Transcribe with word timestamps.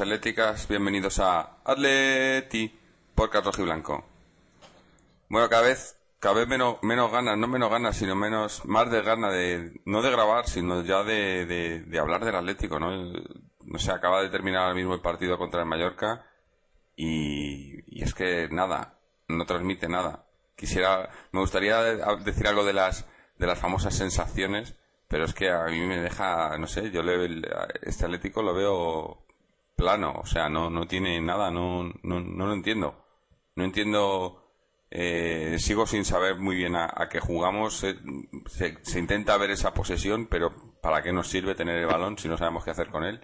atléticas, 0.00 0.66
bienvenidos 0.66 1.20
a 1.20 1.58
Atleti 1.64 2.72
Podcast 3.14 3.46
Rojiblanco. 3.46 4.04
Bueno, 5.28 5.48
cada 5.48 5.62
vez, 5.62 5.96
cada 6.18 6.34
vez 6.34 6.48
menos, 6.48 6.82
menos 6.82 7.12
ganas, 7.12 7.38
no 7.38 7.46
menos 7.46 7.70
ganas, 7.70 7.96
sino 7.96 8.16
menos, 8.16 8.64
más 8.64 8.90
de 8.90 9.02
ganas 9.02 9.32
de, 9.32 9.80
no 9.84 10.02
de 10.02 10.10
grabar, 10.10 10.48
sino 10.48 10.82
ya 10.82 11.04
de, 11.04 11.46
de, 11.86 11.98
hablar 11.98 12.24
del 12.24 12.34
Atlético, 12.34 12.80
¿no? 12.80 12.90
No 13.62 13.78
sé, 13.78 13.92
acaba 13.92 14.22
de 14.22 14.30
terminar 14.30 14.62
ahora 14.62 14.74
mismo 14.74 14.94
el 14.94 15.00
partido 15.00 15.38
contra 15.38 15.60
el 15.60 15.68
Mallorca 15.68 16.26
y, 16.96 17.78
y 17.86 18.02
es 18.02 18.14
que 18.14 18.48
nada, 18.50 18.98
no 19.28 19.46
transmite 19.46 19.88
nada. 19.88 20.26
Quisiera, 20.56 21.08
me 21.30 21.40
gustaría 21.40 21.80
decir 22.24 22.48
algo 22.48 22.64
de 22.64 22.72
las, 22.72 23.06
de 23.38 23.46
las 23.46 23.58
famosas 23.58 23.94
sensaciones, 23.94 24.74
pero 25.08 25.24
es 25.24 25.34
que 25.34 25.50
a 25.50 25.64
mí 25.66 25.80
me 25.80 26.00
deja, 26.00 26.58
no 26.58 26.66
sé, 26.66 26.90
yo 26.90 27.02
le, 27.02 27.42
este 27.82 28.06
Atlético 28.06 28.42
lo 28.42 28.54
veo 28.54 29.23
plano, 29.76 30.14
o 30.16 30.26
sea, 30.26 30.48
no, 30.48 30.70
no 30.70 30.86
tiene 30.86 31.20
nada, 31.20 31.50
no, 31.50 31.84
no, 32.02 32.20
no 32.20 32.46
lo 32.46 32.52
entiendo. 32.52 33.04
No 33.56 33.64
entiendo, 33.64 34.44
eh, 34.90 35.56
sigo 35.58 35.86
sin 35.86 36.04
saber 36.04 36.38
muy 36.38 36.56
bien 36.56 36.76
a, 36.76 36.92
a 36.94 37.08
qué 37.08 37.20
jugamos. 37.20 37.78
Se, 37.78 37.96
se, 38.46 38.78
se, 38.82 38.98
intenta 38.98 39.36
ver 39.36 39.50
esa 39.50 39.74
posesión, 39.74 40.26
pero 40.26 40.54
¿para 40.80 41.02
qué 41.02 41.12
nos 41.12 41.28
sirve 41.28 41.54
tener 41.54 41.78
el 41.78 41.86
balón 41.86 42.18
si 42.18 42.28
no 42.28 42.36
sabemos 42.36 42.64
qué 42.64 42.70
hacer 42.70 42.90
con 42.90 43.04
él? 43.04 43.20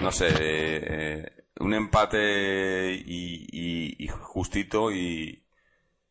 No 0.00 0.12
sé, 0.12 0.28
eh, 0.30 1.44
un 1.60 1.74
empate 1.74 2.92
y, 2.94 3.46
y, 3.50 4.04
y 4.04 4.08
justito 4.08 4.92
y, 4.92 5.46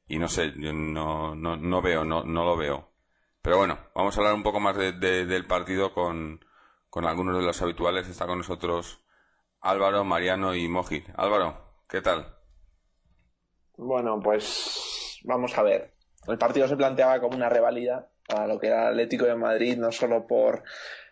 y, 0.08 0.20
no 0.20 0.28
sé, 0.28 0.54
yo 0.58 0.74
no, 0.74 1.36
no, 1.36 1.56
no 1.58 1.82
veo, 1.82 2.04
no, 2.04 2.24
no 2.24 2.44
lo 2.46 2.58
veo. 2.58 2.92
Pero 3.42 3.58
bueno, 3.58 3.80
vamos 3.96 4.16
a 4.18 4.22
hablar 4.22 4.36
un 4.36 4.44
poco 4.44 4.60
más 4.60 4.78
de, 4.78 4.94
de, 4.94 5.26
del 5.26 5.46
partido 5.46 5.94
con, 5.94 6.44
con 6.90 7.06
algunos 7.06 7.38
de 7.38 7.44
los 7.44 7.62
habituales. 7.62 8.08
Está 8.08 8.26
con 8.26 8.38
nosotros 8.40 9.03
Álvaro, 9.64 10.04
Mariano 10.04 10.54
y 10.54 10.68
Mojit. 10.68 11.08
Álvaro, 11.16 11.58
¿qué 11.88 12.02
tal? 12.02 12.28
Bueno, 13.78 14.20
pues 14.22 15.20
vamos 15.24 15.58
a 15.58 15.64
ver. 15.64 15.94
El 16.28 16.38
partido 16.38 16.68
se 16.68 16.76
planteaba 16.76 17.22
como 17.22 17.38
una 17.38 17.48
revalida 17.48 18.10
a 18.28 18.46
lo 18.46 18.60
que 18.60 18.68
era 18.68 18.90
Atlético 18.90 19.26
de 19.26 19.36
Madrid, 19.36 19.78
no 19.78 19.94
solo 19.94 20.28
por, 20.28 20.64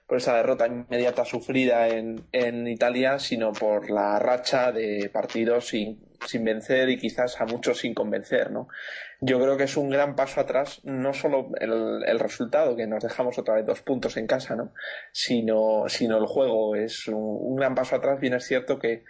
por 0.06 0.18
esa 0.18 0.36
derrota 0.36 0.68
inmediata 0.68 1.24
sufrida 1.24 1.88
en, 1.88 2.28
en 2.34 2.68
Italia, 2.68 3.20
sino 3.20 3.54
por 3.54 3.90
la 3.90 4.20
racha 4.20 4.74
de 4.74 5.10
partidos 5.12 5.70
sin, 5.70 6.06
sin 6.26 6.44
vencer 6.44 6.90
y 6.90 7.00
quizás 7.00 7.40
a 7.40 7.46
muchos 7.46 7.80
sin 7.80 7.94
convencer, 7.94 8.52
¿no? 8.52 8.68
Yo 9.24 9.40
creo 9.40 9.56
que 9.56 9.66
es 9.66 9.78
un 9.78 9.90
gran 9.90 10.16
paso 10.16 10.42
atrás, 10.42 10.82
no 10.84 11.14
solo 11.14 11.50
el, 11.60 12.04
el 12.08 12.20
resultado, 12.20 12.76
que 12.76 12.88
nos 12.88 13.04
dejamos 13.04 13.38
otra 13.38 13.54
vez 13.54 13.68
dos 13.68 13.84
puntos 13.84 14.18
en 14.18 14.26
casa, 14.26 14.56
¿no? 14.56 14.74
Sino, 15.14 15.84
sino 15.88 16.18
el 16.18 16.26
juego. 16.26 16.76
Es 16.76 17.08
un, 17.08 17.16
un 17.18 17.56
gran 17.56 17.76
paso 17.76 17.96
atrás, 17.96 18.20
bien 18.20 18.34
es 18.34 18.46
cierto 18.46 18.80
que 18.80 19.04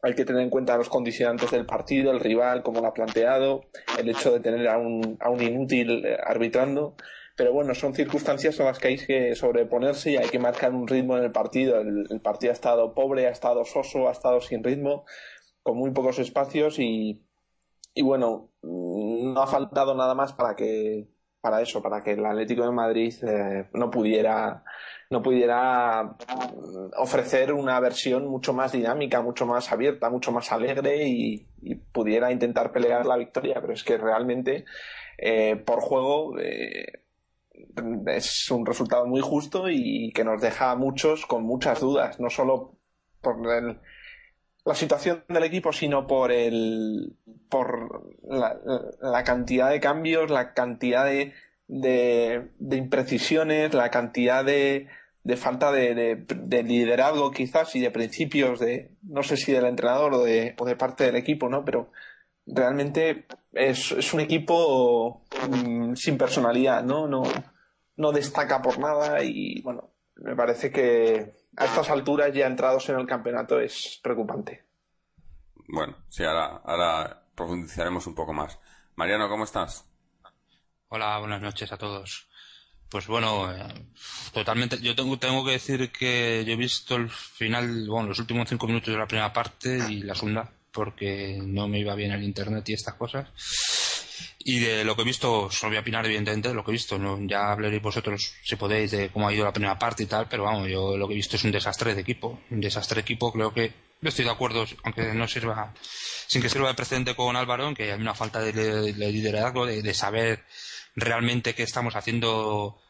hay 0.00 0.14
que 0.14 0.24
tener 0.24 0.40
en 0.40 0.48
cuenta 0.48 0.78
los 0.78 0.88
condicionantes 0.88 1.50
del 1.50 1.66
partido, 1.66 2.12
el 2.12 2.20
rival, 2.20 2.62
cómo 2.62 2.80
lo 2.80 2.86
ha 2.86 2.94
planteado, 2.94 3.66
el 3.98 4.08
hecho 4.08 4.32
de 4.32 4.40
tener 4.40 4.66
a 4.68 4.78
un, 4.78 5.18
a 5.20 5.28
un 5.28 5.42
inútil 5.42 6.02
arbitrando. 6.24 6.96
Pero 7.36 7.52
bueno, 7.52 7.74
son 7.74 7.94
circunstancias 7.94 8.58
a 8.58 8.64
las 8.64 8.78
que 8.78 8.88
hay 8.88 8.96
que 8.96 9.34
sobreponerse 9.34 10.12
y 10.12 10.16
hay 10.16 10.28
que 10.28 10.38
marcar 10.38 10.72
un 10.72 10.88
ritmo 10.88 11.16
en 11.18 11.24
el 11.24 11.30
partido. 11.30 11.78
El, 11.78 12.06
el 12.10 12.20
partido 12.20 12.52
ha 12.52 12.54
estado 12.54 12.94
pobre, 12.94 13.26
ha 13.26 13.30
estado 13.30 13.64
soso, 13.64 14.08
ha 14.08 14.12
estado 14.12 14.40
sin 14.40 14.64
ritmo, 14.64 15.04
con 15.62 15.76
muy 15.76 15.92
pocos 15.92 16.18
espacios 16.18 16.78
y, 16.78 17.22
y 17.94 18.02
bueno, 18.02 18.50
no 19.32 19.42
ha 19.42 19.46
faltado 19.46 19.94
nada 19.94 20.14
más 20.14 20.32
para 20.32 20.54
que 20.54 21.08
para 21.40 21.60
eso, 21.60 21.82
para 21.82 22.02
que 22.02 22.12
el 22.12 22.24
Atlético 22.24 22.64
de 22.64 22.70
Madrid 22.70 23.12
eh, 23.24 23.68
no 23.74 23.90
pudiera 23.90 24.62
no 25.10 25.22
pudiera 25.22 26.16
ofrecer 26.96 27.52
una 27.52 27.78
versión 27.80 28.28
mucho 28.28 28.54
más 28.54 28.72
dinámica, 28.72 29.20
mucho 29.20 29.44
más 29.44 29.70
abierta, 29.70 30.08
mucho 30.08 30.32
más 30.32 30.50
alegre 30.52 31.06
y, 31.06 31.46
y 31.60 31.74
pudiera 31.74 32.32
intentar 32.32 32.72
pelear 32.72 33.04
la 33.04 33.16
victoria. 33.16 33.60
Pero 33.60 33.74
es 33.74 33.84
que 33.84 33.98
realmente 33.98 34.64
eh, 35.18 35.56
por 35.56 35.80
juego 35.80 36.38
eh, 36.38 37.04
es 38.06 38.50
un 38.50 38.64
resultado 38.64 39.06
muy 39.06 39.20
justo 39.20 39.68
y 39.68 40.12
que 40.12 40.24
nos 40.24 40.40
deja 40.40 40.70
a 40.70 40.76
muchos 40.76 41.26
con 41.26 41.42
muchas 41.44 41.80
dudas, 41.80 42.18
no 42.18 42.30
solo 42.30 42.78
por 43.20 43.36
el, 43.52 43.78
la 44.64 44.74
situación 44.74 45.24
del 45.28 45.44
equipo, 45.44 45.72
sino 45.72 46.06
por 46.06 46.30
el 46.32 47.16
por 47.48 48.14
la, 48.22 49.24
cantidad 49.24 49.70
de 49.70 49.80
cambios, 49.80 50.30
la 50.30 50.54
cantidad 50.54 51.04
de, 51.04 51.32
de, 51.68 52.76
imprecisiones, 52.76 53.74
la 53.74 53.90
cantidad 53.90 54.44
de, 54.44 54.88
de 55.24 55.36
falta 55.36 55.70
de, 55.70 55.94
de, 55.94 56.16
de, 56.16 56.62
liderazgo 56.62 57.30
quizás 57.30 57.74
y 57.76 57.80
de 57.80 57.90
principios 57.90 58.58
de 58.58 58.92
no 59.02 59.22
sé 59.22 59.36
si 59.36 59.52
del 59.52 59.66
entrenador 59.66 60.14
o 60.14 60.24
de, 60.24 60.54
o 60.58 60.64
de 60.64 60.76
parte 60.76 61.04
del 61.04 61.16
equipo, 61.16 61.48
¿no? 61.48 61.64
Pero 61.64 61.90
realmente 62.46 63.26
es, 63.52 63.92
es 63.92 64.14
un 64.14 64.20
equipo 64.20 65.22
mmm, 65.50 65.94
sin 65.94 66.16
personalidad, 66.16 66.82
¿no? 66.84 67.06
No, 67.06 67.22
no 67.96 68.12
destaca 68.12 68.62
por 68.62 68.78
nada 68.78 69.22
y 69.22 69.60
bueno, 69.62 69.90
me 70.16 70.34
parece 70.34 70.70
que 70.70 71.41
a 71.56 71.64
estas 71.64 71.90
alturas 71.90 72.32
ya 72.32 72.46
entrados 72.46 72.88
en 72.88 72.98
el 72.98 73.06
campeonato 73.06 73.60
es 73.60 74.00
preocupante. 74.02 74.64
Bueno, 75.68 75.96
sí, 76.08 76.24
ahora, 76.24 76.62
ahora 76.64 77.22
profundizaremos 77.34 78.06
un 78.06 78.14
poco 78.14 78.32
más. 78.32 78.58
Mariano, 78.96 79.28
¿cómo 79.28 79.44
estás? 79.44 79.86
Hola, 80.88 81.18
buenas 81.18 81.40
noches 81.40 81.72
a 81.72 81.78
todos. 81.78 82.28
Pues 82.90 83.06
bueno, 83.06 83.50
eh, 83.50 83.86
totalmente. 84.34 84.78
Yo 84.82 84.94
tengo, 84.94 85.18
tengo 85.18 85.44
que 85.44 85.52
decir 85.52 85.90
que 85.90 86.44
yo 86.46 86.52
he 86.52 86.56
visto 86.56 86.96
el 86.96 87.08
final, 87.08 87.88
bueno, 87.88 88.08
los 88.08 88.18
últimos 88.18 88.48
cinco 88.48 88.66
minutos 88.66 88.92
de 88.92 88.98
la 88.98 89.06
primera 89.06 89.32
parte 89.32 89.78
y 89.88 90.02
la 90.02 90.14
segunda, 90.14 90.52
porque 90.70 91.38
no 91.42 91.68
me 91.68 91.78
iba 91.78 91.94
bien 91.94 92.12
el 92.12 92.22
internet 92.22 92.68
y 92.68 92.74
estas 92.74 92.94
cosas. 92.96 93.28
Y 94.44 94.60
de 94.60 94.84
lo 94.84 94.96
que 94.96 95.02
he 95.02 95.04
visto, 95.04 95.50
solo 95.50 95.70
voy 95.70 95.76
a 95.76 95.80
opinar 95.80 96.04
evidentemente 96.04 96.48
de 96.48 96.54
lo 96.54 96.64
que 96.64 96.70
he 96.70 96.72
visto. 96.72 96.98
¿no? 96.98 97.18
Ya 97.26 97.52
hablaréis 97.52 97.82
vosotros, 97.82 98.34
si 98.42 98.56
podéis, 98.56 98.90
de 98.90 99.10
cómo 99.10 99.28
ha 99.28 99.32
ido 99.32 99.44
la 99.44 99.52
primera 99.52 99.78
parte 99.78 100.02
y 100.02 100.06
tal, 100.06 100.28
pero 100.28 100.44
vamos, 100.44 100.68
yo 100.68 100.96
lo 100.96 101.06
que 101.06 101.14
he 101.14 101.16
visto 101.16 101.36
es 101.36 101.44
un 101.44 101.52
desastre 101.52 101.94
de 101.94 102.00
equipo. 102.00 102.40
Un 102.50 102.60
desastre 102.60 102.96
de 102.96 103.00
equipo, 103.02 103.32
creo 103.32 103.52
que 103.52 103.72
estoy 104.02 104.24
de 104.24 104.30
acuerdo, 104.30 104.64
aunque 104.82 105.14
no 105.14 105.28
sirva, 105.28 105.72
sin 106.26 106.42
que 106.42 106.48
sirva 106.48 106.68
de 106.68 106.74
precedente 106.74 107.14
con 107.14 107.36
Álvaro, 107.36 107.68
en 107.68 107.74
que 107.74 107.92
hay 107.92 108.00
una 108.00 108.14
falta 108.14 108.40
de 108.40 108.92
liderazgo, 108.92 109.66
de, 109.66 109.82
de, 109.82 109.94
saber 109.94 110.44
realmente 110.96 111.54
qué 111.54 111.62
estamos 111.62 111.94
haciendo 111.94 112.80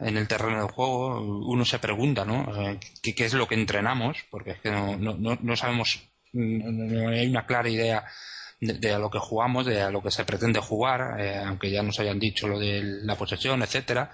en 0.00 0.16
el 0.16 0.26
terreno 0.26 0.58
del 0.58 0.72
juego. 0.72 1.20
Uno 1.46 1.64
se 1.64 1.78
pregunta, 1.78 2.24
¿no? 2.24 2.78
¿Qué, 3.02 3.14
qué 3.14 3.24
es 3.24 3.34
lo 3.34 3.46
que 3.46 3.54
entrenamos? 3.54 4.18
Porque 4.30 4.52
es 4.52 4.60
que 4.60 4.70
no, 4.70 4.96
no, 4.96 5.38
no 5.40 5.56
sabemos, 5.56 6.00
no 6.32 7.08
hay 7.10 7.28
una 7.28 7.46
clara 7.46 7.68
idea 7.68 8.04
de, 8.60 8.92
a 8.92 8.98
lo 8.98 9.10
que 9.10 9.18
jugamos, 9.18 9.66
de 9.66 9.82
a 9.82 9.90
lo 9.90 10.02
que 10.02 10.10
se 10.10 10.24
pretende 10.24 10.60
jugar, 10.60 11.20
eh, 11.20 11.42
aunque 11.44 11.70
ya 11.70 11.82
nos 11.82 11.98
hayan 12.00 12.18
dicho 12.18 12.48
lo 12.48 12.58
de 12.58 12.82
la 13.02 13.16
posesión, 13.16 13.62
etcétera. 13.62 14.12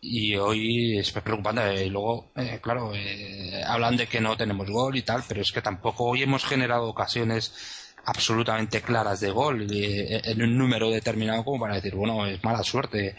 Y 0.00 0.36
hoy 0.36 0.98
es 0.98 1.10
preocupante. 1.12 1.84
Y 1.84 1.90
luego, 1.90 2.32
eh, 2.36 2.58
claro, 2.62 2.92
eh, 2.94 3.62
hablan 3.66 3.96
de 3.96 4.06
que 4.06 4.20
no 4.20 4.36
tenemos 4.36 4.70
gol 4.70 4.96
y 4.96 5.02
tal, 5.02 5.22
pero 5.28 5.42
es 5.42 5.52
que 5.52 5.62
tampoco 5.62 6.04
hoy 6.04 6.22
hemos 6.22 6.44
generado 6.44 6.88
ocasiones 6.88 7.86
absolutamente 8.06 8.80
claras 8.80 9.20
de 9.20 9.30
gol 9.30 9.66
en 9.70 10.42
un 10.42 10.56
número 10.56 10.90
determinado 10.90 11.44
como 11.44 11.60
para 11.60 11.74
decir, 11.74 11.94
bueno, 11.94 12.26
es 12.26 12.42
mala 12.42 12.62
suerte. 12.62 13.14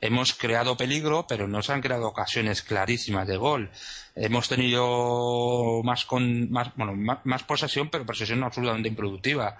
Hemos 0.00 0.34
creado 0.34 0.76
peligro, 0.76 1.26
pero 1.28 1.46
no 1.46 1.62
se 1.62 1.72
han 1.72 1.80
creado 1.80 2.08
ocasiones 2.08 2.62
clarísimas 2.62 3.28
de 3.28 3.36
gol. 3.36 3.70
Hemos 4.16 4.48
tenido 4.48 5.82
más 5.82 6.04
con 6.04 6.50
más, 6.50 6.70
bueno, 6.76 6.94
más, 7.24 7.42
posesión, 7.44 7.88
pero 7.90 8.04
posesión 8.04 8.42
absolutamente 8.44 8.88
improductiva. 8.88 9.56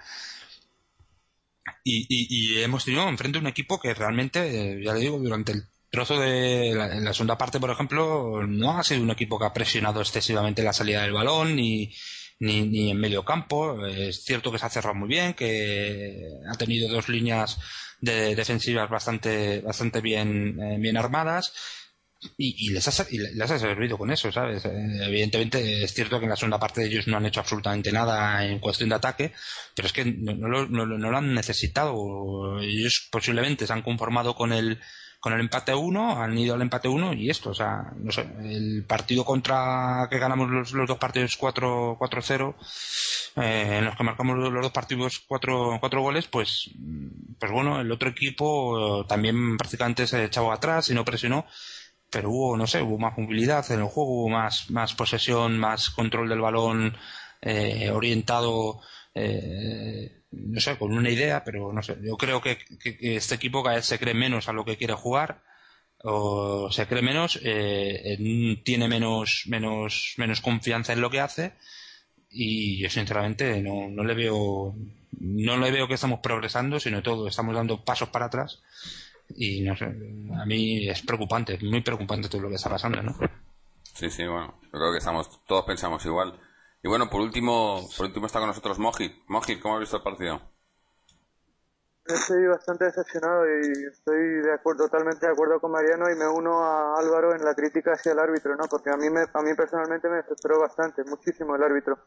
Y, 1.83 2.61
hemos 2.61 2.85
tenido 2.85 3.07
enfrente 3.07 3.39
un 3.39 3.47
equipo 3.47 3.79
que 3.79 3.93
realmente, 3.93 4.81
ya 4.83 4.93
le 4.93 4.99
digo, 4.99 5.19
durante 5.19 5.51
el 5.51 5.63
trozo 5.89 6.19
de 6.19 6.73
la 6.75 7.13
segunda 7.13 7.37
parte, 7.37 7.59
por 7.59 7.69
ejemplo, 7.69 8.45
no 8.47 8.77
ha 8.77 8.83
sido 8.83 9.01
un 9.01 9.11
equipo 9.11 9.39
que 9.39 9.45
ha 9.45 9.53
presionado 9.53 10.01
excesivamente 10.01 10.63
la 10.63 10.73
salida 10.73 11.03
del 11.03 11.13
balón 11.13 11.55
ni, 11.55 11.93
ni, 12.39 12.67
ni 12.67 12.91
en 12.91 12.99
medio 12.99 13.23
campo. 13.23 13.85
Es 13.85 14.23
cierto 14.23 14.51
que 14.51 14.59
se 14.59 14.65
ha 14.65 14.69
cerrado 14.69 14.95
muy 14.95 15.07
bien, 15.07 15.33
que 15.33 16.27
ha 16.51 16.57
tenido 16.57 16.91
dos 16.91 17.09
líneas 17.09 17.57
de 18.01 18.35
defensivas 18.35 18.89
bastante, 18.89 19.61
bastante 19.61 20.01
bien, 20.01 20.59
eh, 20.59 20.77
bien 20.79 20.97
armadas. 20.97 21.53
Y, 22.37 22.71
les 22.71 22.87
ha, 22.87 23.05
y 23.11 23.17
les 23.17 23.51
ha 23.51 23.59
servido 23.59 23.97
con 23.97 24.09
eso, 24.09 24.31
¿sabes? 24.31 24.65
Eh, 24.65 24.97
evidentemente 25.01 25.83
es 25.83 25.93
cierto 25.93 26.17
que 26.17 26.25
en 26.25 26.31
la 26.31 26.35
segunda 26.35 26.59
parte 26.59 26.81
de 26.81 26.87
ellos 26.87 27.07
no 27.07 27.17
han 27.17 27.25
hecho 27.25 27.39
absolutamente 27.39 27.91
nada 27.91 28.45
en 28.45 28.59
cuestión 28.59 28.89
de 28.89 28.95
ataque, 28.95 29.33
pero 29.75 29.85
es 29.87 29.93
que 29.93 30.05
no, 30.05 30.33
no, 30.33 30.65
no, 30.65 30.85
lo 30.85 31.17
han 31.17 31.33
necesitado. 31.33 32.59
Ellos 32.59 33.07
posiblemente 33.11 33.67
se 33.67 33.73
han 33.73 33.83
conformado 33.83 34.35
con 34.35 34.53
el, 34.53 34.79
con 35.19 35.33
el 35.33 35.39
empate 35.39 35.73
1, 35.73 36.21
han 36.21 36.37
ido 36.37 36.55
al 36.55 36.61
empate 36.61 36.87
1 36.87 37.13
y 37.13 37.29
esto, 37.29 37.51
o 37.51 37.53
sea, 37.55 37.91
no 37.97 38.11
sé, 38.11 38.27
el 38.43 38.85
partido 38.87 39.25
contra 39.25 40.07
que 40.09 40.19
ganamos 40.19 40.49
los, 40.49 40.71
los 40.73 40.87
dos 40.87 40.97
partidos 40.97 41.39
4-0, 41.39 42.55
eh, 43.37 43.77
en 43.79 43.85
los 43.85 43.95
que 43.95 44.03
marcamos 44.03 44.37
los, 44.37 44.53
dos 44.53 44.71
partidos 44.71 45.23
4, 45.27 45.77
cuatro 45.79 46.01
goles, 46.01 46.27
pues, 46.27 46.69
pues 47.39 47.51
bueno, 47.51 47.81
el 47.81 47.91
otro 47.91 48.09
equipo 48.09 49.05
también 49.07 49.57
prácticamente 49.57 50.07
se 50.07 50.25
echaba 50.25 50.53
atrás 50.53 50.89
y 50.89 50.93
no 50.93 51.03
presionó, 51.03 51.45
pero 52.15 52.29
hubo, 52.29 52.55
no 52.55 52.65
sé, 52.65 52.81
hubo 52.81 52.97
más 52.97 53.17
movilidad 53.17 53.69
en 53.73 53.81
el 53.81 53.87
juego, 53.87 54.21
hubo 54.21 54.29
más, 54.29 54.71
más 54.71 54.93
posesión, 54.93 55.59
más 55.59 55.89
control 55.89 56.29
del 56.29 56.39
balón 56.39 56.95
eh, 57.41 57.89
orientado 57.91 58.79
eh, 59.13 60.21
no 60.31 60.61
sé, 60.61 60.77
con 60.77 60.93
una 60.93 61.09
idea, 61.09 61.43
pero 61.43 61.73
no 61.73 61.83
sé. 61.83 61.97
Yo 62.01 62.15
creo 62.15 62.41
que, 62.41 62.57
este 63.01 63.35
equipo 63.35 63.61
cada 63.63 63.75
vez 63.75 63.85
se 63.85 63.99
cree 63.99 64.13
menos 64.13 64.47
a 64.47 64.53
lo 64.53 64.63
que 64.63 64.77
quiere 64.77 64.93
jugar 64.93 65.43
o 66.03 66.71
se 66.71 66.87
cree 66.87 67.01
menos, 67.01 67.37
eh, 67.43 68.17
tiene 68.63 68.87
menos, 68.87 69.43
menos, 69.47 70.13
menos 70.15 70.39
confianza 70.39 70.93
en 70.93 71.01
lo 71.01 71.09
que 71.09 71.19
hace 71.19 71.51
y 72.29 72.81
yo 72.81 72.89
sinceramente 72.89 73.61
no, 73.61 73.89
no 73.89 74.05
le 74.05 74.13
veo 74.13 74.73
no 75.19 75.57
le 75.57 75.71
veo 75.71 75.87
que 75.89 75.95
estamos 75.95 76.21
progresando, 76.21 76.79
sino 76.79 77.03
todo, 77.03 77.27
estamos 77.27 77.55
dando 77.55 77.83
pasos 77.83 78.07
para 78.07 78.27
atrás 78.27 78.61
y 79.29 79.61
no 79.63 79.75
sé, 79.75 79.85
a 79.85 80.45
mí 80.45 80.87
es 80.87 81.01
preocupante, 81.01 81.57
muy 81.63 81.81
preocupante 81.81 82.29
todo 82.29 82.41
lo 82.41 82.49
que 82.49 82.55
está 82.55 82.69
pasando, 82.69 83.01
¿no? 83.01 83.15
Sí, 83.93 84.09
sí, 84.09 84.25
bueno, 84.25 84.59
yo 84.61 84.71
creo 84.71 84.91
que 84.91 84.97
estamos, 84.97 85.43
todos 85.45 85.65
pensamos 85.65 86.05
igual. 86.05 86.39
Y 86.83 86.87
bueno, 86.87 87.09
por 87.09 87.21
último, 87.21 87.81
por 87.97 88.05
último 88.05 88.27
está 88.27 88.39
con 88.39 88.49
nosotros 88.49 88.77
Mojit. 88.77 89.13
Mojit, 89.27 89.61
¿cómo 89.61 89.75
has 89.75 89.79
visto 89.79 89.97
el 89.97 90.03
partido? 90.03 90.41
Estoy 92.05 92.45
bastante 92.45 92.85
decepcionado 92.85 93.45
y 93.47 93.85
estoy 93.91 94.19
de 94.43 94.53
acuerdo, 94.53 94.83
totalmente 94.83 95.25
de 95.25 95.31
acuerdo 95.31 95.59
con 95.59 95.71
Mariano 95.71 96.05
y 96.11 96.15
me 96.15 96.27
uno 96.27 96.63
a 96.63 96.99
Álvaro 96.99 97.33
en 97.33 97.43
la 97.43 97.55
crítica 97.55 97.93
hacia 97.93 98.11
el 98.11 98.19
árbitro, 98.19 98.55
¿no? 98.55 98.65
Porque 98.69 98.91
a 98.91 98.97
mí, 98.97 99.09
me, 99.09 99.21
a 99.21 99.41
mí 99.41 99.55
personalmente 99.55 100.07
me 100.07 100.17
desesperó 100.17 100.59
bastante, 100.59 101.03
muchísimo 101.03 101.55
el 101.55 101.63
árbitro. 101.63 101.97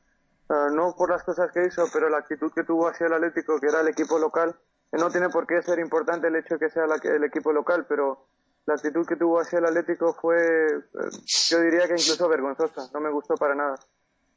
no 0.72 0.94
por 0.96 1.10
las 1.10 1.24
cosas 1.24 1.50
que 1.52 1.66
hizo, 1.66 1.84
pero 1.92 2.08
la 2.08 2.18
actitud 2.18 2.52
que 2.54 2.62
tuvo 2.62 2.86
hacia 2.86 3.08
el 3.08 3.14
Atlético, 3.14 3.58
que 3.58 3.66
era 3.66 3.80
el 3.80 3.88
equipo 3.88 4.18
local, 4.20 4.54
no 4.96 5.10
tiene 5.10 5.28
por 5.28 5.46
qué 5.46 5.60
ser 5.62 5.78
importante 5.80 6.28
el 6.28 6.36
hecho 6.36 6.54
de 6.54 6.60
que 6.60 6.70
sea 6.70 6.84
el 6.84 7.24
equipo 7.24 7.52
local, 7.52 7.86
pero 7.88 8.26
la 8.66 8.74
actitud 8.74 9.06
que 9.06 9.16
tuvo 9.16 9.40
hacia 9.40 9.58
el 9.58 9.66
Atlético 9.66 10.14
fue, 10.14 10.36
eh, 10.36 10.80
yo 11.24 11.60
diría 11.60 11.86
que 11.86 11.94
incluso 11.94 12.28
vergonzosa, 12.28 12.90
no 12.92 13.00
me 13.00 13.10
gustó 13.10 13.34
para 13.34 13.54
nada. 13.54 13.76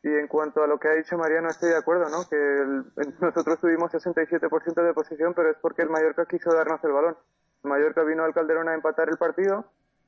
Y 0.04 0.10
en 0.10 0.28
cuanto 0.28 0.64
a 0.64 0.68
lo 0.68 0.80
que 0.80 0.88
ha 0.88 0.94
dicho 0.94 1.18
Mariano, 1.18 1.50
estoy 1.50 1.70
de 1.70 1.78
acuerdo, 1.78 2.10
¿no? 2.10 2.28
Que 2.28 3.06
nosotros 3.22 3.60
tuvimos 3.60 3.92
67% 3.92 4.84
de 4.84 4.94
posición, 4.94 5.34
pero 5.34 5.52
es 5.52 5.58
porque 5.62 5.84
el 5.84 5.90
Mallorca 5.90 6.26
quiso 6.26 6.54
darnos 6.54 6.84
el 6.84 6.92
balón. 6.92 7.18
El 7.64 7.70
Mallorca 7.70 8.04
vino 8.04 8.24
al 8.24 8.34
Calderón 8.34 8.68
a 8.70 8.74
empatar 8.74 9.10
el 9.10 9.18
partido 9.18 9.66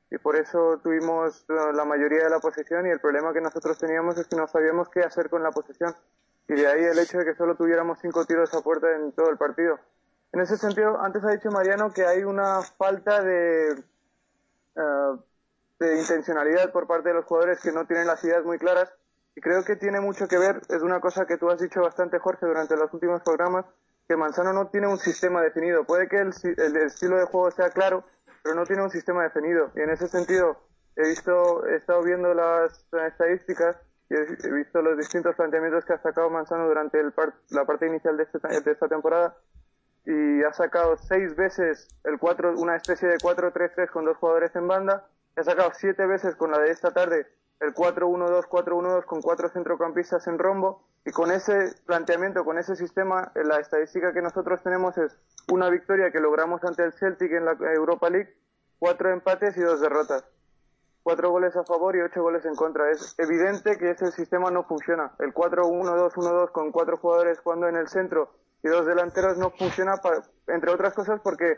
y 0.10 0.18
por 0.18 0.36
eso 0.36 0.80
tuvimos 0.84 1.46
la 1.48 1.86
mayoría 1.86 2.24
de 2.24 2.30
la 2.30 2.40
posesión 2.40 2.88
y 2.88 2.92
el 2.92 3.00
problema 3.00 3.34
que 3.34 3.42
nosotros 3.42 3.78
teníamos 3.78 4.18
es 4.18 4.28
que 4.28 4.36
no 4.36 4.48
sabíamos 4.48 4.90
qué 4.90 5.02
hacer 5.02 5.30
con 5.30 5.44
la 5.44 5.52
posesión. 5.52 5.94
Y 6.48 6.54
de 6.54 6.68
ahí 6.68 6.84
el 6.84 6.98
hecho 6.98 7.18
de 7.18 7.26
que 7.26 7.36
solo 7.36 7.56
tuviéramos 7.56 8.00
cinco 8.00 8.26
tiros 8.26 8.54
a 8.54 8.62
puerta 8.62 8.96
en 8.96 9.12
todo 9.12 9.30
el 9.30 9.38
partido. 9.38 9.80
En 10.34 10.42
ese 10.42 10.58
sentido, 10.58 11.00
antes 11.00 11.24
ha 11.24 11.32
dicho 11.32 11.52
Mariano 11.52 11.94
que 11.94 12.06
hay 12.06 12.24
una 12.24 12.62
falta 12.64 13.22
de, 13.22 13.70
eh, 14.76 15.18
de 15.80 16.00
intencionalidad 16.00 16.72
por 16.72 16.88
parte 16.88 17.10
de 17.10 17.16
los 17.16 17.26
jugadores 17.26 17.62
que 17.62 17.72
no 17.72 17.86
tienen 17.86 18.08
las 18.08 18.24
ideas 18.24 18.44
muy 18.44 18.58
claras 18.58 18.92
y 19.36 19.42
creo 19.42 19.64
que 19.64 19.76
tiene 19.76 20.00
mucho 20.00 20.28
que 20.28 20.40
ver, 20.40 20.62
es 20.70 20.82
una 20.82 21.00
cosa 21.00 21.26
que 21.28 21.38
tú 21.38 21.52
has 21.52 21.60
dicho 21.60 21.82
bastante, 21.82 22.18
Jorge, 22.18 22.48
durante 22.48 22.76
los 22.76 22.92
últimos 22.94 23.22
programas, 23.22 23.66
que 24.08 24.18
Manzano 24.18 24.54
no 24.54 24.68
tiene 24.70 24.88
un 24.88 24.98
sistema 24.98 25.42
definido. 25.42 25.86
Puede 25.86 26.08
que 26.08 26.18
el, 26.18 26.30
estilo 26.78 27.18
de 27.18 27.26
juego 27.26 27.52
sea 27.52 27.70
claro, 27.70 28.04
pero 28.44 28.56
no 28.56 28.66
tiene 28.66 28.84
un 28.84 28.90
sistema 28.90 29.24
definido. 29.24 29.72
Y 29.76 29.82
en 29.82 29.92
ese 29.92 30.08
sentido, 30.08 30.58
he 30.96 31.10
visto, 31.10 31.66
he 31.68 31.76
estado 31.76 32.04
viendo 32.04 32.34
las 32.34 32.86
estadísticas 32.92 33.78
y 34.10 34.16
he 34.16 34.52
visto 34.52 34.82
los 34.82 34.98
distintos 34.98 35.36
planteamientos 35.36 35.86
que 35.86 35.94
ha 35.94 36.02
sacado 36.02 36.30
Manzano 36.30 36.68
durante 36.68 37.00
el 37.00 37.14
la 37.50 37.66
parte 37.66 37.88
inicial 37.88 38.18
de, 38.18 38.24
este, 38.24 38.40
de 38.40 38.72
esta 38.72 38.88
temporada 38.88 39.36
y 40.06 40.44
ha 40.44 40.54
sacado 40.54 40.98
seis 40.98 41.36
veces 41.36 41.88
el 42.04 42.20
cuatro, 42.20 42.54
una 42.58 42.76
especie 42.76 43.08
de 43.08 43.18
4-3-3 43.18 43.90
con 43.90 44.06
dos 44.06 44.18
jugadores 44.18 44.56
en 44.56 44.68
banda, 44.68 45.08
ha 45.36 45.44
sacado 45.44 45.72
siete 45.74 46.06
veces 46.06 46.36
con 46.36 46.52
la 46.52 46.60
de 46.60 46.72
esta 46.72 46.92
tarde 46.92 47.28
el 47.60 47.74
4-1-2, 47.74 48.48
4-1-2 48.48 49.06
con 49.06 49.22
cuatro 49.22 49.50
centrocampistas 49.50 50.28
en 50.28 50.38
rombo 50.38 50.84
y 51.06 51.12
con 51.12 51.32
ese 51.32 51.74
planteamiento, 51.86 52.44
con 52.44 52.58
ese 52.58 52.76
sistema, 52.76 53.32
eh, 53.36 53.44
la 53.44 53.60
estadística 53.60 54.14
que 54.14 54.22
nosotros 54.22 54.62
tenemos 54.64 54.98
es 54.98 55.18
una 55.52 55.70
victoria 55.70 56.12
que 56.12 56.20
logramos 56.20 56.64
ante 56.64 56.84
el 56.84 56.94
Celtic 56.94 57.32
en 57.32 57.46
la 57.46 57.58
Europa 57.74 58.10
League, 58.10 58.34
cuatro 58.80 59.12
empates 59.12 59.58
y 59.58 59.62
dos 59.62 59.82
derrotas. 59.82 60.24
Cuatro 61.04 61.32
goles 61.32 61.56
a 61.58 61.66
favor 61.66 61.98
y 61.98 62.02
ocho 62.02 62.22
goles 62.22 62.46
en 62.46 62.56
contra. 62.56 62.90
Es 62.90 63.16
evidente 63.18 63.78
que 63.78 63.92
ese 63.92 64.10
sistema 64.12 64.52
no 64.52 64.64
funciona. 64.64 65.12
El 65.20 65.34
4-1-2-1-2 65.34 66.52
con 66.52 66.72
cuatro 66.72 66.96
jugadores 66.96 67.40
jugando 67.40 67.68
en 67.68 67.76
el 67.76 67.90
centro 67.90 68.32
y 68.64 68.70
dos 68.70 68.86
delanteros 68.86 69.38
no 69.38 69.52
funciona, 69.52 69.96
entre 70.48 70.72
otras 70.72 70.94
cosas, 70.94 71.20
porque 71.22 71.58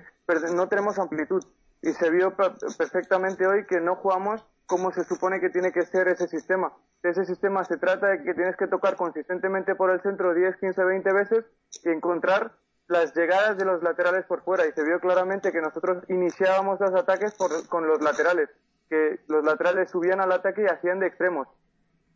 no 0.55 0.67
tenemos 0.67 0.97
amplitud. 0.97 1.43
Y 1.81 1.93
se 1.93 2.09
vio 2.09 2.35
perfectamente 2.35 3.45
hoy 3.45 3.65
que 3.67 3.79
no 3.79 3.95
jugamos 3.95 4.43
cómo 4.65 4.91
se 4.91 5.03
supone 5.03 5.39
que 5.39 5.49
tiene 5.51 5.71
que 5.71 5.83
ser 5.83 6.07
ese 6.07 6.27
sistema. 6.27 6.73
Ese 7.03 7.23
sistema 7.25 7.63
se 7.63 7.77
trata 7.77 8.07
de 8.07 8.23
que 8.23 8.33
tienes 8.33 8.57
que 8.57 8.67
tocar 8.67 8.95
consistentemente 8.95 9.75
por 9.75 9.91
el 9.91 10.01
centro 10.01 10.33
10, 10.33 10.57
15, 10.57 10.83
20 10.83 11.13
veces 11.13 11.45
y 11.83 11.89
encontrar 11.89 12.53
las 12.87 13.15
llegadas 13.15 13.57
de 13.57 13.65
los 13.65 13.83
laterales 13.83 14.25
por 14.25 14.43
fuera. 14.43 14.65
Y 14.65 14.71
se 14.71 14.83
vio 14.83 14.99
claramente 14.99 15.51
que 15.51 15.61
nosotros 15.61 16.03
iniciábamos 16.09 16.79
los 16.79 16.95
ataques 16.95 17.35
con 17.69 17.87
los 17.87 18.01
laterales, 18.01 18.49
que 18.89 19.19
los 19.27 19.43
laterales 19.43 19.91
subían 19.91 20.21
al 20.21 20.31
ataque 20.31 20.63
y 20.63 20.73
hacían 20.73 20.99
de 20.99 21.07
extremos. 21.07 21.47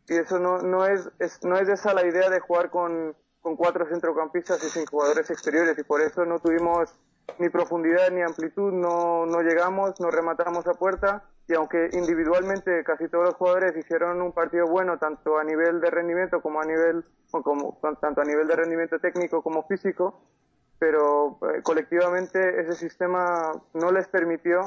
Y 0.08 0.16
eso 0.16 0.40
no, 0.40 0.58
no, 0.58 0.86
es, 0.86 1.08
no 1.44 1.56
es 1.56 1.68
esa 1.68 1.94
la 1.94 2.04
idea 2.04 2.28
de 2.28 2.40
jugar 2.40 2.70
con, 2.70 3.14
con 3.40 3.56
cuatro 3.56 3.86
centrocampistas 3.86 4.62
y 4.64 4.68
sin 4.68 4.86
jugadores 4.86 5.30
exteriores. 5.30 5.78
Y 5.78 5.84
por 5.84 6.00
eso 6.00 6.24
no 6.24 6.38
tuvimos 6.38 6.98
ni 7.38 7.48
profundidad 7.48 8.10
ni 8.10 8.22
amplitud, 8.22 8.72
no, 8.72 9.26
no 9.26 9.40
llegamos, 9.42 10.00
no 10.00 10.10
rematamos 10.10 10.66
a 10.66 10.74
puerta 10.74 11.24
y 11.50 11.54
aunque 11.54 11.90
individualmente 11.92 12.84
casi 12.84 13.08
todos 13.08 13.24
los 13.24 13.34
jugadores 13.34 13.76
hicieron 13.76 14.22
un 14.22 14.32
partido 14.32 14.66
bueno 14.68 14.98
tanto 14.98 15.36
a 15.36 15.44
nivel 15.44 15.80
de 15.80 15.90
rendimiento 15.90 16.40
como 16.40 16.60
a 16.60 16.64
nivel 16.64 17.04
como 17.30 17.78
tanto 18.00 18.20
a 18.20 18.24
nivel 18.24 18.46
de 18.46 18.54
rendimiento 18.54 19.00
técnico 19.00 19.42
como 19.42 19.66
físico 19.66 20.22
pero 20.78 21.38
eh, 21.42 21.62
colectivamente 21.62 22.60
ese 22.60 22.74
sistema 22.74 23.50
no 23.74 23.90
les 23.90 24.06
permitió 24.06 24.60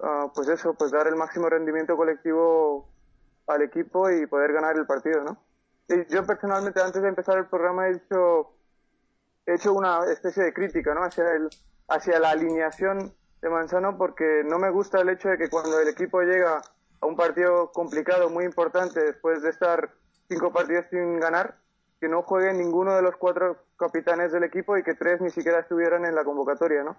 ah, 0.00 0.26
pues 0.34 0.48
eso 0.48 0.74
pues 0.74 0.90
dar 0.90 1.06
el 1.06 1.14
máximo 1.14 1.48
rendimiento 1.48 1.96
colectivo 1.96 2.88
al 3.46 3.62
equipo 3.62 4.10
y 4.10 4.26
poder 4.26 4.52
ganar 4.52 4.76
el 4.76 4.86
partido 4.86 5.22
no 5.22 5.38
yo 6.08 6.26
personalmente 6.26 6.80
antes 6.80 7.02
de 7.02 7.08
empezar 7.08 7.38
el 7.38 7.46
programa 7.46 7.88
he 7.88 7.92
hecho 7.92 8.54
he 9.46 9.54
hecho 9.54 9.72
una 9.72 10.04
especie 10.10 10.42
de 10.44 10.52
crítica 10.52 10.94
no 10.94 11.02
hacia 11.02 11.30
el 11.32 11.50
hacia 11.88 12.18
la 12.18 12.30
alineación 12.30 13.12
de 13.42 13.48
Manzano 13.50 13.98
porque 13.98 14.42
no 14.44 14.58
me 14.58 14.70
gusta 14.70 15.00
el 15.00 15.10
hecho 15.10 15.28
de 15.28 15.36
que 15.36 15.50
cuando 15.50 15.80
el 15.80 15.88
equipo 15.88 16.22
llega 16.22 16.62
a 17.00 17.06
un 17.06 17.16
partido 17.16 17.72
complicado, 17.72 18.30
muy 18.30 18.44
importante, 18.44 19.02
después 19.02 19.42
de 19.42 19.50
estar 19.50 19.92
cinco 20.28 20.52
partidos 20.52 20.86
sin 20.90 21.18
ganar, 21.18 21.58
que 22.00 22.08
no 22.08 22.22
juegue 22.22 22.52
ninguno 22.54 22.94
de 22.94 23.02
los 23.02 23.16
cuatro 23.16 23.64
capitanes 23.76 24.32
del 24.32 24.44
equipo 24.44 24.76
y 24.78 24.84
que 24.84 24.94
tres 24.94 25.20
ni 25.20 25.30
siquiera 25.30 25.60
estuvieran 25.60 26.04
en 26.04 26.14
la 26.14 26.24
convocatoria, 26.24 26.84
¿no? 26.84 26.96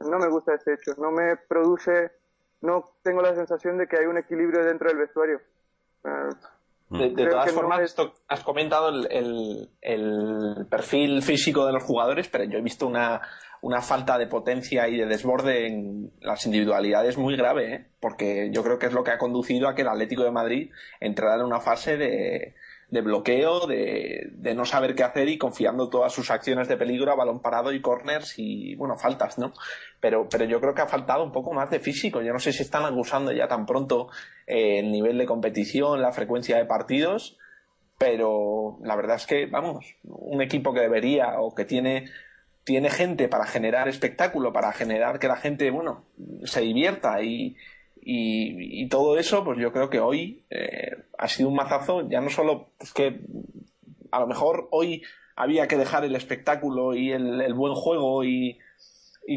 No 0.00 0.18
me 0.18 0.28
gusta 0.28 0.54
ese 0.54 0.74
hecho, 0.74 0.94
no 0.98 1.10
me 1.10 1.36
produce, 1.36 2.12
no 2.60 2.84
tengo 3.02 3.22
la 3.22 3.34
sensación 3.34 3.78
de 3.78 3.88
que 3.88 3.96
hay 3.96 4.06
un 4.06 4.18
equilibrio 4.18 4.64
dentro 4.64 4.88
del 4.88 4.98
vestuario. 4.98 5.40
Eh, 6.04 6.30
De, 6.90 7.10
todas 7.10 7.52
formas, 7.52 7.96
has 8.28 8.42
comentado 8.44 8.88
el, 8.88 10.66
perfil 10.70 11.22
físico 11.22 11.66
de 11.66 11.72
los 11.72 11.82
jugadores, 11.82 12.28
pero 12.28 12.44
yo 12.44 12.58
he 12.58 12.62
visto 12.62 12.86
una, 12.86 13.20
una 13.60 13.82
falta 13.82 14.16
de 14.16 14.26
potencia 14.26 14.88
y 14.88 14.96
de 14.96 15.06
desborde 15.06 15.66
en 15.66 16.12
las 16.20 16.46
individualidades 16.46 17.18
muy 17.18 17.36
grave, 17.36 17.74
¿eh? 17.74 17.86
porque 18.00 18.50
yo 18.52 18.62
creo 18.62 18.78
que 18.78 18.86
es 18.86 18.92
lo 18.92 19.04
que 19.04 19.10
ha 19.10 19.18
conducido 19.18 19.68
a 19.68 19.74
que 19.74 19.82
el 19.82 19.88
Atlético 19.88 20.24
de 20.24 20.30
Madrid 20.30 20.70
entrara 21.00 21.34
en 21.34 21.42
una 21.42 21.60
fase 21.60 21.98
de, 21.98 22.54
de 22.90 23.00
bloqueo, 23.02 23.66
de, 23.66 24.30
de, 24.32 24.54
no 24.54 24.64
saber 24.64 24.94
qué 24.94 25.02
hacer 25.02 25.28
y 25.28 25.36
confiando 25.36 25.90
todas 25.90 26.12
sus 26.12 26.30
acciones 26.30 26.68
de 26.68 26.78
peligro 26.78 27.12
a 27.12 27.16
balón 27.16 27.40
parado 27.40 27.72
y 27.72 27.82
corners 27.82 28.38
y, 28.38 28.76
bueno, 28.76 28.96
faltas, 28.96 29.38
¿no? 29.38 29.52
Pero, 30.00 30.26
pero 30.30 30.46
yo 30.46 30.60
creo 30.60 30.74
que 30.74 30.82
ha 30.82 30.88
faltado 30.88 31.22
un 31.22 31.32
poco 31.32 31.52
más 31.52 31.70
de 31.70 31.80
físico. 31.80 32.22
Yo 32.22 32.32
no 32.32 32.38
sé 32.38 32.52
si 32.52 32.62
están 32.62 32.84
acusando 32.84 33.32
ya 33.32 33.46
tan 33.46 33.66
pronto 33.66 34.08
eh, 34.48 34.78
el 34.78 34.90
nivel 34.90 35.18
de 35.18 35.26
competición, 35.26 36.02
la 36.02 36.12
frecuencia 36.12 36.56
de 36.56 36.64
partidos, 36.64 37.38
pero 37.98 38.78
la 38.82 38.96
verdad 38.96 39.16
es 39.16 39.26
que, 39.26 39.46
vamos, 39.46 39.96
un 40.04 40.40
equipo 40.40 40.72
que 40.72 40.80
debería 40.80 41.40
o 41.40 41.54
que 41.54 41.64
tiene 41.64 42.06
tiene 42.68 42.90
gente 42.90 43.28
para 43.28 43.46
generar 43.46 43.88
espectáculo, 43.88 44.52
para 44.52 44.72
generar 44.72 45.18
que 45.18 45.26
la 45.26 45.36
gente, 45.36 45.70
bueno, 45.70 46.04
se 46.44 46.60
divierta 46.60 47.22
y, 47.22 47.56
y, 48.02 48.86
todo 48.90 49.18
eso, 49.18 49.42
pues 49.42 49.58
yo 49.58 49.72
creo 49.72 49.88
que 49.88 50.00
hoy 50.00 50.44
eh, 50.50 51.04
ha 51.16 51.28
sido 51.28 51.48
un 51.48 51.54
mazazo, 51.54 52.06
ya 52.10 52.20
no 52.20 52.28
solo 52.28 52.68
es 52.78 52.92
que 52.92 53.20
a 54.10 54.20
lo 54.20 54.26
mejor 54.26 54.68
hoy 54.70 55.02
había 55.34 55.66
que 55.66 55.78
dejar 55.78 56.04
el 56.04 56.14
espectáculo 56.14 56.94
y 56.94 57.10
el, 57.10 57.54
buen 57.54 57.74
juego 57.74 58.22
y, 58.22 58.58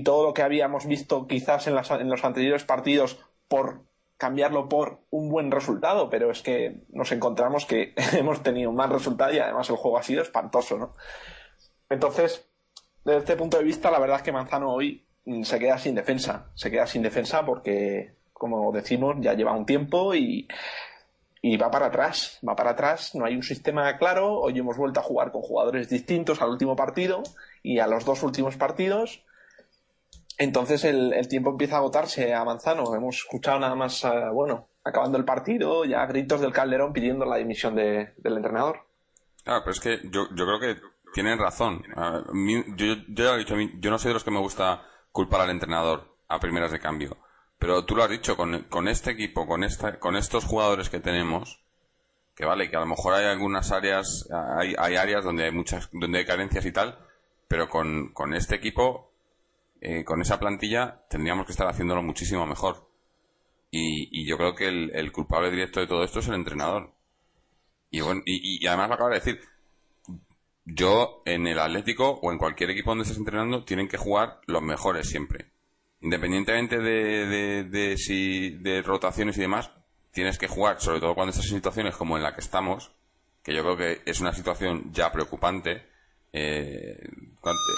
todo 0.03 0.25
lo 0.25 0.34
que 0.34 0.41
habíamos 0.41 0.86
visto 0.86 1.25
quizás 1.25 1.68
en, 1.68 1.75
en 1.77 2.10
los 2.10 2.25
anteriores 2.25 2.65
partidos 2.65 3.18
por 3.48 3.84
cambiarlo 4.22 4.70
por 4.70 5.00
un 5.10 5.30
buen 5.30 5.50
resultado, 5.50 6.08
pero 6.08 6.30
es 6.30 6.44
que 6.44 6.84
nos 6.90 7.12
encontramos 7.12 7.66
que 7.66 7.96
hemos 8.13 8.44
tenido 8.44 8.72
mal 8.72 8.92
resultado 8.92 9.34
y 9.34 9.40
además 9.40 9.68
el 9.72 9.78
juego 9.78 9.98
ha 9.98 10.04
sido 10.04 10.22
espantoso, 10.22 10.78
¿no? 10.78 10.94
Entonces, 11.90 12.48
desde 13.04 13.18
este 13.18 13.36
punto 13.36 13.58
de 13.58 13.63
vista, 13.63 13.90
la 13.90 13.98
verdad 13.98 14.18
es 14.18 14.22
que 14.22 14.32
Manzano 14.32 14.72
hoy 14.72 15.08
se 15.42 15.58
queda 15.58 15.80
sin 15.80 15.96
defensa, 15.96 16.51
se 16.54 16.70
queda 16.70 16.86
sin 16.86 17.01
defensa 17.01 17.44
porque 17.44 18.13
como 18.32 18.72
decimos, 18.72 19.16
ya 19.22 19.34
lleva 19.34 19.54
un 19.54 19.66
tiempo 19.66 20.13
y, 20.13 20.48
va 21.60 21.72
para 21.72 21.88
atrás, 21.88 22.40
va 22.48 22.56
para 22.56 22.72
atrás, 22.72 23.16
no 23.16 23.25
hay 23.25 23.36
un 23.36 23.42
sistema 23.42 23.98
claro, 23.98 24.40
hoy 24.40 24.60
hemos 24.60 24.78
vuelto 24.78 25.00
a 25.00 25.04
jugar 25.04 25.32
con 25.32 25.42
jugadores 25.42 25.90
distintos 25.90 26.44
al 26.44 26.51
último 26.51 26.75
partido 26.75 27.24
y 27.63 27.80
a 27.80 27.88
los 27.88 28.06
dos 28.06 28.22
últimos 28.22 28.56
partidos, 28.56 29.24
entonces 30.42 30.84
el, 30.86 31.28
tiempo 31.28 31.52
empieza 31.52 31.76
a 31.76 31.80
agotarse 31.80 32.34
a 32.34 32.44
Manzano, 32.44 32.96
hemos 32.96 33.18
escuchado 33.18 33.60
nada 33.60 33.76
más, 33.76 34.04
eh, 34.04 34.10
bueno, 34.34 34.70
acabando 34.84 35.20
el 35.20 35.24
partido, 35.24 35.86
ya 35.86 36.04
gritos 36.08 36.42
del 36.42 36.52
Calderón 36.52 36.94
pidiendo 36.94 37.26
la 37.26 37.38
dimisión 37.38 37.76
del 37.76 38.12
entrenador. 38.24 38.88
Claro, 39.44 39.62
pero 39.64 39.72
es 39.72 39.80
que 39.80 40.00
yo, 40.10 40.28
creo 40.30 40.60
que 40.60 40.82
tienen 41.14 41.38
razón. 41.38 41.84
yo, 42.76 42.96
yo, 43.08 43.36
he 43.36 43.38
dicho, 43.38 43.56
yo 43.80 43.92
no 43.92 44.00
soy 44.00 44.10
de 44.10 44.14
los 44.16 44.24
que 44.24 44.32
me 44.32 44.40
gusta 44.40 44.82
culpar 45.12 45.42
al 45.42 45.52
entrenador 45.52 46.16
a 46.28 46.40
primeras 46.40 46.72
de 46.72 46.80
cambio. 46.80 47.18
Pero 47.60 47.86
tú 47.86 47.96
lo 47.96 48.04
has 48.04 48.10
dicho, 48.10 48.36
con, 48.36 48.88
este 48.88 49.12
equipo, 49.12 49.46
con, 49.46 49.64
esta, 49.64 50.00
con 50.00 50.16
estos 50.16 50.46
jugadores 50.46 50.90
que 50.90 51.00
tenemos, 51.00 51.62
que 52.36 52.46
vale, 52.46 52.68
que 52.72 52.78
a 52.78 52.80
lo 52.80 52.88
mejor 52.88 53.14
hay 53.14 53.26
algunas 53.26 53.72
áreas, 53.72 54.28
hay, 54.32 54.96
áreas 54.96 55.24
donde 55.24 55.44
hay 55.44 55.52
muchas, 55.52 55.88
donde 55.92 56.18
hay 56.18 56.26
carencias 56.26 56.66
y 56.66 56.72
tal, 56.72 56.98
pero 57.48 57.70
con 57.70 58.34
este 58.34 58.56
equipo, 58.56 59.11
eh, 59.82 60.06
con 60.06 60.22
esa 60.22 60.40
plantilla, 60.40 61.06
tendríamos 61.10 61.46
que 61.46 61.52
estar 61.52 61.68
haciéndolo 61.68 62.02
muchísimo 62.04 62.46
mejor. 62.46 62.90
Y, 63.70 64.10
y 64.12 64.26
yo 64.28 64.38
creo 64.38 64.56
que 64.56 64.68
el, 64.68 64.92
el, 64.96 65.12
culpable 65.12 65.52
directo 65.52 65.80
de 65.80 65.88
todo 65.88 66.04
esto 66.04 66.20
es 66.20 66.28
el 66.28 66.36
entrenador. 66.36 66.94
Y 67.90 68.02
bueno, 68.02 68.22
y, 68.26 68.64
y 68.64 68.68
además 68.68 68.90
lo 68.90 68.96
acaba 68.96 69.10
de 69.10 69.20
decir, 69.20 69.42
yo 70.66 71.24
en 71.26 71.48
el 71.48 71.60
Atlético 71.60 72.20
o 72.22 72.32
en 72.32 72.38
cualquier 72.38 72.70
equipo 72.70 72.92
donde 72.92 73.04
estés 73.04 73.18
entrenando 73.18 73.66
tienen 73.66 73.88
que 73.88 73.98
jugar 73.98 74.40
los 74.48 74.62
mejores 74.62 75.10
siempre 75.10 75.52
independientemente 76.02 76.80
de, 76.80 77.64
de, 77.64 77.98
si, 77.98 78.50
de 78.58 78.82
rotaciones 78.82 79.38
y 79.38 79.42
demás, 79.42 79.72
tienes 80.12 80.38
que 80.38 80.48
jugar, 80.48 80.82
sobre 80.82 81.00
todo 81.00 81.16
cuando 81.16 81.30
estás 81.30 81.46
en 81.46 81.58
situaciones 81.58 81.96
como 81.96 82.18
en 82.18 82.24
la 82.24 82.34
que 82.34 82.42
estamos, 82.42 82.92
que 83.44 83.54
yo 83.54 83.62
creo 83.64 83.78
que 83.78 84.02
es 84.06 84.20
una 84.20 84.34
situación 84.34 84.92
ya 84.92 85.12
preocupante. 85.12 85.88
Eh, 86.34 86.98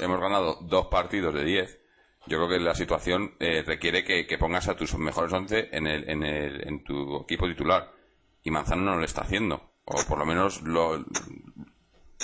hemos 0.02 0.20
ganado 0.20 0.58
dos 0.62 0.88
partidos 0.88 1.34
de 1.34 1.44
diez. 1.44 1.80
Yo 2.26 2.38
creo 2.38 2.50
que 2.50 2.60
la 2.60 2.76
situación 2.76 3.36
eh, 3.40 3.64
requiere 3.66 4.04
que, 4.04 4.38
pongas 4.38 4.68
a 4.68 4.76
tus 4.76 4.98
mejores 4.98 5.34
once 5.34 5.70
en, 5.72 5.88
el, 5.88 6.10
en, 6.10 6.24
el, 6.24 6.68
en 6.68 6.84
tu 6.84 7.22
equipo 7.22 7.48
titular. 7.48 7.92
Y 8.44 8.52
Manzano 8.52 8.84
no 8.84 8.98
lo 8.98 9.04
está 9.04 9.22
haciendo. 9.22 9.72
O 9.86 10.02
por 10.08 10.18
lo 10.18 10.26
menos 10.26 10.62
lo, 10.62 10.98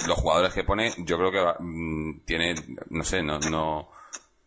los 0.08 0.18
jugadores 0.18 0.54
que 0.54 0.64
pone, 0.64 0.94
yo 1.00 1.18
creo 1.18 1.32
que 1.32 1.64
mm, 1.64 2.20
tiene, 2.26 2.56
no 2.90 3.04
sé, 3.04 3.22
no, 3.22 3.40
no, 3.40 3.90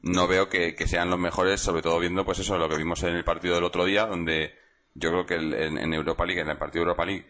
no 0.02 0.26
veo 0.26 0.49
que, 0.49 0.75
sean 0.87 1.11
los 1.11 1.18
mejores, 1.18 1.61
sobre 1.61 1.82
todo 1.82 1.99
viendo 1.99 2.25
pues 2.25 2.38
eso, 2.38 2.59
lo 2.59 2.68
que 2.68 2.76
vimos 2.76 3.02
en 3.02 3.14
el 3.16 3.25
partido 3.25 3.54
del 3.54 3.64
otro 3.64 3.85
día, 3.85 4.06
donde 4.06 4.54
yo 4.94 5.11
creo 5.11 5.26
que 5.26 5.35
en, 5.35 5.94
Europa 5.94 6.26
League, 6.26 6.40
en 6.40 6.50
el 6.50 6.59
partido 6.59 6.85
de 6.85 6.90
Europa 6.90 7.06
League, 7.06 7.26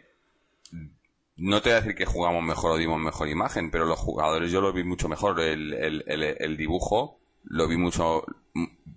no 1.36 1.60
te 1.60 1.70
voy 1.70 1.76
a 1.76 1.80
decir 1.80 1.94
que 1.94 2.06
jugamos 2.06 2.42
mejor 2.42 2.72
o 2.72 2.76
dimos 2.76 3.00
mejor 3.00 3.28
imagen, 3.28 3.70
pero 3.70 3.84
los 3.84 3.98
jugadores 3.98 4.50
yo 4.50 4.60
lo 4.60 4.72
vi 4.72 4.84
mucho 4.84 5.08
mejor. 5.08 5.40
El, 5.40 6.02
el, 6.06 6.56
dibujo 6.56 7.20
lo 7.44 7.68
vi 7.68 7.76
mucho, 7.76 8.24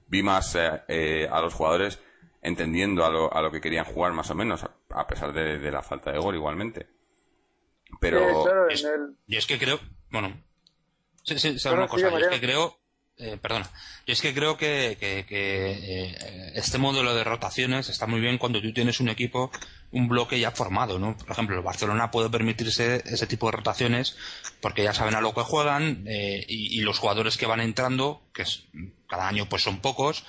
vi 0.07 0.23
más 0.23 0.55
eh, 0.55 0.83
eh, 0.87 1.27
a 1.31 1.41
los 1.41 1.53
jugadores 1.53 1.99
entendiendo 2.41 3.03
a 3.03 3.09
lo, 3.09 3.33
a 3.33 3.41
lo 3.41 3.51
que 3.51 3.61
querían 3.61 3.85
jugar 3.85 4.13
más 4.13 4.29
o 4.29 4.35
menos, 4.35 4.63
a 4.89 5.07
pesar 5.07 5.33
de, 5.33 5.71
la 5.71 5.81
falta 5.81 6.11
de 6.11 6.19
gol 6.19 6.35
igualmente. 6.35 6.87
Pero... 7.99 8.45
y 9.27 9.35
es 9.35 9.47
que 9.47 9.57
creo, 9.57 9.79
bueno, 10.11 10.43
sí, 11.23 11.39
sí, 11.39 11.57
una 11.69 11.87
cosa, 11.87 12.09
es 12.19 12.27
que 12.27 12.39
creo 12.39 12.77
eh, 13.17 13.37
perdona. 13.41 13.69
Yo 14.05 14.13
es 14.13 14.21
que 14.21 14.33
creo 14.33 14.57
que, 14.57 14.97
que, 14.99 15.25
eh, 15.29 16.51
este 16.55 16.77
modelo 16.77 17.15
de 17.15 17.23
rotaciones 17.23 17.89
está 17.89 18.07
muy 18.07 18.19
bien 18.19 18.37
cuando 18.37 18.61
tú 18.61 18.73
tienes 18.73 18.99
un 18.99 19.09
equipo, 19.09 19.51
un 19.91 20.07
bloque 20.07 20.39
ya 20.39 20.51
formado, 20.51 20.99
¿no? 20.99 21.17
Por 21.17 21.31
ejemplo, 21.31 21.55
el 21.55 21.63
Barcelona 21.63 22.11
puede 22.11 22.29
permitirse 22.29 23.01
ese 23.05 23.27
tipo 23.27 23.47
de 23.47 23.57
rotaciones 23.57 24.17
porque 24.61 24.83
ya 24.83 24.93
saben 24.93 25.15
a 25.15 25.21
lo 25.21 25.33
que 25.33 25.41
juegan 25.41 26.03
eh, 26.07 26.45
y, 26.47 26.77
y, 26.77 26.81
los 26.81 26.99
jugadores 26.99 27.37
que 27.37 27.45
van 27.45 27.61
entrando, 27.61 28.21
que 28.33 28.41
es 28.41 28.65
cada 29.07 29.27
año 29.27 29.47
pues 29.47 29.63
son 29.63 29.79
pocos, 29.79 30.23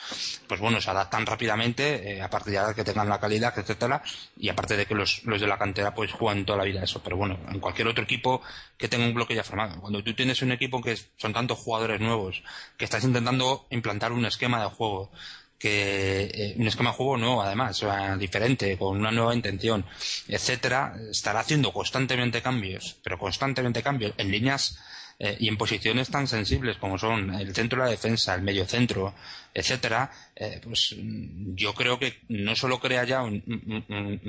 pues 0.46 0.60
bueno, 0.60 0.80
se 0.80 0.90
adaptan 0.90 1.26
rápidamente, 1.26 2.16
eh, 2.16 2.22
aparte 2.22 2.50
de 2.50 2.74
que 2.74 2.84
tengan 2.84 3.08
la 3.08 3.20
calidad, 3.20 3.58
etcétera, 3.58 4.02
y 4.36 4.48
aparte 4.48 4.76
de 4.76 4.86
que 4.86 4.94
los, 4.94 5.24
los 5.24 5.40
de 5.40 5.46
la 5.46 5.58
cantera 5.58 5.94
pues 5.94 6.12
juegan 6.12 6.44
toda 6.44 6.58
la 6.58 6.64
vida 6.64 6.82
eso, 6.82 7.02
pero 7.02 7.16
bueno, 7.16 7.38
en 7.48 7.60
cualquier 7.60 7.88
otro 7.88 8.04
equipo 8.04 8.42
que 8.76 8.88
tenga 8.88 9.06
un 9.06 9.14
bloque 9.14 9.34
ya 9.34 9.44
formado, 9.44 9.80
cuando 9.80 10.02
tú 10.02 10.14
tienes 10.14 10.42
un 10.42 10.52
equipo 10.52 10.82
que 10.82 10.96
son 11.16 11.32
tantos 11.32 11.58
jugadores 11.58 12.00
nuevos, 12.00 12.42
que 12.76 12.84
estás 12.84 13.04
intentando 13.04 13.66
implantar 13.70 14.12
un 14.12 14.26
esquema 14.26 14.62
de 14.62 14.68
juego, 14.68 15.10
que 15.58 16.30
eh, 16.34 16.54
un 16.58 16.66
esquema 16.66 16.90
de 16.90 16.96
juego 16.96 17.16
nuevo 17.16 17.42
además, 17.42 17.82
o 17.82 17.86
sea, 17.86 18.16
diferente, 18.16 18.76
con 18.76 18.98
una 18.98 19.10
nueva 19.10 19.34
intención, 19.34 19.84
etcétera, 20.28 20.94
estará 21.10 21.40
haciendo 21.40 21.72
constantemente 21.72 22.42
cambios, 22.42 22.96
pero 23.02 23.18
constantemente 23.18 23.82
cambios 23.82 24.12
en 24.18 24.30
líneas 24.30 24.78
eh, 25.18 25.36
y 25.40 25.48
en 25.48 25.56
posiciones 25.56 26.10
tan 26.10 26.26
sensibles 26.28 26.76
como 26.76 26.98
son 26.98 27.34
el 27.34 27.54
centro 27.54 27.78
de 27.80 27.86
la 27.86 27.90
defensa, 27.90 28.34
el 28.34 28.42
medio 28.42 28.66
centro, 28.66 29.14
etcétera, 29.56 30.10
eh, 30.34 30.60
pues 30.62 30.94
mm, 30.98 31.54
yo 31.54 31.72
creo 31.72 31.98
que 31.98 32.20
no 32.28 32.54
solo 32.54 32.78
crea 32.78 33.04
ya 33.04 33.22
un, 33.22 33.42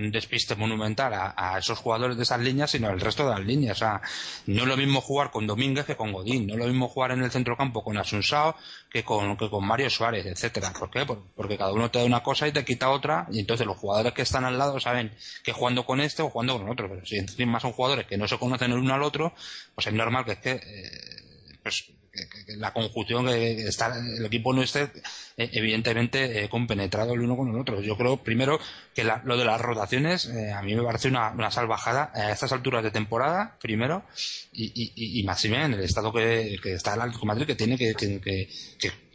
despiste 0.10 0.55
monumental 0.55 1.12
a, 1.13 1.57
esos 1.60 1.79
jugadores 1.79 2.15
de 2.15 2.24
esas 2.24 2.39
líneas, 2.39 2.72
sino 2.72 2.88
al 2.88 3.01
resto 3.01 3.25
de 3.25 3.31
las 3.31 3.46
líneas. 3.46 3.75
O 3.75 3.79
sea, 3.79 4.01
no 4.46 4.62
es 4.62 4.67
lo 4.69 4.77
mismo 4.77 5.01
jugar 5.01 5.29
con 5.29 5.46
Domínguez 5.46 5.86
que 5.86 5.98
con 5.98 6.13
Godín, 6.13 6.48
no 6.48 6.53
es 6.53 6.60
lo 6.60 6.67
mismo 6.67 6.88
jugar 6.88 7.12
en 7.12 7.24
el 7.24 7.29
centro 7.29 7.57
campo 7.57 7.84
con 7.84 7.98
Asunsao 7.98 8.55
que 8.89 9.03
con, 9.03 9.36
que 9.36 9.50
con 9.50 9.67
Mario 9.67 9.89
Suárez, 9.89 10.25
etcétera. 10.25 10.72
¿Por 10.72 10.89
qué? 10.89 11.05
Porque 11.36 11.57
cada 11.57 11.74
uno 11.74 11.91
te 11.91 12.00
da 12.00 12.05
una 12.05 12.24
cosa 12.24 12.48
y 12.48 12.53
te 12.53 12.63
quita 12.63 12.89
otra, 12.89 13.27
y 13.29 13.41
entonces 13.41 13.67
los 13.67 13.75
jugadores 13.75 14.13
que 14.13 14.22
están 14.22 14.46
al 14.46 14.57
lado 14.57 14.79
saben 14.79 15.13
que 15.43 15.51
jugando 15.51 15.86
con 15.86 16.00
este 16.00 16.22
o 16.22 16.29
jugando 16.29 16.57
con 16.57 16.69
otro. 16.69 16.88
Pero 16.88 17.05
si 17.05 17.17
encima 17.17 17.60
son 17.60 17.74
jugadores 17.74 18.07
que 18.07 18.17
no 18.17 18.29
se 18.29 18.38
conocen 18.38 18.72
el 18.72 18.77
uno 18.77 18.93
al 18.93 19.03
otro, 19.03 19.34
pues 19.75 19.88
es 19.88 19.93
normal 19.93 20.24
que 20.24 20.31
es 20.31 20.39
que 20.39 20.51
eh, 20.51 21.60
pues 21.63 21.97
la 22.57 22.74
conjunción 22.74 23.25
que 23.25 23.67
está 23.67 23.97
el 23.97 24.25
equipo 24.25 24.53
no 24.53 24.62
esté 24.62 24.89
eh, 25.38 25.50
evidentemente 25.53 26.43
eh, 26.43 26.50
compenetrado 26.50 27.13
el 27.13 27.21
uno 27.21 27.38
con 27.38 27.50
el 27.50 27.59
otro. 27.59 27.81
Yo 27.81 27.97
creo 27.97 28.17
primero 28.17 28.59
que 28.93 29.03
lo 29.03 29.38
de 29.38 29.45
las 29.45 29.62
rotaciones 29.62 30.25
eh, 30.25 30.51
a 30.51 30.62
mí 30.62 30.75
me 30.75 30.83
parece 30.83 31.07
una, 31.07 31.51
salvajada 31.51 32.12
a 32.13 32.31
estas 32.31 32.51
alturas 32.51 32.83
de 32.83 32.91
temporada 32.91 33.57
primero 33.62 34.03
y, 34.51 35.24
más 35.25 35.43
y 35.45 35.53
en 35.53 35.74
el 35.74 35.81
estado 35.81 36.12
que, 36.13 36.59
está 36.65 36.95
el 36.95 37.01
Atlético 37.01 37.25
Madrid 37.25 37.45
que 37.45 37.55
tiene 37.55 37.77
que, 37.77 38.50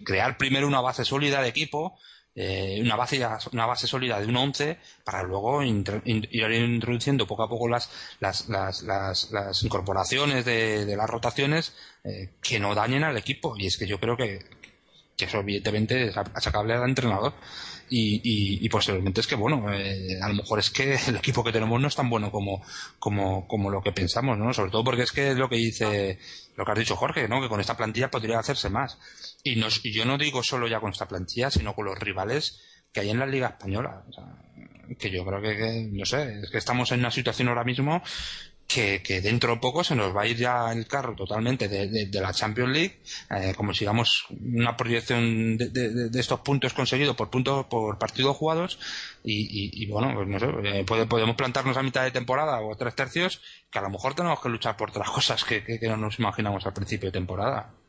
crear 0.04 0.36
primero 0.36 0.66
una 0.66 0.80
base 0.80 1.04
sólida 1.04 1.42
de 1.42 1.48
equipo 1.48 1.98
una 2.34 2.96
base 2.96 3.26
una 3.52 3.66
base 3.66 3.86
sólida 3.86 4.18
de 4.18 4.26
un 4.26 4.36
11 4.36 4.78
para 5.04 5.22
luego 5.22 5.62
ir 5.62 6.02
introduciendo 6.04 7.26
poco 7.26 7.42
a 7.42 7.48
poco 7.48 7.68
las 7.68 7.90
las, 8.20 8.48
las, 8.48 8.82
las, 8.82 9.62
incorporaciones 9.62 10.44
de, 10.44 10.86
de 10.86 10.96
las 10.96 11.10
rotaciones 11.10 11.74
eh, 12.04 12.30
que 12.42 12.58
no 12.58 12.74
dañen 12.74 13.04
al 13.04 13.16
equipo. 13.16 13.54
Y 13.56 13.66
es 13.66 13.76
que 13.76 13.86
yo 13.86 14.00
creo 14.00 14.16
que, 14.16 14.40
que 15.16 15.26
eso 15.26 15.40
evidentemente 15.40 16.08
es 16.08 16.16
achacable 16.16 16.74
al 16.74 16.88
entrenador. 16.88 17.34
Y, 17.94 18.22
y, 18.64 18.68
posteriormente 18.70 19.20
es 19.20 19.26
que, 19.26 19.34
bueno, 19.34 19.70
eh, 19.70 20.18
a 20.22 20.28
lo 20.28 20.34
mejor 20.36 20.58
es 20.58 20.70
que 20.70 20.94
el 21.08 21.16
equipo 21.16 21.44
que 21.44 21.52
tenemos 21.52 21.78
no 21.78 21.88
es 21.88 21.94
tan 21.94 22.08
bueno 22.08 22.30
como, 22.30 22.62
como, 22.98 23.46
como 23.46 23.68
lo 23.68 23.82
que 23.82 23.92
pensamos, 23.92 24.38
¿no? 24.38 24.54
Sobre 24.54 24.70
todo 24.70 24.82
porque 24.82 25.02
es 25.02 25.12
que 25.12 25.32
es 25.32 25.36
lo 25.36 25.50
que 25.50 25.56
dice, 25.56 26.18
lo 26.56 26.64
que 26.64 26.72
has 26.72 26.78
dicho 26.78 26.96
Jorge, 26.96 27.28
¿no? 27.28 27.42
Que 27.42 27.50
con 27.50 27.60
esta 27.60 27.76
plantilla 27.76 28.10
podría 28.10 28.38
hacerse 28.38 28.70
más. 28.70 28.98
Y, 29.44 29.56
nos, 29.56 29.84
y 29.84 29.92
yo 29.92 30.06
no 30.06 30.16
digo 30.16 30.42
solo 30.42 30.68
ya 30.68 30.80
con 30.80 30.92
esta 30.92 31.06
plantilla, 31.06 31.50
sino 31.50 31.74
con 31.74 31.84
los 31.84 31.98
rivales 31.98 32.62
que 32.92 33.00
hay 33.00 33.10
en 33.10 33.18
la 33.18 33.26
Liga 33.26 33.48
Española. 33.48 34.04
O 34.08 34.12
sea, 34.12 34.24
que 34.98 35.10
yo 35.10 35.24
creo 35.26 35.42
que, 35.42 35.88
no 35.92 36.06
sé, 36.06 36.40
es 36.40 36.50
que 36.50 36.58
estamos 36.58 36.92
en 36.92 37.00
una 37.00 37.10
situación 37.10 37.48
ahora 37.48 37.64
mismo 37.64 38.02
que, 38.72 39.02
que, 39.02 39.20
dentro 39.20 39.54
de 39.54 39.60
poco 39.60 39.84
se 39.84 39.94
nos 39.94 40.14
va 40.16 40.22
a 40.22 40.26
ir 40.26 40.36
ya 40.36 40.72
el 40.72 40.86
carro 40.86 41.14
totalmente 41.14 41.68
de, 41.68 42.20
la 42.20 42.32
Champions 42.32 42.72
League, 42.72 43.00
eh, 43.30 43.54
como 43.56 43.74
sigamos 43.74 44.26
una 44.30 44.76
proyección 44.76 45.56
de, 45.58 45.68
de, 45.68 46.20
estos 46.20 46.40
puntos 46.40 46.72
conseguidos 46.72 47.16
por 47.16 47.30
puntos 47.30 47.66
por 47.66 47.98
partidos 47.98 48.36
jugados 48.36 48.78
y, 49.24 49.86
bueno, 49.86 50.12
pues 50.14 50.28
no 50.28 50.38
sé, 50.38 50.46
eh, 50.80 50.84
podemos 50.84 51.36
plantarnos 51.36 51.76
a 51.76 51.82
mitad 51.82 52.04
de 52.04 52.10
temporada 52.10 52.60
o 52.60 52.74
tres 52.76 52.94
tercios 52.94 53.40
que 53.70 53.78
a 53.78 53.82
lo 53.82 53.90
mejor 53.90 54.14
tenemos 54.14 54.40
que 54.40 54.48
luchar 54.48 54.76
por 54.76 54.90
otras 54.90 55.10
cosas 55.16 55.44
que 55.44 55.78
no 55.82 55.96
nos 55.96 56.18
imaginamos 56.18 56.64
al 56.66 56.72
principio 56.72 57.08
de 57.08 57.12
temporada. 57.12 57.81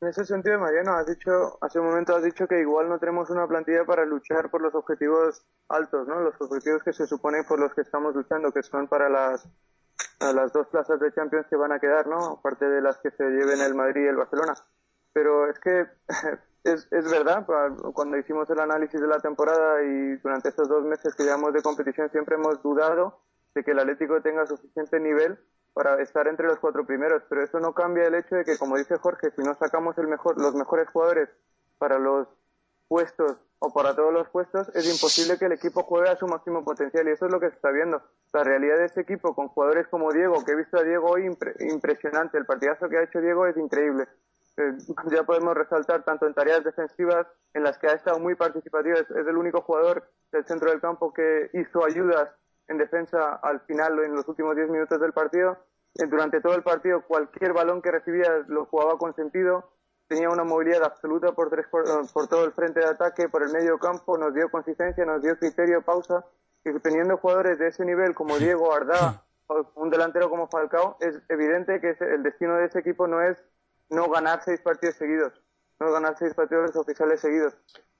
En 0.00 0.08
ese 0.08 0.26
sentido, 0.26 0.58
Mariano, 0.58 0.92
has 0.92 1.06
dicho, 1.06 1.56
hace 1.62 1.80
un 1.80 1.86
momento 1.86 2.14
has 2.14 2.22
dicho 2.22 2.46
que 2.46 2.60
igual 2.60 2.88
no 2.88 2.98
tenemos 2.98 3.30
una 3.30 3.48
plantilla 3.48 3.86
para 3.86 4.04
luchar 4.04 4.50
por 4.50 4.60
los 4.60 4.74
objetivos 4.74 5.46
altos, 5.68 6.06
¿no? 6.06 6.20
Los 6.20 6.38
objetivos 6.38 6.82
que 6.82 6.92
se 6.92 7.06
suponen 7.06 7.46
por 7.46 7.58
los 7.58 7.72
que 7.74 7.80
estamos 7.80 8.14
luchando, 8.14 8.52
que 8.52 8.62
son 8.62 8.88
para 8.88 9.08
las, 9.08 9.48
las 10.20 10.52
dos 10.52 10.66
plazas 10.68 11.00
de 11.00 11.14
Champions 11.14 11.46
que 11.48 11.56
van 11.56 11.72
a 11.72 11.80
quedar, 11.80 12.06
¿no? 12.08 12.32
Aparte 12.38 12.68
de 12.68 12.82
las 12.82 12.98
que 12.98 13.10
se 13.10 13.24
lleven 13.24 13.62
el 13.62 13.74
Madrid 13.74 14.04
y 14.04 14.08
el 14.08 14.16
Barcelona. 14.16 14.52
Pero 15.14 15.48
es 15.48 15.58
que 15.60 15.86
es, 16.64 16.86
es 16.90 17.10
verdad, 17.10 17.46
cuando 17.94 18.18
hicimos 18.18 18.50
el 18.50 18.60
análisis 18.60 19.00
de 19.00 19.06
la 19.06 19.20
temporada 19.20 19.82
y 19.82 20.16
durante 20.16 20.50
estos 20.50 20.68
dos 20.68 20.84
meses 20.84 21.14
que 21.14 21.24
llevamos 21.24 21.54
de 21.54 21.62
competición 21.62 22.10
siempre 22.10 22.34
hemos 22.34 22.62
dudado 22.62 23.22
de 23.54 23.64
que 23.64 23.70
el 23.70 23.78
Atlético 23.78 24.20
tenga 24.20 24.44
suficiente 24.44 25.00
nivel 25.00 25.38
para 25.76 26.00
estar 26.00 26.26
entre 26.26 26.46
los 26.46 26.58
cuatro 26.58 26.86
primeros, 26.86 27.22
pero 27.28 27.44
eso 27.44 27.60
no 27.60 27.74
cambia 27.74 28.06
el 28.06 28.14
hecho 28.14 28.34
de 28.34 28.46
que, 28.46 28.56
como 28.56 28.78
dice 28.78 28.96
Jorge, 28.96 29.30
si 29.36 29.42
no 29.42 29.52
sacamos 29.56 29.98
el 29.98 30.08
mejor, 30.08 30.40
los 30.40 30.54
mejores 30.54 30.88
jugadores 30.88 31.28
para 31.76 31.98
los 31.98 32.26
puestos 32.88 33.36
o 33.58 33.74
para 33.74 33.94
todos 33.94 34.10
los 34.10 34.26
puestos, 34.30 34.70
es 34.74 34.90
imposible 34.90 35.38
que 35.38 35.44
el 35.44 35.52
equipo 35.52 35.82
juegue 35.82 36.08
a 36.08 36.16
su 36.16 36.26
máximo 36.26 36.64
potencial 36.64 37.06
y 37.06 37.10
eso 37.10 37.26
es 37.26 37.30
lo 37.30 37.38
que 37.38 37.50
se 37.50 37.56
está 37.56 37.70
viendo. 37.72 38.00
La 38.32 38.42
realidad 38.42 38.78
de 38.78 38.86
ese 38.86 39.02
equipo 39.02 39.34
con 39.34 39.48
jugadores 39.48 39.86
como 39.88 40.10
Diego, 40.14 40.42
que 40.46 40.52
he 40.52 40.56
visto 40.56 40.78
a 40.78 40.82
Diego 40.82 41.10
hoy 41.10 41.26
impresionante, 41.60 42.38
el 42.38 42.46
partidazo 42.46 42.88
que 42.88 42.96
ha 42.96 43.02
hecho 43.02 43.20
Diego 43.20 43.46
es 43.46 43.58
increíble. 43.58 44.08
Eh, 44.56 44.72
ya 45.10 45.24
podemos 45.24 45.54
resaltar 45.54 46.04
tanto 46.04 46.26
en 46.26 46.32
tareas 46.32 46.64
defensivas 46.64 47.26
en 47.52 47.64
las 47.64 47.76
que 47.76 47.88
ha 47.88 47.92
estado 47.92 48.18
muy 48.18 48.34
participativo, 48.34 48.96
es 48.96 49.10
el 49.10 49.36
único 49.36 49.60
jugador 49.60 50.08
del 50.32 50.46
centro 50.46 50.70
del 50.70 50.80
campo 50.80 51.12
que 51.12 51.50
hizo 51.52 51.84
ayudas 51.84 52.30
en 52.68 52.78
defensa 52.78 53.34
al 53.42 53.60
final, 53.60 53.98
en 54.04 54.14
los 54.14 54.26
últimos 54.28 54.56
10 54.56 54.70
minutos 54.70 55.00
del 55.00 55.12
partido. 55.12 55.58
Eh, 55.94 56.06
durante 56.06 56.40
todo 56.40 56.54
el 56.54 56.62
partido, 56.62 57.02
cualquier 57.06 57.52
balón 57.52 57.82
que 57.82 57.90
recibía 57.90 58.44
lo 58.48 58.66
jugaba 58.66 58.98
con 58.98 59.14
sentido. 59.14 59.70
Tenía 60.08 60.28
una 60.30 60.44
movilidad 60.44 60.84
absoluta 60.84 61.32
por, 61.32 61.50
tres, 61.50 61.66
por, 61.68 61.84
por 62.12 62.28
todo 62.28 62.44
el 62.44 62.52
frente 62.52 62.80
de 62.80 62.86
ataque, 62.86 63.28
por 63.28 63.42
el 63.42 63.50
medio 63.52 63.78
campo, 63.78 64.16
nos 64.16 64.34
dio 64.34 64.50
consistencia, 64.50 65.04
nos 65.04 65.22
dio 65.22 65.36
criterio, 65.38 65.82
pausa. 65.82 66.24
Y 66.64 66.78
teniendo 66.80 67.16
jugadores 67.16 67.58
de 67.58 67.68
ese 67.68 67.84
nivel 67.84 68.14
como 68.14 68.38
Diego, 68.38 68.72
Ardá, 68.72 69.24
un 69.74 69.90
delantero 69.90 70.28
como 70.28 70.48
Falcao, 70.48 70.96
es 71.00 71.20
evidente 71.28 71.80
que 71.80 71.96
el 72.00 72.22
destino 72.22 72.56
de 72.56 72.66
ese 72.66 72.80
equipo 72.80 73.06
no 73.06 73.22
es 73.22 73.42
no 73.88 74.08
ganar 74.08 74.42
seis 74.42 74.60
partidos 74.60 74.96
seguidos, 74.96 75.32
no 75.78 75.92
ganar 75.92 76.16
seis 76.18 76.34
partidos 76.34 76.74
oficiales 76.74 77.20
seguidos. 77.20 77.56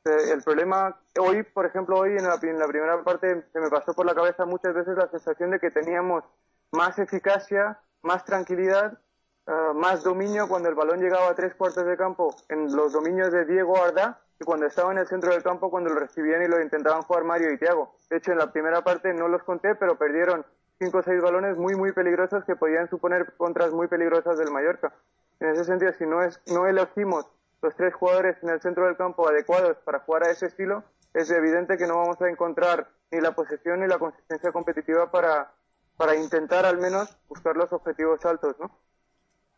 Eh, 0.07 0.33
el 0.33 0.43
problema, 0.43 0.97
hoy, 1.19 1.43
por 1.43 1.67
ejemplo, 1.67 1.99
hoy 1.99 2.11
en 2.11 2.23
la, 2.23 2.39
primera 2.39 3.03
parte 3.03 3.45
se 3.53 3.59
me 3.59 3.69
pasó 3.69 3.93
por 3.93 4.07
la 4.07 4.15
cabeza 4.15 4.45
muchas 4.45 4.73
veces 4.73 4.97
la 4.97 5.09
sensación 5.09 5.51
de 5.51 5.59
que 5.59 5.73
teníamos 5.73 6.23
más 6.71 6.97
eficacia, 7.01 7.81
más 8.03 8.25
tranquilidad, 8.25 9.01
eh, 9.49 9.53
más 9.75 10.05
dominio 10.05 10.47
cuando 10.47 10.69
el 10.69 10.77
balón 10.77 11.01
llegaba 11.01 11.29
a 11.29 11.35
tres 11.35 11.57
cuartos 11.57 11.85
de 11.85 11.97
campo 11.97 12.37
en 12.49 12.75
los 12.77 12.93
dominios 12.93 13.33
de 13.33 13.47
Diego 13.47 13.83
Arda 13.83 14.21
y 14.39 14.45
cuando 14.45 14.67
estaba 14.67 14.93
en 14.93 14.99
el 14.99 15.09
centro 15.09 15.33
del 15.33 15.43
campo 15.43 15.71
cuando 15.71 15.91
lo 15.91 15.99
recibían 15.99 16.41
y 16.43 16.47
lo 16.47 16.63
intentaban 16.63 17.03
jugar 17.03 17.25
Mario 17.25 17.53
y 17.53 17.59
Thiago. 17.59 17.97
De 18.09 18.19
hecho, 18.19 18.31
en 18.31 18.39
la 18.39 18.53
primera 18.53 18.83
parte 18.83 19.13
no 19.13 19.27
los 19.27 19.43
conté, 19.43 19.75
pero 19.75 19.99
perdieron 19.99 20.47
cinco 20.79 20.99
o 20.99 21.03
seis 21.03 21.21
balones 21.21 21.59
muy, 21.59 21.75
muy 21.75 21.91
peligrosos 21.91 22.45
que 22.45 22.55
podían 22.55 22.89
suponer 22.89 23.35
contras 23.37 23.73
muy 23.73 23.89
peligrosas 23.89 24.39
del 24.39 24.53
Mallorca. 24.53 24.93
En 25.41 25.49
ese 25.49 25.65
sentido, 25.65 25.93
si 25.99 26.07
no, 26.07 26.23
es, 26.23 26.41
no 26.47 26.69
elegimos 26.69 27.27
los 27.63 27.75
tres 27.77 27.95
jugadores 27.95 28.37
en 28.43 28.51
el 28.51 28.61
centro 28.61 28.87
del 28.87 28.97
campo 28.97 29.29
adecuados 29.29 29.77
para 29.85 30.01
jugar 30.01 30.25
a 30.25 30.31
ese 30.31 30.47
estilo, 30.47 30.85
es 31.15 31.31
evidente 31.31 31.77
que 31.77 31.87
no 31.87 31.97
vamos 31.97 32.21
a 32.21 32.29
encontrar 32.29 32.89
ni 33.11 33.21
la 33.21 33.35
posesión 33.35 33.81
ni 33.81 33.87
la 33.87 33.99
consistencia 33.99 34.53
competitiva 34.53 35.11
para, 35.11 35.53
para 35.97 36.15
intentar 36.17 36.67
al 36.67 36.79
menos 36.79 37.17
buscar 37.29 37.57
los 37.57 37.73
objetivos 37.73 38.25
altos, 38.25 38.57
¿no? 38.59 38.79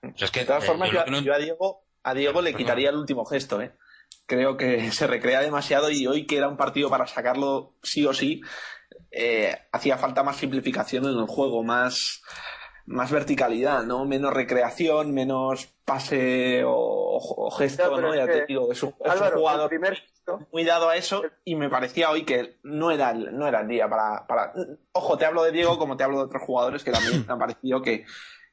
de 0.03 0.45
todas 0.45 0.65
eh, 0.65 0.67
formas, 0.67 0.91
yo, 0.91 1.01
a 1.35 1.39
Diego, 1.39 1.83
a 2.03 2.15
Diego 2.15 2.43
le 2.43 2.55
quitaría 2.55 2.91
el 2.91 2.97
último 2.97 3.25
gesto, 3.25 3.61
¿eh? 3.61 3.73
Creo 4.27 4.57
que 4.57 4.91
se 4.93 5.07
recrea 5.07 5.41
demasiado 5.41 5.91
y 5.91 6.07
hoy 6.07 6.27
que 6.27 6.37
era 6.37 6.49
un 6.49 6.57
partido 6.57 6.89
para 6.91 7.07
sacarlo 7.07 7.75
sí 7.83 8.07
o 8.07 8.15
sí, 8.15 8.41
eh, 9.11 9.57
hacía 9.73 9.99
falta 9.99 10.23
más 10.23 10.37
simplificación 10.37 11.05
en 11.05 11.19
el 11.19 11.27
juego, 11.27 11.63
más, 11.63 12.23
más 12.89 13.13
verticalidad, 13.13 13.85
¿no? 13.85 14.05
Menos 14.05 14.33
recreación, 14.33 15.13
menos 15.13 15.67
pase 15.85 16.63
o, 16.67 17.51
gesto, 17.57 18.01
¿no? 18.01 18.15
Ya 18.15 18.27
te 18.27 18.47
digo, 18.47 18.73
es 18.73 18.83
un, 18.83 18.93
jugador 18.93 19.71
muy 20.53 20.65
dado 20.65 20.89
a 20.89 20.97
eso 20.97 21.23
y 21.45 21.55
me 21.55 21.71
parecía 21.71 22.11
hoy 22.11 22.25
que 22.25 22.59
no 22.63 22.91
era 22.91 23.11
el, 23.11 23.37
no 23.37 23.47
era 23.47 23.61
el 23.61 23.69
día 23.69 23.89
para, 23.89 24.27
para... 24.27 24.53
Ojo, 24.93 25.17
te 25.17 25.25
hablo 25.25 25.43
de 25.43 25.53
Diego 25.53 25.79
como 25.79 25.97
te 25.97 26.05
hablo 26.05 26.19
de 26.19 26.25
otros 26.25 26.43
jugadores 26.43 26.85
que 26.85 26.93
también 26.93 27.25
me 27.27 27.33
han 27.33 27.39
parecido 27.39 27.83
que, 27.83 28.05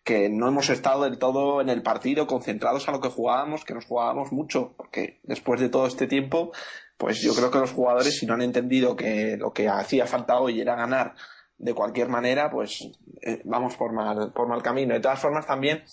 que 0.04 0.30
no 0.30 0.48
hemos 0.48 0.70
estado 0.70 1.04
del 1.04 1.18
todo 1.18 1.62
en 1.62 1.70
el 1.70 1.82
partido 1.82 2.28
concentrados 2.28 2.88
a 2.88 2.92
lo 2.92 3.02
que 3.02 3.10
jugábamos, 3.10 3.66
que 3.66 3.74
nos 3.74 3.86
jugábamos 3.86 4.32
mucho, 4.32 4.74
porque 4.78 5.20
después 5.24 5.60
de 5.60 5.70
todo 5.70 5.88
este 5.88 6.08
tiempo, 6.08 6.52
pues 6.98 7.22
yo 7.22 7.34
creo 7.34 7.52
que 7.52 7.60
los 7.60 7.72
jugadores, 7.72 8.18
si 8.18 8.26
no 8.26 8.34
han 8.34 8.42
entendido 8.42 8.96
que 8.96 9.38
lo 9.38 9.52
que 9.52 9.68
hacía 9.68 10.08
falta 10.08 10.40
hoy 10.40 10.62
era 10.62 10.76
ganar 10.76 11.16
de 11.58 11.74
cualquier 11.74 12.10
manera, 12.10 12.50
pues 12.50 12.90
eh, 13.22 13.42
vamos 13.46 13.76
por 13.76 13.94
mal, 13.94 14.34
por 14.34 14.48
mal 14.48 14.62
camino. 14.62 14.94
De 14.94 15.00
todas 15.00 15.20
formas, 15.20 15.48
también, 15.48 15.84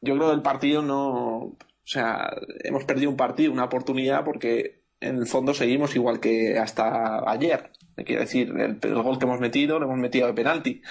yo 0.00 0.14
creo 0.14 0.28
que 0.28 0.34
el 0.34 0.42
partido 0.42 0.82
no, 0.82 1.36
o 1.38 1.56
sea, 1.84 2.30
hemos 2.64 2.84
perdido 2.84 3.10
un 3.10 3.16
partido, 3.16 3.52
una 3.52 3.64
oportunidad, 3.64 4.24
porque 4.24 4.82
en 5.00 5.16
el 5.18 5.26
fondo 5.26 5.52
seguimos 5.52 5.94
igual 5.96 6.20
que 6.20 6.58
hasta 6.58 7.28
ayer. 7.30 7.70
Quiero 7.96 8.22
decir, 8.22 8.52
el, 8.56 8.78
gol 9.02 9.18
que 9.18 9.24
hemos 9.24 9.40
metido 9.40 9.78
lo 9.78 9.86
hemos 9.86 9.98
metido 9.98 10.26
de 10.26 10.32
penalti. 10.32 10.82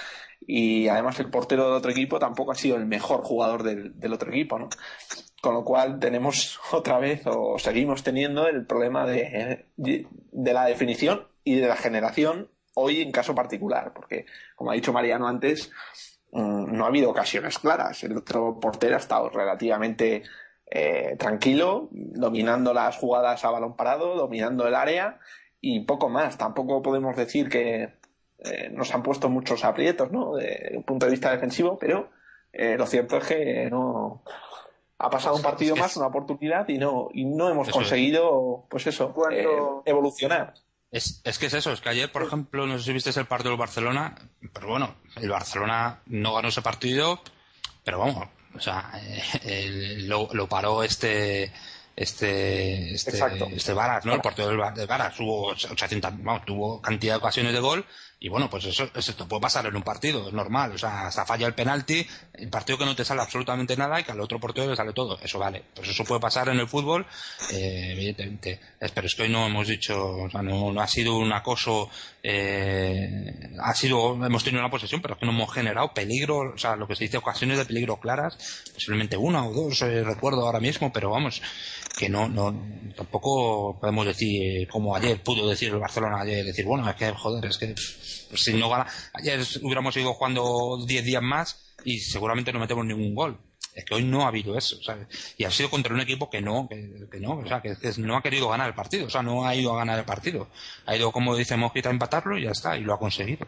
Y 0.46 0.88
además 0.88 1.18
el 1.20 1.30
portero 1.30 1.66
del 1.66 1.74
otro 1.74 1.90
equipo 1.90 2.18
tampoco 2.18 2.52
ha 2.52 2.56
sido 2.56 2.76
el 2.76 2.86
mejor 2.86 3.22
jugador 3.22 3.62
del, 3.62 4.12
otro 4.12 4.30
equipo, 4.30 4.58
¿no? 4.58 4.68
Con 5.40 5.54
lo 5.54 5.64
cual 5.64 5.98
tenemos 5.98 6.60
otra 6.72 6.98
vez, 6.98 7.22
o 7.26 7.58
seguimos 7.58 8.02
teniendo, 8.02 8.46
el 8.46 8.66
problema 8.66 9.06
de, 9.06 9.66
de 9.76 10.52
la 10.52 10.66
definición 10.66 11.26
y 11.44 11.56
de 11.56 11.68
la 11.68 11.76
generación 11.76 12.48
hoy 12.74 13.02
en 13.02 13.12
caso 13.12 13.34
particular, 13.34 13.92
porque 13.94 14.26
como 14.56 14.70
ha 14.70 14.74
dicho 14.74 14.92
Mariano 14.92 15.26
antes, 15.28 15.70
mm, 16.32 16.72
no 16.76 16.84
ha 16.84 16.88
habido 16.88 17.10
ocasiones 17.10 17.58
claras. 17.58 18.02
El 18.04 18.16
otro 18.16 18.58
portero 18.60 18.94
ha 18.94 18.98
estado 18.98 19.28
relativamente 19.30 20.22
eh, 20.74 21.16
tranquilo, 21.18 21.88
dominando 21.90 22.72
las 22.72 22.96
jugadas 22.96 23.44
a 23.44 23.50
balón 23.50 23.76
parado, 23.76 24.14
dominando 24.14 24.66
el 24.66 24.74
área 24.74 25.18
y 25.60 25.80
poco 25.80 26.08
más. 26.08 26.38
Tampoco 26.38 26.80
podemos 26.80 27.14
decir 27.14 27.50
que 27.50 27.92
eh, 28.38 28.70
nos 28.70 28.94
han 28.94 29.02
puesto 29.02 29.28
muchos 29.28 29.64
aprietos, 29.64 30.10
¿no? 30.10 30.34
De 30.34 30.72
un 30.74 30.82
punto 30.82 31.06
de 31.06 31.12
vista 31.12 31.30
defensivo, 31.30 31.78
pero 31.78 32.10
eh, 32.52 32.76
lo 32.78 32.86
cierto 32.86 33.18
es 33.18 33.26
que 33.26 33.68
no 33.70 34.22
ha 34.96 35.10
pasado 35.10 35.36
un 35.36 35.42
partido 35.42 35.76
más, 35.76 35.96
una 35.96 36.06
oportunidad 36.06 36.66
y 36.68 36.78
no 36.78 37.08
y 37.12 37.24
no 37.26 37.50
hemos 37.50 37.68
conseguido, 37.68 38.64
pues 38.70 38.86
eso, 38.86 39.14
evolucionar. 39.84 40.54
Es, 40.92 41.22
es 41.24 41.38
que 41.38 41.46
es 41.46 41.54
eso, 41.54 41.72
es 41.72 41.80
que 41.80 41.88
ayer, 41.88 42.12
por 42.12 42.22
ejemplo, 42.22 42.66
no 42.66 42.78
sé 42.78 42.84
si 42.84 42.92
viste 42.92 43.18
el 43.18 43.26
partido 43.26 43.52
del 43.52 43.58
Barcelona, 43.58 44.14
pero 44.52 44.68
bueno, 44.68 44.94
el 45.16 45.30
Barcelona 45.30 46.02
no 46.04 46.34
ganó 46.34 46.48
ese 46.48 46.60
partido, 46.60 47.22
pero 47.82 47.98
vamos, 47.98 48.28
o 48.54 48.60
sea, 48.60 48.92
eh, 49.42 49.96
lo, 50.00 50.28
lo, 50.34 50.46
paró 50.46 50.82
este 50.82 51.50
este 51.96 52.92
este, 52.94 53.10
este 53.56 53.72
Varas, 53.72 54.04
¿no? 54.04 54.12
El 54.12 54.20
partido 54.20 54.48
del, 54.48 54.58
Varas 54.58 55.16
tuvo 55.16 55.48
800, 55.48 56.12
vamos, 56.22 56.44
tuvo 56.44 56.82
cantidad 56.82 57.14
de 57.14 57.18
ocasiones 57.18 57.54
de 57.54 57.60
gol 57.60 57.86
Y 58.24 58.28
bueno, 58.28 58.48
pues 58.48 58.64
eso, 58.66 58.88
eso 58.94 59.28
puede 59.28 59.40
pasar 59.40 59.66
en 59.66 59.74
un 59.74 59.82
partido, 59.82 60.28
es 60.28 60.32
normal. 60.32 60.70
O 60.70 60.78
sea, 60.78 61.08
hasta 61.08 61.26
falla 61.26 61.48
el 61.48 61.54
penalti, 61.54 62.06
el 62.34 62.48
partido 62.50 62.78
que 62.78 62.84
no 62.84 62.94
te 62.94 63.04
sale 63.04 63.20
absolutamente 63.20 63.76
nada 63.76 63.98
y 63.98 64.04
que 64.04 64.12
al 64.12 64.20
otro 64.20 64.38
portero 64.38 64.70
le 64.70 64.76
sale 64.76 64.92
todo. 64.92 65.18
Eso 65.20 65.40
vale. 65.40 65.64
Pues 65.74 65.88
eso 65.88 66.04
puede 66.04 66.20
pasar 66.20 66.48
en 66.48 66.60
el 66.60 66.68
fútbol, 66.68 67.04
eh, 67.50 67.88
evidentemente. 67.90 68.60
Pero 68.78 69.08
es 69.08 69.16
que 69.16 69.22
hoy 69.22 69.28
no 69.28 69.44
hemos 69.44 69.66
dicho, 69.66 70.08
o 70.08 70.30
sea, 70.30 70.40
no, 70.40 70.80
ha 70.80 70.86
sido 70.86 71.16
un 71.16 71.32
acoso, 71.32 71.90
eh, 72.22 73.56
ha 73.60 73.74
sido, 73.74 74.14
hemos 74.24 74.44
tenido 74.44 74.62
una 74.62 74.70
posesión, 74.70 75.02
pero 75.02 75.14
es 75.14 75.20
que 75.20 75.26
no 75.26 75.32
hemos 75.32 75.52
generado 75.52 75.92
peligro, 75.92 76.52
o 76.54 76.58
sea, 76.58 76.76
lo 76.76 76.86
que 76.86 76.94
se 76.94 77.02
dice 77.02 77.16
ocasiones 77.16 77.58
de 77.58 77.64
peligro 77.64 77.98
claras, 77.98 78.38
posiblemente 78.72 79.16
una 79.16 79.44
o 79.44 79.52
dos, 79.52 79.82
eh, 79.82 80.04
recuerdo 80.04 80.46
ahora 80.46 80.60
mismo, 80.60 80.92
pero 80.92 81.10
vamos, 81.10 81.42
que 81.98 82.08
no, 82.08 82.28
no, 82.28 82.54
tampoco 82.96 83.80
podemos 83.80 84.06
decir, 84.06 84.68
como 84.68 84.94
ayer 84.94 85.20
pudo 85.20 85.48
decir 85.48 85.70
el 85.70 85.80
Barcelona 85.80 86.20
ayer, 86.20 86.44
decir, 86.44 86.64
bueno, 86.64 86.88
es 86.88 86.94
que, 86.94 87.10
joder, 87.10 87.46
es 87.46 87.58
que 87.58 87.74
si 88.34 88.54
no 88.54 88.68
gana, 88.68 88.86
ayer 89.14 89.40
hubiéramos 89.62 89.96
ido 89.96 90.14
jugando 90.14 90.78
10 90.86 91.04
días 91.04 91.22
más 91.22 91.74
y 91.84 91.98
seguramente 91.98 92.52
no 92.52 92.60
metemos 92.60 92.84
ningún 92.84 93.14
gol. 93.14 93.38
Es 93.74 93.84
que 93.86 93.94
hoy 93.94 94.04
no 94.04 94.24
ha 94.24 94.28
habido 94.28 94.56
eso. 94.56 94.76
Y 95.38 95.44
ha 95.44 95.50
sido 95.50 95.70
contra 95.70 95.94
un 95.94 96.00
equipo 96.00 96.28
que 96.28 96.42
no, 96.42 96.68
que, 96.68 97.20
no, 97.20 97.38
o 97.38 97.46
sea, 97.46 97.62
que, 97.62 97.74
no 97.98 98.16
ha 98.16 98.22
querido 98.22 98.48
ganar 98.48 98.68
el 98.68 98.74
partido, 98.74 99.06
o 99.06 99.10
sea, 99.10 99.22
no 99.22 99.46
ha 99.46 99.54
ido 99.54 99.72
a 99.72 99.78
ganar 99.78 99.98
el 99.98 100.04
partido. 100.04 100.48
Ha 100.86 100.96
ido, 100.96 101.10
como 101.10 101.34
dice 101.34 101.56
Mosquita, 101.56 101.88
a 101.88 101.92
empatarlo 101.92 102.36
y 102.36 102.44
ya 102.44 102.50
está, 102.50 102.76
y 102.76 102.82
lo 102.82 102.92
ha 102.92 102.98
conseguido. 102.98 103.46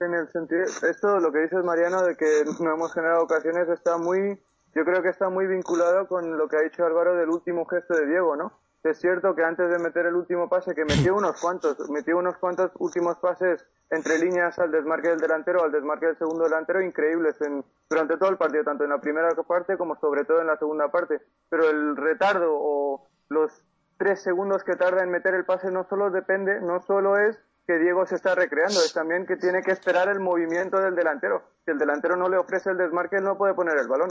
En 0.00 0.14
el 0.14 0.30
sentido, 0.32 0.62
esto, 0.62 1.18
lo 1.20 1.32
que 1.32 1.40
dices 1.40 1.62
Mariano, 1.64 2.02
de 2.02 2.16
que 2.16 2.44
no 2.60 2.74
hemos 2.74 2.92
generado 2.92 3.24
ocasiones, 3.24 3.68
está 3.68 3.98
muy, 3.98 4.38
yo 4.74 4.84
creo 4.84 5.02
que 5.02 5.08
está 5.10 5.28
muy 5.28 5.46
vinculado 5.46 6.06
con 6.06 6.36
lo 6.36 6.48
que 6.48 6.56
ha 6.56 6.62
dicho 6.62 6.84
Álvaro 6.84 7.16
del 7.16 7.28
último 7.28 7.66
gesto 7.66 7.94
de 7.94 8.06
Diego, 8.06 8.36
¿no? 8.36 8.52
Es 8.90 8.98
cierto 8.98 9.34
que 9.34 9.44
antes 9.44 9.70
de 9.70 9.78
meter 9.78 10.06
el 10.06 10.14
último 10.14 10.48
pase, 10.48 10.74
que 10.74 10.84
metió 10.84 11.14
unos 11.16 11.40
cuantos, 11.40 11.90
metió 11.90 12.18
unos 12.18 12.36
cuantos 12.38 12.70
últimos 12.78 13.18
pases 13.18 13.64
entre 13.90 14.18
líneas 14.18 14.58
al 14.58 14.70
desmarque 14.70 15.08
del 15.08 15.18
delantero, 15.18 15.62
al 15.62 15.72
desmarque 15.72 16.06
del 16.06 16.18
segundo 16.18 16.44
delantero, 16.44 16.82
increíbles 16.82 17.40
en, 17.42 17.64
durante 17.88 18.16
todo 18.16 18.30
el 18.30 18.36
partido, 18.36 18.64
tanto 18.64 18.84
en 18.84 18.90
la 18.90 19.00
primera 19.00 19.28
parte 19.46 19.76
como 19.76 19.96
sobre 19.96 20.24
todo 20.24 20.40
en 20.40 20.48
la 20.48 20.56
segunda 20.56 20.88
parte. 20.90 21.20
Pero 21.48 21.68
el 21.68 21.96
retardo 21.96 22.48
o 22.50 23.08
los 23.28 23.52
tres 23.98 24.22
segundos 24.22 24.64
que 24.64 24.76
tarda 24.76 25.02
en 25.02 25.10
meter 25.10 25.34
el 25.34 25.44
pase 25.44 25.70
no 25.70 25.84
solo 25.84 26.10
depende, 26.10 26.60
no 26.60 26.80
solo 26.82 27.16
es 27.16 27.38
que 27.66 27.78
Diego 27.78 28.06
se 28.06 28.14
está 28.14 28.34
recreando, 28.34 28.80
es 28.80 28.92
también 28.92 29.26
que 29.26 29.36
tiene 29.36 29.62
que 29.62 29.72
esperar 29.72 30.08
el 30.08 30.20
movimiento 30.20 30.78
del 30.78 30.94
delantero. 30.94 31.42
Si 31.64 31.72
el 31.72 31.78
delantero 31.78 32.16
no 32.16 32.28
le 32.28 32.38
ofrece 32.38 32.70
el 32.70 32.76
desmarque, 32.76 33.16
él 33.16 33.24
no 33.24 33.36
puede 33.36 33.54
poner 33.54 33.76
el 33.78 33.88
balón. 33.88 34.10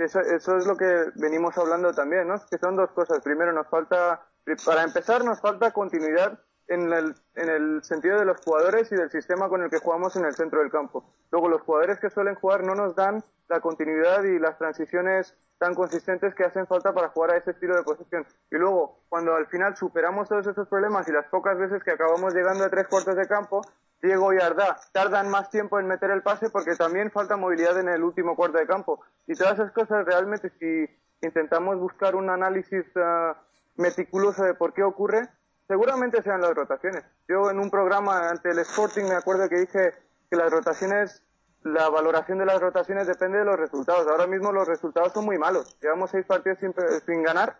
Eso, 0.00 0.20
eso 0.20 0.56
es 0.56 0.66
lo 0.66 0.76
que 0.76 1.10
venimos 1.16 1.56
hablando 1.58 1.92
también, 1.92 2.26
¿no? 2.26 2.34
Que 2.50 2.58
son 2.58 2.76
dos 2.76 2.90
cosas. 2.92 3.20
Primero, 3.22 3.52
nos 3.52 3.68
falta, 3.68 4.26
para 4.64 4.82
empezar, 4.82 5.24
nos 5.24 5.40
falta 5.40 5.72
continuidad 5.72 6.38
en 6.68 6.92
el, 6.92 7.14
en 7.34 7.48
el 7.48 7.84
sentido 7.84 8.18
de 8.18 8.24
los 8.24 8.40
jugadores 8.42 8.90
y 8.92 8.96
del 8.96 9.10
sistema 9.10 9.48
con 9.48 9.62
el 9.62 9.70
que 9.70 9.78
jugamos 9.78 10.16
en 10.16 10.24
el 10.24 10.34
centro 10.34 10.60
del 10.60 10.70
campo. 10.70 11.12
Luego, 11.30 11.48
los 11.48 11.62
jugadores 11.62 11.98
que 12.00 12.10
suelen 12.10 12.34
jugar 12.36 12.64
no 12.64 12.74
nos 12.74 12.96
dan 12.96 13.22
la 13.48 13.60
continuidad 13.60 14.22
y 14.24 14.38
las 14.38 14.56
transiciones 14.56 15.36
tan 15.58 15.74
consistentes 15.74 16.34
que 16.34 16.44
hacen 16.44 16.66
falta 16.66 16.94
para 16.94 17.10
jugar 17.10 17.32
a 17.32 17.36
ese 17.36 17.50
estilo 17.50 17.76
de 17.76 17.82
posesión. 17.82 18.26
Y 18.50 18.56
luego, 18.56 19.02
cuando 19.10 19.34
al 19.34 19.46
final 19.48 19.76
superamos 19.76 20.28
todos 20.28 20.46
esos 20.46 20.66
problemas 20.68 21.06
y 21.08 21.12
las 21.12 21.26
pocas 21.26 21.58
veces 21.58 21.84
que 21.84 21.90
acabamos 21.90 22.32
llegando 22.32 22.64
a 22.64 22.70
tres 22.70 22.88
cuartos 22.88 23.16
de 23.16 23.26
campo, 23.26 23.60
Diego 24.02 24.32
y 24.32 24.38
Arda 24.38 24.78
tardan 24.92 25.28
más 25.28 25.50
tiempo 25.50 25.78
en 25.78 25.86
meter 25.86 26.10
el 26.10 26.22
pase 26.22 26.48
porque 26.50 26.74
también 26.74 27.10
falta 27.10 27.36
movilidad 27.36 27.78
en 27.78 27.88
el 27.88 28.02
último 28.02 28.34
cuarto 28.34 28.58
de 28.58 28.66
campo. 28.66 29.00
Y 29.26 29.34
todas 29.34 29.54
esas 29.54 29.72
cosas 29.72 30.06
realmente, 30.06 30.50
si 30.58 30.88
intentamos 31.20 31.78
buscar 31.78 32.16
un 32.16 32.30
análisis 32.30 32.84
ah, 32.96 33.36
meticuloso 33.76 34.42
de 34.44 34.54
por 34.54 34.72
qué 34.72 34.82
ocurre, 34.82 35.28
seguramente 35.68 36.22
sean 36.22 36.40
las 36.40 36.54
rotaciones. 36.54 37.04
Yo 37.28 37.50
en 37.50 37.58
un 37.58 37.70
programa 37.70 38.30
ante 38.30 38.50
el 38.50 38.58
Sporting 38.60 39.04
me 39.04 39.14
acuerdo 39.14 39.48
que 39.48 39.60
dije 39.60 39.92
que 40.30 40.36
las 40.36 40.50
rotaciones, 40.50 41.22
la 41.62 41.90
valoración 41.90 42.38
de 42.38 42.46
las 42.46 42.60
rotaciones 42.60 43.06
depende 43.06 43.38
de 43.38 43.44
los 43.44 43.58
resultados. 43.58 44.06
Ahora 44.08 44.26
mismo 44.26 44.50
los 44.50 44.66
resultados 44.66 45.12
son 45.12 45.26
muy 45.26 45.38
malos. 45.38 45.78
Llevamos 45.80 46.10
seis 46.10 46.24
partidos 46.24 46.58
sin, 46.58 46.74
sin 47.06 47.22
ganar 47.22 47.58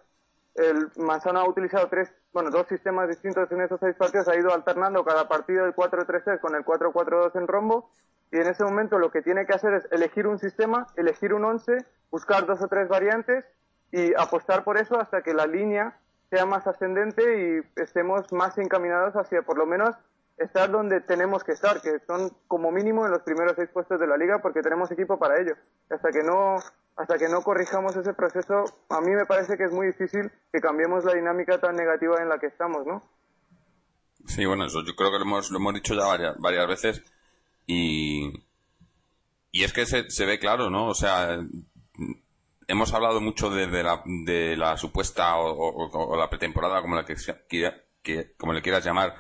el 0.55 0.91
Manzano 0.97 1.41
ha 1.41 1.49
utilizado 1.49 1.89
tres, 1.89 2.13
bueno, 2.33 2.51
dos 2.51 2.67
sistemas 2.69 3.09
distintos 3.09 3.51
en 3.53 3.61
esos 3.61 3.81
seis 3.81 3.95
partidos, 3.97 4.29
ha 4.29 4.37
ido 4.37 4.53
alternando 4.53 5.05
cada 5.05 5.29
partido 5.29 5.65
el 5.65 5.75
4-3-3 5.75 6.41
con 6.41 6.55
el 6.55 6.65
4-4-2 6.65 7.37
en 7.37 7.47
rombo, 7.47 7.91
y 8.33 8.37
en 8.37 8.47
ese 8.47 8.65
momento 8.65 8.99
lo 8.99 9.11
que 9.11 9.23
tiene 9.23 9.47
que 9.47 9.55
hacer 9.55 9.75
es 9.75 9.89
elegir 9.91 10.27
un 10.27 10.39
sistema, 10.39 10.87
elegir 10.97 11.35
un 11.35 11.45
11, 11.45 11.79
buscar 12.11 12.47
dos 12.47 12.63
o 12.63 12.69
tres 12.69 12.89
variantes 12.89 13.45
y 13.93 14.15
apostar 14.15 14.63
por 14.65 14.79
eso 14.79 15.01
hasta 15.01 15.23
que 15.23 15.35
la 15.35 15.47
línea 15.47 15.99
sea 16.31 16.47
más 16.47 16.67
ascendente 16.67 17.23
y 17.23 17.81
estemos 17.81 18.33
más 18.33 18.57
encaminados 18.59 19.15
hacia 19.17 19.43
por 19.43 19.59
lo 19.59 19.67
menos 19.67 19.97
estar 20.37 20.71
donde 20.71 21.01
tenemos 21.01 21.45
que 21.45 21.53
estar, 21.53 21.83
que 21.83 21.99
son 22.07 22.31
como 22.47 22.71
mínimo 22.71 23.05
en 23.05 23.11
los 23.11 23.23
primeros 23.23 23.55
seis 23.57 23.69
puestos 23.69 24.01
de 24.01 24.07
la 24.07 24.17
liga 24.17 24.39
porque 24.41 24.63
tenemos 24.63 24.91
equipo 24.91 25.19
para 25.19 25.41
ello. 25.41 25.55
Hasta 25.91 26.11
que 26.11 26.23
no 26.23 26.57
hasta 27.01 27.17
que 27.17 27.29
no 27.29 27.41
corrijamos 27.41 27.97
ese 27.97 28.13
proceso, 28.13 28.65
a 28.91 29.01
mí 29.01 29.11
me 29.11 29.25
parece 29.25 29.57
que 29.57 29.65
es 29.65 29.73
muy 29.73 29.87
difícil 29.87 30.31
que 30.53 30.61
cambiemos 30.61 31.03
la 31.05 31.15
dinámica 31.15 31.59
tan 31.59 31.75
negativa 31.75 32.21
en 32.21 32.29
la 32.29 32.39
que 32.39 32.49
estamos, 32.49 32.87
¿no? 32.87 33.03
Sí, 34.27 34.45
bueno, 34.45 34.67
eso 34.67 34.85
yo 34.85 34.95
creo 34.95 35.11
que 35.11 35.19
lo 35.19 35.25
hemos, 35.25 35.51
lo 35.51 35.59
hemos 35.59 35.73
dicho 35.75 35.95
ya 35.95 36.05
varias, 36.05 36.37
varias 36.39 36.69
veces 36.69 37.03
y, 37.67 38.45
y 39.51 39.65
es 39.65 39.73
que 39.73 39.87
se, 39.87 40.11
se 40.11 40.27
ve 40.27 40.39
claro, 40.39 40.69
¿no? 40.69 40.89
O 40.89 40.95
sea, 40.95 41.39
hemos 42.69 42.93
hablado 42.93 43.23
mucho 43.23 43.49
de, 43.49 43.83
la, 43.83 44.03
de 44.05 44.57
la 44.59 44.77
supuesta 44.77 45.39
o, 45.39 46.17
la 46.19 46.29
pretemporada, 46.29 46.83
como, 46.83 46.97
la 46.97 47.07
que, 47.07 47.17
que, 48.03 48.35
como 48.37 48.53
le 48.53 48.61
quieras 48.61 48.85
llamar, 48.85 49.15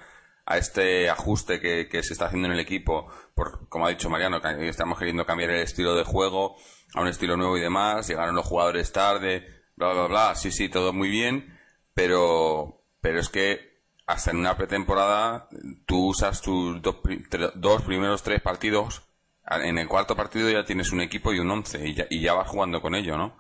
a 0.51 0.59
este 0.59 1.09
ajuste 1.09 1.61
que, 1.61 1.89
que, 1.89 2.03
se 2.03 2.13
está 2.13 2.27
haciendo 2.27 2.49
en 2.49 2.55
el 2.55 2.61
equipo, 2.61 3.07
por, 3.37 3.69
como 3.69 3.87
ha 3.87 3.91
dicho 3.91 4.11
Mariano, 4.11 4.43
que 4.43 4.69
estamos 4.69 4.99
queriendo 4.99 5.25
cambiar 5.25 5.51
el 5.51 5.61
estilo 5.61 5.95
de 5.95 6.03
juego, 6.03 6.57
a 6.93 7.03
un 7.03 7.07
estilo 7.07 7.37
nuevo 7.37 7.57
y 7.57 7.61
demás, 7.61 8.09
llegaron 8.09 8.35
los 8.35 8.47
jugadores 8.47 8.91
tarde, 8.91 9.47
bla, 9.77 9.93
bla, 9.93 10.07
bla, 10.09 10.35
sí, 10.35 10.51
sí, 10.51 10.69
todo 10.69 10.93
muy 10.93 11.09
bien, 11.09 11.57
pero, 11.95 12.83
pero 13.01 13.21
es 13.21 13.29
que 13.29 13.85
hasta 14.09 14.33
en 14.33 14.39
una 14.39 14.57
pretemporada 14.57 15.49
tú 15.87 16.09
usas 16.09 16.43
tus 16.43 16.83
dos, 16.83 17.83
primeros 17.83 18.25
tres 18.25 18.43
partidos, 18.43 19.03
en 19.47 19.79
el 19.79 19.87
cuarto 19.87 20.17
partido 20.17 20.51
ya 20.51 20.65
tienes 20.65 20.91
un 20.91 21.01
equipo 21.01 21.33
y 21.33 21.39
un 21.39 21.49
once, 21.49 21.87
y 21.87 21.95
ya, 21.95 22.07
y 22.11 22.23
ya 22.23 22.35
vas 22.35 22.49
jugando 22.49 22.83
con 22.83 22.97
ello, 22.97 23.17
¿no? 23.17 23.37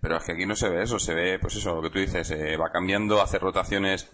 Pero 0.00 0.18
es 0.18 0.22
que 0.22 0.32
aquí 0.34 0.46
no 0.46 0.54
se 0.54 0.68
ve 0.68 0.84
eso, 0.84 1.00
se 1.00 1.14
ve, 1.14 1.40
pues 1.40 1.56
eso, 1.56 1.74
lo 1.74 1.82
que 1.82 1.90
tú 1.90 1.98
dices, 1.98 2.30
eh, 2.30 2.56
va 2.56 2.70
cambiando, 2.70 3.20
hace 3.20 3.40
rotaciones, 3.40 4.08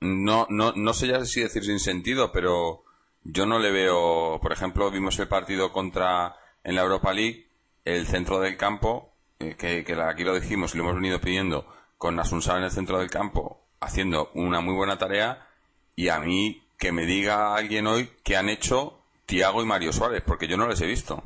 no, 0.00 0.46
no, 0.50 0.72
no 0.72 0.94
sé 0.94 1.08
ya 1.08 1.24
si 1.24 1.40
decir 1.40 1.64
sin 1.64 1.80
sentido, 1.80 2.32
pero 2.32 2.84
yo 3.24 3.46
no 3.46 3.58
le 3.58 3.70
veo, 3.70 4.38
por 4.40 4.52
ejemplo, 4.52 4.90
vimos 4.90 5.18
el 5.18 5.28
partido 5.28 5.72
contra 5.72 6.36
en 6.64 6.74
la 6.74 6.82
Europa 6.82 7.12
League 7.12 7.48
el 7.84 8.06
centro 8.06 8.40
del 8.40 8.56
campo, 8.56 9.12
eh, 9.38 9.56
que, 9.56 9.84
aquí 10.02 10.24
lo 10.24 10.38
dijimos 10.38 10.74
y 10.74 10.78
lo 10.78 10.84
hemos 10.84 10.96
venido 10.96 11.20
pidiendo, 11.20 11.66
con 11.96 12.18
Asunsal 12.18 12.58
en 12.58 12.64
el 12.64 12.70
centro 12.70 12.98
del 12.98 13.10
campo, 13.10 13.60
haciendo 13.80 14.30
una 14.34 14.60
muy 14.60 14.74
buena 14.74 14.98
tarea, 14.98 15.48
y 15.96 16.08
a 16.08 16.18
mí 16.20 16.62
que 16.78 16.92
me 16.92 17.06
diga 17.06 17.54
alguien 17.54 17.86
hoy 17.86 18.10
que 18.22 18.36
han 18.36 18.48
hecho 18.48 19.00
Tiago 19.26 19.62
y 19.62 19.66
Mario 19.66 19.92
Suárez, 19.92 20.22
porque 20.24 20.48
yo 20.48 20.56
no 20.56 20.68
les 20.68 20.80
he 20.80 20.86
visto. 20.86 21.22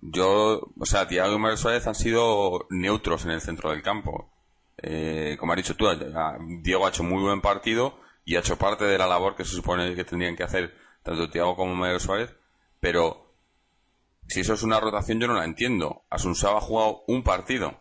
Yo, 0.00 0.60
o 0.78 0.86
sea, 0.86 1.08
Tiago 1.08 1.34
y 1.34 1.38
Mario 1.38 1.56
Suárez 1.56 1.86
han 1.86 1.94
sido 1.94 2.66
neutros 2.70 3.24
en 3.24 3.32
el 3.32 3.40
centro 3.40 3.70
del 3.70 3.82
campo. 3.82 4.30
Eh, 4.80 5.36
como 5.38 5.52
has 5.52 5.56
dicho 5.56 5.76
tú, 5.76 5.86
Diego 6.62 6.86
ha 6.86 6.90
hecho 6.90 7.02
muy 7.02 7.22
buen 7.22 7.40
partido 7.40 7.98
y 8.24 8.36
ha 8.36 8.40
hecho 8.40 8.56
parte 8.56 8.84
de 8.84 8.98
la 8.98 9.06
labor 9.06 9.34
que 9.34 9.44
se 9.44 9.54
supone 9.54 9.94
que 9.94 10.04
tendrían 10.04 10.36
que 10.36 10.44
hacer 10.44 10.74
tanto 11.02 11.30
Tiago 11.30 11.56
como 11.56 11.74
Mario 11.74 11.98
Suárez, 11.98 12.34
pero 12.80 13.34
si 14.28 14.40
eso 14.40 14.54
es 14.54 14.62
una 14.62 14.78
rotación, 14.78 15.18
yo 15.18 15.26
no 15.26 15.34
la 15.34 15.44
entiendo. 15.44 16.04
Asunsao 16.10 16.56
ha 16.56 16.60
jugado 16.60 17.02
un 17.08 17.22
partido. 17.22 17.80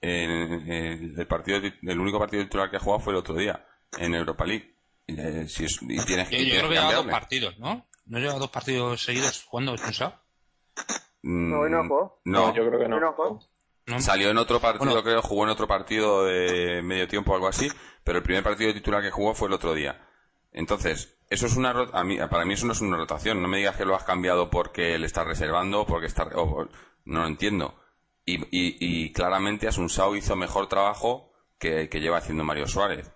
el, 0.00 1.26
partido, 1.28 1.58
el 1.58 2.00
único 2.00 2.18
partido 2.18 2.42
titular 2.42 2.70
que 2.70 2.76
ha 2.76 2.80
jugado 2.80 3.00
fue 3.00 3.12
el 3.12 3.18
otro 3.18 3.34
día, 3.34 3.64
en 3.98 4.14
Europa 4.14 4.44
League. 4.44 4.74
Eh, 5.06 5.46
si 5.48 5.64
y 5.64 6.04
tienes, 6.04 6.28
yo, 6.30 6.38
creo 6.38 6.68
que 6.68 6.74
lleva 6.74 6.94
dos 6.94 7.06
partidos, 7.06 7.58
¿no? 7.58 7.86
¿No 8.06 8.18
lleva 8.18 8.34
dos 8.34 8.50
partidos 8.50 9.02
seguidos 9.02 9.44
jugando 9.44 9.72
Asunsao? 9.72 10.14
Mm, 11.22 11.50
no, 11.50 11.68
no 11.68 12.20
No, 12.24 12.54
yo 12.54 12.66
creo 12.66 12.80
que 12.80 12.88
no. 12.88 12.98
Salió 13.98 14.30
en 14.30 14.38
otro 14.38 14.60
partido, 14.60 15.02
creo, 15.02 15.22
jugó 15.22 15.44
en 15.44 15.50
otro 15.50 15.68
partido 15.68 16.24
de 16.24 16.82
medio 16.82 17.06
tiempo 17.06 17.32
o 17.32 17.34
algo 17.36 17.46
así, 17.46 17.70
pero 18.02 18.18
el 18.18 18.24
primer 18.24 18.42
partido 18.42 18.72
titular 18.74 19.00
que 19.00 19.12
jugó 19.12 19.34
fue 19.34 19.46
el 19.46 19.54
otro 19.54 19.74
día. 19.74 20.08
Entonces, 20.50 21.16
eso 21.30 21.46
es 21.46 21.56
una 21.56 21.70
a 21.92 22.02
mí, 22.02 22.18
para 22.30 22.44
mí 22.44 22.54
eso 22.54 22.66
no 22.66 22.72
es 22.72 22.80
una 22.80 22.96
rotación. 22.96 23.40
No 23.40 23.48
me 23.48 23.58
digas 23.58 23.76
que 23.76 23.84
lo 23.84 23.94
has 23.94 24.04
cambiado 24.04 24.50
porque 24.50 24.98
le 24.98 25.06
estás 25.06 25.26
reservando, 25.26 25.86
porque 25.86 26.06
está, 26.06 26.24
no 26.24 26.68
lo 27.04 27.26
entiendo. 27.26 27.78
Y, 28.24 28.38
y, 28.50 28.76
y 28.80 29.12
claramente 29.12 29.68
Asunsao 29.68 30.16
hizo 30.16 30.34
mejor 30.34 30.68
trabajo 30.68 31.32
que, 31.58 31.88
que 31.88 32.00
lleva 32.00 32.18
haciendo 32.18 32.42
Mario 32.42 32.66
Suárez. 32.66 33.12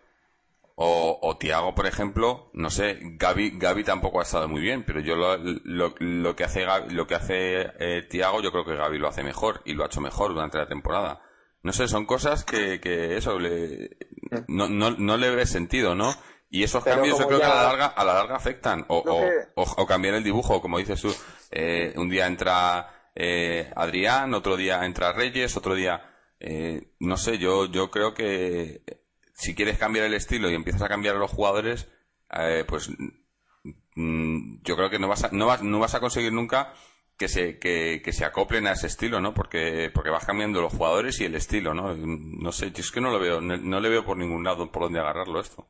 O, 0.82 1.18
o 1.20 1.36
Tiago, 1.36 1.74
por 1.74 1.86
ejemplo, 1.86 2.48
no 2.54 2.70
sé, 2.70 2.98
Gaby, 3.02 3.58
Gaby 3.58 3.84
tampoco 3.84 4.18
ha 4.18 4.22
estado 4.22 4.48
muy 4.48 4.62
bien, 4.62 4.82
pero 4.82 5.00
yo 5.00 5.14
lo, 5.14 5.36
lo, 5.36 5.94
lo 5.98 6.34
que 6.34 6.44
hace 6.44 6.64
lo 6.88 7.06
que 7.06 7.14
hace 7.14 7.70
eh, 7.78 8.02
Tiago, 8.08 8.40
yo 8.40 8.50
creo 8.50 8.64
que 8.64 8.76
Gaby 8.76 8.98
lo 8.98 9.08
hace 9.08 9.22
mejor 9.22 9.60
y 9.66 9.74
lo 9.74 9.82
ha 9.82 9.88
hecho 9.88 10.00
mejor 10.00 10.32
durante 10.32 10.56
la 10.56 10.66
temporada. 10.66 11.20
No 11.62 11.74
sé, 11.74 11.86
son 11.86 12.06
cosas 12.06 12.44
que, 12.44 12.80
que 12.80 13.18
eso 13.18 13.38
le, 13.38 13.90
no, 14.48 14.70
no, 14.70 14.92
no 14.92 15.16
le 15.18 15.28
ve 15.28 15.44
sentido, 15.44 15.94
¿no? 15.94 16.14
Y 16.48 16.62
esos 16.62 16.82
cambios 16.82 17.18
yo 17.18 17.26
creo 17.28 17.40
que 17.40 17.44
a 17.44 17.54
la 17.54 17.62
larga, 17.64 17.86
a 17.86 18.02
la 18.02 18.14
larga 18.14 18.36
afectan. 18.36 18.86
O, 18.88 19.04
o, 19.54 19.86
cambiar 19.86 20.14
el 20.14 20.24
dibujo, 20.24 20.62
como 20.62 20.78
dices 20.78 21.00
tú. 21.00 21.14
Eh, 21.50 21.92
un 21.96 22.08
día 22.08 22.26
entra 22.26 23.10
eh, 23.14 23.70
Adrián, 23.76 24.32
otro 24.32 24.56
día 24.56 24.84
entra 24.84 25.12
Reyes, 25.12 25.56
otro 25.56 25.74
día... 25.74 26.06
Eh, 26.42 26.94
no 27.00 27.18
sé, 27.18 27.36
yo, 27.36 27.66
yo 27.66 27.90
creo 27.90 28.14
que 28.14 28.82
si 29.40 29.54
quieres 29.54 29.78
cambiar 29.78 30.04
el 30.04 30.14
estilo 30.14 30.50
y 30.50 30.54
empiezas 30.54 30.82
a 30.82 30.88
cambiar 30.88 31.16
a 31.16 31.18
los 31.18 31.30
jugadores, 31.30 31.88
eh, 32.30 32.64
pues 32.68 32.90
mm, 33.94 34.62
yo 34.62 34.76
creo 34.76 34.90
que 34.90 34.98
no 34.98 35.08
vas 35.08 35.24
a, 35.24 35.30
no 35.32 35.46
vas, 35.46 35.62
no 35.62 35.78
vas 35.78 35.94
a 35.94 36.00
conseguir 36.00 36.32
nunca 36.32 36.74
que 37.16 37.28
se, 37.28 37.58
que, 37.58 38.12
se 38.12 38.24
acoplen 38.24 38.66
a 38.66 38.72
ese 38.72 38.86
estilo, 38.86 39.20
¿no? 39.20 39.32
Porque, 39.32 39.90
porque 39.94 40.10
vas 40.10 40.26
cambiando 40.26 40.60
los 40.60 40.72
jugadores 40.72 41.20
y 41.20 41.24
el 41.24 41.34
estilo, 41.34 41.74
¿no? 41.74 41.94
No 41.94 42.52
sé, 42.52 42.70
yo 42.70 42.80
es 42.80 42.90
que 42.90 43.00
no 43.00 43.10
lo 43.10 43.18
veo, 43.18 43.40
no, 43.40 43.80
le 43.80 43.88
veo 43.88 44.04
por 44.04 44.16
ningún 44.16 44.44
lado 44.44 44.70
por 44.70 44.84
dónde 44.84 45.00
agarrarlo 45.00 45.40
esto. 45.40 45.68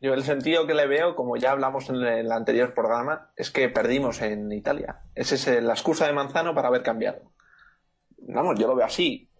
Yo 0.00 0.12
el 0.12 0.22
sentido 0.22 0.66
que 0.66 0.74
le 0.74 0.86
veo, 0.86 1.16
como 1.16 1.36
ya 1.36 1.52
hablamos 1.52 1.88
en 1.88 1.96
el 1.96 2.30
anterior 2.30 2.74
programa, 2.74 3.30
es 3.36 3.50
que 3.50 3.68
perdimos 3.70 4.20
en 4.20 4.52
Italia. 4.52 5.00
Esa 5.14 5.34
es 5.34 5.62
la 5.62 5.72
excusa 5.72 6.06
de 6.06 6.12
Manzano 6.12 6.54
para 6.54 6.68
haber 6.68 6.82
cambiado. 6.82 7.32
Vamos, 8.18 8.58
yo 8.58 8.66
lo 8.66 8.76
veo 8.76 8.84
así. 8.84 9.30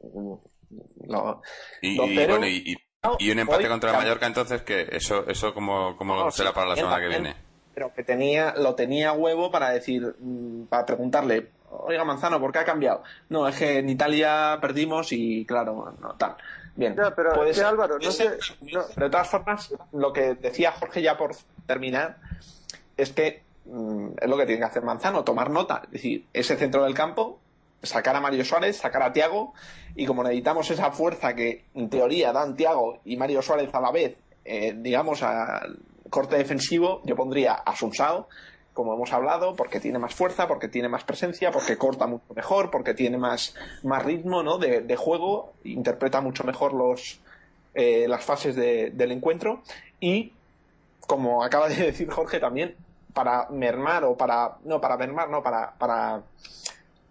y, 1.82 1.98
bueno, 1.98 2.46
y, 2.46 2.76
un 3.20 3.38
empate 3.38 3.68
contra 3.68 3.90
el 3.90 3.96
Mallorca, 3.96 4.26
entonces, 4.26 4.62
que 4.62 4.88
eso, 4.92 5.24
eso 5.28 5.54
como, 5.54 5.96
como 5.96 6.30
será 6.30 6.52
para 6.52 6.70
la 6.70 6.76
semana 6.76 7.00
que 7.00 7.08
viene 7.08 7.46
pero 7.76 7.92
que 7.92 8.02
tenía, 8.02 8.54
lo 8.56 8.74
tenía 8.74 9.12
huevo 9.12 9.50
para 9.50 9.68
decir, 9.68 10.16
mm, 10.18 10.62
para 10.62 10.86
preguntarle, 10.86 11.50
oiga 11.68 12.04
Manzano, 12.04 12.40
¿por 12.40 12.50
qué 12.50 12.60
ha 12.60 12.64
cambiado? 12.64 13.02
No, 13.28 13.46
es 13.46 13.58
que 13.58 13.80
en 13.80 13.90
Italia 13.90 14.56
perdimos 14.62 15.12
y 15.12 15.44
claro, 15.44 15.94
no 16.00 16.14
tal. 16.14 16.36
Bien, 16.74 16.96
pero 17.14 17.34
puede 17.34 17.62
Álvaro, 17.62 17.98
no 17.98 18.10
sé, 18.10 18.38
Pero 18.64 18.86
de 18.96 19.10
todas 19.10 19.28
formas, 19.28 19.74
lo 19.92 20.10
que 20.10 20.36
decía 20.36 20.72
Jorge 20.72 21.02
ya 21.02 21.18
por 21.18 21.36
terminar, 21.66 22.16
es 22.96 23.12
que 23.12 23.42
mm, 23.66 24.08
es 24.22 24.26
lo 24.30 24.38
que 24.38 24.46
tiene 24.46 24.60
que 24.60 24.66
hacer 24.68 24.82
Manzano, 24.82 25.22
tomar 25.22 25.50
nota. 25.50 25.82
Es 25.84 25.90
decir, 25.90 26.24
ese 26.32 26.56
centro 26.56 26.82
del 26.82 26.94
campo, 26.94 27.40
sacar 27.87 28.16
a 28.16 28.20
Mario 28.20 28.44
Suárez, 28.44 28.77
sacar 28.77 29.03
a 29.03 29.12
Tiago, 29.12 29.55
y 29.94 30.07
como 30.07 30.22
necesitamos 30.22 30.70
esa 30.70 30.90
fuerza 30.90 31.35
que 31.35 31.64
en 31.75 31.88
teoría 31.88 32.33
dan 32.33 32.57
Tiago 32.57 32.99
y 33.05 33.16
Mario 33.16 33.42
Suárez 33.42 33.75
a 33.75 33.81
la 33.81 33.90
vez, 33.90 34.16
eh, 34.44 34.75
digamos, 34.77 35.22
a 35.22 35.62
corte 36.11 36.37
defensivo 36.37 37.01
yo 37.05 37.16
pondría 37.16 37.55
a 37.55 37.75
Sunsao, 37.75 38.29
como 38.72 38.92
hemos 38.94 39.12
hablado, 39.12 39.57
porque 39.57 39.81
tiene 39.81 39.99
más 39.99 40.14
fuerza, 40.14 40.46
porque 40.46 40.68
tiene 40.68 40.88
más 40.88 41.03
presencia, 41.03 41.51
porque 41.51 41.79
corta 41.79 42.07
mucho 42.07 42.35
mejor, 42.35 42.70
porque 42.70 42.92
tiene 42.92 43.16
más, 43.16 43.55
más 43.83 44.05
ritmo 44.05 44.42
¿no? 44.42 44.59
de, 44.59 44.96
juego, 44.96 45.55
interpreta 45.64 46.20
mucho 46.20 46.44
mejor 46.44 46.75
los, 46.75 47.18
eh, 47.75 48.07
las 48.07 48.22
fases 48.22 48.55
del 48.55 49.12
encuentro 49.12 49.62
y, 49.99 50.35
como 51.07 51.42
acaba 51.42 51.70
de 51.70 51.77
decir 51.87 52.11
Jorge 52.11 52.38
también, 52.38 52.77
para 53.14 53.49
mermar 53.49 54.05
o 54.05 54.14
para, 54.14 54.59
no, 54.64 54.79
para 54.79 54.99
mermar, 54.99 55.31
no, 55.31 55.42
para, 55.42 55.72
para, 55.79 56.20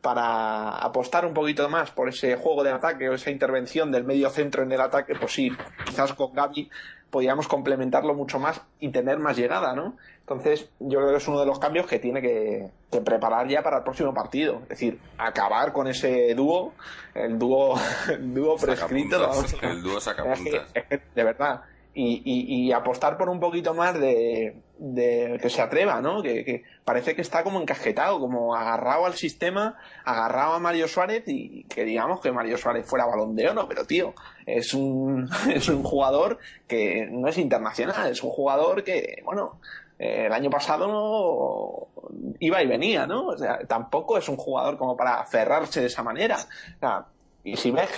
para 0.05 0.69
apostar 0.85 1.25
un 1.25 1.33
poquito 1.33 1.67
más 1.67 1.89
por 1.89 2.07
ese 2.09 2.35
juego 2.35 2.63
de 2.63 2.69
ataque 2.69 3.09
o 3.09 3.15
esa 3.15 3.31
intervención 3.31 3.91
del 3.91 4.03
medio 4.03 4.29
centro 4.29 4.61
en 4.61 4.71
el 4.71 4.79
ataque, 4.79 5.15
pues 5.19 5.33
sí, 5.33 5.51
quizás 5.83 6.13
con 6.13 6.31
Gaby 6.31 6.69
podríamos 7.09 7.47
complementarlo 7.47 8.13
mucho 8.13 8.37
más 8.37 8.61
y 8.79 8.89
tener 8.89 9.17
más 9.17 9.35
llegada, 9.35 9.73
¿no? 9.73 9.97
Entonces, 10.19 10.69
yo 10.79 10.99
creo 10.99 11.09
que 11.09 11.17
es 11.17 11.27
uno 11.27 11.39
de 11.39 11.47
los 11.47 11.57
cambios 11.57 11.87
que 11.87 11.97
tiene 11.97 12.21
que, 12.21 12.69
preparar 13.03 13.47
ya 13.47 13.63
para 13.63 13.77
el 13.77 13.83
próximo 13.83 14.13
partido. 14.13 14.59
Es 14.63 14.69
decir, 14.69 14.99
acabar 15.17 15.73
con 15.73 15.87
ese 15.87 16.35
dúo, 16.35 16.73
el 17.15 17.39
dúo, 17.39 17.75
el 18.07 18.31
dúo 18.31 18.57
prescrito. 18.57 19.27
el 19.63 19.81
dúo 19.81 19.99
sacapuntas. 19.99 20.71
de 21.15 21.23
verdad 21.23 21.63
y, 21.97 22.21
y, 22.25 22.71
apostar 22.73 23.17
por 23.17 23.29
un 23.29 23.39
poquito 23.39 23.73
más 23.73 23.97
de, 23.97 24.61
de 24.77 25.39
que 25.41 25.49
se 25.49 25.61
atreva, 25.61 26.01
¿no? 26.01 26.21
Que, 26.21 26.63
parece 26.83 27.15
que 27.15 27.21
está 27.21 27.43
como 27.43 27.61
encajetado, 27.61 28.19
como 28.19 28.53
agarrado 28.53 29.05
al 29.05 29.13
sistema, 29.13 29.77
agarrado 30.03 30.53
a 30.53 30.59
Mario 30.59 30.89
Suárez 30.89 31.23
y 31.27 31.63
que 31.63 31.85
digamos 31.85 32.19
que 32.19 32.33
Mario 32.33 32.57
Suárez 32.57 32.85
fuera 32.85 33.05
balón 33.05 33.35
de 33.35 33.49
oro, 33.49 33.67
pero 33.69 33.85
tío, 33.85 34.13
es 34.45 34.73
un, 34.73 35.29
es 35.53 35.69
un 35.69 35.83
jugador 35.83 36.37
que 36.67 37.07
no 37.09 37.29
es 37.29 37.37
internacional, 37.37 38.11
es 38.11 38.21
un 38.21 38.31
jugador 38.31 38.83
que, 38.83 39.21
bueno, 39.23 39.61
el 39.97 40.33
año 40.33 40.49
pasado 40.49 40.87
no 40.87 42.35
iba 42.39 42.61
y 42.61 42.67
venía, 42.67 43.07
¿no? 43.07 43.27
O 43.27 43.37
sea, 43.37 43.59
tampoco 43.67 44.17
es 44.17 44.27
un 44.27 44.35
jugador 44.35 44.77
como 44.77 44.97
para 44.97 45.21
aferrarse 45.21 45.79
de 45.79 45.87
esa 45.87 46.03
manera. 46.03 46.35
O 46.75 46.79
sea, 46.79 47.05
y 47.45 47.55
si 47.55 47.71
ves 47.71 47.89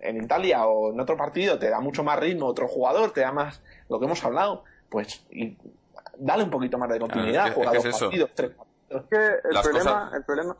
en 0.00 0.22
Italia 0.22 0.66
o 0.66 0.92
en 0.92 1.00
otro 1.00 1.16
partido 1.16 1.58
te 1.58 1.70
da 1.70 1.80
mucho 1.80 2.02
más 2.04 2.18
ritmo 2.18 2.46
otro 2.46 2.68
jugador, 2.68 3.12
te 3.12 3.20
da 3.20 3.32
más 3.32 3.62
lo 3.88 3.98
que 3.98 4.06
hemos 4.06 4.24
hablado, 4.24 4.64
pues 4.88 5.24
y 5.30 5.56
dale 6.18 6.44
un 6.44 6.50
poquito 6.50 6.78
más 6.78 6.88
de 6.88 6.98
continuidad, 6.98 7.52
juega 7.54 7.72
dos 7.72 8.00
partidos, 8.00 8.30
tres 8.34 8.50
partidos. 8.50 9.02
Es 9.02 9.02
que 9.10 9.48
el 9.48 9.62
problema, 9.62 10.10
el 10.14 10.24
problema, 10.24 10.56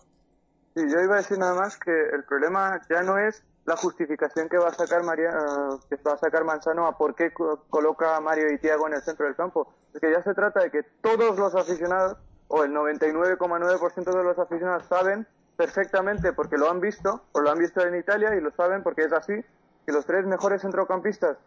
sí, 0.74 0.82
yo 0.88 1.00
iba 1.00 1.14
a 1.14 1.18
decir 1.18 1.38
nada 1.38 1.54
más 1.54 1.78
que 1.78 1.92
el 1.92 2.24
problema 2.24 2.80
ya 2.88 3.02
no 3.02 3.18
es 3.18 3.42
la 3.66 3.76
justificación 3.76 4.48
que 4.48 4.58
va 4.58 4.68
a 4.68 4.74
sacar 4.74 5.02
María, 5.02 5.30
eh, 5.30 5.76
que 5.88 5.96
va 5.96 6.12
a 6.12 6.18
sacar 6.18 6.44
Manzano 6.44 6.86
a 6.86 6.96
por 6.96 7.14
qué 7.14 7.32
coloca 7.32 8.16
a 8.16 8.20
Mario 8.20 8.52
y 8.52 8.58
Tiago 8.58 8.86
en 8.86 8.94
el 8.94 9.02
centro 9.02 9.26
del 9.26 9.34
campo. 9.34 9.72
Es 9.92 10.00
que 10.00 10.10
ya 10.10 10.22
se 10.22 10.34
trata 10.34 10.60
de 10.60 10.70
que 10.70 10.84
todos 11.02 11.36
los 11.36 11.54
aficionados, 11.54 12.16
o 12.48 12.62
el 12.62 12.70
99,9% 12.70 14.04
de 14.04 14.22
los 14.22 14.38
aficionados 14.38 14.84
saben 14.86 15.26
perfectamente 15.56 16.32
porque 16.32 16.56
lo 16.56 16.70
han 16.70 16.80
visto, 16.80 17.22
o 17.32 17.40
lo 17.40 17.50
han 17.50 17.58
visto 17.58 17.80
en 17.84 17.96
Italia 17.96 18.34
y 18.34 18.40
lo 18.40 18.50
saben 18.52 18.82
porque 18.82 19.04
es 19.04 19.12
así, 19.12 19.44
que 19.84 19.92
los 19.92 20.06
tres 20.06 20.26
mejores 20.26 20.62
centrocampistas 20.62 21.38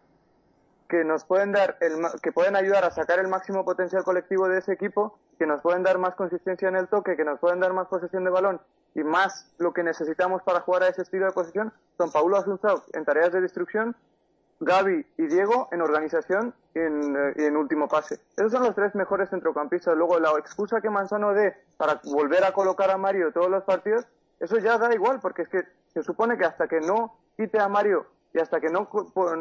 que 0.88 1.04
nos 1.04 1.24
pueden 1.24 1.52
dar 1.52 1.76
el, 1.80 1.94
que 2.20 2.32
pueden 2.32 2.56
ayudar 2.56 2.84
a 2.84 2.90
sacar 2.90 3.20
el 3.20 3.28
máximo 3.28 3.64
potencial 3.64 4.02
colectivo 4.02 4.48
de 4.48 4.58
ese 4.58 4.72
equipo, 4.72 5.18
que 5.38 5.46
nos 5.46 5.62
pueden 5.62 5.84
dar 5.84 5.98
más 5.98 6.16
consistencia 6.16 6.68
en 6.68 6.76
el 6.76 6.88
toque, 6.88 7.16
que 7.16 7.24
nos 7.24 7.38
pueden 7.38 7.60
dar 7.60 7.72
más 7.72 7.86
posesión 7.86 8.24
de 8.24 8.30
balón 8.30 8.60
y 8.94 9.04
más 9.04 9.52
lo 9.58 9.72
que 9.72 9.84
necesitamos 9.84 10.42
para 10.42 10.60
jugar 10.60 10.82
a 10.82 10.88
ese 10.88 11.02
estilo 11.02 11.26
de 11.26 11.32
posesión, 11.32 11.72
son 11.96 12.10
Paulo 12.10 12.36
Asunzao 12.36 12.82
en 12.92 13.04
tareas 13.04 13.32
de 13.32 13.40
destrucción 13.40 13.94
Gaby 14.60 15.06
y 15.16 15.26
Diego 15.26 15.68
en 15.72 15.80
organización 15.80 16.54
y 16.74 16.78
en, 16.78 17.16
eh, 17.16 17.46
en, 17.46 17.56
último 17.56 17.88
pase. 17.88 18.20
Esos 18.36 18.52
son 18.52 18.62
los 18.62 18.74
tres 18.74 18.94
mejores 18.94 19.30
centrocampistas. 19.30 19.96
Luego, 19.96 20.20
la 20.20 20.30
excusa 20.38 20.80
que 20.80 20.90
Manzano 20.90 21.32
dé 21.32 21.56
para 21.76 22.00
volver 22.04 22.44
a 22.44 22.52
colocar 22.52 22.90
a 22.90 22.98
Mario 22.98 23.32
todos 23.32 23.50
los 23.50 23.64
partidos, 23.64 24.06
eso 24.38 24.58
ya 24.58 24.78
da 24.78 24.94
igual, 24.94 25.18
porque 25.20 25.42
es 25.42 25.48
que 25.48 25.62
se 25.92 26.02
supone 26.02 26.36
que 26.38 26.44
hasta 26.44 26.68
que 26.68 26.80
no 26.80 27.16
quite 27.36 27.58
a 27.58 27.68
Mario 27.68 28.06
y 28.32 28.38
hasta 28.38 28.60
que 28.60 28.68
no, 28.68 28.88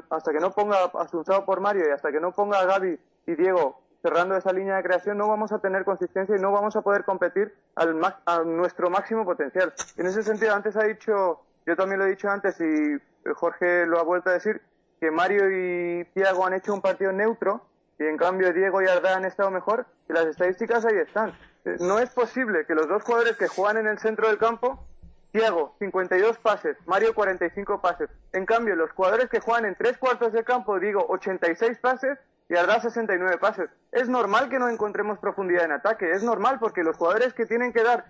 hasta 0.10 0.32
que 0.32 0.40
no 0.40 0.52
ponga 0.52 0.78
a 0.86 1.46
por 1.46 1.60
Mario 1.62 1.88
y 1.88 1.92
hasta 1.92 2.12
que 2.12 2.20
no 2.20 2.32
ponga 2.32 2.60
a 2.60 2.66
Gaby 2.66 3.00
y 3.28 3.36
Diego 3.36 3.80
cerrando 4.02 4.36
esa 4.36 4.54
línea 4.54 4.78
de 4.78 4.84
creación, 4.84 5.18
no 5.18 5.28
vamos 5.28 5.52
a 5.52 5.60
tener 5.60 5.84
consistencia 5.84 6.36
y 6.36 6.40
no 6.40 6.52
vamos 6.52 6.76
a 6.76 6.82
poder 6.82 7.04
competir 7.04 7.54
al, 7.76 8.00
a 8.26 8.44
nuestro 8.44 8.90
máximo 8.90 9.26
potencial. 9.26 9.74
En 9.98 10.06
ese 10.06 10.24
sentido, 10.24 10.56
antes 10.56 10.78
ha 10.78 10.84
dicho, 10.84 11.42
yo 11.66 11.76
también 11.76 12.00
lo 12.00 12.06
he 12.06 12.10
dicho 12.10 12.30
antes 12.30 12.60
y 12.62 12.98
Jorge 13.34 13.86
lo 13.86 14.00
ha 14.00 14.04
vuelto 14.04 14.30
a 14.30 14.34
decir, 14.34 14.62
que 15.00 15.12
Mario 15.12 15.50
y 15.50 16.06
Thiago 16.14 16.46
han 16.46 16.54
hecho 16.54 16.74
un 16.74 16.82
partido 16.82 17.12
neutro 17.12 17.66
y 17.98 18.06
en 18.06 18.18
cambio 18.18 18.54
Diego 18.54 18.82
y 18.82 18.88
Arda 18.88 19.16
han 19.16 19.26
estado 19.26 19.52
mejor 19.52 19.86
y 20.08 20.14
las 20.14 20.26
estadísticas 20.26 20.86
ahí 20.86 20.98
están. 20.98 21.34
Eh, 21.66 21.78
no 21.80 22.00
es 22.00 22.10
posible 22.12 22.66
que 22.66 22.76
los 22.76 22.88
dos 22.88 23.04
jugadores 23.04 23.38
que 23.38 23.48
juegan 23.48 23.78
en 23.78 23.88
el 23.88 24.00
centro 24.00 24.28
del 24.28 24.38
campo, 24.38 24.86
Thiago 25.32 25.76
52 25.80 26.38
pases, 26.40 26.78
Mario 26.86 27.14
45 27.14 27.82
pases. 27.82 28.10
En 28.34 28.46
cambio, 28.46 28.76
los 28.76 28.92
jugadores 28.92 29.30
que 29.30 29.40
juegan 29.40 29.66
en 29.66 29.76
tres 29.76 29.98
cuartos 29.98 30.34
de 30.34 30.44
campo, 30.44 30.80
digo 30.80 31.06
86 31.10 31.78
pases 31.80 32.18
y 32.50 32.56
Arda 32.56 32.80
69 32.80 33.38
pases. 33.38 33.70
Es 33.92 34.10
normal 34.10 34.50
que 34.50 34.60
no 34.60 34.70
encontremos 34.70 35.20
profundidad 35.20 35.66
en 35.66 35.74
ataque, 35.74 36.12
es 36.12 36.24
normal 36.24 36.58
porque 36.60 36.84
los 36.84 36.98
jugadores 36.98 37.34
que 37.34 37.46
tienen 37.46 37.74
que 37.74 37.84
dar 37.84 38.06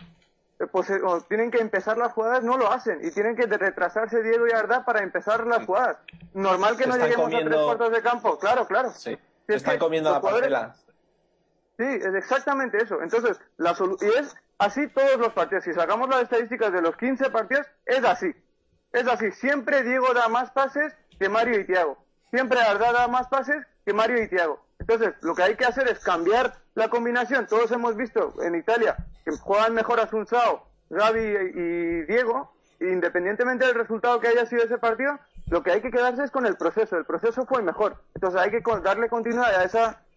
pues 0.68 0.90
eh, 0.90 1.00
tienen 1.30 1.52
que 1.52 1.60
empezar 1.60 1.98
las 1.98 2.12
jugadas, 2.12 2.44
no 2.44 2.58
lo 2.58 2.72
hacen 2.72 3.00
y 3.02 3.12
tienen 3.12 3.36
que 3.36 3.46
retrasarse 3.46 4.22
Diego 4.22 4.46
y 4.48 4.52
Arda 4.52 4.84
para 4.84 5.02
empezar 5.02 5.48
las 5.48 5.66
jugadas. 5.66 5.98
Normal 6.34 6.76
que 6.76 6.86
no 6.86 6.98
lleguemos 6.98 7.34
a 7.34 7.40
tres 7.40 7.56
cuartos 7.56 7.92
de 7.92 8.02
campo, 8.02 8.38
claro, 8.38 8.68
claro. 8.68 8.92
Sí, 8.92 9.18
están 9.48 9.80
comiendo 9.80 10.12
la 10.12 10.22
parcela. 10.22 10.76
Sí, 11.78 11.86
es 11.86 12.14
exactamente 12.14 12.78
eso. 12.84 13.02
Entonces, 13.02 13.40
la 13.56 13.74
y 14.02 14.06
es 14.06 14.36
así 14.58 14.88
todos 14.90 15.18
los 15.18 15.32
partidos. 15.32 15.64
Si 15.64 15.74
sacamos 15.74 16.10
las 16.10 16.24
estadísticas 16.24 16.74
de 16.74 16.82
los 16.82 16.98
15 16.98 17.30
partidos, 17.30 17.66
es 17.86 18.04
así. 18.04 18.36
Es 18.92 19.08
así. 19.08 19.32
Siempre 19.32 19.84
Diego 19.84 20.14
da 20.14 20.28
más 20.28 20.52
pases 20.52 20.94
que 21.18 21.30
Mario 21.30 21.62
y 21.62 21.66
Tiago. 21.66 21.98
Siempre 22.32 22.60
Arda 22.60 22.92
da 22.92 23.08
más 23.08 23.28
pases 23.30 23.66
Mario 23.94 24.24
y 24.24 24.28
Tiago. 24.28 24.60
Entonces, 24.80 25.14
lo 25.22 25.36
que 25.36 25.44
hay 25.44 25.56
que 25.56 25.66
hacer 25.66 25.88
es 25.88 26.00
cambiar 26.00 26.56
la 26.74 26.90
combinación. 26.90 27.48
Todos 27.48 27.72
hemos 27.72 27.96
visto 27.96 28.34
en 28.42 28.56
Italia 28.56 28.96
que 29.26 29.32
juegan 29.38 29.74
mejor 29.74 30.00
Asunzao, 30.00 30.68
Gaby 30.90 31.20
y 31.20 32.02
Diego, 32.04 32.52
independientemente 32.80 33.66
del 33.66 33.76
resultado 33.76 34.20
que 34.20 34.30
haya 34.30 34.46
sido 34.46 34.64
ese 34.64 34.78
partido, 34.78 35.20
lo 35.50 35.64
que 35.64 35.72
hay 35.72 35.82
que 35.82 35.92
quedarse 35.92 36.24
es 36.24 36.32
con 36.32 36.46
el 36.46 36.56
proceso. 36.56 36.98
El 36.98 37.06
proceso 37.06 37.46
fue 37.46 37.62
mejor. 37.62 37.98
Entonces 38.16 38.40
hay 38.40 38.52
que 38.52 38.64
darle 38.84 39.10
continuidad 39.10 39.54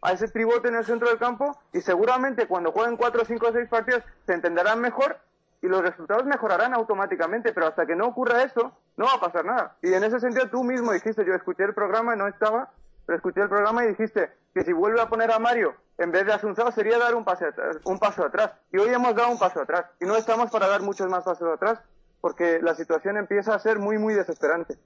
a, 0.03 0.13
ese 0.13 0.29
tribote 0.29 0.69
en 0.69 0.77
el 0.77 0.85
centro 0.85 1.09
del 1.09 1.19
campo 1.19 1.59
y 1.73 1.81
seguramente 1.81 2.47
cuando 2.47 2.73
jueguen 2.73 2.97
4, 2.97 3.25
5 3.25 3.47
o 3.47 3.53
6 3.53 3.69
partidos 3.69 4.03
se 4.27 4.35
entenderán 4.35 4.81
mejor 4.81 5.19
y 5.63 5.69
los 5.69 5.81
resultados 5.81 6.25
mejorarán 6.27 6.75
automáticamente. 6.75 7.53
Pero 7.53 7.69
hasta 7.69 7.87
que 7.87 7.97
no 7.97 8.09
ocurra 8.09 8.43
eso, 8.43 8.73
no 8.97 9.07
va 9.07 9.15
a 9.15 9.21
pasar 9.21 9.45
nada. 9.45 9.77
Y 9.83 9.93
en 9.93 10.05
ese 10.05 10.21
sentido 10.21 10.49
tú 10.49 10.65
mismo 10.65 10.93
dijiste, 10.93 11.25
yo 11.25 11.35
escuché 11.35 11.65
el 11.65 11.75
programa 11.75 12.15
no 12.17 12.27
estaba, 12.27 12.71
pero 13.07 13.17
escuché 13.17 13.43
el 13.43 13.49
programa 13.49 13.85
y 13.85 13.89
dijiste 13.89 14.31
que 14.55 14.63
si 14.63 14.73
vuelve 14.73 15.01
a 15.01 15.09
poner 15.09 15.31
a 15.33 15.39
Mario 15.39 15.75
en 15.99 16.11
vez 16.11 16.27
de 16.27 16.33
Asunsao 16.33 16.73
sería 16.73 16.99
dar 16.99 17.15
un, 17.15 17.25
paso 17.25 17.47
atrás, 17.47 17.79
un 17.85 17.99
paso 17.99 18.25
atrás. 18.25 18.53
Y 18.73 18.79
hoy 18.79 18.89
hemos 18.89 19.15
dado 19.15 19.31
un 19.31 19.39
paso 19.39 19.61
atrás. 19.61 19.87
Y 20.01 20.05
no 20.05 20.17
estamos 20.17 20.51
para 20.51 20.67
dar 20.67 20.83
muchos 20.83 21.09
más 21.09 21.25
pasos 21.25 21.49
atrás 21.53 21.81
porque 22.21 22.61
la 22.63 22.75
situación 22.75 23.17
empieza 23.17 23.55
a 23.55 23.59
ser 23.59 23.79
muy, 23.79 23.99
muy 23.99 24.15
desesperante. 24.15 24.79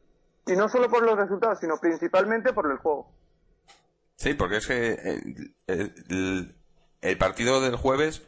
Y 0.47 0.53
no 0.53 0.69
solo 0.69 0.89
por 0.89 1.05
los 1.05 1.17
resultados, 1.17 1.61
sino 1.61 1.77
principalmente 1.79 2.53
por 2.53 2.71
el 2.71 2.79
juego. 2.79 3.13
Sí, 4.17 4.35
porque 4.35 4.57
es 4.57 4.67
que 4.67 5.21
el, 5.67 7.17
partido 7.19 7.61
del 7.61 7.77
jueves, 7.77 8.27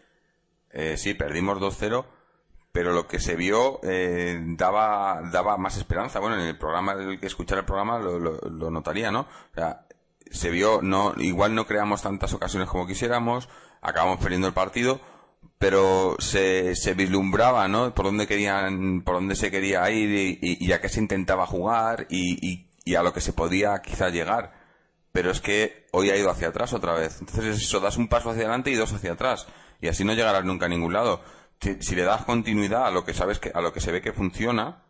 eh, 0.70 0.96
sí, 0.98 1.14
perdimos 1.14 1.59
2-0, 1.59 2.05
pero 2.72 2.92
lo 2.92 3.07
que 3.07 3.18
se 3.18 3.35
vio 3.35 3.81
eh, 3.83 4.38
daba, 4.40 5.22
daba 5.33 5.57
más 5.57 5.76
esperanza. 5.76 6.20
Bueno, 6.20 6.37
en 6.37 6.46
el 6.48 6.59
programa, 6.59 6.92
el 6.92 7.18
que 7.18 7.26
escuchara 7.26 7.61
el 7.61 7.66
programa 7.66 7.98
lo, 7.98 8.18
lo, 8.18 8.70
notaría, 8.70 9.11
¿no? 9.11 9.20
O 9.20 9.54
sea, 9.54 9.87
se 10.31 10.50
vio, 10.50 10.81
no, 10.83 11.14
igual 11.18 11.54
no 11.54 11.66
creamos 11.66 12.02
tantas 12.02 12.33
ocasiones 12.35 12.68
como 12.68 12.87
quisiéramos, 12.87 13.48
acabamos 13.81 14.20
perdiendo 14.20 14.46
el 14.46 14.52
partido, 14.52 15.00
pero 15.59 16.16
se, 16.18 16.76
se 16.76 16.94
vislumbraba, 16.94 17.66
¿no? 17.68 17.94
Por 17.94 18.07
dónde 18.07 18.26
querían, 18.26 19.02
por 19.02 19.16
dónde 19.16 19.35
se 19.35 19.50
quería 19.50 19.90
ir 19.90 20.38
y, 20.40 20.59
y, 20.61 20.72
a 20.72 20.81
qué 20.81 20.88
se 20.88 21.00
intentaba 21.00 21.46
jugar 21.46 22.07
y, 22.11 22.68
y, 22.85 22.94
a 22.94 23.02
lo 23.02 23.12
que 23.12 23.20
se 23.20 23.33
podía 23.33 23.83
quizá 23.83 24.09
llegar. 24.11 24.52
Pero 25.12 25.31
es 25.31 25.40
que 25.40 25.87
hoy 25.92 26.11
ha 26.11 26.16
ido 26.16 26.31
hacia 26.31 26.48
atrás 26.48 26.72
otra 26.72 26.94
vez. 26.94 27.18
Entonces 27.20 27.57
eso, 27.57 27.81
das 27.81 27.96
un 27.96 28.09
paso 28.09 28.31
hacia 28.31 28.42
adelante 28.42 28.70
y 28.70 28.76
dos 28.76 28.92
hacia 28.92 29.12
atrás. 29.12 29.46
Y 29.81 29.88
así 29.88 30.04
no 30.04 30.14
llegarás 30.14 30.44
nunca 30.44 30.66
a 30.66 30.68
ningún 30.68 30.92
lado. 30.92 31.22
Si, 31.61 31.94
le 31.94 32.05
das 32.05 32.25
continuidad 32.25 32.87
a 32.87 32.90
lo 32.90 33.05
que 33.05 33.14
sabes 33.14 33.38
que, 33.38 33.51
a 33.53 33.61
lo 33.61 33.73
que 33.73 33.81
se 33.81 33.92
ve 33.92 34.01
que 34.01 34.12
funciona, 34.12 34.85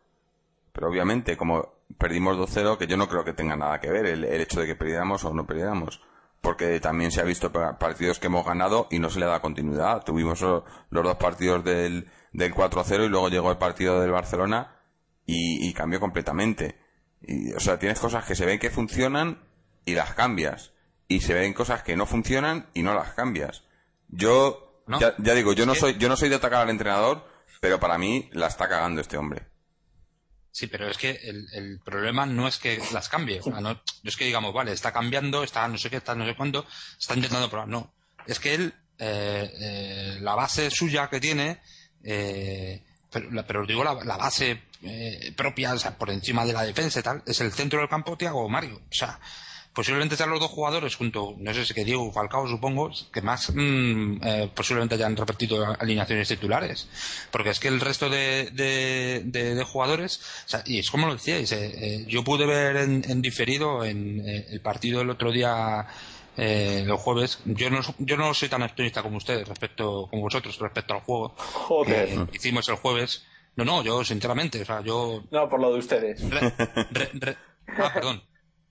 pero 0.73 0.89
obviamente 0.89 1.37
como 1.37 1.75
perdimos 1.97 2.37
2-0, 2.37 2.77
que 2.77 2.87
yo 2.87 2.97
no 2.97 3.09
creo 3.09 3.25
que 3.25 3.33
tenga 3.33 3.57
nada 3.57 3.81
que 3.81 3.91
ver 3.91 4.07
el, 4.07 4.25
el 4.25 4.41
hecho 4.41 4.61
de 4.61 4.67
que 4.67 4.77
perdiéramos 4.77 5.25
o 5.25 5.33
no 5.33 5.47
perdiéramos 5.47 6.03
porque 6.41 6.79
también 6.81 7.11
se 7.11 7.21
ha 7.21 7.25
visto 7.25 7.51
partidos 7.53 8.19
que 8.19 8.29
hemos 8.29 8.47
ganado 8.47 8.87
y 8.91 8.99
no 8.99 9.11
se 9.11 9.19
le 9.19 9.27
da 9.27 9.41
continuidad. 9.41 10.05
Tuvimos 10.05 10.41
los 10.41 10.65
dos 10.91 11.17
partidos 11.17 11.65
del, 11.65 12.09
del 12.33 12.55
4-0 12.55 13.07
y 13.07 13.09
luego 13.09 13.29
llegó 13.29 13.51
el 13.51 13.59
partido 13.59 14.01
del 14.01 14.13
Barcelona 14.13 14.77
y, 15.27 15.73
cambió 15.75 16.01
completamente. 16.01 16.79
Y, 17.21 17.53
o 17.53 17.61
sea, 17.61 17.79
tienes 17.79 17.99
cosas 17.99 18.25
que 18.25 18.35
se 18.35 18.47
ven 18.47 18.59
que 18.59 18.71
funcionan 18.71 19.43
y 19.85 19.95
las 19.95 20.15
cambias. 20.15 20.73
Y 21.09 21.21
se 21.21 21.35
ven 21.35 21.53
cosas 21.53 21.83
que 21.83 21.97
no 21.97 22.07
funcionan 22.07 22.69
y 22.73 22.83
no 22.83 22.95
las 22.95 23.13
cambias. 23.15 23.65
Yo, 24.09 24.68
ya, 25.01 25.35
digo, 25.35 25.53
yo 25.53 25.67
no 25.67 25.75
soy, 25.75 25.97
yo 25.99 26.09
no 26.09 26.17
soy 26.17 26.29
de 26.29 26.37
atacar 26.37 26.63
al 26.63 26.71
entrenador, 26.71 27.29
pero 27.61 27.79
para 27.79 27.99
mí 27.99 28.29
la 28.33 28.47
está 28.47 28.69
cagando 28.69 29.01
este 29.01 29.17
hombre. 29.17 29.47
Sí, 30.51 30.67
pero 30.67 30.89
es 30.89 30.99
que 30.99 31.11
el, 31.11 31.79
problema 31.85 32.27
no 32.27 32.49
es 32.49 32.59
que 32.59 32.81
las 32.93 33.09
cambie. 33.09 33.41
no, 33.47 33.81
es 34.03 34.17
que 34.17 34.25
digamos, 34.25 34.53
vale, 34.53 34.73
está 34.73 34.93
cambiando, 34.93 35.45
está 35.45 35.69
no 35.69 35.79
sé 35.79 35.91
qué, 35.91 35.99
está 35.99 36.15
no 36.15 36.27
sé 36.27 36.35
cuándo, 36.35 36.67
está 36.99 37.15
intentando 37.15 37.49
probar. 37.49 37.69
No. 37.69 37.95
Es 38.27 38.41
que 38.41 38.55
él, 38.55 38.75
eh, 38.99 39.53
eh, 39.61 40.19
la 40.21 40.35
base 40.35 40.71
suya 40.71 41.09
que 41.09 41.21
tiene, 41.21 41.61
eh, 42.03 42.83
pero, 43.11 43.63
os 43.63 43.69
digo 43.69 43.85
la, 43.85 43.95
base 44.17 44.63
propia, 45.37 45.75
o 45.75 45.79
sea, 45.79 45.97
por 45.97 46.11
encima 46.11 46.45
de 46.45 46.53
la 46.53 46.65
defensa 46.65 47.01
y 47.01 47.03
tal, 47.03 47.23
es 47.25 47.41
el 47.41 47.53
centro 47.53 47.79
del 47.79 47.89
campo 47.89 48.17
Tiago 48.17 48.49
Mario. 48.49 48.77
O 48.77 48.95
sea, 48.95 49.21
posiblemente 49.79 50.17
sean 50.17 50.31
los 50.31 50.41
dos 50.41 50.51
jugadores 50.51 50.97
junto, 50.97 51.37
no 51.39 51.55
sé 51.55 51.65
si 51.65 51.73
que 51.73 51.85
Diego 51.85 52.11
Falcao 52.11 52.49
supongo, 52.49 52.91
que 53.13 53.23
más 53.23 53.53
mm, 53.55 54.17
eh, 54.25 54.51
posiblemente 54.53 54.97
hayan 54.97 55.17
repetido 55.17 55.65
alineaciones 55.79 56.27
titulares. 56.27 56.89
Porque 57.31 57.51
es 57.51 57.61
que 57.61 57.69
el 57.69 57.79
resto 57.79 58.11
de, 58.11 58.51
de, 58.51 59.63
jugadores, 59.63 60.21
y 60.67 60.81
es 60.81 60.91
como 60.91 61.07
lo 61.07 61.13
decíais, 61.13 61.53
eh, 61.53 61.71
eh, 61.77 62.05
yo 62.09 62.25
pude 62.25 62.45
ver 62.45 62.75
en, 62.75 63.23
diferido 63.23 63.85
en 63.85 64.21
el 64.27 64.61
partido 64.61 64.99
del 64.99 65.11
otro 65.11 65.31
día 65.31 65.87
eh, 66.37 66.83
los 66.85 67.01
jueves. 67.01 67.39
Yo 67.45 67.71
no, 67.71 67.79
yo 67.99 68.17
no 68.17 68.35
soy 68.35 68.49
tan 68.49 68.63
optimista 68.63 69.05
como 69.05 69.19
ustedes 69.19 69.47
respecto, 69.47 70.09
como 70.11 70.23
vosotros 70.23 70.59
respecto 70.59 70.95
al 70.95 71.03
juego 71.03 71.37
que 71.87 72.27
hicimos 72.33 72.69
el 72.69 72.75
jueves. 72.75 73.25
No, 73.55 73.65
no, 73.65 73.85
yo 73.85 74.03
sinceramente, 74.03 74.61
o 74.61 74.65
sea, 74.65 74.81
yo. 74.81 75.23
No, 75.31 75.49
por 75.49 75.61
lo 75.61 75.73
de 75.73 75.79
ustedes. 75.79 76.21
ah, 77.79 77.93
perdón. 77.95 78.25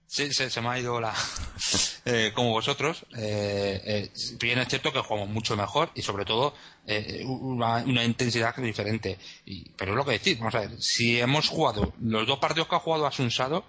Sí, 0.07 0.33
se, 0.33 0.61
me 0.61 0.69
ha 0.69 0.79
ido 0.79 0.99
la. 0.99 1.13
Eh, 2.09 2.31
como 2.33 2.51
vosotros, 2.51 3.05
eh, 3.17 3.81
eh, 3.83 4.09
bien 4.39 4.59
es 4.59 4.69
cierto 4.69 4.93
que 4.93 5.01
jugamos 5.01 5.27
mucho 5.27 5.57
mejor 5.57 5.91
y 5.93 6.01
sobre 6.01 6.23
todo 6.23 6.53
eh, 6.85 7.25
una, 7.25 7.83
intensidad 7.83 8.55
diferente. 8.55 9.19
Y, 9.45 9.71
pero 9.71 9.91
es 9.91 9.97
lo 9.97 10.05
que 10.05 10.11
decís, 10.11 10.39
vamos 10.39 10.55
a 10.55 10.61
ver, 10.61 10.81
si 10.81 11.19
hemos 11.19 11.49
jugado 11.49 11.93
los 11.99 12.25
dos 12.25 12.39
partidos 12.39 12.69
que 12.69 12.75
ha 12.75 12.79
jugado 12.79 13.05
Asunsado, 13.05 13.65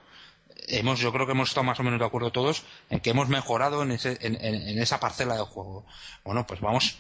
hemos, 0.68 1.00
yo 1.00 1.12
creo 1.12 1.26
que 1.26 1.32
hemos 1.32 1.48
estado 1.48 1.64
más 1.64 1.80
o 1.80 1.82
menos 1.82 1.98
de 1.98 2.06
acuerdo 2.06 2.30
todos 2.30 2.62
en 2.90 3.00
que 3.00 3.10
hemos 3.10 3.28
mejorado 3.28 3.82
en, 3.82 3.90
ese, 3.90 4.16
en, 4.20 4.36
en, 4.40 4.80
esa 4.80 5.00
parcela 5.00 5.34
de 5.34 5.42
juego. 5.42 5.84
Bueno, 6.22 6.46
pues 6.46 6.60
vamos, 6.60 6.96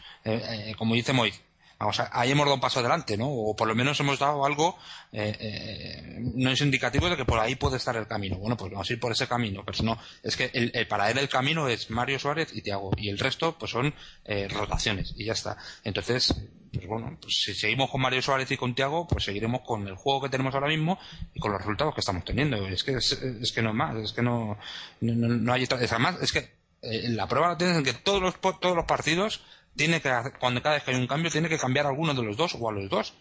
como 0.76 0.96
dice 0.96 1.12
Moy, 1.12 1.32
Vamos, 1.78 2.00
ahí 2.10 2.32
hemos 2.32 2.44
dado 2.44 2.56
un 2.56 2.60
paso 2.60 2.80
adelante, 2.80 3.16
¿no? 3.16 3.28
O 3.28 3.54
por 3.54 3.68
lo 3.68 3.74
menos 3.76 4.00
hemos 4.00 4.18
dado 4.18 4.44
algo, 4.44 4.76
eh, 5.12 5.36
eh, 5.38 6.18
no 6.34 6.50
es 6.50 6.60
indicativo 6.60 7.08
de 7.08 7.16
que 7.16 7.24
por 7.24 7.38
ahí 7.38 7.54
puede 7.54 7.76
estar 7.76 7.94
el 7.96 8.08
camino. 8.08 8.36
Bueno, 8.36 8.56
pues 8.56 8.72
vamos 8.72 8.90
a 8.90 8.92
ir 8.92 8.98
por 8.98 9.12
ese 9.12 9.28
camino. 9.28 9.62
Pero 9.64 9.84
no, 9.84 9.98
es 10.24 10.36
que 10.36 10.50
el, 10.52 10.88
para 10.88 11.08
él 11.08 11.18
el 11.18 11.28
camino 11.28 11.68
es 11.68 11.88
Mario 11.90 12.18
Suárez 12.18 12.48
y 12.52 12.62
Tiago. 12.62 12.90
Y 12.96 13.08
el 13.08 13.18
resto, 13.18 13.56
pues 13.56 13.70
son 13.70 13.94
eh, 14.24 14.48
rotaciones. 14.48 15.14
Y 15.16 15.26
ya 15.26 15.34
está. 15.34 15.56
Entonces, 15.84 16.34
pues 16.72 16.86
bueno, 16.88 17.16
pues 17.20 17.42
si 17.44 17.54
seguimos 17.54 17.90
con 17.90 18.00
Mario 18.00 18.22
Suárez 18.22 18.50
y 18.50 18.56
con 18.56 18.74
Tiago, 18.74 19.06
pues 19.06 19.24
seguiremos 19.24 19.60
con 19.60 19.86
el 19.86 19.94
juego 19.94 20.22
que 20.22 20.30
tenemos 20.30 20.54
ahora 20.54 20.68
mismo 20.68 20.98
y 21.32 21.38
con 21.38 21.52
los 21.52 21.60
resultados 21.60 21.94
que 21.94 22.00
estamos 22.00 22.24
teniendo. 22.24 22.66
Es 22.66 22.82
que, 22.82 22.94
es, 22.94 23.52
que 23.54 23.62
no 23.62 23.70
es 23.70 23.76
más, 23.76 23.96
es 23.96 24.12
que 24.12 24.22
no, 24.22 24.58
no, 25.00 25.28
no 25.28 25.52
hay, 25.52 25.68
además, 25.70 26.16
es 26.22 26.32
que 26.32 26.58
la 26.82 27.26
prueba 27.26 27.48
la 27.48 27.58
tienes 27.58 27.76
en 27.76 27.84
que 27.84 27.92
todos 27.92 28.20
los, 28.20 28.40
todos 28.40 28.76
los 28.76 28.84
partidos 28.84 29.42
tiene 29.76 30.00
que, 30.00 30.10
cuando 30.40 30.62
cada 30.62 30.74
vez 30.74 30.84
que 30.84 30.90
hay 30.90 30.96
un 30.96 31.06
cambio, 31.06 31.30
tiene 31.30 31.48
que 31.48 31.58
cambiar 31.58 31.86
a 31.86 31.90
alguno 31.90 32.14
de 32.14 32.22
los 32.22 32.36
dos 32.36 32.56
o 32.58 32.68
a 32.68 32.72
los 32.72 32.88
dos. 32.88 33.14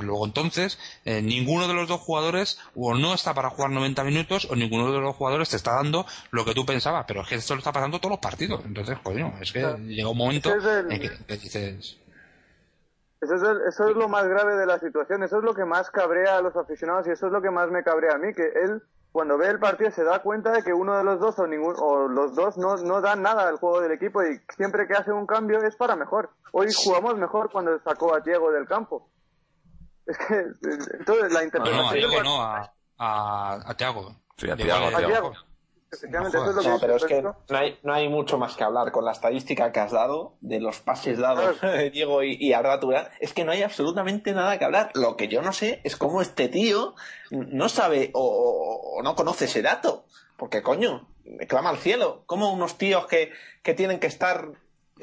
luego 0.00 0.24
entonces, 0.26 0.78
eh, 1.04 1.22
ninguno 1.22 1.68
de 1.68 1.74
los 1.74 1.88
dos 1.88 2.00
jugadores 2.00 2.58
o 2.74 2.94
no 2.94 3.14
está 3.14 3.34
para 3.34 3.50
jugar 3.50 3.70
90 3.70 4.04
minutos 4.04 4.46
o 4.50 4.56
ninguno 4.56 4.92
de 4.92 5.00
los 5.00 5.16
jugadores 5.16 5.48
te 5.48 5.56
está 5.56 5.74
dando 5.74 6.06
lo 6.30 6.44
que 6.44 6.54
tú 6.54 6.66
pensabas, 6.66 7.04
pero 7.08 7.22
es 7.22 7.28
que 7.28 7.34
esto 7.36 7.54
lo 7.54 7.58
está 7.58 7.72
pasando 7.72 7.98
todos 7.98 8.10
los 8.10 8.20
partidos. 8.20 8.62
Entonces, 8.64 8.98
coño, 9.02 9.32
es 9.40 9.52
que 9.52 9.60
llega 9.60 10.08
un 10.08 10.18
momento 10.18 10.52
en 10.52 11.00
que, 11.00 11.36
dices... 11.36 11.98
Eso 13.20 13.34
es, 13.36 13.42
eso 13.68 13.88
es 13.88 13.96
lo 13.96 14.08
más 14.08 14.26
grave 14.26 14.56
de 14.56 14.66
la 14.66 14.80
situación, 14.80 15.22
eso 15.22 15.38
es 15.38 15.44
lo 15.44 15.54
que 15.54 15.64
más 15.64 15.90
cabrea 15.90 16.38
a 16.38 16.42
los 16.42 16.56
aficionados 16.56 17.06
y 17.06 17.12
eso 17.12 17.26
es 17.26 17.32
lo 17.32 17.40
que 17.40 17.50
más 17.50 17.70
me 17.70 17.84
cabrea 17.84 18.16
a 18.16 18.18
mí, 18.18 18.34
que 18.34 18.42
él 18.42 18.82
cuando 19.12 19.36
ve 19.36 19.48
el 19.48 19.58
partido 19.58 19.90
se 19.90 20.04
da 20.04 20.20
cuenta 20.20 20.50
de 20.50 20.62
que 20.62 20.72
uno 20.72 20.96
de 20.96 21.04
los 21.04 21.20
dos 21.20 21.38
o, 21.38 21.46
ningún, 21.46 21.74
o 21.78 22.08
los 22.08 22.34
dos 22.34 22.56
no, 22.56 22.76
no 22.76 23.02
dan 23.02 23.22
nada 23.22 23.46
al 23.46 23.58
juego 23.58 23.82
del 23.82 23.92
equipo 23.92 24.22
y 24.22 24.40
siempre 24.56 24.86
que 24.88 24.94
hace 24.94 25.12
un 25.12 25.26
cambio 25.26 25.58
es 25.62 25.76
para 25.76 25.96
mejor. 25.96 26.30
Hoy 26.52 26.68
jugamos 26.74 27.16
mejor 27.18 27.50
cuando 27.52 27.78
sacó 27.80 28.14
a 28.14 28.20
Diego 28.20 28.50
del 28.50 28.66
campo. 28.66 29.08
Es 30.04 30.18
que, 30.18 30.34
entonces 30.98 31.32
la 31.32 31.44
interpretación... 31.44 31.76
No, 31.76 31.88
a 31.88 31.92
Diego 31.92 32.22
no, 32.24 32.42
a, 32.42 32.72
a, 32.98 33.70
a 33.70 33.74
Thiago. 33.76 34.16
Sí, 34.36 34.50
a 34.50 34.56
Thiago. 34.56 35.32
No, 36.08 36.78
pero 36.80 36.96
es 36.96 37.04
que 37.04 37.20
no 37.20 37.36
hay, 37.50 37.78
no 37.82 37.92
hay 37.92 38.08
mucho 38.08 38.38
más 38.38 38.56
que 38.56 38.64
hablar. 38.64 38.92
Con 38.92 39.04
la 39.04 39.12
estadística 39.12 39.72
que 39.72 39.80
has 39.80 39.92
dado, 39.92 40.34
de 40.40 40.58
los 40.58 40.80
pases 40.80 41.18
dados 41.18 41.60
de 41.62 41.90
Diego 41.90 42.22
y, 42.22 42.36
y 42.40 42.54
Arda 42.54 42.80
es 43.20 43.34
que 43.34 43.44
no 43.44 43.52
hay 43.52 43.62
absolutamente 43.62 44.32
nada 44.32 44.58
que 44.58 44.64
hablar. 44.64 44.90
Lo 44.94 45.16
que 45.16 45.28
yo 45.28 45.42
no 45.42 45.52
sé 45.52 45.80
es 45.84 45.96
cómo 45.96 46.22
este 46.22 46.48
tío 46.48 46.94
no 47.30 47.68
sabe 47.68 48.10
o, 48.14 49.00
no 49.04 49.14
conoce 49.14 49.44
ese 49.44 49.62
dato. 49.62 50.06
Porque, 50.38 50.62
coño, 50.62 51.08
me 51.24 51.46
clama 51.46 51.70
al 51.70 51.78
cielo. 51.78 52.22
¿Cómo 52.26 52.52
unos 52.52 52.78
tíos 52.78 53.06
que, 53.06 53.30
que 53.62 53.74
tienen 53.74 54.00
que 54.00 54.06
estar 54.06 54.48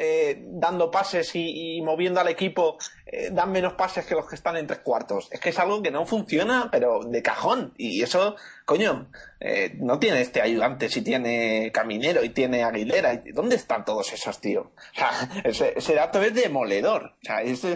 eh, 0.01 0.41
dando 0.45 0.89
pases 0.91 1.31
y, 1.35 1.81
moviendo 1.81 2.21
al 2.21 2.29
equipo 2.29 2.77
eh, 3.05 3.31
dan 3.33 3.51
menos 3.51 3.73
pases 3.73 4.05
que 4.05 4.15
los 4.15 4.29
que 4.29 4.35
están 4.35 4.55
en 4.55 4.65
tres 4.65 4.79
cuartos. 4.79 5.27
Es 5.29 5.41
que 5.41 5.49
es 5.49 5.59
algo 5.59 5.83
que 5.83 5.91
no 5.91 6.05
funciona, 6.05 6.69
pero 6.71 7.01
de 7.03 7.21
cajón. 7.21 7.73
Y 7.75 8.01
eso, 8.01 8.37
coño, 8.63 9.11
eh, 9.41 9.75
no 9.81 9.99
tiene 9.99 10.21
este 10.21 10.41
ayudante 10.41 10.87
si 10.87 11.01
tiene 11.01 11.71
Caminero 11.73 12.23
y 12.23 12.29
tiene 12.29 12.63
Aguilera. 12.63 13.21
¿Dónde 13.33 13.57
están 13.57 13.83
todos 13.83 14.13
esos, 14.13 14.39
tío? 14.39 14.71
O 14.71 14.97
sea, 14.97 15.11
ese, 15.43 15.93
dato 15.93 16.23
es 16.23 16.33
demoledor. 16.33 17.15
O 17.21 17.25
sea, 17.25 17.41
es, 17.41 17.67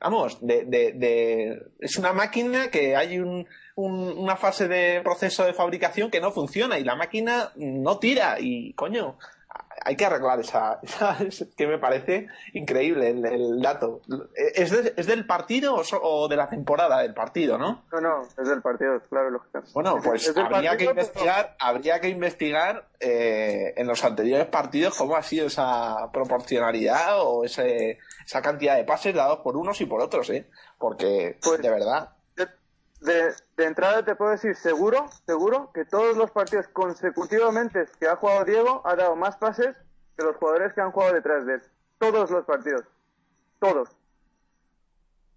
vamos, 0.00 0.38
de, 0.40 0.64
de, 0.64 1.66
es 1.78 1.96
una 1.98 2.12
máquina 2.12 2.68
que 2.72 2.96
hay 2.96 3.20
un, 3.20 3.46
una 3.76 4.34
fase 4.34 4.66
de 4.66 5.02
proceso 5.02 5.44
de 5.44 5.54
fabricación 5.54 6.10
que 6.10 6.20
no 6.20 6.32
funciona 6.32 6.80
y 6.80 6.84
la 6.84 6.96
máquina 6.96 7.52
no 7.54 8.00
tira. 8.00 8.38
Y, 8.40 8.72
coño, 8.72 9.18
hay 9.84 9.96
que 9.96 10.04
arreglar 10.04 10.40
esa, 10.40 10.80
que 11.56 11.66
me 11.66 11.78
parece 11.78 12.28
increíble 12.52 13.10
el, 13.10 13.60
dato. 13.60 14.00
¿Es, 14.34 14.72
¿Es, 14.72 15.06
del 15.06 15.26
partido 15.26 15.82
o, 16.02 16.28
de 16.28 16.36
la 16.36 16.48
temporada 16.48 17.00
del 17.00 17.14
partido, 17.14 17.58
no? 17.58 17.84
No, 17.92 18.00
no, 18.00 18.22
es 18.22 18.48
del 18.48 18.62
partido, 18.62 19.00
claro, 19.08 19.30
lógicamente. 19.30 19.72
Bueno, 19.74 19.96
pues 20.02 20.32
habría, 20.36 20.76
que 20.76 20.84
investigar, 20.84 21.56
habría 21.58 22.00
que 22.00 22.08
investigar 22.08 22.88
eh, 23.00 23.74
en 23.76 23.86
los 23.86 24.04
anteriores 24.04 24.46
partidos 24.46 24.96
cómo 24.96 25.16
ha 25.16 25.22
sido 25.22 25.46
esa 25.46 26.10
proporcionalidad 26.12 27.22
o 27.22 27.44
ese, 27.44 27.98
esa 28.24 28.42
cantidad 28.42 28.76
de 28.76 28.84
pases 28.84 29.14
dados 29.14 29.40
por 29.40 29.56
unos 29.56 29.80
y 29.80 29.86
por 29.86 30.00
otros, 30.00 30.30
¿eh? 30.30 30.48
Porque, 30.78 31.38
pues, 31.42 31.60
de 31.60 31.70
verdad. 31.70 32.10
De, 33.00 33.34
de 33.56 33.64
entrada 33.64 34.04
te 34.04 34.14
puedo 34.14 34.30
decir 34.32 34.54
seguro, 34.56 35.08
seguro 35.26 35.70
que 35.72 35.84
todos 35.84 36.16
los 36.16 36.30
partidos 36.30 36.68
consecutivamente 36.68 37.86
que 37.98 38.06
ha 38.08 38.16
jugado 38.16 38.44
Diego 38.44 38.82
ha 38.84 38.94
dado 38.96 39.16
más 39.16 39.36
pases 39.36 39.76
que 40.16 40.24
los 40.24 40.36
jugadores 40.36 40.72
que 40.74 40.80
han 40.80 40.92
jugado 40.92 41.14
detrás 41.14 41.46
de 41.46 41.54
él. 41.54 41.62
Todos 41.98 42.30
los 42.30 42.44
partidos. 42.44 42.82
Todos. 43.58 43.88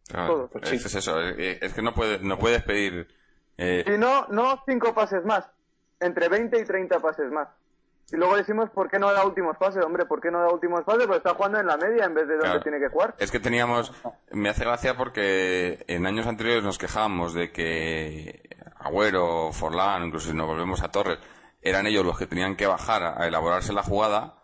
Claro, 0.07 0.49
Todo. 0.51 0.61
es, 0.64 0.86
es 0.86 0.95
eso, 0.95 1.20
es, 1.22 1.61
es 1.61 1.74
que 1.74 1.82
no 1.82 1.93
puedes, 1.93 2.22
no 2.22 2.38
puedes 2.38 2.64
pedir... 2.64 3.07
eh, 3.57 3.84
Y 3.88 3.97
no, 3.97 4.28
no 4.28 4.61
cinco 4.66 4.93
pases 4.93 5.24
más, 5.26 5.45
entre 5.99 6.28
20 6.30 6.59
y 6.59 6.66
30 6.66 6.99
pases 6.99 7.32
más. 7.32 7.47
Y 8.12 8.16
luego 8.18 8.36
decimos, 8.36 8.70
¿por 8.70 8.89
qué 8.89 8.99
no 8.99 9.12
da 9.12 9.26
últimos 9.26 9.58
pases? 9.58 9.84
Hombre, 9.84 10.06
¿por 10.06 10.22
qué 10.22 10.30
no 10.30 10.39
da 10.41 10.49
últimos 10.49 10.84
pases? 10.84 11.08
Pues 11.08 11.18
está 11.18 11.34
jugando 11.34 11.60
en 11.60 11.66
la 11.66 11.78
media 11.78 12.06
en 12.06 12.14
vez 12.14 12.28
de 12.28 12.34
donde 12.34 12.47
Claro. 12.49 12.62
tiene 12.62 12.80
que 12.80 12.89
jugar. 12.89 13.16
Es 13.18 13.32
que 13.32 13.39
teníamos, 13.39 13.91
me 14.32 14.49
hace 14.49 14.64
gracia 14.66 14.95
porque 14.95 15.84
en 15.88 16.06
años 16.06 16.28
anteriores 16.28 16.64
nos 16.64 16.78
quejábamos 16.78 17.34
de 17.34 17.51
que 17.51 18.49
Agüero, 18.80 19.51
Forlán, 19.51 20.04
incluso 20.06 20.30
si 20.30 20.36
nos 20.36 20.45
volvemos 20.47 20.84
a 20.84 20.89
Torres, 20.91 21.18
eran 21.62 21.88
ellos 21.88 22.06
los 22.06 22.18
que 22.20 22.28
tenían 22.28 22.56
que 22.56 22.68
bajar 22.68 23.16
a 23.18 23.26
elaborarse 23.26 23.74
la 23.74 23.82
jugada 23.84 24.36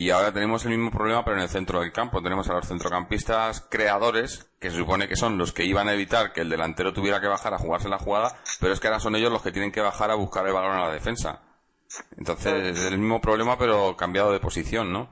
y 0.00 0.10
ahora 0.10 0.32
tenemos 0.32 0.64
el 0.64 0.70
mismo 0.70 0.90
problema 0.90 1.24
pero 1.24 1.36
en 1.36 1.42
el 1.42 1.48
centro 1.48 1.80
del 1.80 1.92
campo. 1.92 2.22
Tenemos 2.22 2.48
a 2.48 2.54
los 2.54 2.66
centrocampistas 2.66 3.60
creadores 3.70 4.50
que 4.58 4.70
se 4.70 4.76
supone 4.76 5.06
que 5.08 5.14
son 5.16 5.38
los 5.38 5.52
que 5.52 5.64
iban 5.64 5.88
a 5.88 5.92
evitar 5.92 6.32
que 6.32 6.40
el 6.40 6.48
delantero 6.48 6.92
tuviera 6.92 7.20
que 7.20 7.28
bajar 7.28 7.52
a 7.54 7.58
jugarse 7.58 7.88
la 7.88 7.98
jugada, 7.98 8.34
pero 8.60 8.72
es 8.72 8.80
que 8.80 8.86
ahora 8.88 8.98
son 8.98 9.14
ellos 9.14 9.30
los 9.30 9.42
que 9.42 9.52
tienen 9.52 9.70
que 9.70 9.80
bajar 9.82 10.10
a 10.10 10.14
buscar 10.14 10.46
el 10.46 10.52
balón 10.54 10.72
a 10.78 10.86
la 10.88 10.92
defensa. 10.92 11.42
Entonces 12.16 12.78
es 12.78 12.84
el 12.92 12.98
mismo 12.98 13.20
problema 13.20 13.58
pero 13.58 13.96
cambiado 13.96 14.32
de 14.32 14.40
posición, 14.40 14.92
¿no? 14.92 15.08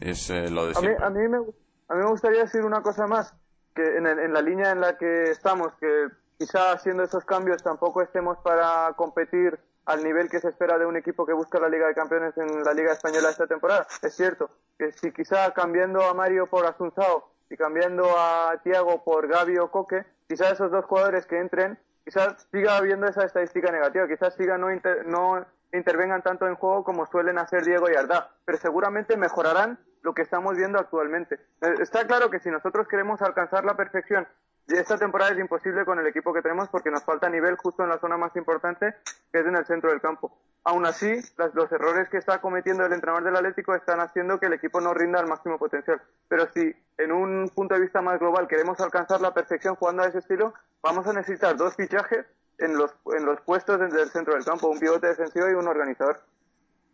Es 0.00 0.30
eh, 0.30 0.50
lo 0.50 0.66
de 0.66 0.72
A 0.76 0.80
mí, 0.80 0.88
a, 1.00 1.10
mí 1.10 1.28
me, 1.28 1.36
a 1.38 1.94
mí 1.94 2.02
me 2.02 2.06
gustaría 2.10 2.40
decir 2.42 2.64
una 2.64 2.82
cosa 2.82 3.06
más, 3.06 3.34
que 3.74 3.96
en, 3.96 4.06
el- 4.06 4.18
en 4.18 4.32
la 4.32 4.42
línea 4.42 4.70
en 4.72 4.80
la 4.80 4.96
que 4.98 5.30
estamos, 5.30 5.72
que 5.80 6.08
quizá 6.38 6.72
haciendo 6.72 7.02
esos 7.02 7.24
cambios 7.24 7.62
tampoco 7.62 8.02
estemos 8.02 8.38
para 8.38 8.92
competir 8.94 9.58
al 9.86 10.02
nivel 10.02 10.28
que 10.28 10.40
se 10.40 10.48
espera 10.48 10.78
de 10.78 10.84
un 10.86 10.96
equipo 10.96 11.24
que 11.24 11.32
busca 11.32 11.60
la 11.60 11.68
Liga 11.68 11.86
de 11.86 11.94
Campeones 11.94 12.36
en 12.36 12.64
la 12.64 12.74
Liga 12.74 12.92
Española 12.92 13.30
esta 13.30 13.46
temporada. 13.46 13.86
Es 14.02 14.14
cierto 14.16 14.50
que 14.78 14.90
si 14.92 15.12
quizá 15.12 15.52
cambiando 15.54 16.02
a 16.04 16.12
Mario 16.12 16.48
por 16.48 16.66
Asunzao 16.66 17.30
y 17.48 17.56
cambiando 17.56 18.04
a 18.18 18.60
Tiago 18.64 19.04
por 19.04 19.28
Gaby 19.28 19.58
o 19.58 19.70
Coque, 19.70 20.04
quizá 20.28 20.50
esos 20.50 20.72
dos 20.72 20.84
jugadores 20.86 21.24
que 21.26 21.38
entren, 21.38 21.78
quizás 22.04 22.48
siga 22.50 22.76
habiendo 22.76 23.06
esa 23.06 23.24
estadística 23.24 23.70
negativa, 23.70 24.08
quizás 24.08 24.34
siga 24.34 24.58
no, 24.58 24.72
inter- 24.72 25.06
no 25.06 25.46
intervengan 25.72 26.22
tanto 26.22 26.46
en 26.46 26.54
juego 26.54 26.84
como 26.84 27.06
suelen 27.06 27.38
hacer 27.38 27.64
Diego 27.64 27.90
y 27.90 27.94
Arda, 27.94 28.30
pero 28.44 28.58
seguramente 28.58 29.16
mejorarán 29.16 29.78
lo 30.02 30.14
que 30.14 30.22
estamos 30.22 30.56
viendo 30.56 30.78
actualmente. 30.78 31.34
Eh, 31.60 31.74
Está 31.80 32.06
claro 32.06 32.30
que 32.30 32.38
si 32.40 32.50
nosotros 32.50 32.86
queremos 32.88 33.20
alcanzar 33.22 33.64
la 33.64 33.76
perfección, 33.76 34.26
esta 34.68 34.98
temporada 34.98 35.30
es 35.32 35.38
imposible 35.38 35.84
con 35.84 35.98
el 36.00 36.06
equipo 36.08 36.32
que 36.32 36.42
tenemos 36.42 36.68
porque 36.68 36.90
nos 36.90 37.04
falta 37.04 37.28
nivel 37.30 37.56
justo 37.56 37.84
en 37.84 37.88
la 37.88 37.98
zona 37.98 38.16
más 38.16 38.34
importante, 38.34 38.94
que 39.32 39.38
es 39.40 39.46
en 39.46 39.56
el 39.56 39.64
centro 39.64 39.90
del 39.90 40.00
campo. 40.00 40.36
Aún 40.64 40.84
así, 40.86 41.20
las- 41.36 41.54
los 41.54 41.70
errores 41.70 42.08
que 42.08 42.16
está 42.18 42.40
cometiendo 42.40 42.84
el 42.84 42.92
entrenador 42.92 43.22
del 43.22 43.36
Atlético 43.36 43.74
están 43.76 44.00
haciendo 44.00 44.40
que 44.40 44.46
el 44.46 44.54
equipo 44.54 44.80
no 44.80 44.92
rinda 44.92 45.20
al 45.20 45.28
máximo 45.28 45.56
potencial. 45.58 46.02
Pero 46.28 46.46
si 46.52 46.74
en 46.98 47.12
un 47.12 47.48
punto 47.54 47.74
de 47.76 47.80
vista 47.80 48.02
más 48.02 48.18
global 48.18 48.48
queremos 48.48 48.80
alcanzar 48.80 49.20
la 49.20 49.32
perfección 49.32 49.76
jugando 49.76 50.02
a 50.02 50.08
ese 50.08 50.18
estilo, 50.18 50.52
vamos 50.82 51.06
a 51.06 51.12
necesitar 51.12 51.56
dos 51.56 51.76
fichajes 51.76 52.26
en 52.58 52.76
los, 52.76 52.90
en 53.16 53.24
los 53.26 53.40
puestos 53.42 53.78
desde 53.80 54.02
el 54.02 54.10
centro 54.10 54.34
del 54.34 54.44
campo, 54.44 54.68
un 54.68 54.78
pivote 54.78 55.08
defensivo 55.08 55.48
y 55.50 55.54
un 55.54 55.66
organizador. 55.68 56.20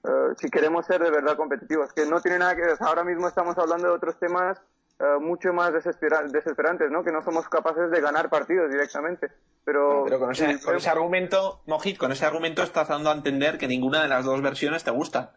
Eh, 0.05 0.35
si 0.39 0.49
queremos 0.51 0.85
ser 0.87 1.01
de 1.03 1.11
verdad 1.11 1.37
competitivos, 1.37 1.93
que 1.93 2.07
no 2.07 2.21
tiene 2.21 2.39
nada 2.39 2.57
que 2.57 2.63
ver, 2.63 2.77
ahora 2.81 3.05
mismo 3.05 3.29
estamos 3.29 3.57
hablando 3.59 3.89
de 3.89 3.95
otros 3.95 4.19
temas 4.19 4.61
eh, 4.99 5.05
mucho 5.21 5.53
más 5.53 5.73
desespera- 5.73 6.23
desesperantes, 6.25 6.91
¿no? 6.91 7.05
Que 7.05 7.13
no 7.13 7.23
somos 7.23 7.49
capaces 7.49 7.91
de 7.91 8.01
ganar 8.01 8.29
partidos 8.29 8.71
directamente. 8.71 9.31
Pero, 9.65 10.03
Pero 10.05 10.19
con 10.19 10.33
ese, 10.33 10.61
con 10.61 10.75
ese 10.77 10.91
argumento, 10.91 11.63
Mojit, 11.67 11.97
con 11.97 12.11
ese 12.11 12.27
argumento 12.27 12.63
estás 12.65 12.89
dando 12.89 13.11
a 13.11 13.15
entender 13.15 13.59
que 13.59 13.69
ninguna 13.69 14.03
de 14.03 14.09
las 14.09 14.25
dos 14.25 14.43
versiones 14.43 14.83
te 14.83 14.91
gusta. 14.91 15.35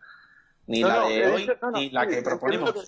Ni 0.68 0.82
No, 0.82 0.88
la 0.88 0.96
no, 1.02 1.10
de 1.10 1.26
hoy, 1.32 1.42
dicho- 1.44 1.58
no, 1.62 1.72
no, 1.72 1.78
ni 1.78 1.90
la 1.92 2.02
sí, 2.06 2.10
que 2.10 2.22
proponemos. 2.24 2.74
que- 2.74 2.80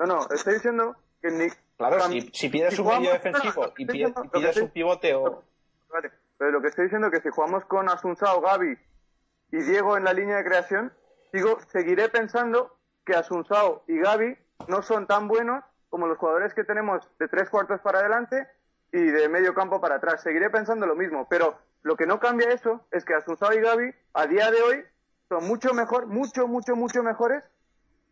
No, 0.00 0.06
no, 0.06 0.28
estoy 0.34 0.54
diciendo 0.54 0.96
que 1.22 1.30
ni... 1.30 1.46
Claro, 1.78 2.00
si, 2.08 2.20
si 2.32 2.48
pides 2.48 2.74
si 2.74 2.80
un 2.80 2.88
medio 2.88 3.12
defensivo 3.12 3.72
y 3.76 3.86
pides, 3.86 4.12
y 4.56 4.60
un 4.60 4.70
pivote 4.70 5.14
o... 5.14 5.44
Vale, 5.88 6.10
pero 6.38 6.50
lo 6.50 6.60
que 6.60 6.68
estoy 6.68 6.84
diciendo 6.84 7.08
es 7.08 7.14
que 7.14 7.20
si 7.20 7.30
jugamos 7.30 7.64
con 7.64 7.88
Asunzao, 7.88 8.40
Gaby 8.40 8.78
y 9.52 9.56
Diego 9.62 9.96
en 9.96 10.04
la 10.04 10.12
línea 10.12 10.36
de 10.36 10.44
creación, 10.44 10.92
sigo, 11.32 11.58
seguiré 11.72 12.08
pensando 12.08 12.76
que 13.04 13.14
Asunzao 13.14 13.84
y 13.86 13.98
Gaby 13.98 14.36
no 14.68 14.82
son 14.82 15.06
tan 15.06 15.28
buenos 15.28 15.64
como 15.88 16.06
los 16.06 16.18
jugadores 16.18 16.52
que 16.54 16.64
tenemos 16.64 17.08
de 17.18 17.28
tres 17.28 17.48
cuartos 17.48 17.80
para 17.80 18.00
adelante 18.00 18.46
y 18.92 19.02
de 19.02 19.28
medio 19.28 19.54
campo 19.54 19.80
para 19.80 19.96
atrás. 19.96 20.22
Seguiré 20.22 20.50
pensando 20.50 20.86
lo 20.86 20.94
mismo, 20.94 21.26
pero 21.28 21.58
lo 21.82 21.96
que 21.96 22.06
no 22.06 22.18
cambia 22.18 22.50
eso 22.50 22.84
es 22.90 23.04
que 23.04 23.14
Asunzao 23.14 23.52
y 23.52 23.60
Gaby 23.60 23.94
a 24.14 24.26
día 24.26 24.50
de 24.50 24.62
hoy 24.62 24.84
son 25.28 25.46
mucho 25.46 25.72
mejor, 25.74 26.06
mucho, 26.06 26.46
mucho, 26.46 26.76
mucho 26.76 27.02
mejores 27.02 27.44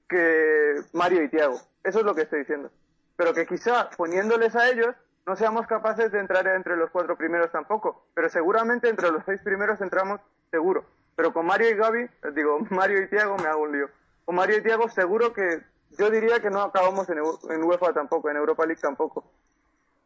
que 0.08 0.74
Mario 0.92 1.22
y 1.22 1.28
Tiago. 1.28 1.60
Eso 1.82 2.00
es 2.00 2.04
lo 2.04 2.14
que 2.14 2.22
estoy 2.22 2.40
diciendo. 2.40 2.70
Pero 3.16 3.34
que 3.34 3.46
quizá 3.46 3.90
poniéndoles 3.96 4.54
a 4.56 4.68
ellos 4.68 4.94
no 5.26 5.36
seamos 5.36 5.66
capaces 5.66 6.12
de 6.12 6.20
entrar 6.20 6.46
entre 6.48 6.76
los 6.76 6.90
cuatro 6.90 7.16
primeros 7.16 7.50
tampoco. 7.50 8.06
Pero 8.14 8.28
seguramente 8.28 8.88
entre 8.88 9.10
los 9.10 9.24
seis 9.24 9.40
primeros 9.42 9.80
entramos 9.80 10.20
seguro. 10.50 10.84
Pero 11.16 11.32
con 11.32 11.46
Mario 11.46 11.70
y 11.70 11.74
Gaby, 11.74 12.10
digo, 12.34 12.58
Mario 12.70 13.02
y 13.02 13.08
Tiago 13.08 13.36
me 13.38 13.48
hago 13.48 13.62
un 13.62 13.72
lío. 13.72 13.88
Con 14.24 14.34
Mario 14.36 14.58
y 14.58 14.62
Tiago 14.62 14.88
seguro 14.88 15.32
que 15.32 15.62
yo 15.98 16.10
diría 16.10 16.40
que 16.40 16.50
no 16.50 16.60
acabamos 16.62 17.08
en, 17.08 17.20
UEFA 17.64 17.92
tampoco, 17.92 18.30
en 18.30 18.36
Europa 18.36 18.66
League 18.66 18.80
tampoco. 18.80 19.24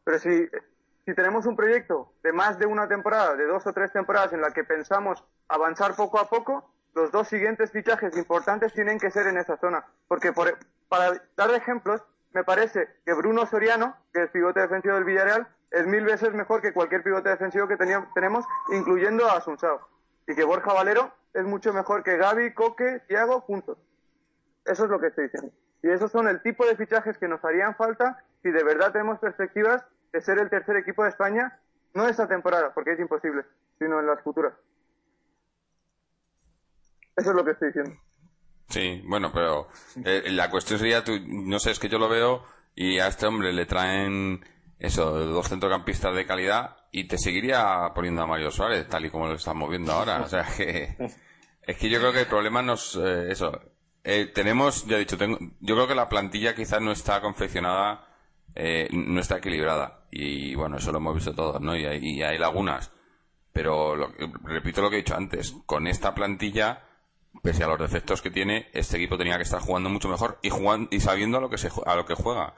Pero 0.04 0.18
si, 0.18 0.48
si 1.04 1.14
tenemos 1.14 1.46
un 1.46 1.56
proyecto 1.56 2.12
de 2.22 2.32
más 2.32 2.58
de 2.58 2.66
una 2.66 2.88
temporada, 2.88 3.36
de 3.36 3.46
dos 3.46 3.66
o 3.66 3.72
tres 3.72 3.92
temporadas 3.92 4.32
en 4.32 4.40
la 4.40 4.50
que 4.52 4.64
pensamos 4.64 5.24
avanzar 5.48 5.94
poco 5.96 6.18
a 6.20 6.28
poco, 6.28 6.70
los 6.94 7.10
dos 7.10 7.28
siguientes 7.28 7.70
fichajes 7.72 8.16
importantes 8.16 8.72
tienen 8.72 8.98
que 8.98 9.10
ser 9.10 9.26
en 9.26 9.38
esa 9.38 9.56
zona. 9.56 9.84
Porque 10.08 10.32
por- 10.32 10.58
para 10.88 11.12
dar 11.36 11.50
ejemplos, 11.54 12.02
me 12.32 12.44
parece 12.44 12.88
que 13.04 13.12
Bruno 13.14 13.46
Soriano, 13.46 13.96
que 14.12 14.24
es 14.24 14.30
pivote 14.30 14.60
defensivo 14.60 14.94
del 14.94 15.04
Villarreal, 15.04 15.48
es 15.70 15.86
mil 15.86 16.04
veces 16.04 16.32
mejor 16.32 16.62
que 16.62 16.72
cualquier 16.72 17.02
pivote 17.02 17.28
defensivo 17.28 17.68
que 17.68 17.76
teníamos, 17.76 18.12
tenemos, 18.14 18.44
incluyendo 18.70 19.28
a 19.28 19.36
Asunsao. 19.36 19.80
Y 20.26 20.34
que 20.34 20.44
Borja 20.44 20.72
Valero 20.72 21.12
es 21.34 21.44
mucho 21.44 21.72
mejor 21.72 22.02
que 22.02 22.16
Gaby, 22.16 22.54
Coque, 22.54 23.02
Thiago, 23.06 23.40
juntos. 23.40 23.78
Eso 24.64 24.84
es 24.84 24.90
lo 24.90 25.00
que 25.00 25.08
estoy 25.08 25.24
diciendo. 25.24 25.52
Y 25.82 25.90
esos 25.90 26.10
son 26.10 26.28
el 26.28 26.42
tipo 26.42 26.66
de 26.66 26.76
fichajes 26.76 27.16
que 27.18 27.28
nos 27.28 27.44
harían 27.44 27.76
falta 27.76 28.22
si 28.42 28.50
de 28.50 28.64
verdad 28.64 28.92
tenemos 28.92 29.18
perspectivas 29.18 29.84
de 30.12 30.20
ser 30.20 30.38
el 30.38 30.50
tercer 30.50 30.76
equipo 30.76 31.02
de 31.02 31.10
España, 31.10 31.58
no 31.94 32.06
esta 32.08 32.28
temporada, 32.28 32.72
porque 32.74 32.92
es 32.92 33.00
imposible, 33.00 33.44
sino 33.78 34.00
en 34.00 34.06
las 34.06 34.20
futuras. 34.22 34.54
Eso 37.16 37.30
es 37.30 37.36
lo 37.36 37.44
que 37.44 37.52
estoy 37.52 37.68
diciendo. 37.68 37.92
Sí, 38.68 39.00
bueno, 39.06 39.30
pero 39.32 39.68
eh, 40.04 40.24
la 40.30 40.50
cuestión 40.50 40.78
sería, 40.78 41.02
tú, 41.02 41.12
no 41.26 41.58
sé, 41.58 41.70
es 41.70 41.78
que 41.78 41.88
yo 41.88 41.98
lo 41.98 42.08
veo 42.08 42.44
y 42.74 42.98
a 42.98 43.06
este 43.08 43.26
hombre 43.26 43.52
le 43.52 43.64
traen 43.66 44.44
eso, 44.78 45.10
dos 45.10 45.48
centrocampistas 45.48 46.14
de 46.14 46.26
calidad 46.26 46.76
y 46.92 47.04
te 47.04 47.18
seguiría 47.18 47.90
poniendo 47.94 48.22
a 48.22 48.26
Mario 48.26 48.50
Suárez, 48.50 48.86
tal 48.88 49.06
y 49.06 49.10
como 49.10 49.26
lo 49.26 49.34
estamos 49.34 49.68
viendo 49.70 49.92
ahora. 49.92 50.20
O 50.20 50.28
sea, 50.28 50.44
que 50.56 50.96
es 51.62 51.76
que 51.78 51.88
yo 51.88 51.98
creo 51.98 52.12
que 52.12 52.20
el 52.20 52.26
problema 52.26 52.60
nos, 52.62 52.94
eh, 52.96 53.30
eso, 53.32 53.58
eh, 54.04 54.26
tenemos, 54.26 54.86
ya 54.86 54.96
he 54.96 55.00
dicho, 55.00 55.16
tengo, 55.18 55.38
yo 55.60 55.74
creo 55.74 55.88
que 55.88 55.94
la 55.94 56.08
plantilla 56.08 56.54
quizás 56.54 56.80
no 56.82 56.92
está 56.92 57.20
confeccionada, 57.22 58.06
eh, 58.54 58.88
no 58.92 59.20
está 59.20 59.38
equilibrada 59.38 60.04
y 60.10 60.54
bueno, 60.54 60.76
eso 60.76 60.92
lo 60.92 60.98
hemos 60.98 61.14
visto 61.14 61.34
todos, 61.34 61.60
¿no? 61.60 61.74
Y 61.76 61.84
hay, 61.86 61.98
y 62.02 62.22
hay 62.22 62.38
lagunas. 62.38 62.90
Pero 63.52 63.96
lo- 63.96 64.12
repito 64.44 64.82
lo 64.82 64.90
que 64.90 64.96
he 64.96 65.00
dicho 65.00 65.16
antes, 65.16 65.54
con 65.66 65.86
esta 65.86 66.14
plantilla 66.14 66.84
pese 67.42 67.64
a 67.64 67.68
los 67.68 67.78
defectos 67.78 68.22
que 68.22 68.30
tiene, 68.30 68.68
este 68.72 68.96
equipo 68.96 69.18
tenía 69.18 69.36
que 69.36 69.42
estar 69.42 69.60
jugando 69.60 69.90
mucho 69.90 70.08
mejor 70.08 70.38
y 70.42 70.50
jugando, 70.50 70.88
y 70.90 71.00
sabiendo 71.00 71.38
a 71.38 71.40
lo 71.40 71.50
que 71.50 71.58
se 71.58 71.68
a 71.86 71.94
lo 71.94 72.04
que 72.04 72.14
juega. 72.14 72.54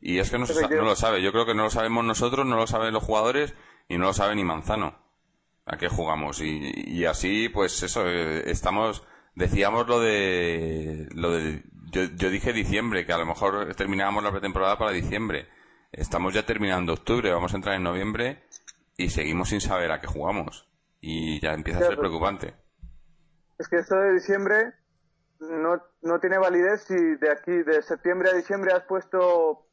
Y 0.00 0.18
es 0.18 0.30
que 0.30 0.38
no, 0.38 0.46
se 0.46 0.68
no 0.68 0.82
lo 0.82 0.96
sabe. 0.96 1.22
Yo 1.22 1.30
creo 1.32 1.46
que 1.46 1.54
no 1.54 1.64
lo 1.64 1.70
sabemos 1.70 2.04
nosotros, 2.04 2.44
no 2.44 2.56
lo 2.56 2.66
saben 2.66 2.92
los 2.92 3.04
jugadores 3.04 3.54
y 3.88 3.98
no 3.98 4.06
lo 4.06 4.12
sabe 4.12 4.34
ni 4.34 4.42
Manzano. 4.42 4.98
¿A 5.64 5.76
qué 5.76 5.88
jugamos? 5.88 6.40
Y, 6.40 6.72
y 6.74 7.04
así, 7.04 7.48
pues 7.48 7.82
eso, 7.84 8.08
eh, 8.08 8.50
estamos, 8.50 9.04
decíamos 9.36 9.86
lo 9.86 10.00
de, 10.00 11.08
lo 11.14 11.30
de, 11.30 11.62
yo, 11.92 12.02
yo 12.16 12.30
dije 12.30 12.52
diciembre, 12.52 13.06
que 13.06 13.12
a 13.12 13.18
lo 13.18 13.26
mejor 13.26 13.72
terminábamos 13.76 14.24
la 14.24 14.32
pretemporada 14.32 14.76
para 14.76 14.90
diciembre. 14.90 15.48
Estamos 15.92 16.34
ya 16.34 16.44
terminando 16.44 16.94
octubre, 16.94 17.30
vamos 17.30 17.52
a 17.52 17.56
entrar 17.56 17.76
en 17.76 17.84
noviembre 17.84 18.42
y 18.96 19.10
seguimos 19.10 19.50
sin 19.50 19.60
saber 19.60 19.92
a 19.92 20.00
qué 20.00 20.08
jugamos. 20.08 20.66
Y 21.00 21.38
ya 21.40 21.52
empieza 21.52 21.80
a 21.80 21.86
ser 21.86 21.98
preocupante. 21.98 22.54
Es 23.62 23.68
que 23.68 23.76
esto 23.76 23.94
de 23.94 24.14
diciembre 24.14 24.72
no, 25.38 25.80
no 26.02 26.18
tiene 26.18 26.36
validez 26.36 26.82
si 26.82 26.96
de 26.96 27.30
aquí, 27.30 27.62
de 27.62 27.80
septiembre 27.82 28.30
a 28.30 28.34
diciembre, 28.34 28.72
has 28.72 28.82
puesto, 28.82 29.68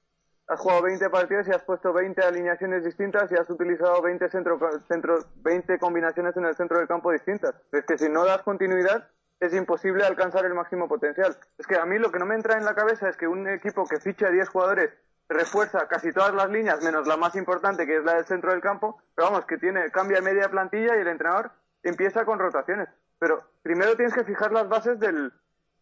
has 0.48 0.60
jugado 0.60 0.84
20 0.84 1.10
partidos 1.10 1.48
y 1.48 1.52
has 1.54 1.64
puesto 1.64 1.92
20 1.92 2.22
alineaciones 2.22 2.86
distintas 2.86 3.32
y 3.32 3.36
has 3.36 3.50
utilizado 3.50 4.00
20, 4.04 4.30
centro, 4.30 4.60
centro, 4.88 5.18
20 5.38 5.80
combinaciones 5.80 6.38
en 6.38 6.46
el 6.46 6.56
centro 6.56 6.78
del 6.78 6.88
campo 6.88 7.12
distintas. 7.12 7.56
Es 7.72 7.84
que 7.84 7.98
si 7.98 8.10
no 8.10 8.26
das 8.26 8.44
continuidad, 8.44 9.10
es 9.40 9.56
imposible 9.56 10.06
alcanzar 10.06 10.46
el 10.46 10.54
máximo 10.54 10.88
potencial. 10.88 11.36
Es 11.58 11.66
que 11.66 11.78
a 11.78 11.86
mí 11.88 11.98
lo 11.98 12.12
que 12.12 12.20
no 12.20 12.28
me 12.28 12.36
entra 12.36 12.60
en 12.60 12.66
la 12.66 12.76
cabeza 12.76 13.10
es 13.10 13.18
que 13.18 13.28
un 13.28 13.48
equipo 13.48 13.88
que 13.88 14.00
ficha 14.00 14.30
10 14.30 14.50
jugadores 14.50 14.92
refuerza 15.28 15.88
casi 15.88 16.14
todas 16.14 16.36
las 16.36 16.52
líneas, 16.52 16.84
menos 16.84 17.08
la 17.08 17.18
más 17.18 17.36
importante, 17.36 17.88
que 17.88 17.98
es 17.98 18.04
la 18.04 18.18
del 18.18 18.26
centro 18.26 18.52
del 18.52 18.62
campo, 18.62 19.02
pero 19.16 19.32
vamos, 19.32 19.48
que 19.48 19.58
tiene, 19.58 19.90
cambia 19.90 20.22
media 20.22 20.48
plantilla 20.48 20.96
y 20.96 21.02
el 21.02 21.08
entrenador 21.08 21.54
empieza 21.82 22.24
con 22.24 22.38
rotaciones. 22.38 22.88
Pero 23.20 23.44
primero 23.62 23.96
tienes 23.96 24.14
que 24.14 24.24
fijar 24.24 24.52
las 24.52 24.68
bases 24.68 25.00
del, 25.00 25.32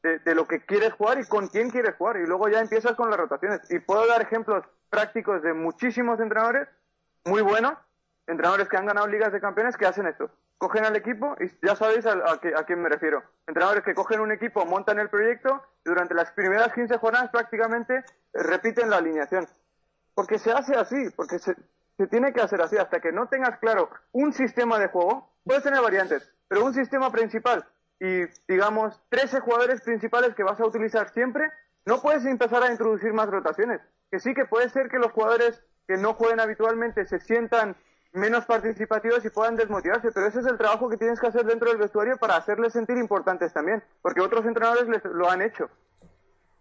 de, 0.01 0.35
lo 0.35 0.47
que 0.47 0.65
quieres 0.65 0.93
jugar 0.93 1.19
y 1.19 1.27
con 1.27 1.47
quién 1.47 1.69
quieres 1.69 1.95
jugar, 1.95 2.17
y 2.17 2.25
luego 2.25 2.49
ya 2.49 2.59
empiezas 2.59 2.95
con 2.95 3.09
las 3.09 3.19
rotaciones. 3.19 3.61
Y 3.69 3.79
puedo 3.79 4.07
dar 4.07 4.21
ejemplos 4.21 4.63
prácticos 4.89 5.41
de 5.41 5.53
muchísimos 5.53 6.19
entrenadores 6.19 6.67
muy 7.25 7.41
buenos, 7.41 7.73
entrenadores 8.25 8.67
que 8.69 8.77
han 8.77 8.85
ganado 8.85 9.07
ligas 9.07 9.31
de 9.31 9.41
campeones 9.41 9.77
que 9.77 9.85
hacen 9.85 10.07
esto. 10.07 10.29
Cogen 10.57 10.85
al 10.85 10.95
equipo 10.95 11.35
y 11.39 11.51
ya 11.65 11.75
sabéis 11.75 12.05
a, 12.07 12.13
a, 12.13 12.63
quién 12.65 12.81
me 12.81 12.89
refiero. 12.89 13.23
Entrenadores 13.45 13.83
que 13.83 13.93
cogen 13.93 14.21
un 14.21 14.31
equipo, 14.31 14.65
montan 14.65 14.97
el 14.97 15.09
proyecto 15.09 15.61
y 15.85 15.89
durante 15.89 16.15
las 16.15 16.31
primeras 16.31 16.73
15 16.73 16.97
jornadas 16.97 17.29
prácticamente 17.29 18.03
repiten 18.33 18.89
la 18.89 18.97
alineación. 18.97 19.47
Porque 20.15 20.39
se 20.39 20.51
hace 20.51 20.75
así, 20.75 21.09
porque 21.15 21.37
se, 21.37 21.55
se 21.97 22.07
tiene 22.07 22.31
que 22.33 22.41
hacer 22.41 22.61
así. 22.61 22.77
Hasta 22.77 22.99
que 22.99 23.11
no 23.11 23.27
tengas 23.27 23.57
claro 23.59 23.89
un 24.11 24.33
sistema 24.33 24.79
de 24.79 24.87
juego, 24.87 25.29
puedes 25.43 25.63
tener 25.63 25.81
variantes, 25.81 26.31
pero 26.47 26.63
un 26.63 26.73
sistema 26.73 27.11
principal 27.11 27.65
y, 27.99 28.25
digamos, 28.47 29.01
13 29.09 29.39
jugadores 29.39 29.81
principales 29.81 30.35
que 30.35 30.43
vas 30.43 30.59
a 30.59 30.65
utilizar 30.65 31.09
siempre, 31.09 31.49
no 31.85 32.01
puedes 32.01 32.25
empezar 32.25 32.63
a 32.63 32.71
introducir 32.71 33.13
más 33.13 33.29
rotaciones. 33.29 33.81
Que 34.11 34.19
sí 34.19 34.33
que 34.33 34.45
puede 34.45 34.69
ser 34.69 34.89
que 34.89 34.99
los 34.99 35.11
jugadores 35.11 35.63
que 35.87 35.97
no 35.97 36.13
jueguen 36.13 36.39
habitualmente 36.39 37.05
se 37.05 37.19
sientan 37.19 37.75
menos 38.13 38.45
participativos 38.45 39.23
y 39.25 39.29
puedan 39.29 39.55
desmotivarse, 39.55 40.11
pero 40.11 40.27
ese 40.27 40.39
es 40.39 40.45
el 40.45 40.57
trabajo 40.57 40.89
que 40.89 40.97
tienes 40.97 41.19
que 41.19 41.27
hacer 41.27 41.45
dentro 41.45 41.69
del 41.69 41.77
vestuario 41.77 42.17
para 42.17 42.35
hacerles 42.35 42.73
sentir 42.73 42.97
importantes 42.97 43.53
también, 43.53 43.83
porque 44.01 44.21
otros 44.21 44.45
entrenadores 44.45 44.87
les, 44.87 45.03
lo 45.05 45.29
han 45.29 45.41
hecho. 45.41 45.69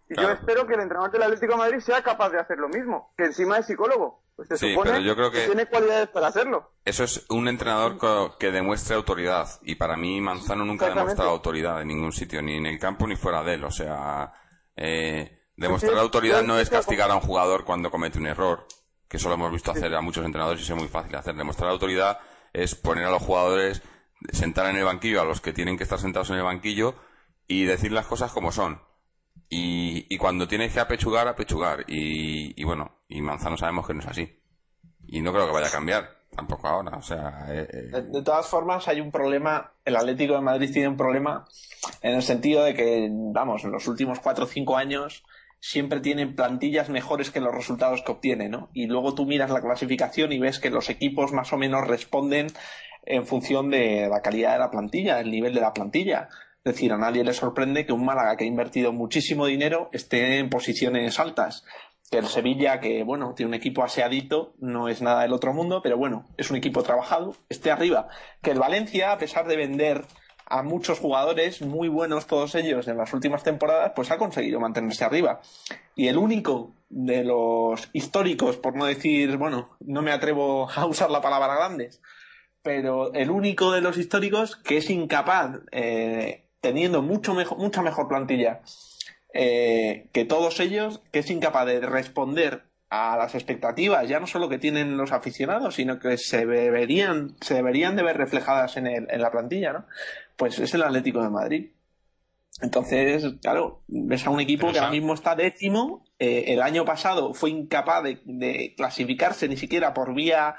Y 0.09 0.15
yo 0.15 0.31
espero 0.31 0.65
que 0.65 0.75
el 0.75 0.81
entrenador 0.81 1.11
del 1.11 1.23
Atlético 1.23 1.53
de 1.53 1.57
Madrid 1.57 1.79
sea 1.79 2.01
capaz 2.01 2.29
de 2.29 2.39
hacer 2.39 2.57
lo 2.57 2.69
mismo, 2.69 3.13
que 3.17 3.25
encima 3.25 3.57
es 3.57 3.65
psicólogo. 3.65 4.23
Pues 4.37 4.49
se 4.49 4.57
supone 4.57 4.91
pero 4.91 5.03
yo 5.03 5.15
creo 5.15 5.31
que, 5.31 5.47
tiene 5.47 5.65
cualidades 5.65 6.09
para 6.09 6.27
hacerlo. 6.27 6.71
Eso 6.85 7.03
es 7.03 7.25
un 7.29 7.47
entrenador 7.47 7.97
que 8.37 8.51
demuestre 8.51 8.95
autoridad. 8.95 9.49
Y 9.63 9.75
para 9.75 9.97
mí 9.97 10.21
Manzano 10.21 10.63
nunca 10.63 10.85
ha 10.85 10.89
demostrado 10.89 11.31
autoridad 11.31 11.81
en 11.81 11.87
ningún 11.87 12.13
sitio, 12.13 12.41
ni 12.43 12.55
en 12.55 12.67
el 12.67 12.77
campo 12.77 13.07
ni 13.07 13.15
fuera 13.15 13.43
de 13.43 13.55
él. 13.55 13.63
O 13.63 13.71
sea, 13.71 14.31
eh, 14.75 15.49
demostrar 15.55 15.97
autoridad 15.97 16.43
no 16.43 16.59
es 16.59 16.69
castigar 16.69 17.09
a 17.09 17.15
un 17.15 17.21
jugador 17.21 17.65
cuando 17.65 17.89
comete 17.89 18.19
un 18.19 18.27
error, 18.27 18.67
que 19.09 19.17
eso 19.17 19.27
lo 19.27 19.33
hemos 19.33 19.51
visto 19.51 19.71
hacer 19.71 19.93
a 19.95 20.01
muchos 20.01 20.23
entrenadores 20.23 20.61
y 20.61 20.71
es 20.71 20.77
muy 20.77 20.87
fácil 20.87 21.15
hacer. 21.15 21.35
Demostrar 21.35 21.71
autoridad 21.71 22.19
es 22.53 22.75
poner 22.75 23.05
a 23.05 23.09
los 23.09 23.23
jugadores, 23.23 23.81
sentar 24.31 24.69
en 24.69 24.77
el 24.77 24.85
banquillo 24.85 25.19
a 25.19 25.25
los 25.25 25.41
que 25.41 25.51
tienen 25.51 25.77
que 25.77 25.83
estar 25.83 25.99
sentados 25.99 26.29
en 26.29 26.35
el 26.35 26.43
banquillo 26.43 26.93
y 27.47 27.63
decir 27.63 27.91
las 27.91 28.05
cosas 28.05 28.31
como 28.31 28.51
son 28.51 28.81
y, 29.49 30.05
y 30.09 30.17
cuando 30.17 30.47
tienes 30.47 30.73
que 30.73 30.79
apechugar, 30.79 31.27
apechugar. 31.27 31.85
Y, 31.87 32.63
bueno, 32.63 32.91
y 33.07 33.21
Manzano 33.21 33.57
sabemos 33.57 33.87
que 33.87 33.93
no 33.93 34.01
es 34.01 34.07
así. 34.07 34.39
Y 35.07 35.21
no 35.21 35.31
creo 35.31 35.47
que 35.47 35.53
vaya 35.53 35.67
a 35.67 35.71
cambiar 35.71 36.17
tampoco 36.35 36.67
ahora. 36.67 36.97
O 36.97 37.01
sea, 37.01 37.45
eh, 37.49 37.67
eh. 37.71 38.01
De, 38.11 38.21
todas 38.21 38.47
formas, 38.47 38.87
hay 38.87 38.99
un 38.99 39.11
problema. 39.11 39.71
El 39.85 39.95
Atlético 39.95 40.33
de 40.33 40.41
Madrid 40.41 40.71
tiene 40.71 40.89
un 40.89 40.97
problema 40.97 41.45
en 42.01 42.15
el 42.15 42.23
sentido 42.23 42.63
de 42.63 42.73
que, 42.73 43.07
vamos, 43.11 43.63
en 43.63 43.71
los 43.71 43.87
últimos 43.87 44.19
cuatro 44.19 44.45
o 44.45 44.47
cinco 44.47 44.75
años 44.75 45.23
siempre 45.59 46.01
tienen 46.01 46.35
plantillas 46.35 46.89
mejores 46.89 47.31
que 47.31 47.39
los 47.39 47.53
resultados 47.53 48.03
que 48.03 48.11
obtienen, 48.11 48.51
¿no? 48.51 48.69
Y 48.73 48.85
luego 48.85 49.15
tú 49.15 49.25
miras 49.25 49.49
la 49.49 49.61
clasificación 49.61 50.31
y 50.31 50.39
ves 50.39 50.59
que 50.59 50.69
los 50.69 50.89
equipos 50.89 51.31
más 51.31 51.51
o 51.51 51.57
menos 51.57 51.87
responden 51.87 52.47
en 53.03 53.25
función 53.25 53.71
de 53.71 54.07
la 54.09 54.21
calidad 54.21 54.53
de 54.53 54.59
la 54.59 54.69
plantilla, 54.69 55.19
el 55.19 55.31
nivel 55.31 55.55
de 55.55 55.61
la 55.61 55.73
plantilla. 55.73 56.29
Es 56.67 56.73
decir, 56.73 56.91
a 56.91 56.97
nadie 56.97 57.23
le 57.23 57.33
sorprende 57.33 57.85
que 57.85 57.93
un 57.93 58.03
Málaga 58.03 58.35
que 58.35 58.43
ha 58.43 58.47
invertido 58.47 58.91
muchísimo 58.91 59.45
dinero 59.45 59.89
esté 59.93 60.37
en 60.37 60.49
posiciones 60.49 61.17
altas. 61.17 61.63
Que 62.11 62.17
el 62.17 62.27
Sevilla, 62.27 62.81
que 62.81 63.05
bueno, 63.05 63.33
tiene 63.35 63.51
un 63.51 63.53
equipo 63.53 63.85
aseadito, 63.85 64.53
no 64.59 64.89
es 64.89 65.01
nada 65.01 65.21
del 65.21 65.31
otro 65.31 65.53
mundo, 65.53 65.79
pero 65.81 65.97
bueno, 65.97 66.25
es 66.35 66.51
un 66.51 66.57
equipo 66.57 66.83
trabajado, 66.83 67.37
esté 67.47 67.71
arriba. 67.71 68.09
Que 68.41 68.51
el 68.51 68.59
Valencia, 68.59 69.13
a 69.13 69.17
pesar 69.17 69.47
de 69.47 69.55
vender 69.55 70.03
a 70.45 70.61
muchos 70.61 70.99
jugadores, 70.99 71.61
muy 71.61 71.87
buenos 71.87 72.27
todos 72.27 72.53
ellos 72.55 72.85
en 72.89 72.97
las 72.97 73.13
últimas 73.13 73.43
temporadas, 73.43 73.93
pues 73.95 74.11
ha 74.11 74.17
conseguido 74.17 74.59
mantenerse 74.59 75.05
arriba. 75.05 75.39
Y 75.95 76.09
el 76.09 76.17
único 76.17 76.73
de 76.89 77.23
los 77.23 77.89
históricos, 77.93 78.57
por 78.57 78.75
no 78.75 78.87
decir, 78.87 79.37
bueno, 79.37 79.69
no 79.79 80.01
me 80.01 80.11
atrevo 80.11 80.69
a 80.69 80.85
usar 80.85 81.11
la 81.11 81.21
palabra 81.21 81.55
grandes, 81.55 82.01
pero 82.61 83.13
el 83.13 83.29
único 83.29 83.71
de 83.71 83.79
los 83.79 83.97
históricos 83.97 84.57
que 84.57 84.75
es 84.75 84.89
incapaz 84.89 85.61
eh, 85.71 86.43
teniendo 86.61 87.01
mucho 87.01 87.33
mejor, 87.33 87.57
mucha 87.57 87.81
mejor 87.81 88.07
plantilla 88.07 88.61
eh, 89.33 90.09
que 90.13 90.25
todos 90.25 90.59
ellos, 90.59 91.01
que 91.11 91.19
es 91.19 91.29
incapaz 91.29 91.65
de 91.65 91.79
responder 91.81 92.63
a 92.89 93.17
las 93.17 93.35
expectativas, 93.35 94.07
ya 94.07 94.19
no 94.19 94.27
solo 94.27 94.47
que 94.47 94.57
tienen 94.57 94.97
los 94.97 95.11
aficionados, 95.11 95.75
sino 95.75 95.99
que 95.99 96.17
se 96.17 96.45
deberían, 96.45 97.35
se 97.41 97.55
deberían 97.55 97.95
de 97.95 98.03
ver 98.03 98.17
reflejadas 98.17 98.77
en, 98.77 98.87
el, 98.87 99.07
en 99.09 99.21
la 99.21 99.31
plantilla, 99.31 99.73
¿no? 99.73 99.85
Pues 100.37 100.57
es 100.59 100.73
el 100.73 100.83
Atlético 100.83 101.21
de 101.21 101.29
Madrid. 101.29 101.71
Entonces, 102.61 103.25
claro, 103.41 103.83
ves 103.87 104.25
a 104.25 104.29
un 104.29 104.39
equipo 104.39 104.71
que 104.71 104.79
ahora 104.79 104.91
mismo 104.91 105.13
está 105.13 105.35
décimo, 105.35 106.05
eh, 106.17 106.45
el 106.47 106.61
año 106.61 106.85
pasado 106.85 107.33
fue 107.33 107.51
incapaz 107.51 108.03
de 108.03 108.73
clasificarse 108.75 109.47
ni 109.47 109.57
siquiera 109.57 109.93
por 109.93 110.15
vía 110.15 110.55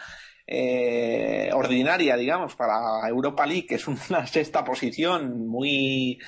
eh, 0.51 1.51
ordinaria, 1.53 2.17
digamos, 2.17 2.57
para 2.57 3.07
Europa 3.07 3.47
League, 3.47 3.67
que 3.67 3.75
es 3.75 3.87
una 3.87 4.27
sexta 4.27 4.65
posición 4.65 5.47
muy 5.47 6.19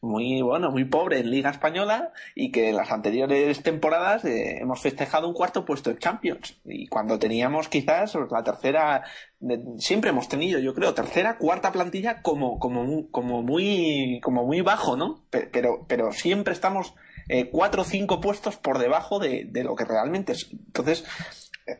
muy 0.00 0.42
bueno, 0.42 0.70
muy 0.70 0.84
pobre 0.84 1.18
en 1.18 1.30
Liga 1.30 1.50
Española 1.50 2.12
y 2.34 2.52
que 2.52 2.68
en 2.68 2.76
las 2.76 2.92
anteriores 2.92 3.62
temporadas 3.62 4.24
eh, 4.24 4.58
hemos 4.60 4.80
festejado 4.80 5.26
un 5.26 5.34
cuarto 5.34 5.64
puesto 5.64 5.90
en 5.90 5.98
Champions 5.98 6.56
y 6.64 6.86
cuando 6.86 7.18
teníamos 7.18 7.68
quizás 7.68 8.16
la 8.30 8.44
tercera 8.44 9.04
siempre 9.78 10.10
hemos 10.10 10.28
tenido, 10.28 10.60
yo 10.60 10.74
creo, 10.74 10.94
tercera, 10.94 11.36
cuarta 11.36 11.72
plantilla 11.72 12.22
como 12.22 12.58
como 12.58 13.10
como 13.10 13.42
muy 13.42 14.20
como 14.22 14.44
muy 14.44 14.60
bajo, 14.60 14.96
¿no? 14.96 15.24
Pero 15.30 15.84
pero 15.88 16.12
siempre 16.12 16.52
estamos 16.52 16.94
eh, 17.28 17.50
cuatro 17.50 17.82
o 17.82 17.84
cinco 17.84 18.20
puestos 18.20 18.56
por 18.56 18.78
debajo 18.78 19.18
de, 19.18 19.46
de 19.50 19.64
lo 19.64 19.74
que 19.74 19.84
realmente 19.84 20.32
es. 20.32 20.48
Entonces, 20.50 21.04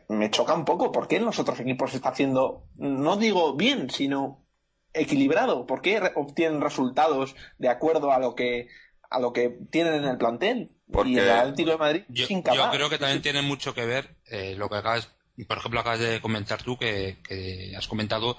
me 0.07 0.29
choca 0.31 0.53
un 0.53 0.65
poco. 0.65 0.91
¿Por 0.91 1.07
qué 1.07 1.17
en 1.17 1.25
los 1.25 1.39
otros 1.39 1.59
equipos 1.59 1.91
se 1.91 1.97
está 1.97 2.09
haciendo, 2.09 2.63
no 2.75 3.17
digo 3.17 3.55
bien, 3.55 3.89
sino 3.89 4.45
equilibrado? 4.93 5.65
¿Por 5.65 5.81
qué 5.81 6.01
obtienen 6.15 6.61
resultados 6.61 7.35
de 7.57 7.69
acuerdo 7.69 8.11
a 8.11 8.19
lo 8.19 8.35
que, 8.35 8.67
a 9.09 9.19
lo 9.19 9.33
que 9.33 9.49
tienen 9.71 9.95
en 9.95 10.05
el 10.05 10.17
plantel? 10.17 10.71
Porque 10.91 11.11
y 11.11 11.19
el 11.19 11.29
Atlético 11.29 11.71
de 11.71 11.77
Madrid 11.77 12.03
yo, 12.07 12.27
yo 12.27 12.71
creo 12.71 12.89
que 12.89 12.97
también 12.97 13.21
tiene 13.21 13.41
mucho 13.41 13.73
que 13.73 13.85
ver 13.85 14.15
eh, 14.25 14.55
lo 14.57 14.69
que 14.69 14.77
acabas, 14.77 15.09
por 15.47 15.57
ejemplo, 15.57 15.79
acabas 15.79 15.99
de 15.99 16.19
comentar 16.21 16.63
tú, 16.63 16.77
que, 16.77 17.17
que 17.27 17.73
has 17.77 17.87
comentado 17.87 18.37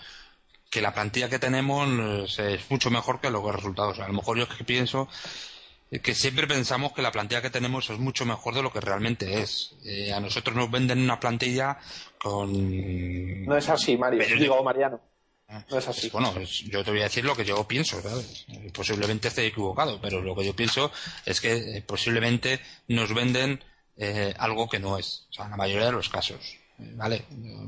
que 0.71 0.81
la 0.81 0.95
plantilla 0.95 1.29
que 1.29 1.39
tenemos 1.39 2.39
es 2.39 2.71
mucho 2.71 2.91
mejor 2.91 3.21
que 3.21 3.31
los 3.31 3.45
resultados. 3.55 3.99
A 3.99 4.07
lo 4.07 4.15
mejor 4.15 4.39
yo 4.39 4.45
es 4.45 4.51
que 4.51 4.65
pienso 4.65 5.09
que 5.99 6.15
siempre 6.15 6.47
pensamos 6.47 6.93
que 6.93 7.03
la 7.03 7.11
plantilla 7.11 7.43
que 7.43 7.51
tenemos 7.51 7.91
es 7.91 7.99
mucho 7.99 8.25
mejor 8.25 8.55
de 8.55 8.63
lo 8.63 8.73
que 8.73 8.81
realmente 8.81 9.41
es. 9.41 9.75
Eh, 9.85 10.13
a 10.13 10.21
nosotros 10.21 10.55
nos 10.55 10.71
venden 10.71 11.01
una 11.01 11.19
plantilla 11.19 11.79
con... 12.23 13.45
No 13.45 13.57
es 13.57 13.69
así, 13.69 13.97
Mario. 13.97 14.25
Digo, 14.39 14.63
Mariano. 14.63 15.01
Ah, 15.49 15.65
no 15.69 15.79
es 15.79 15.89
así. 15.89 16.09
Bueno, 16.11 16.33
yo 16.41 16.85
te 16.85 16.93
voy 16.93 17.01
a 17.01 17.05
decir 17.05 17.25
lo 17.25 17.35
que 17.35 17.45
yo 17.45 17.67
pienso, 17.67 18.01
¿sabes? 18.01 18.47
Posiblemente 18.73 19.27
esté 19.27 19.47
equivocado, 19.47 20.01
pero 20.01 20.23
lo 20.23 20.37
que 20.37 20.45
yo 20.45 20.55
pienso 20.55 20.93
es 21.27 21.41
que 21.41 21.79
eh, 21.79 21.83
posiblemente 21.83 22.61
nos 22.87 23.13
venden 23.13 23.59
eh, 23.97 24.33
algo 24.39 24.69
que 24.69 24.79
no 24.79 24.97
es. 24.97 25.27
O 25.31 25.33
sea, 25.33 25.47
en 25.47 25.51
la 25.51 25.57
mayoría 25.57 25.87
de 25.87 25.93
los 25.93 26.09
casos. 26.09 26.57
¿Vale? 26.79 27.25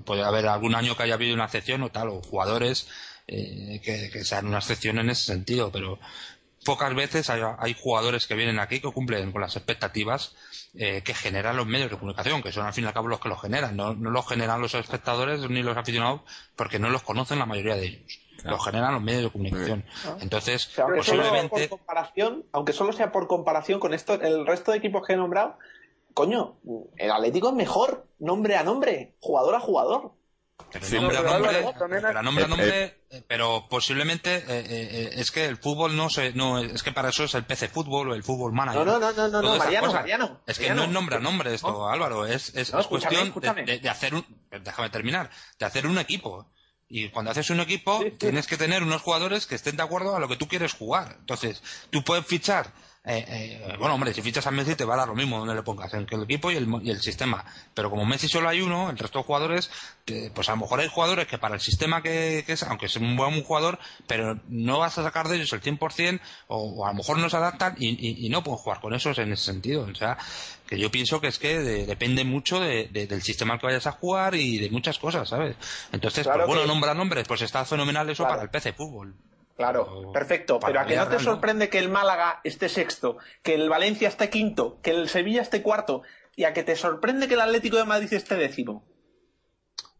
Puede 0.06 0.22
haber 0.22 0.46
algún 0.46 0.76
año 0.76 0.96
que 0.96 1.02
haya 1.02 1.14
habido 1.14 1.34
una 1.34 1.46
excepción 1.46 1.82
o 1.82 1.90
tal, 1.90 2.08
o 2.08 2.22
jugadores 2.22 2.86
que, 3.26 4.10
que 4.12 4.24
sean 4.24 4.46
una 4.46 4.58
excepción 4.58 4.98
en 4.98 5.10
ese 5.10 5.24
sentido, 5.24 5.70
pero 5.70 5.98
pocas 6.64 6.94
veces 6.94 7.30
hay, 7.30 7.74
jugadores 7.74 8.26
que 8.26 8.34
vienen 8.34 8.58
aquí 8.58 8.80
que 8.80 8.92
cumplen 8.92 9.32
con 9.32 9.40
las 9.40 9.56
expectativas 9.56 10.34
eh, 10.74 11.02
que 11.02 11.14
generan 11.14 11.56
los 11.56 11.66
medios 11.66 11.90
de 11.90 11.98
comunicación, 11.98 12.42
que 12.42 12.52
son 12.52 12.66
al 12.66 12.72
fin 12.72 12.84
y 12.84 12.86
al 12.86 12.94
cabo 12.94 13.08
los 13.08 13.20
que 13.20 13.28
los 13.28 13.40
generan. 13.40 13.76
No, 13.76 13.94
no 13.94 14.10
los 14.10 14.26
generan 14.28 14.60
los 14.60 14.74
espectadores 14.74 15.48
ni 15.48 15.62
los 15.62 15.76
aficionados 15.76 16.22
porque 16.56 16.78
no 16.78 16.90
los 16.90 17.02
conocen 17.02 17.38
la 17.38 17.46
mayoría 17.46 17.76
de 17.76 17.86
ellos. 17.86 18.20
Los 18.44 18.64
generan 18.64 18.94
los 18.94 19.02
medios 19.02 19.24
de 19.24 19.30
comunicación. 19.30 19.84
Entonces, 20.20 20.70
posiblemente. 20.96 21.68
Por 21.68 21.78
comparación, 21.78 22.44
aunque 22.52 22.72
solo 22.72 22.92
sea 22.92 23.12
por 23.12 23.28
comparación 23.28 23.78
con 23.78 23.94
esto, 23.94 24.14
el 24.14 24.46
resto 24.46 24.72
de 24.72 24.78
equipos 24.78 25.06
que 25.06 25.12
he 25.12 25.16
nombrado, 25.16 25.58
coño, 26.14 26.56
el 26.96 27.10
Atlético 27.10 27.50
es 27.50 27.54
mejor, 27.54 28.06
nombre 28.18 28.56
a 28.56 28.64
nombre, 28.64 29.14
jugador 29.20 29.54
a 29.54 29.60
jugador. 29.60 30.12
Pero 30.72 31.00
nombre 31.00 31.18
a 31.18 31.22
nombre, 31.22 31.74
pero 31.78 32.22
nombre 32.22 32.44
a 32.44 32.48
nombre, 32.48 33.01
pero 33.28 33.66
posiblemente 33.68 34.36
eh, 34.36 34.44
eh, 34.48 35.10
es 35.14 35.30
que 35.30 35.44
el 35.44 35.56
fútbol 35.56 35.96
no 35.96 36.08
se, 36.08 36.32
no 36.32 36.58
es 36.58 36.82
que 36.82 36.92
para 36.92 37.10
eso 37.10 37.24
es 37.24 37.34
el 37.34 37.44
PC 37.44 37.68
fútbol 37.68 38.10
o 38.10 38.14
el 38.14 38.22
fútbol 38.22 38.52
manager. 38.52 38.86
No, 38.86 38.98
no, 38.98 39.12
no, 39.12 39.28
no, 39.28 39.42
no 39.42 39.56
Mariano, 39.56 39.92
Mariano, 39.92 40.40
Es 40.46 40.58
que 40.58 40.72
no 40.74 40.84
es 40.84 40.88
nombre 40.88 41.16
a 41.16 41.18
nombre 41.20 41.52
esto, 41.54 41.88
Álvaro, 41.88 42.26
es, 42.26 42.54
es, 42.54 42.70
cuestión 42.86 43.32
De, 43.66 43.78
de, 43.78 43.88
hacer 43.88 44.14
un, 44.14 44.24
déjame 44.50 44.90
terminar, 44.90 45.30
de 45.58 45.66
hacer 45.66 45.86
un 45.86 45.98
equipo. 45.98 46.50
Y 46.88 47.08
cuando 47.08 47.30
haces 47.30 47.48
un 47.48 47.60
equipo, 47.60 48.04
tienes 48.18 48.46
que 48.46 48.58
tener 48.58 48.82
unos 48.82 49.00
jugadores 49.00 49.46
que 49.46 49.54
estén 49.54 49.76
de 49.76 49.82
acuerdo 49.82 50.14
a 50.14 50.20
lo 50.20 50.28
que 50.28 50.36
tú 50.36 50.46
quieres 50.46 50.74
jugar. 50.74 51.16
Entonces, 51.20 51.62
tú 51.90 52.04
puedes 52.04 52.26
fichar 52.26 52.72
eh, 53.04 53.24
eh, 53.26 53.76
bueno, 53.80 53.94
hombre, 53.96 54.14
si 54.14 54.22
fichas 54.22 54.46
a 54.46 54.52
Messi 54.52 54.76
te 54.76 54.84
va 54.84 54.94
a 54.94 54.98
dar 54.98 55.08
lo 55.08 55.16
mismo 55.16 55.38
donde 55.38 55.56
le 55.56 55.62
pongas, 55.62 55.92
en 55.94 56.06
el 56.08 56.22
equipo 56.22 56.52
y 56.52 56.56
el, 56.56 56.68
y 56.82 56.90
el 56.90 57.00
sistema. 57.00 57.44
Pero 57.74 57.90
como 57.90 58.06
Messi 58.06 58.28
solo 58.28 58.48
hay 58.48 58.60
uno, 58.60 58.90
el 58.90 58.98
resto 58.98 59.18
de 59.18 59.24
jugadores, 59.24 59.70
pues 60.34 60.48
a 60.48 60.52
lo 60.52 60.58
mejor 60.58 60.80
hay 60.80 60.88
jugadores 60.88 61.26
que 61.26 61.38
para 61.38 61.54
el 61.56 61.60
sistema 61.60 62.00
que, 62.00 62.44
es, 62.46 62.62
aunque 62.62 62.86
es 62.86 62.96
un 62.96 63.16
buen 63.16 63.42
jugador, 63.42 63.80
pero 64.06 64.38
no 64.48 64.78
vas 64.78 64.98
a 64.98 65.02
sacar 65.02 65.26
de 65.28 65.36
ellos 65.36 65.52
el 65.52 65.60
100% 65.60 66.20
o, 66.46 66.56
o 66.56 66.86
a 66.86 66.90
lo 66.90 66.94
mejor 66.94 67.18
no 67.18 67.28
se 67.28 67.36
adaptan 67.36 67.74
y, 67.76 68.24
y, 68.24 68.28
no 68.28 68.44
pueden 68.44 68.58
jugar 68.58 68.80
con 68.80 68.94
esos 68.94 69.18
en 69.18 69.32
ese 69.32 69.46
sentido. 69.46 69.82
O 69.82 69.94
sea, 69.96 70.16
que 70.66 70.78
yo 70.78 70.90
pienso 70.90 71.20
que 71.20 71.26
es 71.26 71.40
que 71.40 71.58
depende 71.58 72.24
mucho 72.24 72.60
de, 72.60 72.86
del 72.86 73.22
sistema 73.22 73.58
que 73.58 73.66
vayas 73.66 73.86
a 73.88 73.92
jugar 73.92 74.36
y 74.36 74.58
de 74.58 74.70
muchas 74.70 74.98
cosas, 75.00 75.28
¿sabes? 75.28 75.56
Entonces, 75.90 76.24
pues, 76.26 76.46
bueno, 76.46 76.66
nombra 76.66 76.94
nombres, 76.94 77.26
pues 77.26 77.42
está 77.42 77.64
fenomenal 77.64 78.08
eso 78.08 78.22
para 78.22 78.42
el 78.42 78.48
PC 78.48 78.72
Fútbol. 78.74 79.14
Claro, 79.62 80.10
perfecto. 80.12 80.58
Pero 80.58 80.80
¿a 80.80 80.86
que 80.86 80.96
no 80.96 81.06
te 81.06 81.20
sorprende 81.20 81.68
que 81.68 81.78
el 81.78 81.88
Málaga 81.88 82.40
esté 82.42 82.68
sexto, 82.68 83.18
que 83.42 83.54
el 83.54 83.68
Valencia 83.68 84.08
esté 84.08 84.28
quinto, 84.28 84.80
que 84.82 84.90
el 84.90 85.08
Sevilla 85.08 85.42
esté 85.42 85.62
cuarto 85.62 86.02
y 86.34 86.44
a 86.44 86.52
que 86.52 86.64
te 86.64 86.74
sorprende 86.74 87.28
que 87.28 87.34
el 87.34 87.40
Atlético 87.40 87.76
de 87.76 87.84
Madrid 87.84 88.12
esté 88.12 88.34
décimo? 88.34 88.84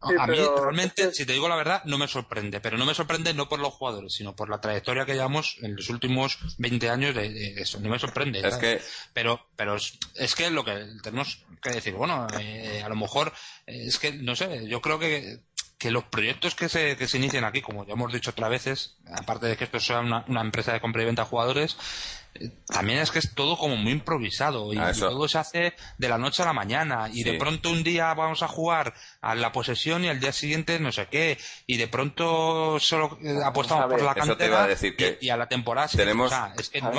a 0.00 0.26
mí 0.26 0.36
realmente, 0.36 1.12
si 1.12 1.24
te 1.24 1.32
digo 1.32 1.48
la 1.48 1.54
verdad, 1.54 1.82
no 1.84 1.96
me 1.96 2.08
sorprende, 2.08 2.60
pero 2.60 2.76
no 2.76 2.84
me 2.84 2.92
sorprende 2.94 3.34
no 3.34 3.48
por 3.48 3.60
los 3.60 3.72
jugadores, 3.72 4.12
sino 4.12 4.34
por 4.34 4.50
la 4.50 4.60
trayectoria 4.60 5.04
que 5.04 5.14
llevamos 5.14 5.58
en 5.62 5.76
los 5.76 5.88
últimos 5.90 6.38
20 6.58 6.90
años 6.90 7.14
de, 7.14 7.54
eso. 7.60 7.78
No 7.78 7.88
me 7.88 8.00
sorprende. 8.00 8.40
Es 8.40 8.56
que... 8.56 8.80
Pero, 9.12 9.46
pero 9.54 9.76
es, 9.76 10.34
que 10.34 10.50
lo 10.50 10.64
que 10.64 10.86
tenemos 11.02 11.44
que 11.62 11.70
decir, 11.70 11.94
bueno, 11.94 12.26
eh, 12.40 12.82
a 12.84 12.88
lo 12.88 12.96
mejor 12.96 13.32
es 13.66 13.98
que, 14.00 14.12
no 14.12 14.34
sé, 14.34 14.66
yo 14.66 14.80
creo 14.80 14.98
que 14.98 15.40
que 15.82 15.90
los 15.90 16.04
proyectos 16.04 16.54
que 16.54 16.68
se, 16.68 16.96
que 16.96 17.08
se 17.08 17.18
inician 17.18 17.42
aquí, 17.42 17.60
como 17.60 17.84
ya 17.84 17.94
hemos 17.94 18.12
dicho 18.12 18.30
otras 18.30 18.48
veces, 18.48 18.98
aparte 19.12 19.46
de 19.46 19.56
que 19.56 19.64
esto 19.64 19.80
sea 19.80 19.98
una, 19.98 20.40
empresa 20.40 20.72
de 20.72 20.80
compra 20.80 21.02
y 21.02 21.06
venta 21.06 21.22
de 21.22 21.28
jugadores, 21.28 21.76
eh, 22.36 22.50
también 22.68 23.00
es 23.00 23.10
que 23.10 23.18
es 23.18 23.34
todo 23.34 23.58
como 23.58 23.74
muy 23.74 23.90
improvisado 23.90 24.72
y, 24.72 24.78
ah, 24.78 24.92
todo 24.96 25.26
se 25.26 25.38
hace 25.38 25.74
de 25.98 26.08
la 26.08 26.18
noche 26.18 26.42
a 26.42 26.46
la 26.46 26.52
mañana. 26.52 27.10
Y 27.12 27.24
de 27.24 27.34
pronto 27.34 27.68
un 27.70 27.82
día 27.82 28.14
vamos 28.14 28.44
a 28.44 28.48
jugar 28.48 28.94
a 29.22 29.34
la 29.34 29.50
posesión 29.50 30.04
y 30.04 30.08
al 30.08 30.20
día 30.20 30.32
siguiente 30.32 30.78
no 30.78 30.92
sé 30.92 31.08
qué. 31.10 31.36
Y 31.66 31.78
de 31.78 31.88
pronto 31.88 32.78
solo 32.78 33.18
eh, 33.20 33.40
apostamos 33.44 33.86
por 33.86 34.02
la 34.02 34.14
cantera 34.14 34.68
y, 35.20 35.30
a 35.30 35.36
la 35.36 35.48
temporada 35.48 35.88
tenemos, 35.88 36.32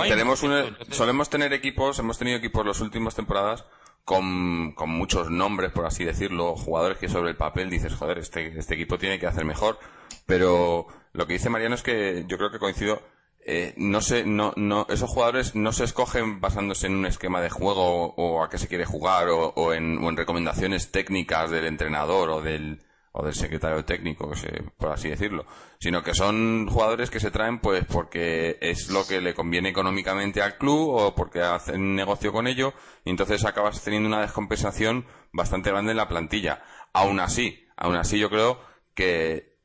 tenemos 0.10 0.44
solemos 0.92 1.30
tener 1.30 1.54
equipos 1.54 2.00
hemos 2.00 2.18
tenido 2.18 2.38
equipos 2.38 2.66
las 2.66 2.82
últimas 2.82 3.16
temporadas 3.16 3.64
con, 4.06 4.74
con 4.74 4.90
muchos 4.90 5.30
nombres, 5.30 5.72
por 5.72 5.86
así 5.86 6.04
decirlo, 6.04 6.56
jugadores 6.56 6.98
que 6.98 7.10
sobre 7.10 7.32
el 7.32 7.38
papel 7.38 7.70
dices, 7.70 7.94
joder, 7.94 8.18
este, 8.18 8.58
este 8.58 8.76
equipo 8.76 8.98
tiene 8.98 9.20
que 9.20 9.28
hacer 9.28 9.46
mejor. 9.46 9.80
Pero 10.26 10.88
lo 11.14 11.28
que 11.28 11.34
dice 11.34 11.50
Mariano 11.50 11.76
es 11.76 11.84
que 11.84 12.26
yo 12.28 12.38
creo 12.38 12.52
que 12.52 12.60
coincido, 12.60 13.02
eh, 13.46 13.74
no 13.78 14.02
sé, 14.02 14.26
no, 14.26 14.54
no, 14.56 14.86
esos 14.90 15.10
jugadores 15.10 15.56
no 15.56 15.74
se 15.74 15.84
escogen 15.84 16.40
basándose 16.42 16.88
en 16.88 16.96
un 16.96 17.06
esquema 17.06 17.42
de 17.42 17.50
juego 17.50 18.14
o, 18.16 18.44
a 18.44 18.50
qué 18.50 18.58
se 18.58 18.68
quiere 18.68 18.86
jugar 18.86 19.30
o, 19.30 19.50
o, 19.56 19.74
en, 19.74 19.98
o 20.04 20.10
en 20.10 20.18
recomendaciones 20.18 20.92
técnicas 20.92 21.50
del 21.50 21.66
entrenador 21.66 22.30
o 22.30 22.42
del, 22.42 22.84
o 23.16 23.24
del 23.24 23.36
secretario 23.36 23.86
técnico, 23.86 24.32
por 24.76 24.92
así 24.92 25.08
decirlo, 25.08 25.46
sino 25.80 26.04
que 26.04 26.16
son 26.16 26.68
jugadores 26.68 27.12
que 27.12 27.20
se 27.20 27.30
traen 27.30 27.60
pues 27.60 27.86
porque 27.86 28.58
es 28.60 28.90
lo 28.90 29.06
que 29.06 29.22
le 29.22 29.36
conviene 29.36 29.70
económicamente 29.70 30.42
al 30.42 30.58
club 30.58 30.90
o 30.90 31.16
porque 31.16 31.42
hacen 31.42 31.96
negocio 31.96 32.32
con 32.32 32.48
ello 32.48 32.74
y 33.06 33.12
entonces 33.12 33.46
acabas 33.46 33.84
teniendo 33.84 34.08
una 34.08 34.22
descompensación 34.22 35.06
bastante 35.32 35.70
grande 35.70 35.92
en 35.92 35.98
la 35.98 36.08
plantilla. 36.08 36.64
Aún 36.92 37.20
así, 37.20 37.68
aún 37.78 37.96
así 37.96 38.18
yo 38.18 38.32
creo 38.32 38.60
que 38.96 39.60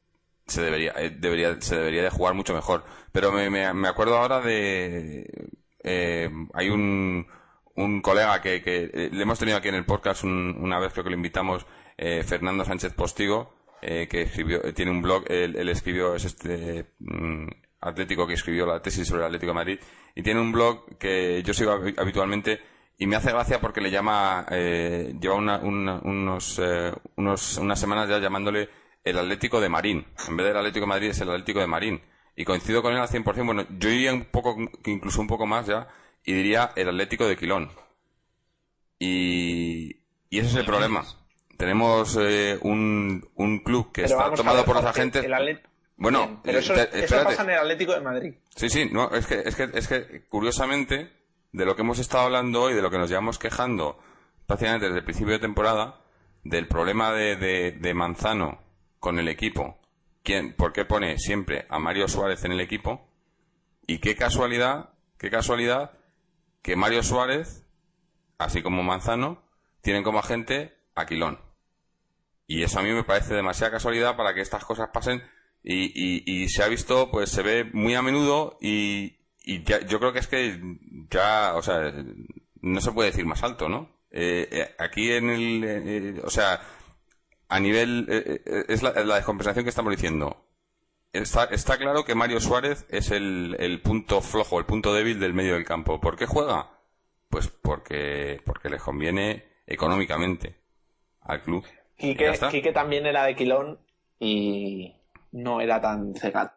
se 0.47 0.61
debería, 0.63 0.93
eh, 0.99 1.11
debería 1.11 1.59
se 1.61 1.77
debería 1.77 2.03
de 2.03 2.11
jugar 2.11 2.35
mucho 2.35 2.55
mejor. 2.55 2.85
Pero 3.13 3.33
me, 3.33 3.49
me, 3.49 3.89
acuerdo 3.89 4.19
ahora 4.19 4.41
de 4.41 5.27
eh, 5.83 6.31
hay 6.53 6.69
un 6.69 7.27
un 7.79 8.03
colega 8.03 8.43
que, 8.43 8.61
que 8.61 8.91
eh, 8.93 9.11
le 9.13 9.23
hemos 9.23 9.39
tenido 9.39 9.57
aquí 9.57 9.69
en 9.69 9.77
el 9.77 9.85
podcast 9.85 10.25
una 10.25 10.81
vez 10.81 10.93
creo 10.93 11.05
que 11.05 11.11
lo 11.11 11.17
invitamos 11.17 11.65
eh, 11.99 12.23
Fernando 12.23 12.65
Sánchez 12.65 12.95
Postigo, 12.95 13.53
eh, 13.83 14.07
que 14.09 14.23
escribió, 14.23 14.65
eh, 14.65 14.73
tiene 14.73 14.93
un 14.93 15.03
blog, 15.03 15.25
él, 15.29 15.69
escribió, 15.69 16.15
es 16.15 16.25
este 16.27 16.95
mm, 17.01 17.49
atlético 17.81 18.25
que 18.25 18.35
escribió 18.35 18.67
la 18.67 18.81
tesis 18.81 19.09
sobre 19.09 19.23
el 19.23 19.27
Atlético 19.27 19.51
de 19.51 19.55
Madrid, 19.55 19.79
y 20.15 20.23
tiene 20.23 20.41
un 20.41 20.53
blog 20.53 20.97
que 20.97 21.43
yo 21.43 21.53
sigo 21.53 21.73
habitualmente, 21.73 22.61
y 22.99 23.07
me 23.09 23.17
hace 23.17 23.33
gracia 23.33 23.61
porque 23.61 23.81
le 23.81 23.91
llama, 23.91 24.47
lleva 24.49 25.35
una, 25.35 25.59
unos, 25.59 26.61
unos, 27.17 27.57
unas 27.59 27.81
semanas 27.81 28.09
ya 28.09 28.19
llamándole 28.19 28.69
el 29.05 29.19
Atlético 29.19 29.61
de 29.61 29.69
Marín. 29.69 30.05
En 30.29 30.37
vez 30.37 30.47
del 30.47 30.57
Atlético 30.57 30.85
de 30.85 30.89
Madrid 30.89 31.11
es 31.11 31.21
el 31.21 31.31
Atlético 31.31 31.61
de 31.61 31.69
Marín. 31.69 32.03
Y 32.35 32.45
coincido 32.45 32.83
con 32.83 32.93
él 32.93 32.99
al 32.99 33.09
100%. 33.09 33.47
Bueno, 33.47 33.67
yo 33.79 33.89
iría 33.89 34.13
un 34.13 34.25
poco, 34.25 34.57
incluso 34.87 35.21
un 35.21 35.29
poco 35.29 35.47
más 35.47 35.67
ya, 35.67 35.87
y 36.25 36.33
diría 36.33 36.73
el 36.75 36.89
Atlético 36.89 37.29
de 37.29 37.37
Quilón. 37.37 37.71
Y, 38.99 40.03
y 40.29 40.39
ese 40.41 40.49
es 40.49 40.55
el 40.57 40.65
problema 40.67 41.05
tenemos 41.59 42.17
eh, 42.21 42.57
un, 42.63 43.29
un 43.35 43.59
club 43.59 43.93
que 43.93 44.05
está 44.05 44.33
tomado 44.33 44.65
por 44.65 44.77
los 44.77 44.85
agentes. 44.85 45.27
Bueno, 45.97 46.41
pero 46.45 46.61
eso, 46.61 46.73
pasa 47.25 47.43
en 47.43 47.51
el 47.51 47.59
Atlético 47.59 47.93
de 47.93 48.01
Madrid. 48.01 48.35
Sí, 48.55 48.71
sí, 48.71 48.89
no, 48.91 49.11
es 49.11 49.27
que, 49.27 49.41
es 49.45 49.57
que, 49.57 49.69
es 49.75 49.89
que 49.89 50.25
curiosamente, 50.29 51.13
de 51.51 51.67
lo 51.67 51.75
que 51.75 51.83
hemos 51.83 51.99
estado 51.99 52.25
hablando 52.27 52.63
hoy, 52.63 52.75
de 52.75 52.81
lo 52.81 52.91
que 52.91 52.99
nos 52.99 53.11
llevamos 53.11 53.41
quejando 53.41 53.99
prácticamente 54.47 54.87
desde 54.87 55.01
el 55.01 55.05
principio 55.05 55.33
de 55.33 55.41
temporada, 55.41 56.01
del 56.45 56.69
problema 56.69 57.13
de, 57.13 57.35
de, 57.35 57.73
de 57.73 57.95
Manzano 57.95 58.61
con 59.01 59.19
el 59.19 59.27
equipo, 59.27 59.81
¿quién, 60.23 60.55
¿por 60.55 60.73
qué 60.73 60.85
pone 60.85 61.19
siempre 61.19 61.67
a 61.69 61.81
Mario 61.81 62.07
Suárez 62.07 62.45
en 62.45 62.53
el 62.53 62.61
equipo? 62.61 63.09
Y 63.85 63.99
qué 63.99 64.15
casualidad, 64.15 64.91
qué 65.19 65.29
casualidad 65.29 65.91
que 66.63 66.77
Mario 66.77 67.03
Suárez, 67.03 67.67
así 68.39 68.63
como 68.63 68.85
Manzano, 68.85 69.43
tienen 69.81 70.05
como 70.05 70.21
agente 70.21 70.79
a 70.95 71.05
Quilón. 71.07 71.48
Y 72.49 72.63
eso 72.63 72.81
a 72.81 72.83
mí 72.83 72.91
me 72.91 73.05
parece 73.05 73.35
demasiada 73.35 73.73
casualidad 73.73 74.17
para 74.17 74.35
que 74.35 74.41
estas 74.41 74.65
cosas 74.65 74.89
pasen 74.89 75.23
y, 75.63 76.49
se 76.49 76.63
ha 76.63 76.69
visto, 76.69 77.11
pues 77.11 77.31
se 77.31 77.43
ve 77.43 77.65
muy 77.65 77.95
a 77.95 78.01
menudo 78.01 78.57
y, 78.61 79.19
yo 79.45 79.99
creo 79.99 80.13
que 80.13 80.19
es 80.19 80.29
que 80.29 80.59
ya, 81.11 81.53
o 81.55 81.63
sea, 81.63 81.93
no 82.63 82.81
se 82.81 82.93
puede 82.93 83.11
decir 83.11 83.27
más 83.27 83.43
alto, 83.43 83.69
¿no? 83.69 83.91
Eh, 84.11 84.49
eh, 84.51 84.75
aquí 84.79 85.13
en 85.13 85.29
el, 85.29 85.65
eh, 85.65 86.21
o 86.25 86.31
sea, 86.31 86.61
a 87.49 87.61
nivel, 87.61 88.07
es 88.69 88.83
la, 88.83 88.93
descompensación 88.93 89.65
que 89.65 89.71
estamos 89.71 89.91
diciendo. 89.91 90.45
Está, 91.13 91.45
está 91.45 91.77
claro 91.77 92.05
que 92.05 92.15
Mario 92.15 92.41
Suárez 92.41 92.87
es 92.89 93.11
el, 93.11 93.57
el 93.59 93.81
punto 93.83 94.23
flojo, 94.23 94.59
el 94.59 94.67
punto 94.67 94.95
débil 94.95 95.21
del 95.21 95.35
medio 95.35 95.55
del 95.55 95.65
campo. 95.65 96.01
¿Por 96.01 96.17
qué 96.17 96.27
juega? 96.27 96.71
Pues 97.29 97.49
porque, 97.49 98.41
porque 98.45 98.71
les 98.71 98.83
conviene 98.83 99.45
económicamente 99.67 100.57
al 101.21 101.43
club. 101.43 101.65
Quique, 101.99 102.73
también 102.73 103.07
era 103.07 103.25
de 103.25 103.35
Quilón 103.35 103.79
y 104.19 104.95
no 105.33 105.61
era 105.61 105.81
tan 105.81 106.15
cegado. 106.15 106.53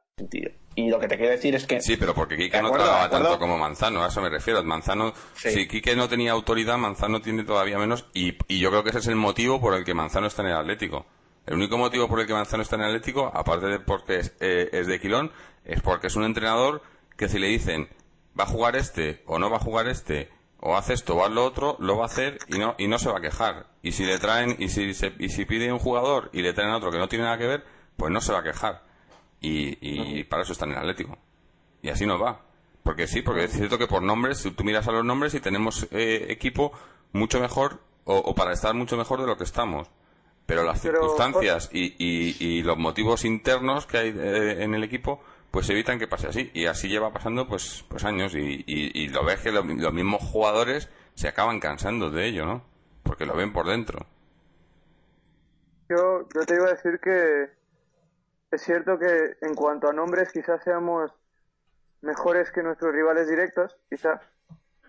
Y 0.75 0.89
lo 0.89 0.99
que 0.99 1.07
te 1.07 1.17
quiero 1.17 1.31
decir 1.31 1.55
es 1.55 1.65
que. 1.65 1.81
Sí, 1.81 1.97
pero 1.97 2.13
porque 2.13 2.37
Quique 2.37 2.61
no 2.61 2.71
trabajaba 2.71 3.09
tanto 3.09 3.39
como 3.39 3.57
Manzano, 3.57 4.03
a 4.03 4.07
eso 4.07 4.21
me 4.21 4.29
refiero. 4.29 4.63
Manzano, 4.63 5.13
si 5.33 5.67
Quique 5.67 5.95
no 5.95 6.07
tenía 6.07 6.31
autoridad, 6.31 6.77
Manzano 6.77 7.21
tiene 7.21 7.43
todavía 7.43 7.77
menos. 7.77 8.05
Y, 8.13 8.37
yo 8.59 8.69
creo 8.69 8.83
que 8.83 8.91
ese 8.91 8.99
es 8.99 9.07
el 9.07 9.15
motivo 9.15 9.59
por 9.59 9.73
el 9.73 9.83
que 9.83 9.93
Manzano 9.93 10.27
está 10.27 10.43
en 10.43 10.49
el 10.49 10.55
Atlético. 10.55 11.05
El 11.45 11.55
único 11.55 11.77
motivo 11.77 12.07
por 12.07 12.19
el 12.19 12.27
que 12.27 12.33
Manzano 12.33 12.61
está 12.61 12.75
en 12.75 12.83
el 12.83 12.87
Atlético, 12.89 13.31
aparte 13.33 13.65
de 13.65 13.79
porque 13.79 14.19
es, 14.19 14.35
eh, 14.39 14.69
es 14.71 14.85
de 14.85 15.01
Quilón, 15.01 15.31
es 15.65 15.81
porque 15.81 16.07
es 16.07 16.15
un 16.15 16.23
entrenador 16.23 16.83
que 17.17 17.27
si 17.27 17.39
le 17.39 17.47
dicen 17.47 17.89
va 18.39 18.43
a 18.43 18.47
jugar 18.47 18.75
este 18.75 19.23
o 19.25 19.39
no 19.39 19.49
va 19.49 19.57
a 19.57 19.59
jugar 19.59 19.87
este 19.87 20.29
o 20.61 20.75
hace 20.77 20.93
esto 20.93 21.15
o 21.15 21.25
haz 21.25 21.31
lo 21.31 21.43
otro, 21.43 21.75
lo 21.79 21.97
va 21.97 22.03
a 22.03 22.05
hacer 22.05 22.37
y 22.47 22.57
no, 22.57 22.75
y 22.77 22.87
no 22.87 22.97
se 22.97 23.09
va 23.09 23.17
a 23.17 23.21
quejar. 23.21 23.67
Y 23.81 23.91
si 23.91 24.05
le 24.05 24.19
traen, 24.19 24.55
y 24.59 24.69
si, 24.69 24.83
y 25.19 25.29
si 25.29 25.45
pide 25.45 25.71
un 25.71 25.79
jugador 25.79 26.29
y 26.33 26.41
le 26.41 26.53
traen 26.53 26.71
otro 26.71 26.91
que 26.91 26.99
no 26.99 27.07
tiene 27.07 27.25
nada 27.25 27.37
que 27.37 27.47
ver, 27.47 27.65
pues 27.97 28.11
no 28.11 28.21
se 28.21 28.31
va 28.31 28.39
a 28.39 28.43
quejar. 28.43 28.83
Y, 29.41 29.77
y 29.81 30.23
para 30.23 30.43
eso 30.43 30.53
está 30.53 30.65
en 30.65 30.71
el 30.71 30.77
Atlético. 30.77 31.17
Y 31.81 31.89
así 31.89 32.05
nos 32.05 32.21
va. 32.21 32.41
Porque 32.83 33.07
sí, 33.07 33.21
porque 33.21 33.45
es 33.45 33.51
cierto 33.51 33.77
que 33.77 33.87
por 33.87 34.01
nombres, 34.01 34.47
tú 34.55 34.63
miras 34.63 34.87
a 34.87 34.91
los 34.91 35.05
nombres 35.05 35.33
y 35.33 35.39
tenemos 35.39 35.87
eh, 35.91 36.27
equipo 36.29 36.71
mucho 37.11 37.39
mejor, 37.39 37.81
o, 38.05 38.33
para 38.33 38.53
estar 38.53 38.73
mucho 38.73 38.97
mejor 38.97 39.21
de 39.21 39.27
lo 39.27 39.37
que 39.37 39.43
estamos. 39.43 39.87
Pero 40.45 40.63
las 40.63 40.81
circunstancias 40.81 41.69
y, 41.71 41.95
y, 41.97 42.35
y, 42.39 42.63
los 42.63 42.77
motivos 42.77 43.23
internos 43.25 43.85
que 43.85 43.97
hay 43.97 44.09
eh, 44.09 44.63
en 44.63 44.73
el 44.73 44.83
equipo, 44.83 45.23
pues 45.51 45.69
evitan 45.69 45.99
que 45.99 46.07
pase 46.07 46.27
así. 46.27 46.49
Y 46.53 46.65
así 46.65 46.87
lleva 46.87 47.11
pasando 47.11 47.47
pues, 47.47 47.85
pues 47.89 48.03
años 48.05 48.33
y, 48.33 48.63
y, 48.65 49.09
lo 49.09 49.23
ves 49.25 49.41
que 49.41 49.51
los 49.51 49.65
mismos 49.65 50.21
jugadores 50.23 50.89
se 51.13 51.27
acaban 51.27 51.59
cansando 51.59 52.09
de 52.09 52.25
ello, 52.25 52.45
¿no? 52.45 52.63
Porque 53.03 53.25
lo 53.25 53.35
ven 53.35 53.51
por 53.51 53.67
dentro. 53.67 54.05
Yo, 55.89 56.27
yo 56.33 56.45
te 56.45 56.55
iba 56.55 56.67
a 56.67 56.73
decir 56.73 56.99
que 57.01 57.49
es 58.49 58.61
cierto 58.61 58.97
que 58.97 59.37
en 59.41 59.53
cuanto 59.55 59.89
a 59.89 59.93
nombres 59.93 60.31
quizás 60.31 60.63
seamos 60.63 61.11
mejores 62.01 62.49
que 62.51 62.63
nuestros 62.63 62.93
rivales 62.93 63.27
directos, 63.27 63.77
quizás, 63.89 64.21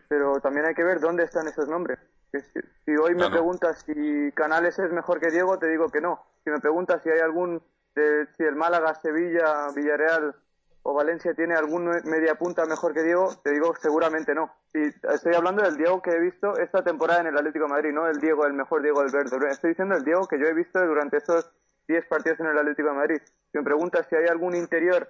pero 0.09 0.41
también 0.41 0.67
hay 0.67 0.75
que 0.75 0.85
ver 0.85 1.01
dónde 1.01 1.25
están 1.25 1.49
esos 1.49 1.69
nombres. 1.69 1.99
Si, 2.85 2.97
hoy 2.97 3.15
me 3.15 3.29
preguntas 3.29 3.85
si 3.85 4.33
Canales 4.33 4.79
es 4.79 4.91
mejor 4.91 5.21
que 5.21 5.31
Diego, 5.31 5.59
te 5.59 5.69
digo 5.69 5.89
que 5.89 6.01
no. 6.01 6.25
Si 6.45 6.51
me 6.51 6.61
preguntas 6.61 7.03
si 7.03 7.11
hay 7.11 7.19
algún, 7.21 7.63
si 7.95 8.43
el 8.45 8.57
Málaga, 8.57 8.95
Sevilla, 8.95 9.67
Villarreal 9.75 10.35
o 10.85 10.95
Valencia 10.95 11.35
tiene 11.35 11.55
algún 11.55 11.85
media 12.05 12.35
punta 12.35 12.65
mejor 12.67 12.93
que 12.93 13.03
Diego, 13.03 13.29
te 13.43 13.53
digo 13.53 13.75
seguramente 13.81 14.35
no. 14.35 14.53
Y 14.75 14.89
estoy 14.89 15.35
hablando 15.35 15.63
del 15.63 15.77
Diego 15.77 16.03
que 16.03 16.11
he 16.11 16.21
visto 16.21 16.57
esta 16.57 16.83
temporada 16.83 17.21
en 17.21 17.29
el 17.29 17.37
Atlético 17.37 17.67
de 17.67 17.73
Madrid, 17.73 17.93
no 17.93 18.09
el 18.09 18.19
Diego, 18.19 18.47
el 18.47 18.55
mejor 18.55 18.83
Diego 18.83 19.01
del 19.01 19.13
Verde. 19.13 19.51
Estoy 19.51 19.71
diciendo 19.71 19.95
el 19.95 20.05
Diego 20.05 20.27
que 20.27 20.39
yo 20.39 20.47
he 20.47 20.55
visto 20.55 20.85
durante 20.85 21.19
estos 21.19 21.53
10 21.89 22.07
partidos 22.07 22.41
en 22.41 22.47
el 22.47 22.59
Atlético 22.59 22.89
de 22.89 22.95
Madrid. 22.95 23.23
Si 23.53 23.59
me 23.59 23.65
preguntas 23.65 24.07
si 24.09 24.17
hay 24.17 24.27
algún 24.27 24.57
interior, 24.57 25.09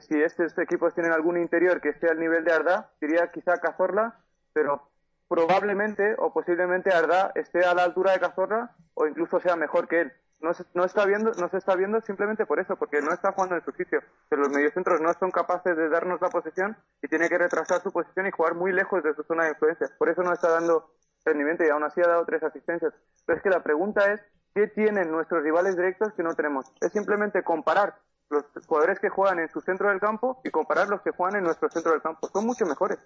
si 0.00 0.22
estos 0.22 0.56
equipos 0.58 0.94
tienen 0.94 1.12
algún 1.12 1.36
interior 1.36 1.80
que 1.80 1.90
esté 1.90 2.08
al 2.08 2.18
nivel 2.18 2.44
de 2.44 2.52
Arda, 2.52 2.90
diría 3.00 3.30
quizá 3.32 3.58
Cazorla, 3.58 4.20
pero 4.52 4.88
probablemente 5.28 6.14
o 6.18 6.32
posiblemente 6.32 6.92
Arda 6.92 7.32
esté 7.34 7.64
a 7.64 7.74
la 7.74 7.84
altura 7.84 8.12
de 8.12 8.20
Cazorla 8.20 8.70
o 8.94 9.06
incluso 9.06 9.40
sea 9.40 9.56
mejor 9.56 9.88
que 9.88 10.02
él 10.02 10.12
no 10.42 10.52
se, 10.52 10.64
no 10.74 10.84
está 10.84 11.06
viendo, 11.06 11.30
no 11.38 11.48
se 11.48 11.56
está 11.56 11.76
viendo 11.76 12.00
simplemente 12.00 12.44
por 12.46 12.58
eso, 12.58 12.76
porque 12.76 13.00
no 13.00 13.12
está 13.12 13.32
jugando 13.32 13.56
en 13.56 13.64
su 13.64 13.72
sitio. 13.72 14.00
Pero 14.28 14.42
los 14.42 14.50
mediocentros 14.50 15.00
no 15.00 15.12
son 15.14 15.30
capaces 15.30 15.76
de 15.76 15.88
darnos 15.88 16.20
la 16.20 16.28
posesión 16.28 16.76
y 17.00 17.08
tiene 17.08 17.28
que 17.28 17.38
retrasar 17.38 17.80
su 17.80 17.92
posición 17.92 18.26
y 18.26 18.32
jugar 18.32 18.54
muy 18.54 18.72
lejos 18.72 19.02
de 19.02 19.14
su 19.14 19.22
zona 19.22 19.44
de 19.44 19.50
influencia. 19.50 19.88
Por 19.98 20.08
eso 20.08 20.22
no 20.22 20.32
está 20.32 20.50
dando 20.50 20.90
rendimiento 21.24 21.64
y 21.64 21.70
aún 21.70 21.84
así 21.84 22.00
ha 22.00 22.08
dado 22.08 22.24
tres 22.26 22.42
asistencias. 22.42 22.92
Pero 23.24 23.36
es 23.36 23.42
que 23.42 23.50
la 23.50 23.62
pregunta 23.62 24.12
es, 24.12 24.20
¿qué 24.54 24.66
tienen 24.66 25.10
nuestros 25.10 25.42
rivales 25.42 25.76
directos 25.76 26.12
que 26.14 26.24
no 26.24 26.34
tenemos? 26.34 26.66
Es 26.80 26.92
simplemente 26.92 27.44
comparar 27.44 27.94
los 28.28 28.44
jugadores 28.66 28.98
que 28.98 29.10
juegan 29.10 29.38
en 29.38 29.48
su 29.48 29.60
centro 29.60 29.90
del 29.90 30.00
campo 30.00 30.40
y 30.42 30.50
comparar 30.50 30.88
los 30.88 31.02
que 31.02 31.12
juegan 31.12 31.36
en 31.38 31.44
nuestro 31.44 31.70
centro 31.70 31.92
del 31.92 32.02
campo. 32.02 32.28
Son 32.32 32.44
mucho 32.44 32.66
mejores. 32.66 32.98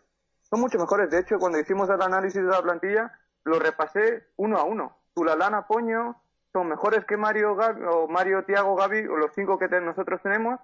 Son 0.43 0.61
mucho 0.61 0.79
mejores. 0.79 1.11
De 1.11 1.19
hecho, 1.19 1.39
cuando 1.39 1.59
hicimos 1.59 1.91
el 1.91 2.01
análisis 2.01 2.43
de 2.43 2.49
la 2.49 2.63
plantilla, 2.63 3.13
lo 3.45 3.59
repasé 3.59 4.29
uno 4.37 4.57
a 4.59 4.65
uno. 4.65 4.97
Tulalana, 5.15 5.67
Poño, 5.67 6.23
son 6.57 6.69
mejores 6.69 7.05
que 7.05 7.19
Mario 7.19 7.53
o 7.53 8.09
Mario, 8.09 8.43
Tiago, 8.45 8.77
Gaby, 8.77 9.09
o 9.09 9.17
los 9.19 9.31
cinco 9.35 9.59
que 9.59 9.69
nosotros 9.69 10.23
tenemos. 10.23 10.59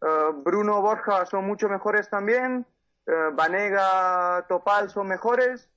Eh, 0.00 0.30
Bruno, 0.44 0.80
Borja 0.80 1.26
son 1.26 1.44
mucho 1.44 1.68
mejores 1.68 2.08
también. 2.08 2.64
Uh, 3.08 3.34
Vanega, 3.34 4.46
Topal 4.48 4.88
son 4.88 5.08
mejores. 5.08 5.68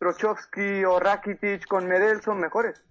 Trochovsky 0.00 0.84
o 0.84 0.98
Rakitic 0.98 1.68
con 1.68 1.86
Medel 1.86 2.20
son 2.20 2.40
mejores. 2.40 2.82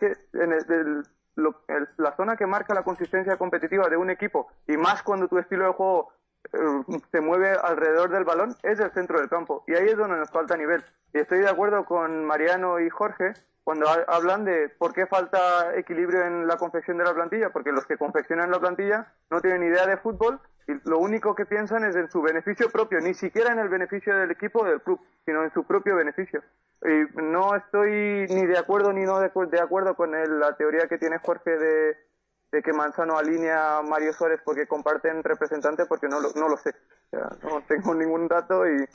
Que 0.00 0.16
en 0.32 0.52
el, 0.52 1.06
la 1.36 2.16
zona 2.16 2.36
que 2.36 2.46
marca 2.46 2.74
la 2.74 2.82
consistencia 2.82 3.36
competitiva 3.36 3.88
de 3.88 3.96
un 3.96 4.10
equipo, 4.10 4.48
y 4.66 4.76
más 4.76 5.04
cuando 5.04 5.28
tu 5.28 5.38
estilo 5.38 5.66
de 5.66 5.72
juego 5.74 6.12
eh, 6.52 6.98
se 7.12 7.20
mueve 7.20 7.52
alrededor 7.52 8.10
del 8.10 8.24
balón, 8.24 8.56
es 8.64 8.80
el 8.80 8.90
centro 8.90 9.20
del 9.20 9.28
campo. 9.28 9.62
Y 9.68 9.76
ahí 9.76 9.90
es 9.90 9.96
donde 9.96 10.16
nos 10.16 10.30
falta 10.32 10.56
nivel. 10.56 10.84
Y 11.14 11.20
estoy 11.20 11.38
de 11.38 11.50
acuerdo 11.50 11.84
con 11.84 12.24
Mariano 12.24 12.80
y 12.80 12.90
Jorge 12.90 13.34
cuando 13.64 13.86
hablan 14.08 14.44
de 14.44 14.68
por 14.78 14.92
qué 14.92 15.06
falta 15.06 15.76
equilibrio 15.76 16.24
en 16.24 16.46
la 16.46 16.56
confección 16.56 16.98
de 16.98 17.04
la 17.04 17.14
plantilla, 17.14 17.50
porque 17.50 17.72
los 17.72 17.86
que 17.86 17.96
confeccionan 17.96 18.50
la 18.50 18.58
plantilla 18.58 19.12
no 19.30 19.40
tienen 19.40 19.62
idea 19.62 19.86
de 19.86 19.96
fútbol 19.98 20.40
y 20.66 20.72
lo 20.88 20.98
único 20.98 21.34
que 21.34 21.46
piensan 21.46 21.84
es 21.84 21.96
en 21.96 22.10
su 22.10 22.22
beneficio 22.22 22.70
propio, 22.70 23.00
ni 23.00 23.14
siquiera 23.14 23.52
en 23.52 23.58
el 23.58 23.68
beneficio 23.68 24.16
del 24.16 24.30
equipo 24.30 24.60
o 24.60 24.64
del 24.64 24.80
club, 24.80 25.00
sino 25.24 25.42
en 25.44 25.52
su 25.52 25.64
propio 25.64 25.96
beneficio. 25.96 26.42
Y 26.82 27.20
no 27.20 27.54
estoy 27.54 28.26
ni 28.28 28.46
de 28.46 28.58
acuerdo 28.58 28.92
ni 28.92 29.04
no 29.04 29.20
de, 29.20 29.60
acuerdo 29.60 29.94
con 29.94 30.12
la 30.12 30.56
teoría 30.56 30.88
que 30.88 30.98
tiene 30.98 31.18
Jorge 31.18 31.56
de, 31.56 32.62
que 32.62 32.72
Manzano 32.72 33.16
alinea 33.16 33.78
a 33.78 33.82
Mario 33.82 34.12
Suárez 34.12 34.40
porque 34.44 34.66
comparten 34.66 35.22
representante, 35.22 35.86
porque 35.86 36.08
no 36.08 36.20
lo, 36.20 36.32
no 36.34 36.48
lo 36.48 36.56
sé. 36.56 36.74
no 37.12 37.62
tengo 37.68 37.94
ningún 37.94 38.26
dato 38.26 38.66
y 38.66 38.88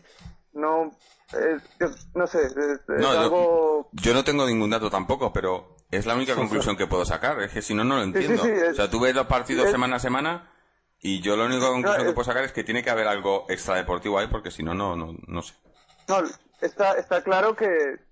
no 0.53 0.91
no 2.15 2.27
sé, 2.27 2.39
yo, 3.91 4.13
no 4.13 4.23
tengo 4.23 4.45
ningún 4.45 4.69
dato 4.69 4.89
tampoco, 4.89 5.33
pero 5.33 5.75
es 5.91 6.05
la 6.05 6.15
única 6.15 6.35
conclusión 6.35 6.77
que 6.77 6.87
puedo 6.87 7.05
sacar. 7.05 7.41
Es 7.41 7.51
que 7.51 7.61
si 7.61 7.73
no, 7.73 7.83
no 7.83 7.97
lo 7.97 8.03
entiendo. 8.03 8.43
o 8.43 8.73
sea, 8.73 8.89
tú 8.89 8.99
ves 8.99 9.13
los 9.13 9.27
partidos 9.27 9.69
semana 9.69 9.97
a 9.97 9.99
semana 9.99 10.51
y 10.99 11.19
yo 11.21 11.35
la 11.35 11.45
única 11.45 11.67
conclusión 11.67 12.05
que 12.05 12.13
puedo 12.13 12.25
sacar 12.25 12.43
es 12.43 12.53
que 12.53 12.63
tiene 12.63 12.81
que 12.81 12.89
haber 12.89 13.07
algo 13.07 13.45
extradeportivo 13.49 14.17
ahí 14.17 14.27
porque 14.27 14.51
si 14.51 14.63
no, 14.63 14.73
no, 14.73 14.95
no, 14.95 15.15
no 15.27 15.41
sé. 15.41 15.53
No, 16.07 16.23
está, 16.61 16.93
está 16.93 17.21
claro 17.21 17.55
que 17.55 17.67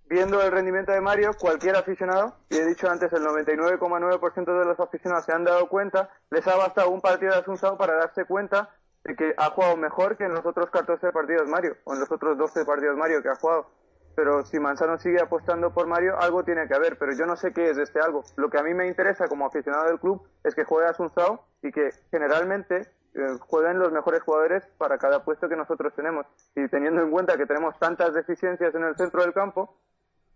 viendo 0.07 0.41
el 0.41 0.51
rendimiento 0.51 0.91
de 0.91 1.01
Mario, 1.01 1.31
cualquier 1.39 1.77
aficionado, 1.77 2.35
y 2.49 2.57
he 2.57 2.65
dicho 2.65 2.89
antes, 2.89 3.11
el 3.13 3.23
99,9% 3.23 4.59
de 4.59 4.65
los 4.65 4.79
aficionados 4.79 5.25
se 5.25 5.31
han 5.31 5.45
dado 5.45 5.67
cuenta, 5.67 6.09
les 6.29 6.45
ha 6.47 6.55
bastado 6.55 6.89
un 6.89 7.01
partido 7.01 7.31
de 7.31 7.39
Asunción 7.39 7.77
para 7.77 7.95
darse 7.95 8.25
cuenta 8.25 8.69
que 9.13 9.35
ha 9.37 9.49
jugado 9.51 9.77
mejor 9.77 10.17
que 10.17 10.23
en 10.23 10.33
los 10.33 10.45
otros 10.45 10.69
14 10.71 11.11
partidos 11.11 11.47
Mario, 11.47 11.77
o 11.83 11.93
en 11.93 11.99
los 11.99 12.11
otros 12.11 12.37
12 12.37 12.65
partidos 12.65 12.97
Mario 12.97 13.21
que 13.21 13.29
ha 13.29 13.35
jugado. 13.35 13.67
Pero 14.15 14.45
si 14.45 14.59
Manzano 14.59 14.97
sigue 14.97 15.21
apostando 15.21 15.73
por 15.73 15.87
Mario, 15.87 16.17
algo 16.19 16.43
tiene 16.43 16.67
que 16.67 16.73
haber, 16.73 16.97
pero 16.97 17.11
yo 17.13 17.25
no 17.25 17.35
sé 17.35 17.53
qué 17.53 17.69
es 17.69 17.77
este 17.77 17.99
algo. 17.99 18.23
Lo 18.37 18.49
que 18.49 18.57
a 18.57 18.63
mí 18.63 18.73
me 18.73 18.87
interesa 18.87 19.27
como 19.27 19.45
aficionado 19.45 19.87
del 19.87 19.99
club 19.99 20.25
es 20.43 20.55
que 20.55 20.63
juegue 20.63 20.87
Asunzao 20.87 21.45
y 21.61 21.71
que 21.71 21.89
generalmente 22.09 22.87
eh, 23.13 23.37
jueguen 23.41 23.77
los 23.77 23.91
mejores 23.91 24.23
jugadores 24.23 24.65
para 24.77 24.97
cada 24.97 25.25
puesto 25.25 25.49
que 25.49 25.57
nosotros 25.57 25.93
tenemos. 25.95 26.25
Y 26.55 26.67
teniendo 26.69 27.01
en 27.01 27.11
cuenta 27.11 27.37
que 27.37 27.45
tenemos 27.45 27.77
tantas 27.77 28.13
deficiencias 28.13 28.73
en 28.73 28.83
el 28.83 28.95
centro 28.95 29.21
del 29.21 29.33
campo, 29.33 29.77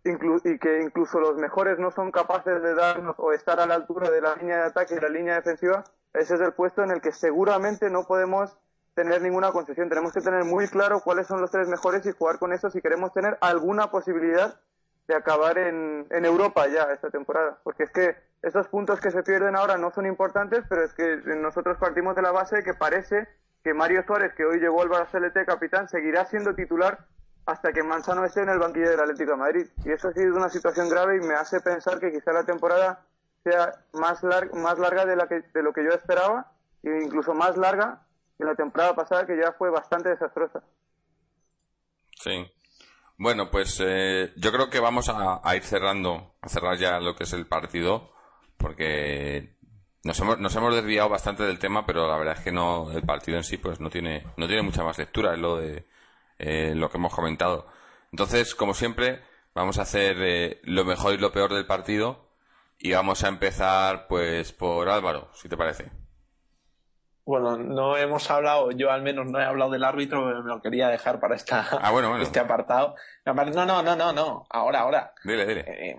y 0.03 0.59
que 0.59 0.81
incluso 0.81 1.19
los 1.19 1.35
mejores 1.35 1.77
no 1.77 1.91
son 1.91 2.11
capaces 2.11 2.61
de 2.61 2.73
darnos 2.73 3.15
o 3.17 3.33
estar 3.33 3.59
a 3.59 3.65
la 3.65 3.75
altura 3.75 4.09
de 4.09 4.21
la 4.21 4.35
línea 4.35 4.57
de 4.57 4.63
ataque 4.63 4.95
y 4.95 4.99
la 4.99 5.09
línea 5.09 5.35
defensiva, 5.35 5.83
ese 6.13 6.35
es 6.35 6.41
el 6.41 6.53
puesto 6.53 6.83
en 6.83 6.91
el 6.91 7.01
que 7.01 7.11
seguramente 7.11 7.89
no 7.89 8.05
podemos 8.05 8.57
tener 8.95 9.21
ninguna 9.21 9.51
concesión. 9.51 9.89
Tenemos 9.89 10.11
que 10.11 10.21
tener 10.21 10.43
muy 10.43 10.67
claro 10.67 11.01
cuáles 11.01 11.27
son 11.27 11.41
los 11.41 11.51
tres 11.51 11.67
mejores 11.67 12.05
y 12.05 12.11
jugar 12.11 12.39
con 12.39 12.53
eso 12.53 12.69
si 12.69 12.81
queremos 12.81 13.13
tener 13.13 13.37
alguna 13.41 13.91
posibilidad 13.91 14.59
de 15.07 15.15
acabar 15.15 15.57
en, 15.57 16.05
en 16.09 16.25
Europa 16.25 16.67
ya 16.67 16.83
esta 16.91 17.09
temporada. 17.09 17.59
Porque 17.63 17.83
es 17.83 17.91
que 17.91 18.15
esos 18.41 18.67
puntos 18.67 18.99
que 18.99 19.11
se 19.11 19.23
pierden 19.23 19.55
ahora 19.55 19.77
no 19.77 19.91
son 19.91 20.05
importantes, 20.05 20.63
pero 20.67 20.83
es 20.83 20.93
que 20.93 21.17
nosotros 21.35 21.77
partimos 21.77 22.15
de 22.15 22.21
la 22.21 22.31
base 22.31 22.63
que 22.63 22.73
parece 22.73 23.27
que 23.63 23.73
Mario 23.73 24.03
Suárez, 24.05 24.33
que 24.35 24.45
hoy 24.45 24.59
llegó 24.59 24.81
al 24.81 24.89
Barcelete 24.89 25.45
capitán, 25.45 25.89
seguirá 25.89 26.25
siendo 26.25 26.55
titular 26.55 27.05
hasta 27.45 27.73
que 27.73 27.83
Manzano 27.83 28.23
esté 28.25 28.41
en 28.41 28.49
el 28.49 28.59
banquillo 28.59 28.89
del 28.89 28.99
Atlético 28.99 29.31
de 29.31 29.37
Madrid. 29.37 29.67
Y 29.83 29.91
eso 29.91 30.09
ha 30.09 30.13
sido 30.13 30.35
una 30.35 30.49
situación 30.49 30.89
grave 30.89 31.17
y 31.17 31.21
me 31.21 31.33
hace 31.33 31.59
pensar 31.59 31.99
que 31.99 32.11
quizá 32.11 32.31
la 32.31 32.43
temporada 32.43 33.05
más 33.93 34.23
larga 34.23 35.05
de, 35.05 35.15
la 35.15 35.27
que, 35.27 35.41
de 35.53 35.63
lo 35.63 35.73
que 35.73 35.83
yo 35.83 35.91
esperaba 35.91 36.51
e 36.83 37.03
incluso 37.03 37.33
más 37.33 37.57
larga 37.57 38.05
que 38.37 38.45
la 38.45 38.55
temporada 38.55 38.95
pasada 38.95 39.25
que 39.25 39.37
ya 39.37 39.51
fue 39.53 39.69
bastante 39.69 40.09
desastrosa. 40.09 40.63
Sí. 42.15 42.49
Bueno, 43.17 43.51
pues 43.51 43.81
eh, 43.85 44.31
yo 44.37 44.51
creo 44.51 44.69
que 44.69 44.79
vamos 44.79 45.09
a, 45.09 45.55
ir 45.55 45.63
cerrando, 45.63 46.35
a 46.41 46.47
cerrar 46.47 46.77
ya 46.77 46.99
lo 47.01 47.15
que 47.15 47.25
es 47.25 47.33
el 47.33 47.47
partido, 47.47 48.13
porque 48.57 49.57
nos 50.05 50.17
hemos, 50.21 50.39
nos 50.39 50.55
hemos 50.55 50.73
desviado 50.73 51.09
bastante 51.09 51.43
del 51.43 51.59
tema, 51.59 51.85
pero 51.85 52.07
la 52.07 52.17
verdad 52.17 52.37
es 52.37 52.43
que 52.45 52.53
no, 52.53 52.91
el 52.91 53.03
partido 53.03 53.37
en 53.37 53.43
sí 53.43 53.57
pues 53.57 53.81
no 53.81 53.89
tiene, 53.89 54.25
no 54.37 54.47
tiene 54.47 54.61
mucha 54.61 54.85
más 54.85 54.97
lectura, 54.97 55.33
es 55.33 55.39
lo 55.39 55.57
de 55.57 55.85
eh, 56.37 56.73
lo 56.75 56.89
que 56.89 56.97
hemos 56.97 57.13
comentado. 57.13 57.67
Entonces, 58.13 58.55
como 58.55 58.73
siempre, 58.73 59.21
vamos 59.53 59.79
a 59.79 59.81
hacer 59.81 60.15
eh, 60.21 60.61
lo 60.63 60.85
mejor 60.85 61.13
y 61.13 61.17
lo 61.17 61.33
peor 61.33 61.53
del 61.53 61.67
partido 61.67 62.28
y 62.79 62.93
vamos 62.93 63.23
a 63.23 63.27
empezar 63.27 64.07
pues 64.07 64.53
por 64.53 64.89
Álvaro, 64.89 65.29
si 65.33 65.49
te 65.49 65.57
parece. 65.57 65.91
Bueno, 67.25 67.57
no 67.57 67.95
hemos 67.95 68.31
hablado, 68.31 68.71
yo 68.71 68.89
al 68.89 69.03
menos 69.03 69.27
no 69.27 69.39
he 69.39 69.43
hablado 69.43 69.69
del 69.69 69.83
árbitro, 69.83 70.25
me 70.25 70.49
lo 70.49 70.61
quería 70.61 70.87
dejar 70.87 71.19
para 71.19 71.35
esta, 71.35 71.67
ah, 71.81 71.91
bueno, 71.91 72.17
este 72.17 72.39
apartado. 72.39 72.95
No, 73.25 73.33
no, 73.35 73.83
no, 73.83 73.95
no, 73.95 74.13
no, 74.13 74.47
ahora, 74.49 74.79
ahora. 74.79 75.13
Dile, 75.23 75.45
dile. 75.45 75.65
Eh, 75.67 75.97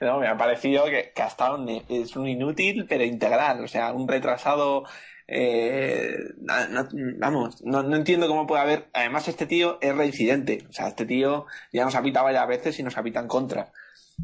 no, 0.00 0.18
me 0.20 0.28
ha 0.28 0.36
parecido 0.36 0.84
que, 0.84 1.12
que 1.14 1.22
ha 1.22 1.28
estado 1.28 1.64
es 1.88 2.14
un 2.16 2.28
inútil, 2.28 2.84
pero 2.86 3.04
integral, 3.04 3.64
o 3.64 3.68
sea, 3.68 3.92
un 3.92 4.06
retrasado 4.06 4.84
eh, 5.30 6.16
vamos, 7.18 7.62
no, 7.62 7.82
no, 7.82 7.96
entiendo 7.96 8.26
cómo 8.28 8.46
puede 8.46 8.62
haber. 8.62 8.88
Además, 8.94 9.28
este 9.28 9.46
tío 9.46 9.78
es 9.82 9.94
reincidente. 9.94 10.64
O 10.70 10.72
sea, 10.72 10.88
este 10.88 11.04
tío 11.04 11.46
ya 11.70 11.84
nos 11.84 11.94
ha 11.94 12.02
pitado 12.02 12.24
varias 12.24 12.48
veces 12.48 12.78
y 12.78 12.82
nos 12.82 12.96
ha 12.96 13.02
pitado 13.02 13.24
en 13.24 13.28
contra. 13.28 13.72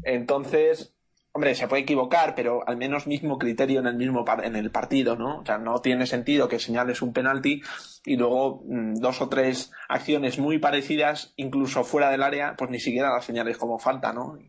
Entonces, 0.03 0.95
Hombre, 1.35 1.53
se 1.53 1.67
puede 1.67 1.81
equivocar, 1.81 2.33
pero 2.33 2.65
al 2.65 2.77
menos 2.77 3.07
mismo 3.07 3.37
criterio 3.37 3.81
en 3.81 3.87
el 3.87 3.97
mismo 3.97 4.23
en 4.41 4.55
el 4.55 4.71
partido, 4.71 5.17
¿no? 5.17 5.39
O 5.41 5.45
sea, 5.45 5.57
no 5.57 5.81
tiene 5.81 6.05
sentido 6.05 6.47
que 6.47 6.59
señales 6.59 7.01
un 7.01 7.11
penalti 7.11 7.61
y 8.05 8.15
luego 8.15 8.63
mm, 8.65 8.93
dos 9.01 9.21
o 9.21 9.27
tres 9.27 9.69
acciones 9.89 10.39
muy 10.39 10.59
parecidas, 10.59 11.33
incluso 11.35 11.83
fuera 11.83 12.09
del 12.09 12.23
área, 12.23 12.55
pues 12.57 12.71
ni 12.71 12.79
siquiera 12.79 13.13
las 13.13 13.25
señales 13.25 13.57
como 13.57 13.79
falta, 13.79 14.13
¿no? 14.13 14.39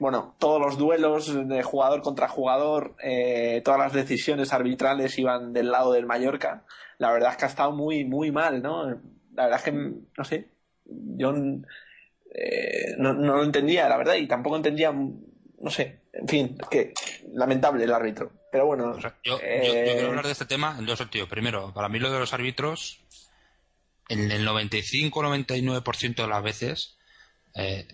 Bueno, 0.00 0.34
todos 0.40 0.60
los 0.60 0.76
duelos 0.76 1.32
de 1.46 1.62
jugador 1.62 2.02
contra 2.02 2.26
jugador, 2.26 2.96
eh, 3.00 3.62
todas 3.64 3.78
las 3.78 3.92
decisiones 3.92 4.52
arbitrales 4.52 5.16
iban 5.20 5.52
del 5.52 5.70
lado 5.70 5.92
del 5.92 6.04
Mallorca. 6.04 6.64
La 6.98 7.12
verdad 7.12 7.30
es 7.30 7.36
que 7.36 7.44
ha 7.44 7.48
estado 7.48 7.70
muy, 7.70 8.04
muy 8.04 8.32
mal, 8.32 8.60
¿no? 8.60 8.86
La 9.34 9.44
verdad 9.44 9.60
es 9.60 9.62
que, 9.62 9.72
no 9.72 10.24
sé, 10.24 10.48
yo 10.84 11.32
eh, 12.34 12.94
no, 12.98 13.14
no 13.14 13.36
lo 13.36 13.44
entendía, 13.44 13.88
la 13.88 13.96
verdad, 13.96 14.16
y 14.16 14.26
tampoco 14.26 14.56
entendía 14.56 14.92
no 15.64 15.70
sé, 15.70 16.00
en 16.12 16.28
fin, 16.28 16.58
que 16.70 16.92
lamentable 17.32 17.84
el 17.84 17.92
árbitro. 17.92 18.30
Pero 18.52 18.66
bueno. 18.66 18.98
yo, 18.98 19.10
quiero 19.22 19.40
eh, 19.42 20.06
hablar 20.06 20.26
de 20.26 20.32
este 20.32 20.44
tema 20.44 20.76
en 20.78 20.84
dos 20.84 20.98
sentidos. 20.98 21.28
Primero, 21.28 21.72
para 21.72 21.88
mí 21.88 21.98
lo 21.98 22.12
de 22.12 22.18
los 22.18 22.34
árbitros, 22.34 23.00
en 24.10 24.30
el 24.30 24.46
95-99% 24.46 26.16
de 26.16 26.28
las 26.28 26.42
veces, 26.42 26.98
eh, 27.54 27.88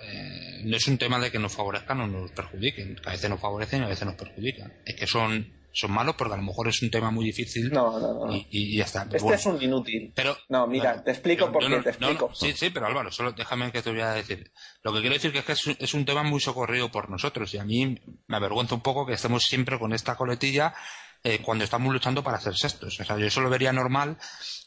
eh, 0.00 0.60
no 0.64 0.76
es 0.76 0.86
un 0.86 0.96
tema 0.96 1.18
de 1.18 1.32
que 1.32 1.40
nos 1.40 1.52
favorezcan 1.52 2.00
o 2.02 2.06
nos 2.06 2.30
perjudiquen. 2.30 3.00
A 3.04 3.10
veces 3.10 3.28
nos 3.28 3.40
favorecen 3.40 3.82
y 3.82 3.86
a 3.86 3.88
veces 3.88 4.06
nos 4.06 4.14
perjudican. 4.14 4.72
Es 4.86 4.94
que 4.94 5.08
son 5.08 5.52
son 5.78 5.92
malos 5.92 6.16
porque 6.16 6.34
a 6.34 6.36
lo 6.36 6.42
mejor 6.42 6.66
es 6.66 6.82
un 6.82 6.90
tema 6.90 7.12
muy 7.12 7.24
difícil. 7.24 7.70
No, 7.70 8.00
no, 8.00 8.26
no. 8.26 8.34
Y, 8.50 8.76
ya 8.76 8.84
está. 8.84 9.06
Este 9.12 9.34
es 9.34 9.46
un 9.46 9.62
inútil. 9.62 10.12
Pero, 10.12 10.36
no, 10.48 10.66
mira, 10.66 11.04
te 11.04 11.12
explico 11.12 11.52
por 11.52 11.64
qué 11.64 11.80
te 11.80 11.90
explico. 11.90 12.34
sí, 12.34 12.52
sí, 12.52 12.70
pero 12.70 12.86
Álvaro, 12.86 13.12
solo 13.12 13.30
déjame 13.30 13.70
que 13.70 13.80
te 13.80 13.90
voy 13.90 14.00
a 14.00 14.10
decir. 14.10 14.50
Lo 14.82 14.92
que 14.92 15.00
quiero 15.00 15.14
decir 15.14 15.30
que 15.30 15.38
es 15.38 15.44
que 15.44 15.52
es, 15.52 15.66
es 15.78 15.94
un 15.94 16.04
tema 16.04 16.24
muy 16.24 16.40
socorrido 16.40 16.90
por 16.90 17.08
nosotros 17.10 17.54
y 17.54 17.58
a 17.58 17.64
mí 17.64 17.96
me 18.26 18.36
avergüenza 18.36 18.74
un 18.74 18.80
poco 18.80 19.06
que 19.06 19.12
estemos 19.12 19.44
siempre 19.44 19.78
con 19.78 19.92
esta 19.92 20.16
coletilla 20.16 20.74
eh, 21.22 21.38
cuando 21.40 21.62
estamos 21.62 21.92
luchando 21.92 22.24
para 22.24 22.38
hacer 22.38 22.56
sextos. 22.56 22.98
O 22.98 23.04
sea, 23.04 23.16
yo 23.16 23.26
eso 23.26 23.40
lo 23.40 23.48
vería 23.48 23.72
normal 23.72 24.18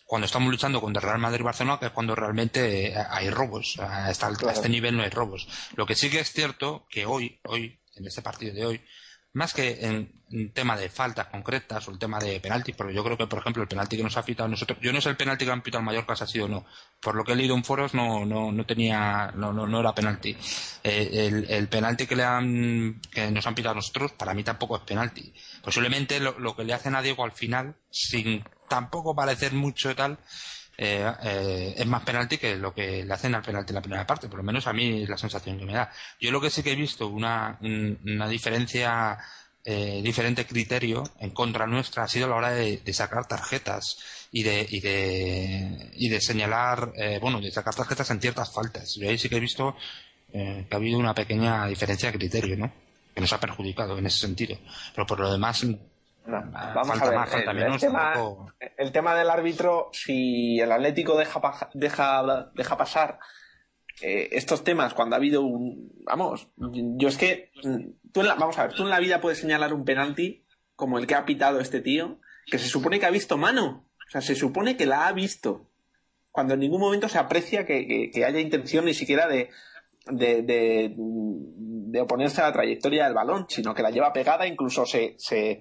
cuando 0.06 0.28
estamos 0.28 0.50
luchando 0.50 0.80
contra 0.80 1.02
Real 1.02 1.20
Madrid 1.20 1.42
y 1.42 1.44
Barcelona, 1.44 1.78
que 1.78 1.88
es 1.88 1.92
cuando 1.92 2.16
realmente 2.16 2.88
eh, 2.88 2.96
hay 3.10 3.30
robos. 3.30 3.78
A, 3.80 4.08
a 4.08 4.12
este 4.12 4.70
nivel 4.70 4.96
no 4.96 5.04
hay 5.04 5.10
robos. 5.10 5.48
Lo 5.76 5.86
que 5.86 5.96
sí 5.96 6.10
que 6.10 6.22
es 6.22 6.32
cierto 6.32 6.88
que 6.90 7.06
hoy, 7.06 7.42
hoy, 7.44 7.82
en 7.96 8.08
este 8.08 8.22
partido 8.22 8.54
de 8.54 8.66
hoy, 8.66 8.82
más 9.34 9.54
que 9.54 9.80
en, 9.82 10.22
tema 10.54 10.78
de 10.78 10.90
faltas 10.90 11.28
concretas 11.28 11.86
o 11.88 11.92
el 11.92 12.00
tema 12.00 12.18
de 12.18 12.40
penaltis, 12.40 12.74
porque 12.74 12.94
yo 12.94 13.04
creo 13.04 13.18
que, 13.18 13.28
por 13.28 13.40
ejemplo, 13.40 13.64
el 13.64 13.68
penalti 13.68 13.98
que 13.98 14.04
nos 14.04 14.16
ha 14.16 14.24
pitado 14.24 14.48
nosotros, 14.48 14.80
yo 14.82 14.94
no 14.94 15.02
sé 15.02 15.10
el 15.10 15.18
penalti 15.18 15.44
que 15.44 15.52
han 15.52 15.62
pitado 15.62 15.82
el 15.82 15.86
Mallorca 15.86 16.14
ha 16.14 16.26
sido 16.26 16.46
o 16.46 16.48
no. 16.48 16.66
Por 17.02 17.16
lo 17.16 17.26
que 17.26 17.34
he 17.34 17.36
leído 17.36 17.54
en 17.54 17.66
foros 17.66 17.94
no, 17.94 18.26
no, 18.26 18.50
no 18.50 18.66
tenía, 18.66 19.34
no, 19.36 19.52
no, 19.52 19.68
no 19.68 19.80
era 19.82 19.94
penalti. 19.94 20.38
Eh, 20.84 21.46
el, 21.50 21.68
penalti 21.68 22.08
que 22.08 22.16
le 22.16 22.24
han, 22.24 23.02
que 23.12 23.30
nos 23.30 23.46
han 23.46 23.56
pitado 23.56 23.76
nosotros, 23.76 24.14
para 24.14 24.34
mí 24.34 24.44
tampoco 24.44 24.78
es 24.78 24.84
penalti. 24.84 25.34
Posiblemente 25.62 26.22
lo, 26.22 26.40
lo 26.40 26.56
que 26.56 26.64
le 26.64 26.74
hacen 26.74 26.96
a 26.96 27.02
Diego 27.02 27.26
al 27.26 27.34
final, 27.34 27.76
sin 27.90 28.46
tampoco 28.70 29.14
parecer 29.14 29.52
mucho 29.52 29.94
tal, 29.98 30.18
eh, 30.84 31.14
eh, 31.24 31.76
es 31.78 31.86
más 31.86 32.02
penalti 32.02 32.40
que 32.40 32.56
lo 32.56 32.74
que 32.74 33.06
le 33.06 33.14
hacen 33.14 33.36
al 33.36 33.44
penalti 33.44 33.70
en 33.70 33.76
la 33.76 33.82
primera 33.82 34.08
parte, 34.08 34.28
por 34.28 34.38
lo 34.38 34.44
menos 34.44 34.66
a 34.66 34.74
mí 34.74 35.04
es 35.04 35.10
la 35.10 35.18
sensación 35.18 35.60
que 35.60 35.66
me 35.66 35.74
da. 35.74 35.92
Yo 36.20 36.32
lo 36.32 36.42
que 36.42 36.50
sí 36.50 36.64
que 36.64 36.72
he 36.72 36.76
visto 36.76 37.08
una, 37.08 37.60
una 37.62 38.28
diferencia, 38.28 39.16
eh, 39.64 40.02
diferente 40.04 40.48
criterio 40.48 41.04
en 41.20 41.30
contra 41.30 41.68
nuestra 41.68 42.06
ha 42.06 42.08
sido 42.08 42.26
a 42.26 42.30
la 42.30 42.36
hora 42.36 42.52
de, 42.52 42.82
sacar 42.94 43.28
tarjetas 43.28 44.00
y 44.32 44.42
de, 44.42 44.66
y 44.68 44.80
de, 44.80 45.92
y 45.94 46.10
de 46.10 46.20
señalar, 46.20 46.94
eh, 46.96 47.20
bueno, 47.22 47.40
de 47.40 47.52
sacar 47.52 47.76
tarjetas 47.76 48.10
en 48.10 48.20
ciertas 48.20 48.52
faltas. 48.52 48.96
Yo 48.96 49.08
ahí 49.08 49.20
sí 49.20 49.30
que 49.30 49.38
he 49.38 49.40
visto 49.40 49.76
eh, 50.34 50.66
que 50.68 50.76
ha 50.76 50.80
habido 50.80 50.98
una 50.98 51.14
pequeña 51.14 51.68
diferencia 51.68 52.12
de 52.12 52.18
criterio, 52.18 52.58
¿no? 52.58 52.74
Que 53.14 53.22
nos 53.22 53.32
ha 53.34 53.40
perjudicado 53.40 54.00
en 54.00 54.08
ese 54.08 54.18
sentido. 54.18 54.58
Pero 54.96 55.06
por 55.06 55.20
lo 55.20 55.32
demás, 55.32 55.64
vamos 56.26 57.02
a 57.02 57.10
ver, 57.10 57.20
el, 58.78 58.92
tema, 58.92 59.16
del 59.16 59.30
árbitro, 59.30 59.90
si 59.92 60.60
el 60.60 60.72
Atlético 60.72 61.18
deja, 61.18 61.70
deja, 61.74 62.52
deja 62.54 62.78
pasar 62.78 63.20
eh, 64.02 64.30
estos 64.32 64.64
temas 64.64 64.94
cuando 64.94 65.16
ha 65.16 65.18
habido 65.18 65.42
un... 65.42 65.92
Vamos, 66.06 66.48
yo 66.58 67.08
es 67.08 67.18
que... 67.18 67.52
Tú 68.12 68.22
vamos 68.22 68.58
a 68.58 68.68
ver, 68.68 68.76
tú 68.76 68.84
en 68.84 68.90
la 68.90 69.00
vida 69.00 69.22
puedes 69.22 69.40
señalar 69.40 69.74
un 69.74 69.86
penalti 69.86 70.46
como 70.76 70.98
el 70.98 71.08
que 71.08 71.16
ha 71.16 71.26
pitado 71.26 71.60
este 71.60 71.80
tío, 71.80 72.20
que 72.48 72.58
se 72.58 72.68
supone 72.68 73.00
que 73.00 73.06
ha 73.06 73.12
visto 73.12 73.38
mano. 73.38 73.86
O 74.08 74.10
sea, 74.10 74.22
se 74.22 74.36
supone 74.36 74.76
que 74.78 74.86
la 74.86 75.08
ha 75.08 75.12
visto. 75.14 75.70
Cuando 76.32 76.56
en 76.56 76.60
ningún 76.60 76.82
momento 76.82 77.08
se 77.08 77.20
aprecia 77.20 77.66
que, 77.66 78.12
haya 78.26 78.40
intención 78.40 78.86
ni 78.86 78.94
siquiera 78.94 79.28
de, 79.28 79.50
de, 80.08 80.42
de, 80.42 82.02
oponerse 82.02 82.42
a 82.42 82.46
la 82.46 82.54
trayectoria 82.54 83.06
del 83.06 83.14
balón, 83.14 83.46
sino 83.48 83.74
que 83.74 83.84
la 83.84 83.92
lleva 83.92 84.12
pegada, 84.12 84.48
incluso 84.48 84.86
se, 84.86 85.16
se, 85.18 85.60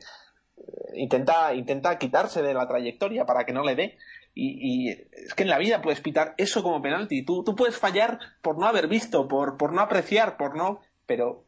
intenta, 0.95 1.55
intenta 1.55 1.99
quitarse 1.99 2.43
de 2.43 2.55
la 2.55 2.67
trayectoria 2.67 3.25
para 3.25 3.45
que 3.45 3.53
no 3.53 3.65
le 3.65 3.75
dé. 3.75 3.99
Y, 4.35 4.91
es 4.91 5.35
que 5.35 5.43
en 5.43 5.49
la 5.49 5.59
vida 5.59 5.83
puedes 5.83 6.01
pitar 6.01 6.35
eso 6.39 6.63
como 6.63 6.81
penalti. 6.81 7.25
Tú, 7.25 7.43
tú 7.45 7.55
puedes 7.57 7.77
fallar 7.77 8.19
por 8.43 8.59
no 8.59 8.67
haber 8.67 8.89
visto, 8.89 9.29
por, 9.29 9.57
por 9.57 9.73
no 9.73 9.81
apreciar, 9.81 10.37
por 10.37 10.57
no. 10.57 10.81
Pero 11.07 11.45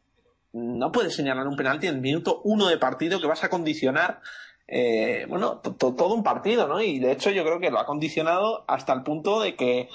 no 0.53 0.91
puedes 0.91 1.15
señalar 1.15 1.47
un 1.47 1.55
penalti 1.55 1.87
en 1.87 1.95
el 1.95 2.01
minuto 2.01 2.41
uno 2.43 2.67
de 2.67 2.77
partido 2.77 3.19
que 3.19 3.27
vas 3.27 3.43
a 3.43 3.49
condicionar. 3.49 4.21
Eh, 4.67 5.25
bueno, 5.27 5.59
todo 5.59 6.13
un 6.13 6.23
partido, 6.23 6.67
¿no? 6.67 6.81
Y 6.81 6.99
de 6.99 7.11
hecho 7.11 7.31
yo 7.31 7.43
creo 7.43 7.59
que 7.59 7.71
lo 7.71 7.79
ha 7.79 7.85
condicionado 7.85 8.63
hasta 8.67 8.93
el 8.93 9.03
punto 9.03 9.41
de 9.41 9.55
que 9.55 9.89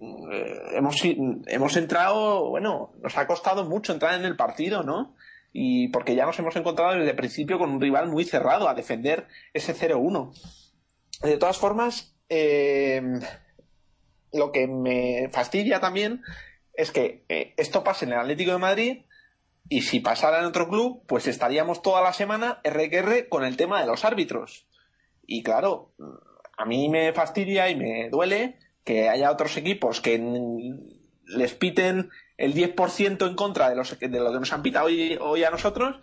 eh, 0.00 0.60
hemos, 0.74 0.96
hemos 1.02 1.76
entrado, 1.76 2.50
bueno, 2.50 2.92
nos 3.00 3.16
ha 3.16 3.26
costado 3.26 3.64
mucho 3.64 3.92
entrar 3.92 4.14
en 4.14 4.26
el 4.26 4.36
partido, 4.36 4.82
¿no? 4.82 5.15
Y 5.58 5.88
porque 5.88 6.14
ya 6.14 6.26
nos 6.26 6.38
hemos 6.38 6.54
encontrado 6.54 6.92
desde 6.92 7.12
el 7.12 7.16
principio 7.16 7.58
con 7.58 7.70
un 7.70 7.80
rival 7.80 8.08
muy 8.08 8.24
cerrado 8.24 8.68
a 8.68 8.74
defender 8.74 9.26
ese 9.54 9.74
0-1. 9.74 10.30
De 11.22 11.38
todas 11.38 11.56
formas, 11.56 12.14
eh, 12.28 13.00
lo 14.34 14.52
que 14.52 14.66
me 14.66 15.30
fastidia 15.32 15.80
también 15.80 16.20
es 16.74 16.90
que 16.90 17.24
eh, 17.30 17.54
esto 17.56 17.82
pase 17.82 18.04
en 18.04 18.12
el 18.12 18.18
Atlético 18.18 18.52
de 18.52 18.58
Madrid 18.58 18.98
y 19.70 19.80
si 19.80 20.00
pasara 20.00 20.40
en 20.40 20.44
otro 20.44 20.68
club, 20.68 21.02
pues 21.06 21.26
estaríamos 21.26 21.80
toda 21.80 22.02
la 22.02 22.12
semana 22.12 22.60
RQR 22.62 23.30
con 23.30 23.42
el 23.42 23.56
tema 23.56 23.80
de 23.80 23.86
los 23.86 24.04
árbitros. 24.04 24.68
Y 25.26 25.42
claro, 25.42 25.94
a 26.58 26.66
mí 26.66 26.90
me 26.90 27.14
fastidia 27.14 27.70
y 27.70 27.76
me 27.76 28.10
duele 28.10 28.58
que 28.84 29.08
haya 29.08 29.30
otros 29.30 29.56
equipos 29.56 30.02
que 30.02 30.22
les 31.24 31.54
piten 31.54 32.10
el 32.38 32.54
10% 32.54 33.26
en 33.26 33.34
contra 33.34 33.70
de, 33.70 33.76
los, 33.76 33.98
de 33.98 34.08
lo 34.08 34.32
que 34.32 34.38
nos 34.38 34.52
han 34.52 34.62
pitado 34.62 34.86
hoy, 34.86 35.18
hoy 35.20 35.44
a 35.44 35.50
nosotros 35.50 35.96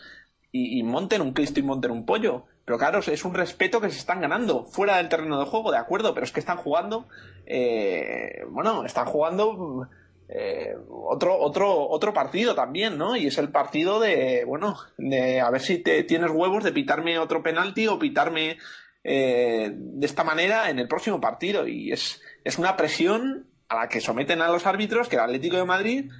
y, 0.51 0.83
monten 0.83 1.21
un 1.21 1.33
Cristo 1.33 1.59
y 1.59 1.63
monten 1.63 1.91
un 1.91 2.05
pollo. 2.05 2.45
Pero 2.65 2.77
claro, 2.77 2.99
es 2.99 3.25
un 3.25 3.33
respeto 3.33 3.81
que 3.81 3.89
se 3.89 3.97
están 3.97 4.21
ganando 4.21 4.63
fuera 4.63 4.97
del 4.97 5.09
terreno 5.09 5.39
de 5.39 5.45
juego, 5.45 5.71
de 5.71 5.77
acuerdo, 5.77 6.13
pero 6.13 6.25
es 6.25 6.31
que 6.31 6.39
están 6.39 6.57
jugando, 6.57 7.07
eh, 7.45 8.45
bueno, 8.49 8.85
están 8.85 9.05
jugando 9.05 9.89
eh, 10.29 10.73
otro, 10.89 11.37
otro, 11.37 11.89
otro 11.89 12.13
partido 12.13 12.55
también, 12.55 12.97
¿no? 12.97 13.17
Y 13.17 13.27
es 13.27 13.37
el 13.37 13.49
partido 13.49 13.99
de, 13.99 14.45
bueno, 14.45 14.77
de 14.97 15.41
a 15.41 15.49
ver 15.49 15.61
si 15.61 15.79
te, 15.79 16.03
tienes 16.03 16.31
huevos 16.31 16.63
de 16.63 16.71
pitarme 16.71 17.19
otro 17.19 17.43
penalti 17.43 17.87
o 17.87 17.99
pitarme 17.99 18.57
eh, 19.03 19.71
de 19.73 20.05
esta 20.05 20.23
manera 20.23 20.69
en 20.69 20.79
el 20.79 20.87
próximo 20.87 21.19
partido. 21.19 21.67
Y 21.67 21.91
es, 21.91 22.21
es 22.45 22.57
una 22.57 22.77
presión 22.77 23.47
a 23.67 23.75
la 23.75 23.89
que 23.89 23.99
someten 23.99 24.41
a 24.41 24.49
los 24.49 24.65
árbitros 24.67 25.09
que 25.09 25.17
el 25.17 25.23
Atlético 25.23 25.57
de 25.57 25.65
Madrid 25.65 26.11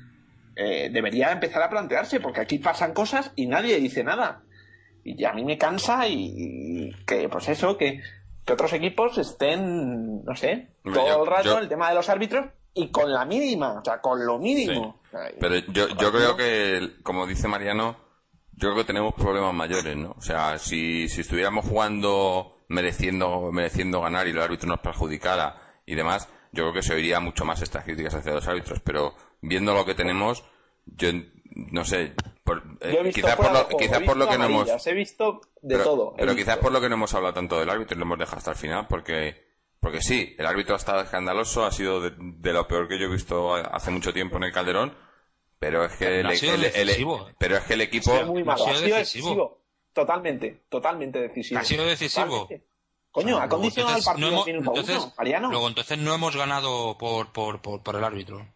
eh, 0.56 0.89
debería 0.91 1.32
empezar 1.32 1.64
a 1.64 1.70
plantearse, 1.70 2.20
porque 2.20 2.41
aquí 2.41 2.60
pasan 2.60 2.93
cosas 2.93 3.32
y 3.36 3.47
nadie 3.47 3.80
dice 3.80 4.04
nada. 4.04 4.43
Y 5.04 5.24
a 5.26 5.34
mí 5.34 5.43
me 5.43 5.58
cansa 5.58 6.08
y, 6.08 6.91
que, 7.06 7.28
pues 7.30 7.49
eso, 7.49 7.78
que, 7.78 8.01
otros 8.49 8.74
equipos 8.74 9.18
estén, 9.18 10.24
no 10.24 10.36
sé, 10.36 10.70
todo 10.84 11.24
el 11.24 11.30
rato 11.30 11.60
el 11.60 11.70
tema 11.70 11.89
de 11.89 11.95
los 11.95 12.10
árbitros 12.10 12.47
y 12.74 12.89
con 12.89 13.12
la 13.12 13.26
mínima, 13.26 13.80
o 13.80 13.84
sea, 13.84 14.01
con 14.01 14.26
lo 14.26 14.39
mínimo. 14.39 15.01
Pero 15.39 15.56
yo, 15.72 15.88
yo 15.89 16.12
creo 16.12 16.36
que, 16.36 16.95
como 17.04 17.28
dice 17.28 17.47
Mariano, 17.47 17.97
yo 18.54 18.70
creo 18.70 18.78
que 18.78 18.84
tenemos 18.86 19.14
problemas 19.14 19.54
mayores, 19.54 19.95
¿no? 19.95 20.16
O 20.18 20.22
sea, 20.22 20.58
si, 20.58 21.08
si 21.10 21.22
estuviéramos 21.22 21.66
jugando 21.66 22.66
mereciendo, 22.68 23.51
mereciendo 23.51 24.01
ganar 24.01 24.28
y 24.28 24.32
el 24.32 24.39
árbitro 24.39 24.70
nos 24.70 24.80
perjudicara 24.80 25.56
y 25.86 25.95
demás, 25.95 26.28
yo 26.51 26.64
creo 26.64 26.74
que 26.74 26.82
se 26.82 26.93
oiría 26.93 27.20
mucho 27.20 27.45
más 27.45 27.62
estas 27.62 27.84
críticas 27.84 28.16
hacia 28.16 28.34
los 28.34 28.47
árbitros, 28.47 28.80
pero 28.82 29.16
viendo 29.44 29.74
lo 29.74 29.86
que 29.86 29.94
tenemos, 29.94 30.44
yo 30.86 31.10
no 31.56 31.86
sé, 31.86 32.14
eh, 32.82 33.12
quizás 33.14 33.36
por 33.36 33.52
lo, 33.52 33.68
por 34.06 34.18
lo 34.18 34.28
que 34.28 34.38
no 34.38 34.46
hemos... 34.46 34.88
He 34.88 34.94
visto 34.94 35.41
de 35.62 35.76
pero, 35.76 35.84
todo. 35.84 36.14
Pero 36.18 36.36
quizás 36.36 36.58
por 36.58 36.72
lo 36.72 36.82
que 36.82 36.89
no 36.89 36.96
hemos 36.96 37.14
hablado 37.14 37.36
tanto 37.36 37.60
del 37.60 37.70
árbitro 37.70 37.96
y 37.96 38.00
lo 38.00 38.06
hemos 38.06 38.20
dejado 38.20 38.38
hasta 38.38 38.52
el 38.52 38.58
final, 38.58 38.88
porque... 38.88 39.54
Porque 39.80 40.02
sí, 40.02 40.34
el 40.39 40.46
árbitro 40.46 40.76
ha 40.76 40.78
estado 40.78 41.02
escandaloso, 41.02 41.66
ha 41.66 41.72
sido 41.72 42.00
de, 42.00 42.54
lo 42.54 42.68
peor 42.70 42.88
que 42.88 42.98
yo 42.98 43.08
he 43.08 43.12
visto 43.12 43.54
hace 43.54 43.91
mucho 43.91 44.14
tiempo 44.14 44.38
en 44.38 44.44
el 44.44 44.54
Calderón, 44.54 44.98
pero 45.60 45.84
es 45.84 45.98
que, 45.98 46.22
el, 46.22 46.28
pero 47.38 47.58
es 47.58 47.64
que 47.66 47.74
el 47.74 47.82
equipo... 47.82 48.14
Ha 48.14 48.58
sido 48.58 48.96
decisivo. 48.96 49.62
Totalmente, 49.91 50.64
totalmente 50.70 51.20
decisivo. 51.20 51.60
Ha 51.60 51.66
sido 51.66 51.86
decisivo. 51.86 52.48
Coño, 53.12 53.38
ha 53.38 53.50
condicionado 53.50 53.98
el 53.98 54.04
partido 54.04 54.32
no 54.32 54.46
minuto 54.46 54.70
entonces, 54.70 55.14
Mariano. 55.18 55.50
Luego, 55.52 55.68
entonces 55.68 55.98
no 56.00 56.16
hemos 56.16 56.36
ganado 56.36 56.98
por, 56.98 57.32
por, 57.34 57.62
por, 57.62 57.84
por 57.84 57.96
el 57.98 58.06
árbitro. 58.06 58.48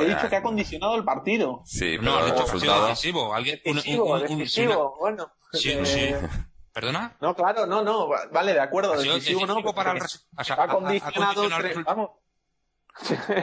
He 0.00 0.04
dicho 0.06 0.28
que 0.28 0.36
ha 0.36 0.42
condicionado 0.42 0.94
el 0.94 1.04
partido. 1.04 1.62
Sí, 1.64 1.96
pero 1.98 2.02
no, 2.02 2.18
ha 2.18 2.24
dicho 2.24 2.44
resultado. 2.44 2.86
decisivo. 2.88 3.34
Alguien, 3.34 3.60
decisivo, 3.64 4.14
un, 4.14 4.22
un, 4.22 4.38
decisivo. 4.38 4.96
bueno. 4.98 5.32
Sí, 5.52 5.72
eh... 5.72 5.84
sí. 5.84 6.14
¿Perdona? 6.72 7.16
No, 7.20 7.34
claro, 7.34 7.66
no, 7.66 7.82
no. 7.82 8.08
Vale, 8.32 8.54
de 8.54 8.60
acuerdo. 8.60 8.92
Decisivo, 8.96 9.46
no. 9.46 9.62
Para 9.74 9.92
el... 9.92 10.02
o 10.02 10.44
sea, 10.44 10.56
ha 10.56 10.68
condicionado. 10.68 11.44
Ha, 11.44 11.58
tres, 11.58 11.84
vamos. 11.84 12.10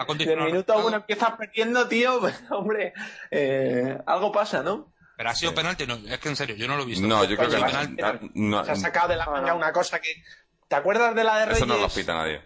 Minuto 0.08 0.86
uno 0.86 0.98
empiezas 0.98 1.32
perdiendo, 1.32 1.88
tío, 1.88 2.20
hombre, 2.52 2.94
eh, 3.32 3.98
algo 4.06 4.32
pasa, 4.32 4.62
¿no? 4.62 4.94
Pero 5.18 5.30
ha 5.30 5.36
sido 5.36 5.54
penalti, 5.54 5.86
no, 5.86 5.96
es 5.96 6.20
que 6.20 6.30
en 6.30 6.36
serio, 6.36 6.56
yo 6.56 6.68
no 6.68 6.78
lo 6.78 6.84
he 6.84 6.86
visto. 6.86 7.06
No, 7.06 7.24
yo 7.26 7.36
creo 7.36 7.50
que 7.50 7.58
penalti, 7.58 8.32
no, 8.36 8.64
se 8.64 8.72
ha 8.72 8.76
sacado 8.76 9.10
de 9.10 9.18
la 9.18 9.26
manga 9.26 9.54
una 9.54 9.74
cosa 9.74 10.00
que. 10.00 10.10
¿Te 10.68 10.76
acuerdas 10.76 11.16
de 11.16 11.24
la 11.24 11.40
de 11.40 11.46
Reyes? 11.48 11.58
Eso 11.58 11.66
no 11.66 11.78
lo 11.78 11.90
pita 11.90 12.14
nadie. 12.14 12.42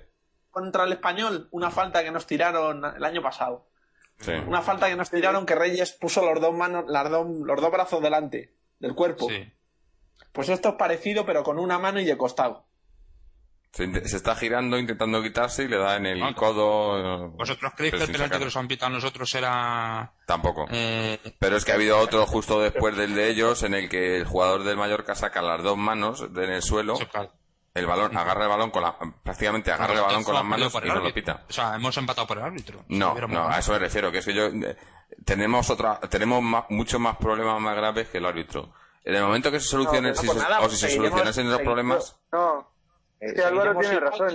Contra 0.50 0.86
el 0.86 0.94
español, 0.94 1.50
una 1.52 1.70
falta 1.72 2.04
que 2.04 2.12
nos 2.12 2.26
tiraron 2.26 2.84
el 2.86 3.04
año 3.04 3.22
pasado. 3.22 3.68
Sí. 4.24 4.32
Una 4.48 4.62
falta 4.62 4.88
que 4.88 4.96
nos 4.96 5.10
tiraron 5.10 5.46
que 5.46 5.56
Reyes 5.56 5.92
puso 5.92 6.26
los 6.26 6.40
dos 6.40 6.54
manos, 6.54 6.86
las 6.88 7.10
dos, 7.10 7.28
los 7.28 7.62
dos 7.62 7.72
brazos 7.72 8.02
delante 8.02 8.54
del 8.80 8.96
cuerpo. 8.96 9.28
Sí. 9.30 9.52
Pues 10.32 10.50
esto 10.50 10.70
es 10.70 10.76
parecido, 10.76 11.26
pero 11.26 11.44
con 11.44 11.60
una 11.60 11.78
mano 11.78 12.00
y 12.00 12.06
de 12.06 12.18
costado. 12.18 12.66
Se, 13.74 13.86
está 13.86 14.36
girando 14.36 14.78
intentando 14.78 15.24
quitarse 15.24 15.64
y 15.64 15.68
le 15.68 15.78
da 15.78 15.98
en 15.98 16.06
el 16.06 16.36
codo. 16.36 17.32
¿Vosotros 17.32 17.74
creéis 17.76 17.96
que 17.96 18.04
el 18.04 18.12
penalti 18.12 18.38
que 18.38 18.46
nos 18.46 18.56
han 18.56 18.68
pitado 18.68 18.92
nosotros 18.92 19.34
era.? 19.34 20.14
Tampoco. 20.28 20.68
Eh, 20.70 21.18
pero 21.40 21.58
es 21.58 21.66
que 21.66 21.72
ha 21.72 21.76
habido 21.76 21.98
otro 21.98 22.26
justo 22.28 22.62
después 22.62 22.96
del 22.96 23.16
de 23.16 23.30
ellos 23.30 23.64
en 23.64 23.74
el 23.74 23.90
que 23.90 24.18
el 24.18 24.26
jugador 24.26 24.64
del 24.64 24.78
Mallorca 24.78 25.16
saca 25.16 25.42
las 25.42 25.64
dos 25.64 25.76
manos 25.76 26.22
en 26.22 26.52
el 26.52 26.62
suelo. 26.62 27.00
El 27.74 27.88
balón, 27.88 28.16
agarra 28.16 28.44
el 28.44 28.50
balón 28.50 28.70
con 28.70 28.84
la, 28.84 28.96
prácticamente 29.24 29.72
agarra 29.72 29.94
el 29.96 30.02
balón 30.02 30.24
con 30.24 30.36
las 30.36 30.44
manos 30.44 30.74
y 30.84 30.88
no 30.88 31.00
lo 31.00 31.14
pita. 31.14 31.44
O 31.50 31.54
sea, 31.54 31.76
hemos 31.76 31.98
empatado 31.98 32.28
por 32.28 32.38
el 32.38 32.44
árbitro. 32.44 32.86
No, 32.90 33.16
no, 33.16 33.48
a 33.48 33.58
eso 33.58 33.72
me 33.72 33.80
refiero, 33.80 34.12
que 34.12 34.20
es 34.20 34.26
que 34.26 34.34
yo, 34.34 34.46
eh, 34.46 34.78
tenemos 35.26 35.70
otra, 35.72 36.00
tenemos 36.02 36.44
muchos 36.70 37.00
más 37.00 37.18
problemas 37.18 37.60
más 37.60 37.76
graves 37.76 38.10
que 38.10 38.20
el 38.20 38.26
árbitro. 38.26 38.74
En 39.04 39.16
el 39.16 39.24
momento 39.24 39.52
que 39.52 39.60
se 39.60 39.68
solucionen, 39.68 40.16
si 40.16 40.28
pues 40.28 40.46
o 40.62 40.70
si 40.70 40.78
se 40.78 40.90
solucionasen 40.90 41.50
los 41.50 41.62
problemas. 41.62 42.16
No, 42.32 42.74
Sí, 43.34 43.42
Álvaro 43.42 43.80
tiene 43.80 44.00
razón. 44.00 44.34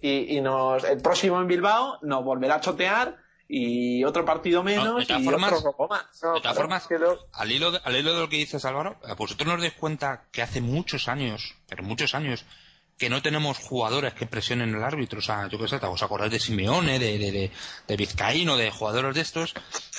Y, 0.00 0.40
nos, 0.40 0.84
el 0.84 1.00
próximo 1.00 1.40
en 1.40 1.46
Bilbao 1.46 1.98
nos 2.02 2.24
volverá 2.24 2.56
a 2.56 2.60
chotear 2.60 3.16
y 3.48 4.04
otro 4.04 4.24
partido 4.24 4.62
menos 4.62 5.06
de 5.06 5.14
y 5.14 5.24
formas, 5.24 5.52
otro 5.52 5.88
más. 5.88 6.20
de 6.20 6.40
todas 6.40 6.56
formas, 6.56 6.88
al, 7.32 7.52
hilo 7.52 7.72
de, 7.72 7.80
al 7.84 7.96
hilo 7.96 8.14
de 8.14 8.20
lo 8.20 8.28
que 8.28 8.36
dices 8.36 8.64
Álvaro, 8.64 8.96
vosotros 9.16 9.46
nos 9.46 9.60
dais 9.60 9.74
cuenta 9.74 10.24
que 10.32 10.42
hace 10.42 10.60
muchos 10.60 11.08
años, 11.08 11.54
pero 11.68 11.82
muchos 11.82 12.14
años, 12.14 12.44
que 12.98 13.10
no 13.10 13.22
tenemos 13.22 13.58
jugadores 13.58 14.14
que 14.14 14.26
presionen 14.26 14.74
al 14.74 14.84
árbitro. 14.84 15.18
O 15.18 15.22
sea, 15.22 15.48
yo 15.48 15.58
qué 15.58 15.68
sé, 15.68 15.76
¿os 15.76 16.02
acordáis 16.02 16.32
de 16.32 16.40
Simeone, 16.40 16.98
de, 16.98 17.18
de, 17.18 17.50
de, 17.86 17.96
Vizcaíno, 17.96 18.56
de 18.56 18.70
jugadores 18.70 19.14
de 19.14 19.20
estos 19.20 19.54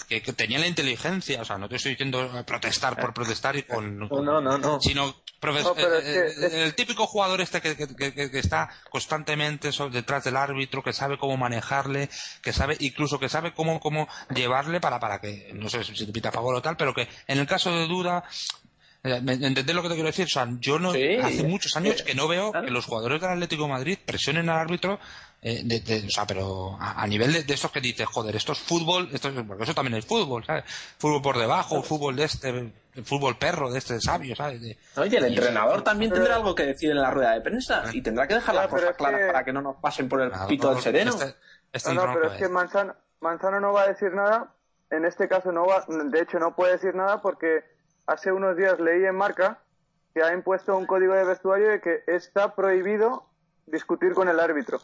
que, 0.07 0.21
tenían 0.21 0.61
la 0.61 0.67
inteligencia? 0.67 1.41
O 1.41 1.45
sea, 1.45 1.57
no 1.57 1.67
te 1.67 1.75
estoy 1.75 1.91
diciendo 1.91 2.43
protestar 2.45 2.99
por 2.99 3.13
protestar 3.13 3.55
y 3.55 3.63
con... 3.63 3.99
No, 4.09 4.21
no, 4.21 4.41
no. 4.41 4.57
no. 4.57 4.81
Sino 4.81 5.13
eh, 5.53 6.33
eh, 6.41 6.63
el 6.63 6.75
típico 6.75 7.05
jugador 7.05 7.41
este 7.41 7.61
que, 7.61 7.75
que, 7.75 8.39
está 8.39 8.69
constantemente 8.89 9.69
detrás 9.91 10.23
del 10.23 10.37
árbitro, 10.37 10.81
que 10.81 10.93
sabe 10.93 11.17
cómo 11.17 11.37
manejarle, 11.37 12.09
que 12.41 12.53
sabe 12.53 12.77
incluso 12.79 13.19
que 13.19 13.29
sabe 13.29 13.53
cómo, 13.53 13.79
cómo 13.79 14.07
llevarle 14.33 14.79
para, 14.79 14.99
para 14.99 15.19
que, 15.19 15.51
no 15.53 15.69
sé 15.69 15.83
si 15.83 16.05
te 16.05 16.11
pita 16.11 16.29
a 16.29 16.31
favor 16.31 16.55
o 16.55 16.61
tal, 16.61 16.77
pero 16.77 16.93
que 16.93 17.07
en 17.27 17.37
el 17.39 17.47
caso 17.47 17.71
de 17.71 17.87
duda 17.87 18.23
¿Entendés 19.05 19.75
lo 19.75 19.83
que 19.83 19.89
te 19.89 19.93
quiero 19.93 20.09
decir? 20.09 20.25
O 20.25 20.29
sea, 20.29 20.47
yo 20.59 20.79
no, 20.79 20.89
hace 20.89 21.43
muchos 21.43 21.75
años 21.75 22.01
que 22.01 22.15
no 22.15 22.27
veo 22.27 22.51
que 22.51 22.71
los 22.71 22.85
jugadores 22.85 23.21
del 23.21 23.31
Atlético 23.31 23.63
de 23.63 23.69
Madrid 23.69 23.99
presionen 24.03 24.49
al 24.49 24.57
árbitro, 24.57 24.99
eh, 25.41 25.61
de, 25.63 26.05
o 26.07 26.09
sea, 26.09 26.25
pero 26.25 26.75
a, 26.79 27.05
nivel 27.05 27.45
de, 27.45 27.53
estos 27.53 27.69
que 27.71 27.79
dices, 27.81 28.07
joder, 28.07 28.35
esto 28.35 28.53
es 28.53 28.59
fútbol, 28.59 29.09
esto 29.13 29.29
es, 29.29 29.35
porque 29.45 29.63
eso 29.63 29.75
también 29.75 29.97
es 29.97 30.05
fútbol, 30.05 30.43
¿sabes? 30.43 30.63
Fútbol 30.97 31.21
por 31.21 31.37
debajo, 31.37 31.83
fútbol 31.83 32.15
de 32.15 32.23
este, 32.23 32.73
fútbol 33.03 33.37
perro 33.37 33.71
de 33.71 33.77
este 33.77 34.01
sabio, 34.01 34.35
¿sabes? 34.35 34.59
Oye, 34.97 35.17
el 35.17 35.25
entrenador 35.25 35.83
también 35.83 36.11
tendrá 36.11 36.37
algo 36.37 36.55
que 36.55 36.65
decir 36.65 36.89
en 36.89 36.97
la 36.97 37.11
rueda 37.11 37.33
de 37.33 37.41
prensa 37.41 37.83
y 37.93 38.01
tendrá 38.01 38.27
que 38.27 38.33
dejar 38.33 38.55
las 38.55 38.67
cosas 38.69 38.95
claras 38.95 39.21
para 39.27 39.45
que 39.45 39.53
no 39.53 39.61
nos 39.61 39.75
pasen 39.75 40.09
por 40.09 40.21
el 40.21 40.31
pito 40.47 40.71
del 40.73 40.81
sereno. 40.81 41.11
Este, 41.11 41.35
este 41.73 41.93
no, 41.93 42.11
pero 42.11 42.31
es 42.31 42.39
que 42.39 42.49
Manzano, 42.49 42.95
Manzano 43.19 43.59
no 43.59 43.71
va 43.71 43.83
a 43.83 43.87
decir 43.89 44.13
nada, 44.13 44.51
en 44.89 45.05
este 45.05 45.27
caso 45.27 45.51
no 45.51 45.67
va, 45.67 45.85
de 45.87 46.21
hecho 46.21 46.39
no 46.39 46.55
puede 46.55 46.73
decir 46.73 46.95
nada 46.95 47.21
porque 47.21 47.74
hace 48.07 48.31
unos 48.31 48.55
días 48.55 48.79
leí 48.79 49.05
en 49.05 49.15
Marca 49.15 49.59
que 50.13 50.23
ha 50.23 50.33
impuesto 50.33 50.77
un 50.77 50.85
código 50.85 51.13
de 51.13 51.25
vestuario 51.25 51.69
de 51.69 51.81
que 51.81 52.03
está 52.07 52.55
prohibido 52.55 53.25
discutir 53.65 54.13
con 54.13 54.29
el 54.29 54.39
árbitro. 54.39 54.79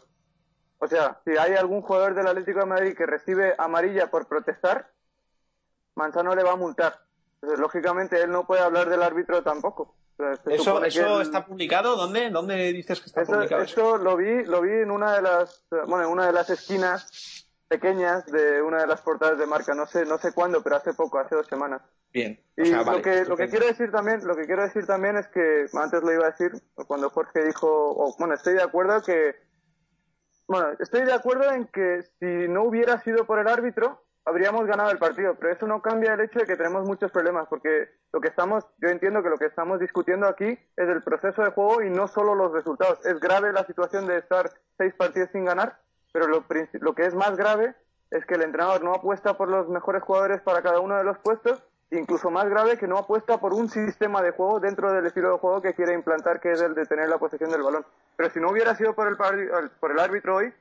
O 0.78 0.86
sea, 0.86 1.20
si 1.24 1.36
hay 1.36 1.54
algún 1.54 1.80
jugador 1.80 2.14
del 2.14 2.26
Atlético 2.26 2.60
de 2.60 2.66
Madrid 2.66 2.96
que 2.96 3.06
recibe 3.06 3.54
amarilla 3.56 4.10
por 4.10 4.26
protestar, 4.26 4.90
Manzano 5.94 6.34
le 6.34 6.42
va 6.42 6.52
a 6.52 6.56
multar. 6.56 6.98
Entonces, 7.36 7.60
lógicamente, 7.60 8.20
él 8.20 8.30
no 8.30 8.46
puede 8.46 8.62
hablar 8.62 8.90
del 8.90 9.02
árbitro 9.02 9.42
tampoco. 9.42 9.94
¿Eso, 10.46 10.84
eso 10.84 11.20
está 11.20 11.46
publicado? 11.46 11.96
¿Dónde? 11.96 12.30
¿Dónde 12.30 12.72
dices 12.72 13.00
que 13.00 13.06
está 13.06 13.24
publicado? 13.24 13.62
Eso 13.62 13.96
lo 13.96 14.16
vi, 14.16 14.44
lo 14.44 14.60
vi 14.60 14.70
en 14.70 14.90
una 14.90 15.14
de 15.14 15.22
las, 15.22 15.64
bueno, 15.70 16.02
en 16.02 16.10
una 16.10 16.26
de 16.26 16.32
las 16.32 16.50
esquinas 16.50 17.48
pequeñas 17.68 18.26
de 18.26 18.60
una 18.60 18.80
de 18.82 18.86
las 18.86 19.00
portadas 19.00 19.38
de 19.38 19.46
marca. 19.46 19.74
No 19.74 19.86
sé, 19.86 20.04
no 20.04 20.18
sé 20.18 20.32
cuándo, 20.32 20.62
pero 20.62 20.76
hace 20.76 20.94
poco, 20.94 21.18
hace 21.18 21.34
dos 21.34 21.46
semanas. 21.46 21.82
Bien. 22.12 22.38
Y 22.56 22.70
lo, 22.70 23.00
que, 23.00 23.24
lo 23.24 23.36
que 23.36 23.48
quiero 23.48 23.66
decir 23.66 23.90
también, 23.90 24.26
lo 24.26 24.36
que 24.36 24.44
quiero 24.44 24.62
decir 24.62 24.86
también 24.86 25.16
es 25.16 25.26
que 25.28 25.66
antes 25.72 26.02
lo 26.02 26.12
iba 26.12 26.26
a 26.26 26.30
decir 26.30 26.52
cuando 26.86 27.08
Jorge 27.08 27.44
dijo, 27.44 27.68
o, 27.68 28.14
bueno, 28.18 28.34
estoy 28.34 28.54
de 28.54 28.62
acuerdo 28.62 29.02
que, 29.02 29.34
bueno, 30.46 30.68
estoy 30.78 31.02
de 31.02 31.14
acuerdo 31.14 31.50
en 31.50 31.66
que 31.68 32.02
si 32.20 32.48
no 32.48 32.64
hubiera 32.64 33.00
sido 33.00 33.24
por 33.24 33.38
el 33.38 33.48
árbitro 33.48 34.04
habríamos 34.24 34.66
ganado 34.66 34.90
el 34.90 34.98
partido, 34.98 35.34
pero 35.34 35.52
eso 35.52 35.66
no 35.66 35.82
cambia 35.82 36.14
el 36.14 36.20
hecho 36.20 36.40
de 36.40 36.46
que 36.46 36.56
tenemos 36.56 36.86
muchos 36.86 37.10
problemas, 37.10 37.48
porque 37.48 37.88
lo 38.12 38.20
que 38.20 38.28
estamos, 38.28 38.64
yo 38.78 38.88
entiendo 38.88 39.22
que 39.22 39.30
lo 39.30 39.38
que 39.38 39.46
estamos 39.46 39.80
discutiendo 39.80 40.28
aquí 40.28 40.46
es 40.46 40.88
el 40.88 41.02
proceso 41.02 41.42
de 41.42 41.50
juego 41.50 41.82
y 41.82 41.90
no 41.90 42.06
solo 42.06 42.34
los 42.34 42.52
resultados. 42.52 43.04
Es 43.04 43.18
grave 43.18 43.52
la 43.52 43.64
situación 43.64 44.06
de 44.06 44.18
estar 44.18 44.50
seis 44.76 44.94
partidos 44.94 45.30
sin 45.32 45.44
ganar, 45.44 45.80
pero 46.12 46.28
lo, 46.28 46.44
lo 46.80 46.94
que 46.94 47.06
es 47.06 47.14
más 47.14 47.36
grave 47.36 47.74
es 48.10 48.24
que 48.26 48.34
el 48.34 48.42
entrenador 48.42 48.84
no 48.84 48.94
apuesta 48.94 49.36
por 49.36 49.48
los 49.48 49.68
mejores 49.68 50.02
jugadores 50.02 50.40
para 50.42 50.62
cada 50.62 50.80
uno 50.80 50.96
de 50.96 51.04
los 51.04 51.18
puestos 51.18 51.62
incluso 51.98 52.30
más 52.30 52.48
grave 52.48 52.78
que 52.78 52.86
no 52.86 52.98
apuesta 52.98 53.38
por 53.38 53.52
un 53.52 53.68
sistema 53.68 54.22
de 54.22 54.32
juego 54.32 54.60
dentro 54.60 54.92
del 54.92 55.06
estilo 55.06 55.32
de 55.32 55.38
juego 55.38 55.60
que 55.60 55.74
quiere 55.74 55.94
implantar, 55.94 56.40
que 56.40 56.52
es 56.52 56.60
el 56.60 56.74
de 56.74 56.86
tener 56.86 57.08
la 57.08 57.18
posesión 57.18 57.50
del 57.50 57.62
balón. 57.62 57.84
Pero 58.16 58.30
si 58.30 58.40
no 58.40 58.50
hubiera 58.50 58.74
sido 58.74 58.94
por 58.94 59.08
el, 59.08 59.16
por 59.16 59.90
el 59.90 59.98
árbitro 59.98 60.36
hoy, 60.36 60.52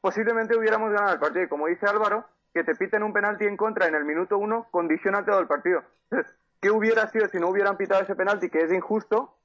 posiblemente 0.00 0.56
hubiéramos 0.56 0.92
ganado 0.92 1.14
el 1.14 1.20
partido. 1.20 1.44
Y 1.44 1.48
como 1.48 1.66
dice 1.66 1.86
Álvaro, 1.86 2.24
que 2.52 2.64
te 2.64 2.74
piten 2.74 3.02
un 3.02 3.12
penalti 3.12 3.44
en 3.44 3.56
contra 3.56 3.86
en 3.86 3.94
el 3.94 4.04
minuto 4.04 4.38
uno 4.38 4.66
condiciona 4.70 5.24
todo 5.24 5.40
el 5.40 5.46
partido. 5.46 5.82
¿qué 6.64 6.70
hubiera 6.70 7.06
sido 7.08 7.28
si 7.28 7.38
no 7.38 7.50
hubieran 7.50 7.76
pitado 7.76 8.00
ese 8.00 8.16
penalti, 8.16 8.48
que 8.48 8.60
es 8.60 8.72
injusto? 8.72 9.36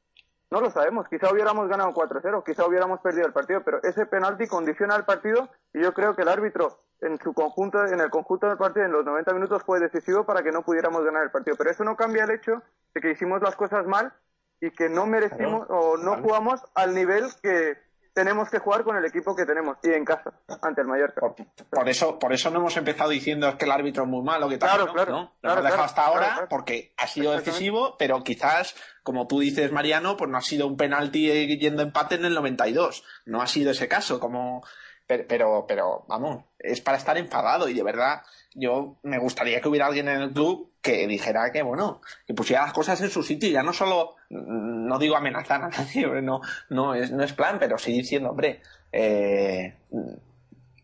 No 0.52 0.62
lo 0.62 0.72
sabemos. 0.72 1.08
Quizá 1.08 1.32
hubiéramos 1.32 1.68
ganado 1.68 1.92
4-0, 1.92 2.44
quizá 2.44 2.66
hubiéramos 2.66 3.00
perdido 3.02 3.28
el 3.28 3.34
partido, 3.34 3.62
pero 3.64 3.82
ese 3.84 4.06
penalti 4.06 4.48
condiciona 4.48 4.96
el 4.96 5.06
partido 5.06 5.50
y 5.74 5.82
yo 5.82 5.94
creo 5.94 6.16
que 6.16 6.24
el 6.24 6.30
árbitro 6.30 6.80
en 7.02 7.18
su 7.20 7.34
conjunto, 7.34 7.86
en 7.86 8.00
el 8.00 8.10
conjunto 8.10 8.48
del 8.48 8.58
partido, 8.58 8.86
en 8.86 8.92
los 8.92 9.06
90 9.06 9.34
minutos 9.34 9.64
fue 9.64 9.80
decisivo 9.80 10.26
para 10.26 10.44
que 10.44 10.52
no 10.52 10.64
pudiéramos 10.64 11.04
ganar 11.06 11.24
el 11.24 11.32
partido. 11.32 11.56
Pero 11.58 11.70
eso 11.70 11.84
no 11.84 11.96
cambia 11.96 12.24
el 12.24 12.32
hecho 12.32 12.62
de 12.94 13.02
que 13.02 13.12
hicimos 13.12 13.42
las 13.42 13.56
cosas 13.56 13.86
mal 13.86 14.14
y 14.60 14.72
que 14.72 14.90
no 14.90 15.06
merecimos 15.06 15.68
o 15.70 15.98
no 15.98 16.22
jugamos 16.22 16.62
al 16.76 16.94
nivel 16.94 17.26
que 17.42 17.78
tenemos 18.20 18.50
que 18.50 18.60
jugar 18.60 18.84
con 18.84 18.98
el 18.98 19.06
equipo 19.06 19.34
que 19.34 19.46
tenemos 19.46 19.78
y 19.82 19.94
en 19.94 20.04
casa 20.04 20.34
ante 20.62 20.82
el 20.82 20.88
Mallorca. 20.88 21.22
Por, 21.70 21.88
eso, 21.88 22.20
por 22.20 22.34
eso 22.34 22.50
no 22.50 22.60
hemos 22.60 22.76
empezado 22.76 23.12
diciendo 23.12 23.58
que 23.58 23.64
el 23.64 23.72
árbitro 23.72 24.04
es 24.04 24.10
muy 24.10 24.22
malo, 24.22 24.50
que 24.50 24.58
tal, 24.58 24.72
claro, 24.72 24.92
claro, 24.92 25.12
¿no? 25.14 25.34
Lo 25.42 25.52
hemos 25.54 25.64
dejado 25.64 25.84
hasta 25.84 26.06
ahora 26.06 26.48
porque 26.50 26.94
ha 26.98 27.08
sido 27.08 27.32
decisivo, 27.32 27.96
pero 27.98 28.22
quizás, 28.22 28.76
como 29.04 29.26
tú 29.26 29.40
dices, 29.40 29.72
Mariano, 29.72 30.18
pues 30.18 30.30
no 30.30 30.38
ha 30.38 30.42
sido 30.42 30.68
un 30.68 30.76
penalti 30.76 31.58
yendo 31.58 31.82
empate 31.82 32.16
en 32.16 32.26
el 32.26 32.34
92. 32.34 33.06
No 33.26 33.42
ha 33.42 33.48
sido 33.48 33.72
ese 33.72 33.88
caso, 33.88 34.20
como 34.20 34.64
pero, 35.08 35.66
pero, 35.66 36.06
vamos, 36.08 36.44
es 36.60 36.82
para 36.82 36.98
estar 36.98 37.18
enfadado 37.18 37.70
y 37.70 37.74
de 37.74 37.84
verdad 37.84 38.22
yo 38.54 38.98
me 39.02 39.18
gustaría 39.18 39.62
que 39.62 39.70
hubiera 39.70 39.88
alguien 39.88 40.10
en 40.10 40.22
el 40.22 40.34
club 40.34 40.69
que 40.82 41.08
dijera 41.08 41.52
que, 41.52 41.62
bueno, 41.62 42.02
que 42.26 42.34
pusiera 42.34 42.64
las 42.64 42.74
cosas 42.74 43.02
en 43.02 43.10
su 43.10 43.24
sitio 43.24 43.50
ya 43.50 43.64
no 43.64 43.74
solo, 43.74 44.16
no 44.30 44.98
digo 44.98 45.16
amenazar 45.16 45.64
a 45.64 45.70
nadie, 45.70 46.08
no, 46.22 46.42
no, 46.70 46.96
es, 46.96 47.12
no 47.12 47.24
es 47.24 47.34
plan, 47.34 47.58
pero 47.60 47.78
sí 47.78 47.92
diciendo, 47.92 48.30
hombre, 48.30 48.62
eh, 48.92 49.78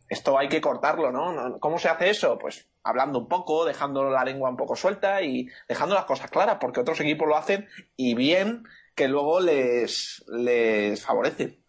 esto 0.10 0.38
hay 0.38 0.50
que 0.50 0.62
cortarlo, 0.62 1.12
¿no? 1.12 1.60
¿Cómo 1.60 1.80
se 1.80 1.90
hace 1.90 2.10
eso? 2.10 2.38
Pues 2.38 2.68
hablando 2.84 3.20
un 3.20 3.28
poco, 3.28 3.66
dejando 3.66 4.10
la 4.10 4.24
lengua 4.24 4.50
un 4.50 4.58
poco 4.58 4.76
suelta 4.76 5.22
y 5.22 5.50
dejando 5.68 5.96
las 5.96 6.06
cosas 6.06 6.30
claras, 6.30 6.58
porque 6.60 6.82
otros 6.82 7.00
equipos 7.00 7.28
lo 7.28 7.38
hacen 7.38 7.68
y 7.96 8.14
bien 8.16 8.64
que 8.96 9.08
luego 9.08 9.40
les, 9.40 10.24
les 10.28 11.04
favorece. 11.04 11.60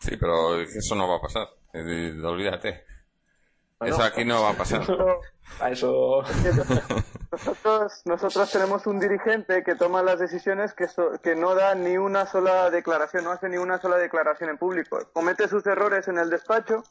Sí, 0.00 0.16
pero 0.16 0.60
eso 0.60 0.94
no 0.94 1.08
va 1.08 1.16
a 1.16 1.20
pasar. 1.20 1.48
Olvídate. 1.74 2.85
Eso 3.80 4.02
aquí 4.02 4.24
no 4.24 4.42
va 4.42 4.50
a 4.50 4.54
pasar. 4.54 4.82
A 5.60 5.70
eso. 5.70 6.22
nosotros, 7.30 8.02
nosotros 8.04 8.52
tenemos 8.52 8.86
un 8.86 8.98
dirigente 8.98 9.62
que 9.62 9.74
toma 9.74 10.02
las 10.02 10.18
decisiones 10.18 10.72
que, 10.72 10.86
que 11.22 11.34
no 11.34 11.54
da 11.54 11.74
ni 11.74 11.96
una 11.98 12.26
sola 12.26 12.70
declaración, 12.70 13.24
no 13.24 13.30
hace 13.30 13.48
ni 13.48 13.56
una 13.56 13.78
sola 13.78 13.96
declaración 13.96 14.50
en 14.50 14.58
público. 14.58 14.98
Comete 15.12 15.48
sus 15.48 15.66
errores 15.66 16.08
en 16.08 16.18
el 16.18 16.30
despacho, 16.30 16.84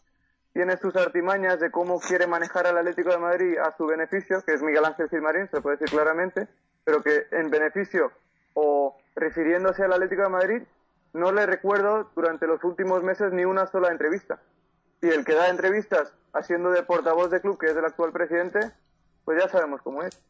tiene 0.53 0.77
sus 0.77 0.95
artimañas 0.95 1.59
de 1.59 1.69
cómo 1.69 1.99
quiere 1.99 2.27
manejar 2.27 2.67
al 2.67 2.77
Atlético 2.77 3.09
de 3.09 3.17
Madrid 3.17 3.57
a 3.57 3.75
su 3.75 3.86
beneficio, 3.86 4.41
que 4.45 4.53
es 4.53 4.61
Miguel 4.61 4.86
Ángel 4.86 5.09
Gilmarín, 5.09 5.49
se 5.49 5.61
puede 5.61 5.77
decir 5.77 5.89
claramente, 5.95 6.47
pero 6.83 7.01
que 7.01 7.27
en 7.31 7.49
beneficio 7.49 8.11
o 8.53 8.97
refiriéndose 9.15 9.83
al 9.83 9.93
Atlético 9.93 10.21
de 10.21 10.29
Madrid 10.29 10.63
no 11.13 11.31
le 11.31 11.45
recuerdo 11.45 12.09
durante 12.15 12.47
los 12.47 12.63
últimos 12.63 13.03
meses 13.03 13.31
ni 13.31 13.45
una 13.45 13.67
sola 13.67 13.89
entrevista. 13.89 14.39
Y 15.01 15.09
el 15.09 15.25
que 15.25 15.33
da 15.33 15.49
entrevistas 15.49 16.13
haciendo 16.36 16.69
de 16.71 16.83
portavoz 16.83 17.31
de 17.31 17.41
club, 17.41 17.57
que 17.57 17.67
es 17.67 17.75
el 17.75 17.86
actual 17.86 18.11
presidente, 18.11 18.59
pues 19.23 19.41
ya 19.41 19.49
sabemos 19.49 19.81
cómo 19.81 20.03
es. 20.03 20.21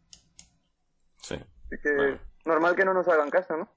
Sí. 1.18 1.36
Así 1.36 1.82
que 1.82 2.20
normal 2.46 2.76
que 2.76 2.86
no 2.86 2.94
nos 2.94 3.08
hagan 3.08 3.30
caso, 3.30 3.58
¿no? 3.58 3.70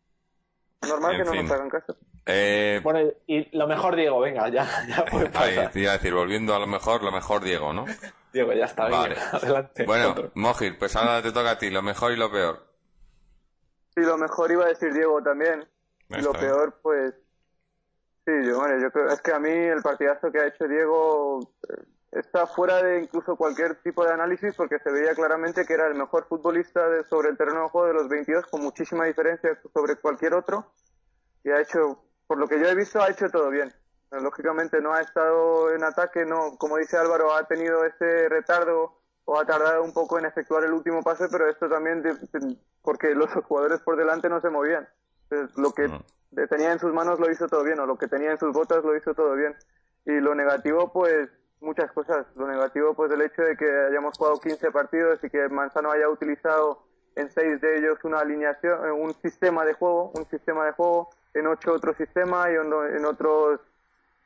Normal 0.86 1.16
que 1.16 1.24
no 1.24 1.34
nos 1.34 1.50
hagan 1.50 1.70
caso. 1.70 1.96
Eh... 2.26 2.80
Bueno, 2.84 3.10
y 3.26 3.56
lo 3.56 3.66
mejor, 3.66 3.96
Diego, 3.96 4.20
venga, 4.20 4.48
ya, 4.48 4.66
ya 4.86 5.04
te 5.72 5.80
iba 5.80 5.90
a 5.90 5.94
decir, 5.94 6.14
volviendo 6.14 6.54
a 6.54 6.58
lo 6.58 6.66
mejor, 6.66 7.02
lo 7.02 7.10
mejor, 7.10 7.42
Diego, 7.42 7.72
¿no? 7.72 7.84
Diego, 8.32 8.52
ya 8.52 8.66
está, 8.66 8.88
vale. 8.88 9.16
adelante. 9.32 9.84
Bueno, 9.84 10.14
Mojir, 10.34 10.78
pues 10.78 10.94
ahora 10.94 11.22
te 11.22 11.32
toca 11.32 11.52
a 11.52 11.58
ti, 11.58 11.70
lo 11.70 11.82
mejor 11.82 12.12
y 12.12 12.16
lo 12.16 12.30
peor. 12.30 12.66
Sí, 13.94 14.02
lo 14.02 14.18
mejor 14.18 14.52
iba 14.52 14.66
a 14.66 14.68
decir 14.68 14.92
Diego 14.92 15.22
también. 15.22 15.66
Y 16.10 16.20
lo 16.20 16.32
peor, 16.32 16.78
pues, 16.82 17.14
Sí, 18.28 18.34
yo, 18.46 18.58
bueno, 18.58 18.78
yo 18.78 18.90
creo, 18.90 19.08
es 19.08 19.22
que 19.22 19.32
a 19.32 19.38
mí 19.38 19.48
el 19.48 19.80
partidazo 19.80 20.30
que 20.30 20.38
ha 20.38 20.48
hecho 20.48 20.68
Diego 20.68 21.40
eh, 21.66 21.82
está 22.12 22.46
fuera 22.46 22.82
de 22.82 23.02
incluso 23.02 23.36
cualquier 23.36 23.76
tipo 23.82 24.04
de 24.04 24.12
análisis 24.12 24.54
porque 24.56 24.78
se 24.78 24.90
veía 24.90 25.14
claramente 25.14 25.66
que 25.66 25.74
era 25.74 25.86
el 25.86 25.94
mejor 25.94 26.26
futbolista 26.26 26.80
sobre 27.08 27.28
el 27.28 27.36
terreno 27.36 27.62
de 27.62 27.68
juego 27.68 27.86
de 27.86 27.94
los 27.94 28.08
22 28.08 28.46
con 28.46 28.62
muchísima 28.62 29.04
diferencia 29.04 29.58
sobre 29.74 29.96
cualquier 29.96 30.34
otro 30.34 30.72
y 31.44 31.50
ha 31.50 31.60
hecho, 31.60 32.02
por 32.26 32.38
lo 32.38 32.48
que 32.48 32.58
yo 32.58 32.66
he 32.66 32.74
visto, 32.74 33.00
ha 33.00 33.10
hecho 33.10 33.28
todo 33.30 33.50
bien. 33.50 33.72
Lógicamente 34.10 34.80
no 34.80 34.94
ha 34.94 35.02
estado 35.02 35.72
en 35.74 35.84
ataque, 35.84 36.24
no, 36.24 36.56
como 36.56 36.78
dice 36.78 36.96
Álvaro, 36.96 37.34
ha 37.34 37.46
tenido 37.46 37.84
ese 37.84 38.28
retardo 38.28 38.98
o 39.26 39.38
ha 39.38 39.44
tardado 39.44 39.82
un 39.82 39.92
poco 39.92 40.18
en 40.18 40.24
efectuar 40.24 40.64
el 40.64 40.72
último 40.72 41.02
pase, 41.02 41.28
pero 41.30 41.48
esto 41.48 41.68
también 41.68 42.02
porque 42.82 43.14
los 43.14 43.30
jugadores 43.44 43.80
por 43.80 43.96
delante 43.96 44.30
no 44.30 44.40
se 44.40 44.48
movían. 44.48 44.88
lo 45.56 45.72
que 45.72 45.90
tenía 46.48 46.72
en 46.72 46.78
sus 46.78 46.92
manos 46.94 47.20
lo 47.20 47.30
hizo 47.30 47.48
todo 47.48 47.62
bien, 47.62 47.78
o 47.80 47.86
lo 47.86 47.98
que 47.98 48.08
tenía 48.08 48.30
en 48.30 48.38
sus 48.38 48.52
botas 48.52 48.82
lo 48.82 48.96
hizo 48.96 49.14
todo 49.14 49.34
bien. 49.34 49.54
Y 50.06 50.20
lo 50.20 50.34
negativo, 50.34 50.90
pues, 50.90 51.28
muchas 51.60 51.90
cosas. 51.92 52.26
Lo 52.36 52.46
negativo, 52.46 52.94
pues, 52.94 53.10
el 53.12 53.22
hecho 53.22 53.42
de 53.42 53.56
que 53.56 53.68
hayamos 53.88 54.16
jugado 54.16 54.40
15 54.40 54.70
partidos 54.70 55.22
y 55.22 55.30
que 55.30 55.48
Manzano 55.48 55.90
haya 55.90 56.08
utilizado 56.08 56.84
en 57.16 57.30
seis 57.30 57.60
de 57.60 57.78
ellos 57.78 57.98
una 58.04 58.20
alineación, 58.20 58.86
eh, 58.86 58.92
un 58.92 59.14
sistema 59.14 59.64
de 59.64 59.72
juego, 59.74 60.12
un 60.14 60.28
sistema 60.30 60.64
de 60.66 60.72
juego, 60.72 61.10
en 61.34 61.46
ocho 61.46 61.72
otro 61.72 61.94
sistema 61.94 62.50
y 62.50 62.54
en 62.54 63.04
otros 63.04 63.60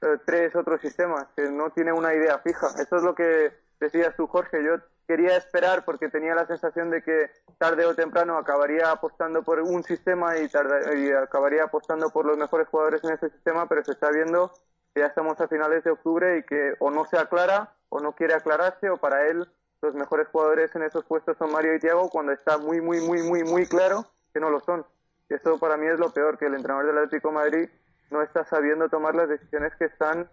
eh, 0.02 0.18
tres 0.26 0.54
otros 0.56 0.80
sistemas, 0.80 1.26
que 1.36 1.48
no 1.48 1.70
tiene 1.70 1.92
una 1.92 2.12
idea 2.12 2.38
fija. 2.40 2.66
Eso 2.78 2.96
es 2.96 3.02
lo 3.02 3.14
que 3.14 3.52
decías 3.78 4.14
tú, 4.16 4.26
Jorge. 4.26 4.62
Yo 4.64 4.76
quería 5.06 5.36
esperar 5.36 5.84
porque 5.84 6.08
tenía 6.08 6.34
la 6.34 6.46
sensación 6.46 6.90
de 6.90 7.02
que 7.02 7.30
tarde 7.58 7.86
o 7.86 7.94
temprano 7.94 8.36
acabaría 8.36 8.90
apostando 8.90 9.44
por 9.44 9.60
un 9.60 9.84
sistema 9.84 10.36
y, 10.38 10.50
y 10.96 11.12
acabaría 11.12 11.64
apostando 11.64 12.10
por 12.10 12.26
los 12.26 12.36
mejores 12.36 12.66
jugadores 12.68 13.04
en 13.04 13.12
ese 13.12 13.30
sistema, 13.30 13.68
pero 13.68 13.84
se 13.84 13.92
está 13.92 14.10
viendo 14.10 14.52
ya 14.94 15.06
estamos 15.06 15.40
a 15.40 15.48
finales 15.48 15.84
de 15.84 15.90
octubre 15.90 16.38
y 16.38 16.42
que 16.42 16.74
o 16.78 16.90
no 16.90 17.04
se 17.06 17.18
aclara 17.18 17.74
o 17.88 18.00
no 18.00 18.12
quiere 18.12 18.34
aclararse 18.34 18.90
o 18.90 18.96
para 18.96 19.26
él 19.26 19.48
los 19.82 19.94
mejores 19.94 20.28
jugadores 20.28 20.74
en 20.76 20.82
esos 20.82 21.04
puestos 21.04 21.36
son 21.36 21.52
Mario 21.52 21.74
y 21.74 21.80
Thiago 21.80 22.08
cuando 22.08 22.32
está 22.32 22.56
muy, 22.56 22.80
muy, 22.80 23.00
muy, 23.00 23.22
muy, 23.22 23.42
muy 23.42 23.66
claro 23.66 24.06
que 24.32 24.40
no 24.40 24.48
lo 24.48 24.60
son. 24.60 24.86
Y 25.28 25.34
eso 25.34 25.58
para 25.58 25.76
mí 25.76 25.86
es 25.86 25.98
lo 25.98 26.10
peor, 26.10 26.38
que 26.38 26.46
el 26.46 26.54
entrenador 26.54 26.86
del 26.86 26.98
Atlético 26.98 27.28
de 27.28 27.34
Madrid 27.34 27.68
no 28.10 28.22
está 28.22 28.44
sabiendo 28.44 28.88
tomar 28.88 29.14
las 29.14 29.28
decisiones 29.28 29.72
que 29.78 29.86
están 29.86 30.30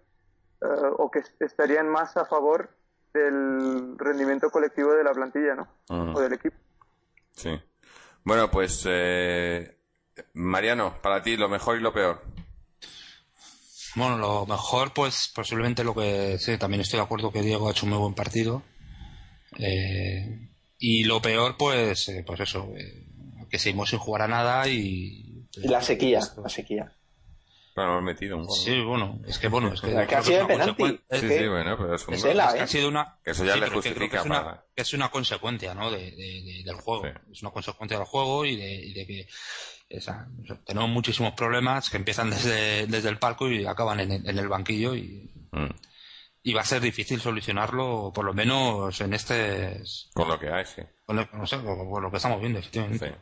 eh, 0.61 0.67
o 0.97 1.09
que 1.09 1.23
estarían 1.39 1.89
más 1.89 2.15
a 2.15 2.25
favor 2.25 2.69
del 3.13 3.97
rendimiento 3.97 4.51
colectivo 4.51 4.93
de 4.93 5.03
la 5.03 5.11
plantilla, 5.11 5.55
¿no? 5.55 5.67
O 6.13 6.19
del 6.19 6.33
equipo. 6.33 6.55
Sí. 7.31 7.59
Bueno, 8.23 8.51
pues 8.51 8.85
eh, 8.87 9.77
Mariano, 10.33 10.93
para 11.01 11.23
ti 11.23 11.37
lo 11.37 11.49
mejor 11.49 11.77
y 11.77 11.81
lo 11.81 11.91
peor. 11.91 12.21
Bueno, 13.95 14.17
lo 14.17 14.45
mejor, 14.45 14.93
pues 14.93 15.31
posiblemente 15.33 15.83
lo 15.83 15.95
que 15.95 16.37
sí, 16.39 16.57
también 16.57 16.81
estoy 16.81 16.97
de 16.97 17.05
acuerdo 17.05 17.31
que 17.31 17.41
Diego 17.41 17.67
ha 17.67 17.71
hecho 17.71 17.85
un 17.85 17.91
muy 17.91 17.99
buen 17.99 18.13
partido. 18.13 18.63
Eh, 19.57 20.49
y 20.77 21.03
lo 21.03 21.21
peor, 21.21 21.57
pues, 21.57 22.07
eh, 22.09 22.23
pues 22.25 22.39
eso, 22.41 22.71
que 23.49 23.59
seguimos 23.59 23.89
sin 23.89 23.99
jugar 23.99 24.23
a 24.23 24.27
nada 24.27 24.67
y. 24.67 25.47
y 25.55 25.67
la 25.67 25.81
sequía, 25.81 26.19
la 26.41 26.49
sequía 26.49 26.93
hemos 27.83 28.03
metido 28.03 28.37
un 28.37 28.45
gol. 28.45 28.57
Sí, 28.57 28.81
bueno, 28.81 29.19
es 29.27 29.37
que 29.37 29.47
bueno, 29.47 29.73
es 29.73 29.81
que, 29.81 29.91
que 30.07 30.15
ha 30.15 30.23
sido 30.23 30.47
penalti. 30.47 30.99
Sí, 31.11 31.27
sí, 31.27 31.47
bueno, 31.47 31.77
pero 31.77 31.95
es 31.95 32.07
un 32.07 32.13
es 32.13 32.23
gol. 32.23 32.39
Es 32.39 32.53
que 32.53 32.59
ha 32.61 32.67
sido 32.67 32.87
una, 32.87 33.19
que 33.23 33.31
eso 33.31 33.45
ya 33.45 33.55
le 33.55 33.69
justifica 33.69 34.09
que 34.09 34.17
es, 34.17 34.25
una, 34.25 34.63
que 34.75 34.81
es 34.81 34.93
una 34.93 35.09
consecuencia, 35.09 35.73
¿no? 35.73 35.91
De, 35.91 36.11
de, 36.11 36.61
del 36.65 36.75
juego. 36.75 37.05
Es 37.31 37.41
una 37.41 37.51
consecuencia 37.51 37.97
del 37.97 38.07
juego 38.07 38.45
y 38.45 38.55
de, 38.55 38.73
y 38.73 38.93
de 38.93 39.07
que 39.07 39.27
esa, 39.89 40.29
tenemos 40.65 40.89
muchísimos 40.89 41.33
problemas 41.33 41.89
que 41.89 41.97
empiezan 41.97 42.29
desde, 42.29 42.85
desde 42.87 43.09
el 43.09 43.17
palco 43.17 43.49
y 43.49 43.65
acaban 43.65 43.99
en, 43.99 44.11
en 44.11 44.37
el 44.37 44.47
banquillo 44.47 44.95
y, 44.95 45.31
mm. 45.51 45.69
y 46.43 46.53
va 46.53 46.61
a 46.61 46.65
ser 46.65 46.81
difícil 46.81 47.19
solucionarlo, 47.19 48.11
por 48.13 48.23
lo 48.23 48.33
menos 48.33 49.01
en 49.01 49.13
este. 49.13 49.81
Con 50.13 50.27
lo 50.27 50.39
que 50.39 50.51
hay, 50.51 50.65
sí. 50.65 50.83
Con 51.05 51.15
lo, 51.15 51.27
no 51.33 51.47
sé, 51.47 51.57
con, 51.57 52.03
lo 52.03 52.11
que 52.11 52.17
estamos 52.17 52.39
viendo, 52.39 52.59
efectivamente. 52.59 53.17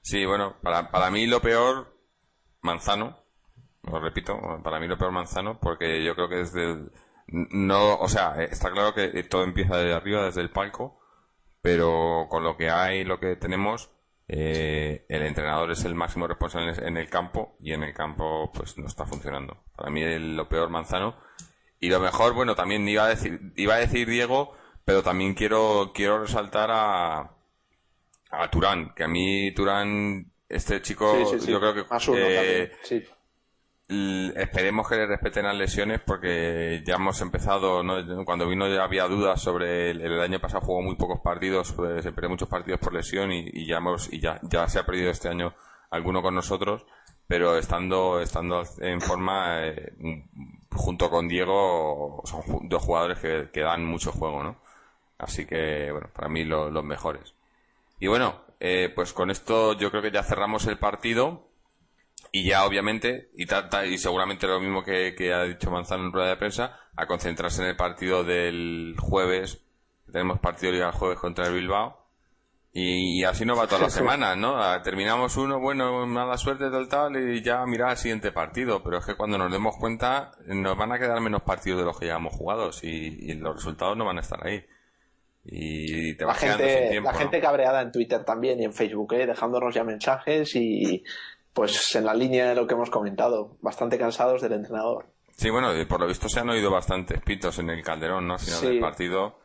Sí, 0.00 0.18
sí 0.18 0.26
bueno, 0.26 0.56
para, 0.60 0.90
para 0.90 1.10
mí 1.10 1.26
lo 1.26 1.40
peor, 1.40 1.96
Manzano, 2.62 3.18
os 3.82 4.02
repito, 4.02 4.36
para 4.62 4.80
mí 4.80 4.88
lo 4.88 4.98
peor 4.98 5.12
Manzano, 5.12 5.60
porque 5.60 6.04
yo 6.04 6.14
creo 6.16 6.28
que 6.28 6.36
desde 6.36 6.90
no, 7.28 7.94
o 7.94 8.08
sea, 8.08 8.42
está 8.42 8.70
claro 8.70 8.94
que 8.94 9.22
todo 9.24 9.44
empieza 9.44 9.76
desde 9.76 9.94
arriba, 9.94 10.24
desde 10.24 10.42
el 10.42 10.50
palco, 10.50 11.00
pero 11.60 12.26
con 12.28 12.42
lo 12.42 12.56
que 12.56 12.68
hay, 12.68 13.04
lo 13.04 13.18
que 13.20 13.36
tenemos, 13.36 13.90
eh, 14.28 15.04
el 15.08 15.22
entrenador 15.22 15.70
es 15.72 15.84
el 15.84 15.94
máximo 15.94 16.26
responsable 16.26 16.74
en 16.86 16.96
el 16.96 17.08
campo 17.08 17.56
y 17.60 17.72
en 17.72 17.82
el 17.82 17.92
campo 17.92 18.50
pues 18.52 18.78
no 18.78 18.86
está 18.86 19.04
funcionando. 19.04 19.64
Para 19.76 19.90
mí 19.90 20.02
lo 20.18 20.48
peor 20.48 20.70
Manzano. 20.70 21.16
Y 21.80 21.88
lo 21.88 21.98
mejor, 21.98 22.32
bueno, 22.32 22.54
también 22.54 22.88
iba 22.88 23.04
a 23.04 23.08
decir, 23.08 23.52
iba 23.56 23.74
a 23.74 23.78
decir 23.78 24.08
Diego, 24.08 24.56
pero 24.84 25.02
también 25.02 25.34
quiero 25.34 25.92
quiero 25.94 26.20
resaltar 26.20 26.70
a 26.70 27.36
a 28.30 28.50
Turán, 28.50 28.94
que 28.94 29.04
a 29.04 29.08
mí 29.08 29.52
Turán 29.52 30.32
este 30.48 30.80
chico 30.82 31.36
yo 31.46 31.60
creo 31.60 31.74
que 31.74 31.84
eh, 32.16 32.72
Esperemos 34.36 34.88
que 34.88 34.96
le 34.96 35.06
respeten 35.06 35.44
las 35.44 35.56
lesiones 35.56 36.00
porque 36.00 36.82
ya 36.86 36.94
hemos 36.94 37.20
empezado, 37.20 37.82
cuando 38.24 38.48
vino 38.48 38.66
ya 38.68 38.84
había 38.84 39.06
dudas 39.06 39.40
sobre 39.40 39.90
el, 39.90 40.20
año 40.20 40.40
pasado 40.40 40.64
jugó 40.64 40.80
muy 40.80 40.96
pocos 40.96 41.20
partidos, 41.20 41.72
pues, 41.72 42.02
se 42.02 42.12
perdió 42.12 42.30
muchos 42.30 42.48
partidos 42.48 42.80
por 42.80 42.94
lesión 42.94 43.30
y, 43.32 43.66
ya 43.66 43.76
hemos, 43.76 44.10
y 44.12 44.20
ya, 44.20 44.40
ya 44.42 44.66
se 44.68 44.78
ha 44.78 44.86
perdido 44.86 45.10
este 45.10 45.28
año 45.28 45.54
alguno 45.90 46.22
con 46.22 46.34
nosotros, 46.34 46.86
pero 47.26 47.58
estando, 47.58 48.20
estando 48.20 48.62
en 48.78 49.00
forma 49.00 49.66
eh, 49.66 49.92
junto 50.70 51.10
con 51.10 51.28
Diego 51.28 52.22
son 52.24 52.68
dos 52.68 52.82
jugadores 52.82 53.18
que, 53.18 53.60
dan 53.60 53.84
mucho 53.84 54.12
juego, 54.12 54.42
¿no? 54.42 54.56
Así 55.18 55.44
que, 55.44 55.90
bueno, 55.92 56.08
para 56.14 56.28
mí 56.28 56.44
los 56.44 56.84
mejores. 56.84 57.34
Y 58.00 58.06
bueno, 58.06 58.40
eh, 58.58 58.90
pues 58.94 59.12
con 59.12 59.30
esto 59.30 59.74
yo 59.74 59.90
creo 59.90 60.02
que 60.02 60.10
ya 60.10 60.22
cerramos 60.22 60.66
el 60.66 60.78
partido 60.78 61.51
y 62.30 62.44
ya 62.44 62.64
obviamente, 62.64 63.30
y, 63.34 63.44
y 63.44 63.98
seguramente 63.98 64.46
lo 64.46 64.60
mismo 64.60 64.82
que, 64.84 65.32
ha 65.32 65.42
dicho 65.44 65.70
Manzano 65.70 66.04
en 66.04 66.12
rueda 66.12 66.28
de 66.28 66.36
prensa, 66.36 66.78
a 66.96 67.06
concentrarse 67.06 67.62
en 67.62 67.68
el 67.68 67.76
partido 67.76 68.24
del 68.24 68.94
jueves. 68.98 69.62
Tenemos 70.10 70.40
partido 70.40 70.72
Liga 70.72 70.86
el 70.88 70.92
jueves 70.92 71.18
contra 71.18 71.46
el 71.46 71.54
Bilbao. 71.54 72.02
Y, 72.74 73.22
así 73.24 73.44
nos 73.44 73.58
va 73.58 73.66
toda 73.66 73.82
la 73.82 73.90
semana, 73.90 74.34
¿no? 74.34 74.56
Terminamos 74.82 75.36
uno, 75.36 75.60
bueno, 75.60 76.06
mala 76.06 76.38
suerte 76.38 76.70
del 76.70 76.88
tal, 76.88 77.16
y 77.16 77.42
ya 77.42 77.64
mirar 77.66 77.90
al 77.90 77.96
siguiente 77.98 78.32
partido. 78.32 78.82
Pero 78.82 78.98
es 78.98 79.04
que 79.04 79.14
cuando 79.14 79.36
nos 79.36 79.52
demos 79.52 79.76
cuenta, 79.76 80.32
nos 80.46 80.76
van 80.76 80.92
a 80.92 80.98
quedar 80.98 81.20
menos 81.20 81.42
partidos 81.42 81.80
de 81.80 81.84
los 81.84 81.98
que 81.98 82.06
ya 82.06 82.16
hemos 82.16 82.34
jugado 82.34 82.70
y, 82.82 83.34
los 83.34 83.56
resultados 83.56 83.96
no 83.96 84.06
van 84.06 84.18
a 84.18 84.22
estar 84.22 84.46
ahí. 84.46 84.64
Y 85.44 86.14
te 86.14 86.24
la 86.24 86.34
gente, 86.34 87.00
La 87.00 87.14
gente 87.14 87.40
cabreada 87.40 87.82
en 87.82 87.90
Twitter 87.90 88.24
también 88.24 88.60
y 88.60 88.64
en 88.64 88.72
Facebook, 88.72 89.12
¿eh? 89.14 89.26
dejándonos 89.26 89.74
ya 89.74 89.82
mensajes 89.82 90.54
y 90.54 91.02
pues 91.52 91.94
en 91.94 92.04
la 92.04 92.14
línea 92.14 92.48
de 92.48 92.54
lo 92.54 92.66
que 92.66 92.74
hemos 92.74 92.90
comentado, 92.90 93.56
bastante 93.60 93.98
cansados 93.98 94.40
del 94.40 94.52
entrenador. 94.52 95.06
Sí, 95.36 95.50
bueno, 95.50 95.68
por 95.88 96.00
lo 96.00 96.06
visto 96.06 96.28
se 96.28 96.40
han 96.40 96.50
oído 96.50 96.70
bastantes 96.70 97.20
pitos 97.22 97.58
en 97.58 97.70
el 97.70 97.82
Calderón, 97.82 98.26
¿no? 98.26 98.34
Al 98.34 98.40
final 98.40 98.60
del 98.62 98.80
partido. 98.80 99.38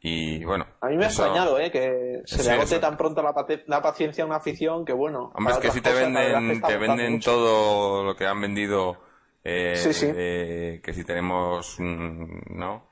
Y 0.00 0.44
bueno. 0.44 0.66
A 0.80 0.88
mí 0.88 0.96
me 0.96 1.04
ha 1.04 1.08
extrañado, 1.08 1.58
¿eh? 1.58 1.70
Que 1.70 2.22
se 2.24 2.42
le 2.42 2.50
agote 2.50 2.78
tan 2.78 2.96
pronto 2.96 3.22
la, 3.22 3.82
paciencia 3.82 4.24
a 4.24 4.26
una 4.26 4.36
afición 4.36 4.84
que, 4.84 4.92
bueno. 4.92 5.32
Hombre, 5.34 5.54
es 5.54 5.58
que 5.60 5.70
si 5.70 5.80
te 5.80 5.92
venden, 5.92 6.60
te 6.60 6.76
venden 6.76 7.20
todo 7.20 8.04
lo 8.04 8.14
que 8.14 8.26
han 8.26 8.40
vendido. 8.40 8.98
Eh, 9.42 9.76
sí, 9.76 9.92
sí. 9.92 10.06
que 10.12 10.92
si 10.92 11.04
tenemos, 11.04 11.76
¿no? 11.78 12.90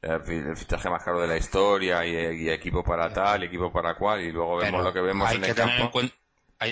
El 0.00 0.56
fichaje 0.56 0.88
más 0.88 1.02
caro 1.02 1.20
de 1.20 1.26
la 1.26 1.36
historia 1.36 2.06
y, 2.06 2.48
equipo 2.48 2.82
para 2.84 3.12
tal, 3.12 3.42
y 3.42 3.46
equipo 3.46 3.72
para 3.72 3.96
cual, 3.96 4.20
y 4.20 4.30
luego 4.30 4.58
vemos 4.58 4.84
lo 4.84 4.92
que 4.92 5.00
vemos 5.00 5.32
en 5.32 5.44
el 5.44 5.54
campo 5.54 5.90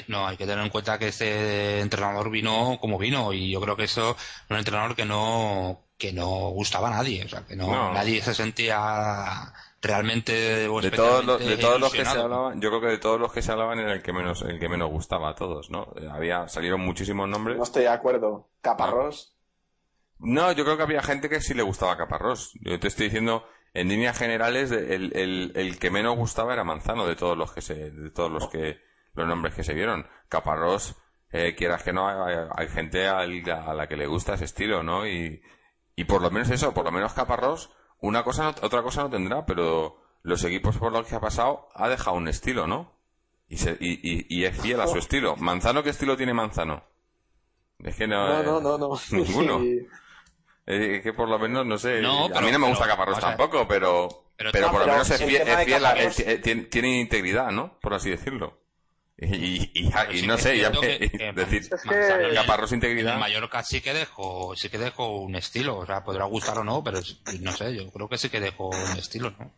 no, 0.08 0.26
hay 0.26 0.36
que 0.36 0.46
tener 0.46 0.64
en 0.64 0.70
cuenta 0.70 0.98
que 0.98 1.08
este 1.08 1.80
entrenador 1.80 2.30
vino 2.30 2.78
como 2.80 2.98
vino 2.98 3.32
y 3.32 3.50
yo 3.50 3.60
creo 3.60 3.76
que 3.76 3.84
eso 3.84 4.10
es 4.10 4.50
un 4.50 4.56
entrenador 4.56 4.96
que 4.96 5.04
no 5.04 5.80
que 5.96 6.12
no 6.12 6.50
gustaba 6.50 6.88
a 6.88 6.90
nadie, 6.90 7.24
o 7.24 7.28
sea, 7.28 7.46
que 7.46 7.54
no, 7.54 7.92
nadie 7.92 8.20
se 8.20 8.34
sentía 8.34 9.52
realmente 9.80 10.32
de 10.32 10.90
todos 10.90 11.24
los, 11.24 11.38
de 11.38 11.56
todos 11.56 11.80
los 11.80 11.92
que 11.92 12.04
se 12.04 12.18
hablaban, 12.18 12.60
yo 12.60 12.70
creo 12.70 12.80
que 12.80 12.86
de 12.88 12.98
todos 12.98 13.20
los 13.20 13.32
que 13.32 13.42
se 13.42 13.52
hablaban 13.52 13.78
era 13.78 13.92
el 13.92 14.02
que 14.02 14.12
menos 14.12 14.42
el 14.42 14.58
que 14.58 14.68
menos 14.68 14.90
gustaba 14.90 15.30
a 15.30 15.34
todos, 15.34 15.70
¿no? 15.70 15.92
Había 16.10 16.48
salieron 16.48 16.80
muchísimos 16.80 17.28
nombres. 17.28 17.56
No 17.56 17.62
estoy 17.62 17.82
de 17.82 17.88
acuerdo. 17.88 18.48
Caparrós. 18.60 19.36
No, 20.18 20.52
yo 20.52 20.64
creo 20.64 20.76
que 20.76 20.82
había 20.82 21.02
gente 21.02 21.28
que 21.28 21.40
sí 21.40 21.54
le 21.54 21.62
gustaba 21.62 21.96
Caparrós. 21.96 22.52
Yo 22.62 22.78
te 22.80 22.88
estoy 22.88 23.06
diciendo 23.06 23.46
en 23.74 23.88
líneas 23.88 24.16
generales 24.16 24.70
el, 24.70 25.14
el, 25.16 25.52
el 25.54 25.78
que 25.78 25.90
menos 25.90 26.16
gustaba 26.16 26.54
era 26.54 26.64
Manzano 26.64 27.06
de 27.06 27.16
todos 27.16 27.36
los 27.36 27.52
que 27.52 27.60
se 27.60 27.90
de 27.90 28.10
todos 28.10 28.30
los 28.30 28.48
que 28.48 28.80
los 29.14 29.26
nombres 29.26 29.54
que 29.54 29.64
se 29.64 29.74
vieron. 29.74 30.06
Caparrós, 30.28 30.96
eh, 31.32 31.54
quieras 31.56 31.82
que 31.82 31.92
no, 31.92 32.08
hay, 32.08 32.68
gente 32.68 33.06
a 33.08 33.24
la 33.26 33.86
que 33.88 33.96
le 33.96 34.06
gusta 34.06 34.34
ese 34.34 34.44
estilo, 34.44 34.82
¿no? 34.82 35.06
Y, 35.06 35.42
y 35.96 36.04
por 36.04 36.22
lo 36.22 36.30
menos 36.30 36.50
eso, 36.50 36.72
por 36.74 36.84
lo 36.84 36.92
menos 36.92 37.12
Caparrós, 37.12 37.70
una 38.00 38.22
cosa, 38.22 38.54
otra 38.62 38.82
cosa 38.82 39.02
no 39.02 39.10
tendrá, 39.10 39.46
pero 39.46 39.96
los 40.22 40.42
equipos 40.44 40.76
por 40.78 40.92
los 40.92 41.06
que 41.06 41.14
ha 41.14 41.20
pasado 41.20 41.68
ha 41.74 41.88
dejado 41.88 42.16
un 42.16 42.28
estilo, 42.28 42.66
¿no? 42.66 42.92
Y, 43.48 43.58
se, 43.58 43.76
y, 43.80 44.26
y, 44.28 44.44
es 44.44 44.60
fiel 44.60 44.80
a 44.80 44.86
su 44.86 44.98
estilo. 44.98 45.36
¿Manzano 45.36 45.82
qué 45.82 45.90
estilo 45.90 46.16
tiene 46.16 46.34
Manzano? 46.34 46.82
Es 47.78 47.96
que 47.96 48.06
no. 48.06 48.42
No, 48.42 48.60
no, 48.60 48.60
no, 48.60 48.78
no. 48.78 49.00
Ninguno. 49.10 49.60
Es 50.66 51.02
que 51.02 51.12
por 51.12 51.28
lo 51.28 51.38
menos, 51.38 51.66
no 51.66 51.76
sé. 51.76 52.00
No, 52.00 52.26
a 52.26 52.40
mí 52.40 52.50
no 52.50 52.58
me 52.58 52.68
gusta 52.68 52.84
pero, 52.84 52.96
Caparrós 52.96 53.20
tampoco, 53.20 53.68
pero. 53.68 54.08
Pero- 54.36 54.70
por 54.70 54.80
lo 54.80 54.86
menos 54.86 55.10
es 55.10 55.20
el 55.20 55.28
fiel, 55.28 55.46
es 55.46 55.64
fiel 55.64 55.84
a- 55.84 56.02
eh, 56.02 56.38
tiene, 56.42 56.62
tiene 56.64 57.00
integridad, 57.00 57.52
¿no? 57.52 57.78
Por 57.80 57.94
así 57.94 58.10
decirlo. 58.10 58.63
Y, 59.18 59.26
y, 59.36 59.70
y- 59.74 59.92
y 60.12 60.18
sí 60.20 60.26
no 60.26 60.36
sé, 60.36 60.58
ya 60.58 60.70
me, 60.70 60.80
que- 60.80 61.10
que 61.10 61.32
decir, 61.32 61.62
Es 61.72 61.82
que- 61.82 61.94
en- 61.94 62.36
En 62.36 62.74
integridad. 62.74 63.14
el 63.14 63.20
Mallorca 63.20 63.62
sí 63.62 63.80
que 63.80 63.94
dejó, 63.94 64.56
sí 64.56 64.68
que 64.68 64.78
dejó 64.78 65.18
un 65.20 65.36
estilo, 65.36 65.78
o 65.78 65.86
sea, 65.86 66.02
podrá 66.02 66.24
gustar 66.24 66.58
o 66.58 66.64
no, 66.64 66.82
pero 66.82 66.98
es- 66.98 67.20
no 67.40 67.52
sé, 67.52 67.74
yo 67.76 67.90
creo 67.92 68.08
que 68.08 68.18
sí 68.18 68.28
que 68.28 68.40
dejó 68.40 68.70
un 68.70 68.98
estilo, 68.98 69.30
¿no? 69.38 69.52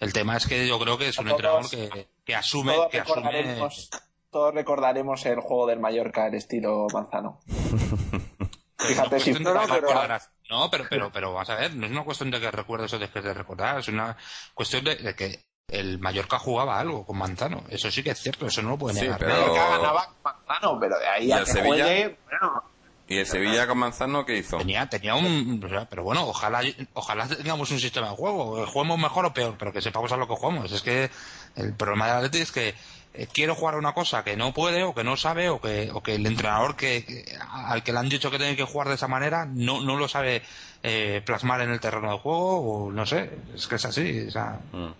El 0.00 0.12
tema 0.12 0.36
es 0.36 0.46
que 0.46 0.66
yo 0.66 0.78
creo 0.78 0.98
que 0.98 1.08
es 1.08 1.18
un 1.18 1.26
Todos- 1.28 1.40
entrenador 1.40 1.70
que, 1.70 2.08
que 2.24 2.34
asume, 2.34 2.74
Todos 2.74 2.90
que 2.90 3.00
asume, 3.00 3.16
recordaremos, 3.22 3.90
todos 4.30 4.54
recordaremos 4.54 5.26
el 5.26 5.40
juego 5.40 5.66
del 5.66 5.80
Mallorca, 5.80 6.26
el 6.26 6.34
estilo 6.34 6.86
Manzano. 6.92 7.40
Fíjate 8.78 9.14
no 9.16 9.20
si 9.20 9.32
que 9.34 9.40
no, 9.40 9.62
pero-. 9.68 10.18
No, 10.50 10.70
pero, 10.70 10.84
pero, 10.90 11.12
pero 11.12 11.32
vamos 11.32 11.48
a 11.50 11.54
ver, 11.54 11.74
no 11.74 11.86
es 11.86 11.92
una 11.92 12.02
cuestión 12.04 12.30
de 12.30 12.40
que 12.40 12.50
recuerdes 12.50 12.92
o 12.94 12.98
dejes 12.98 13.22
de 13.22 13.34
recordar, 13.34 13.78
es 13.78 13.88
una 13.88 14.16
cuestión 14.54 14.84
de, 14.84 14.96
de 14.96 15.14
que 15.14 15.38
el 15.72 15.98
Mallorca 15.98 16.38
jugaba 16.38 16.78
algo 16.78 17.04
con 17.06 17.18
Manzano. 17.18 17.62
Eso 17.68 17.90
sí 17.90 18.02
que 18.02 18.10
es 18.10 18.18
cierto, 18.20 18.46
eso 18.46 18.62
no 18.62 18.70
lo 18.70 18.78
puede 18.78 18.94
Sí, 18.94 19.02
negar. 19.02 19.18
pero- 19.18 19.32
Mallorca 19.32 19.68
ganaba 19.76 20.06
con 20.06 20.14
Manzano, 20.24 20.80
pero 20.80 20.98
de 20.98 21.06
ahí 21.08 21.26
¿Y 21.28 21.32
a 21.32 21.38
que 21.40 21.46
Sevilla? 21.46 21.84
juegue, 21.84 22.18
bueno, 22.28 22.62
¿Y 23.08 23.16
el 23.18 23.26
Sevilla 23.26 23.66
con 23.66 23.78
Manzano 23.78 24.24
qué 24.24 24.36
hizo? 24.38 24.58
Tenía, 24.58 24.88
tenía 24.88 25.16
un, 25.16 25.60
o 25.64 25.68
sea, 25.68 25.88
pero 25.88 26.04
bueno, 26.04 26.24
ojalá, 26.28 26.60
ojalá 26.92 27.26
tengamos 27.26 27.68
un 27.72 27.80
sistema 27.80 28.08
de 28.10 28.14
juego, 28.16 28.64
juguemos 28.68 28.98
mejor 29.00 29.26
o 29.26 29.34
peor, 29.34 29.56
pero 29.58 29.72
que 29.72 29.82
sepamos 29.82 30.12
a 30.12 30.16
lo 30.16 30.28
que 30.28 30.34
jugamos. 30.36 30.70
Es 30.70 30.80
que 30.82 31.10
el 31.56 31.74
problema 31.74 32.06
del 32.06 32.16
Atleti 32.18 32.38
es 32.38 32.52
que 32.52 32.72
eh, 33.12 33.26
quiere 33.26 33.52
jugar 33.52 33.74
una 33.74 33.92
cosa 33.94 34.22
que 34.22 34.36
no 34.36 34.54
puede 34.54 34.84
o 34.84 34.94
que 34.94 35.02
no 35.02 35.16
sabe 35.16 35.48
o 35.48 35.60
que, 35.60 35.90
o 35.92 36.00
que 36.04 36.14
el 36.14 36.24
entrenador 36.24 36.76
que, 36.76 37.04
que- 37.04 37.24
al 37.50 37.82
que 37.82 37.92
le 37.92 37.98
han 37.98 38.08
dicho 38.08 38.30
que 38.30 38.38
tiene 38.38 38.54
que 38.54 38.62
jugar 38.62 38.86
de 38.88 38.94
esa 38.94 39.08
manera 39.08 39.44
no, 39.44 39.80
no 39.80 39.96
lo 39.96 40.06
sabe 40.06 40.42
eh, 40.84 41.20
plasmar 41.26 41.60
en 41.62 41.70
el 41.72 41.80
terreno 41.80 42.12
de 42.12 42.18
juego 42.18 42.60
o 42.86 42.92
no 42.92 43.04
sé, 43.06 43.28
es 43.56 43.66
que 43.66 43.74
es 43.74 43.84
así. 43.84 44.26
O 44.28 44.30
sea, 44.30 44.60
Mm. 44.72 44.90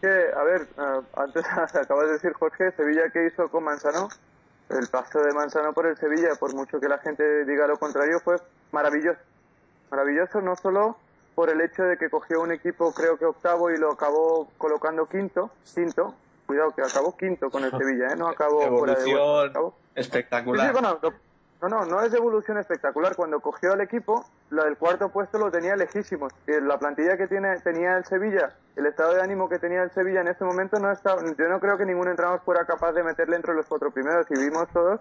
Que, 0.00 0.08
a 0.36 0.42
ver, 0.44 0.66
antes 1.16 1.44
acabas 1.74 2.06
de 2.06 2.12
decir, 2.12 2.32
Jorge, 2.34 2.72
Sevilla 2.72 3.10
que 3.10 3.26
hizo 3.26 3.48
con 3.50 3.64
Manzano, 3.64 4.08
el 4.70 4.86
paso 4.88 5.20
de 5.20 5.32
Manzano 5.32 5.72
por 5.72 5.86
el 5.86 5.96
Sevilla, 5.96 6.30
por 6.38 6.54
mucho 6.54 6.78
que 6.80 6.88
la 6.88 6.98
gente 6.98 7.44
diga 7.44 7.66
lo 7.66 7.78
contrario, 7.78 8.20
fue 8.20 8.36
maravilloso. 8.72 9.18
Maravilloso 9.90 10.40
no 10.40 10.54
solo 10.56 10.96
por 11.34 11.50
el 11.50 11.60
hecho 11.60 11.84
de 11.84 11.96
que 11.96 12.10
cogió 12.10 12.40
un 12.40 12.52
equipo, 12.52 12.92
creo 12.92 13.16
que 13.16 13.24
octavo, 13.24 13.70
y 13.70 13.78
lo 13.78 13.92
acabó 13.92 14.48
colocando 14.58 15.06
quinto, 15.06 15.50
quinto, 15.74 16.14
cuidado 16.46 16.72
que 16.74 16.82
acabó 16.82 17.16
quinto 17.16 17.48
con 17.50 17.64
el 17.64 17.70
Sevilla, 17.78 18.08
¿eh? 18.12 18.16
no 18.16 18.28
acabó 18.28 18.60
fuera 18.78 18.94
de 18.94 19.00
evolución 19.10 19.50
acabó- 19.50 19.74
Sí, 19.94 20.00
espectacular. 20.00 20.66
sí, 20.66 20.72
bueno, 20.72 20.98
lo- 21.02 21.12
no, 21.62 21.68
no, 21.68 21.84
no 21.86 22.02
es 22.02 22.12
de 22.12 22.18
evolución 22.18 22.58
espectacular. 22.58 23.16
Cuando 23.16 23.40
cogió 23.40 23.72
al 23.72 23.80
equipo, 23.80 24.24
lo 24.50 24.64
del 24.64 24.76
cuarto 24.76 25.10
puesto 25.10 25.38
lo 25.38 25.50
tenía 25.50 25.76
lejísimos. 25.76 26.32
La 26.46 26.78
plantilla 26.78 27.16
que 27.16 27.26
tiene, 27.26 27.58
tenía 27.60 27.96
el 27.96 28.04
Sevilla, 28.04 28.54
el 28.76 28.86
estado 28.86 29.14
de 29.14 29.22
ánimo 29.22 29.48
que 29.48 29.58
tenía 29.58 29.82
el 29.82 29.90
Sevilla 29.90 30.20
en 30.20 30.28
ese 30.28 30.44
momento, 30.44 30.78
no 30.78 30.90
estaba, 30.90 31.22
yo 31.22 31.48
no 31.48 31.60
creo 31.60 31.76
que 31.76 31.84
ningún 31.84 32.08
entrenador 32.08 32.40
fuera 32.44 32.64
capaz 32.64 32.92
de 32.92 33.02
meterle 33.02 33.36
entre 33.36 33.54
los 33.54 33.66
cuatro 33.66 33.90
primeros. 33.90 34.26
Y 34.30 34.38
vimos 34.38 34.68
todos 34.72 35.00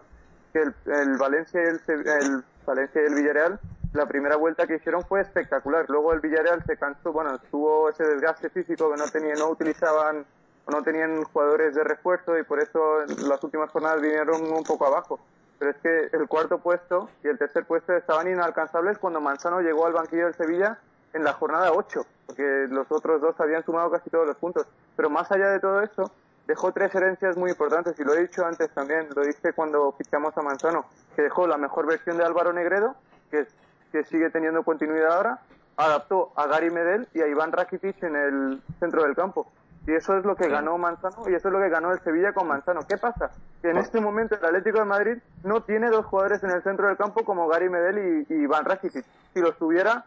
que 0.53 0.59
el, 0.59 0.73
el 0.85 1.17
Valencia 1.17 1.61
y 1.61 1.67
el, 1.67 1.81
el 1.87 2.43
Valencia 2.65 3.01
y 3.01 3.05
el 3.05 3.15
Villarreal, 3.15 3.59
la 3.93 4.05
primera 4.05 4.35
vuelta 4.35 4.67
que 4.67 4.75
hicieron 4.75 5.03
fue 5.03 5.21
espectacular. 5.21 5.85
Luego 5.87 6.13
el 6.13 6.19
Villarreal 6.19 6.63
se 6.65 6.77
cansó, 6.77 7.11
bueno, 7.13 7.37
tuvo 7.49 7.89
ese 7.89 8.03
desgaste 8.03 8.49
físico 8.49 8.91
que 8.91 8.97
no 8.97 9.07
tenía, 9.09 9.33
no 9.35 9.49
utilizaban 9.49 10.25
o 10.65 10.71
no 10.71 10.83
tenían 10.83 11.23
jugadores 11.23 11.73
de 11.73 11.83
refuerzo 11.83 12.37
y 12.37 12.43
por 12.43 12.59
eso 12.59 13.05
las 13.27 13.41
últimas 13.43 13.71
jornadas 13.71 14.01
vinieron 14.01 14.41
un 14.51 14.63
poco 14.63 14.85
abajo. 14.85 15.19
Pero 15.59 15.71
es 15.71 15.77
que 15.77 16.09
el 16.15 16.27
cuarto 16.27 16.59
puesto 16.59 17.09
y 17.23 17.27
el 17.27 17.37
tercer 17.37 17.65
puesto 17.65 17.93
estaban 17.93 18.27
inalcanzables 18.27 18.97
cuando 18.99 19.21
Manzano 19.21 19.61
llegó 19.61 19.85
al 19.85 19.93
banquillo 19.93 20.25
del 20.25 20.35
Sevilla 20.35 20.77
en 21.13 21.23
la 21.23 21.33
jornada 21.33 21.71
8, 21.71 22.05
porque 22.27 22.67
los 22.69 22.91
otros 22.91 23.21
dos 23.21 23.39
habían 23.39 23.63
sumado 23.63 23.89
casi 23.89 24.09
todos 24.09 24.27
los 24.27 24.37
puntos. 24.37 24.67
Pero 24.95 25.09
más 25.09 25.31
allá 25.31 25.49
de 25.49 25.59
todo 25.59 25.81
eso, 25.81 26.11
dejó 26.45 26.71
tres 26.71 26.93
herencias 26.93 27.37
muy 27.37 27.51
importantes 27.51 27.99
y 27.99 28.03
lo 28.03 28.13
he 28.13 28.21
dicho 28.21 28.45
antes 28.45 28.69
también, 28.71 29.07
lo 29.15 29.23
dije 29.23 29.53
cuando 29.53 29.91
fichamos 29.93 30.37
a 30.37 30.41
Manzano, 30.41 30.85
que 31.15 31.23
dejó 31.23 31.47
la 31.47 31.57
mejor 31.57 31.87
versión 31.87 32.17
de 32.17 32.23
Álvaro 32.23 32.53
Negredo, 32.53 32.95
que, 33.31 33.47
que 33.91 34.03
sigue 34.03 34.29
teniendo 34.29 34.63
continuidad 34.63 35.13
ahora, 35.13 35.39
adaptó 35.75 36.31
a 36.35 36.47
Gary 36.47 36.69
Medel 36.71 37.07
y 37.13 37.21
a 37.21 37.27
Iván 37.27 37.51
Rakitic 37.51 38.01
en 38.03 38.15
el 38.15 38.61
centro 38.79 39.03
del 39.03 39.15
campo. 39.15 39.51
Y 39.87 39.93
eso 39.95 40.17
es 40.17 40.25
lo 40.25 40.35
que 40.35 40.49
ganó 40.49 40.77
Manzano 40.77 41.29
y 41.29 41.33
eso 41.33 41.47
es 41.47 41.53
lo 41.53 41.59
que 41.61 41.69
ganó 41.69 41.91
el 41.93 41.99
Sevilla 42.01 42.33
con 42.33 42.47
Manzano. 42.47 42.81
¿Qué 42.87 42.97
pasa? 42.97 43.31
Que 43.61 43.69
en 43.69 43.77
este 43.77 44.01
momento 44.01 44.35
el 44.35 44.43
Atlético 44.45 44.79
de 44.79 44.85
Madrid 44.85 45.17
no 45.43 45.63
tiene 45.63 45.89
dos 45.89 46.05
jugadores 46.05 46.43
en 46.43 46.51
el 46.51 46.61
centro 46.61 46.87
del 46.87 46.97
campo 46.97 47.23
como 47.23 47.47
Gary 47.47 47.69
Medel 47.69 48.25
y, 48.29 48.33
y 48.33 48.37
Iván 48.43 48.65
Rakitic. 48.65 49.05
Si 49.33 49.39
los 49.39 49.57
tuviera, 49.57 50.03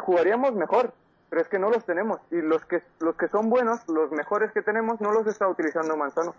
jugaríamos 0.00 0.54
mejor, 0.54 0.92
pero 1.30 1.42
es 1.42 1.48
que 1.48 1.58
no 1.58 1.70
los 1.70 1.84
tenemos. 1.84 2.20
Y 2.30 2.40
los 2.42 2.64
que, 2.64 2.82
los 3.00 3.16
que 3.16 3.28
son 3.28 3.50
buenos, 3.50 3.86
los 3.88 4.10
mejores 4.12 4.52
que 4.52 4.62
tenemos, 4.62 5.00
no 5.00 5.12
los 5.12 5.26
está 5.26 5.48
utilizando 5.48 5.96
Manzano. 5.96 6.34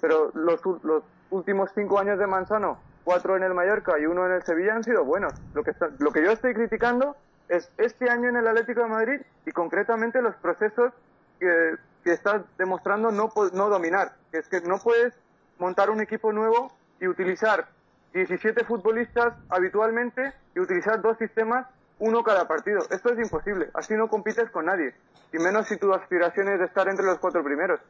Pero 0.00 0.30
los, 0.34 0.60
los 0.82 1.02
últimos 1.30 1.70
cinco 1.74 1.98
años 1.98 2.18
de 2.18 2.26
Manzano, 2.26 2.78
cuatro 3.04 3.36
en 3.36 3.42
el 3.42 3.52
Mallorca 3.54 3.98
y 3.98 4.06
uno 4.06 4.24
en 4.26 4.32
el 4.32 4.42
Sevilla, 4.44 4.74
han 4.74 4.84
sido 4.84 5.04
buenos. 5.04 5.34
Lo 5.54 5.62
que, 5.62 5.72
está- 5.72 5.90
lo 5.98 6.10
que 6.10 6.24
yo 6.24 6.30
estoy 6.30 6.54
criticando 6.54 7.16
es 7.48 7.70
este 7.76 8.08
año 8.08 8.28
en 8.30 8.36
el 8.36 8.46
Atlético 8.48 8.80
de 8.82 8.88
Madrid 8.88 9.20
y 9.44 9.50
concretamente 9.52 10.22
los 10.22 10.34
procesos 10.36 10.92
que, 11.40 11.74
que 12.04 12.12
está 12.12 12.44
demostrando 12.58 13.10
no, 13.10 13.32
no 13.52 13.68
dominar. 13.68 14.12
Es 14.32 14.48
que 14.48 14.60
no 14.60 14.78
puedes 14.78 15.14
montar 15.58 15.90
un 15.90 16.00
equipo 16.00 16.32
nuevo 16.32 16.72
y 17.00 17.08
utilizar 17.08 17.66
17 18.12 18.64
futbolistas 18.64 19.34
habitualmente 19.48 20.32
y 20.54 20.60
utilizar 20.60 21.00
dos 21.00 21.16
sistemas, 21.18 21.66
uno 21.98 22.22
cada 22.22 22.46
partido. 22.46 22.80
Esto 22.90 23.12
es 23.12 23.18
imposible. 23.18 23.70
Así 23.74 23.94
no 23.94 24.08
compites 24.08 24.50
con 24.50 24.66
nadie. 24.66 24.94
Y 25.32 25.38
menos 25.38 25.68
si 25.68 25.76
tu 25.76 25.92
aspiración 25.92 26.48
es 26.48 26.58
de 26.58 26.66
estar 26.66 26.88
entre 26.88 27.06
los 27.06 27.18
cuatro 27.18 27.42
primeros. 27.44 27.80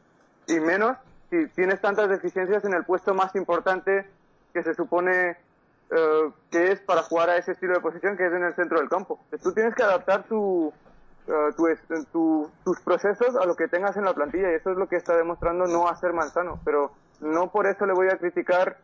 Y 0.47 0.59
menos 0.59 0.97
si 1.29 1.47
tienes 1.49 1.81
tantas 1.81 2.09
deficiencias 2.09 2.63
en 2.65 2.73
el 2.73 2.83
puesto 2.83 3.13
más 3.13 3.35
importante 3.35 4.07
que 4.53 4.63
se 4.63 4.73
supone 4.73 5.37
eh, 5.89 6.31
que 6.51 6.71
es 6.71 6.81
para 6.81 7.03
jugar 7.03 7.29
a 7.29 7.37
ese 7.37 7.53
estilo 7.53 7.73
de 7.73 7.79
posición 7.79 8.17
que 8.17 8.27
es 8.27 8.33
en 8.33 8.43
el 8.43 8.53
centro 8.53 8.79
del 8.79 8.89
campo. 8.89 9.19
Tú 9.41 9.53
tienes 9.53 9.73
que 9.75 9.83
adaptar 9.83 10.23
tu, 10.23 10.73
eh, 11.31 11.53
tu 11.55 11.65
tu- 12.11 12.51
tus 12.65 12.79
procesos 12.81 13.35
a 13.35 13.45
lo 13.45 13.55
que 13.55 13.67
tengas 13.67 13.95
en 13.97 14.03
la 14.05 14.13
plantilla 14.13 14.51
y 14.51 14.55
eso 14.55 14.71
es 14.71 14.77
lo 14.77 14.87
que 14.87 14.97
está 14.97 15.15
demostrando 15.15 15.65
no 15.65 15.87
hacer 15.87 16.13
Manzano. 16.13 16.59
Pero 16.65 16.91
no 17.21 17.49
por 17.51 17.67
eso 17.67 17.85
le 17.85 17.93
voy 17.93 18.07
a 18.09 18.17
criticar 18.17 18.77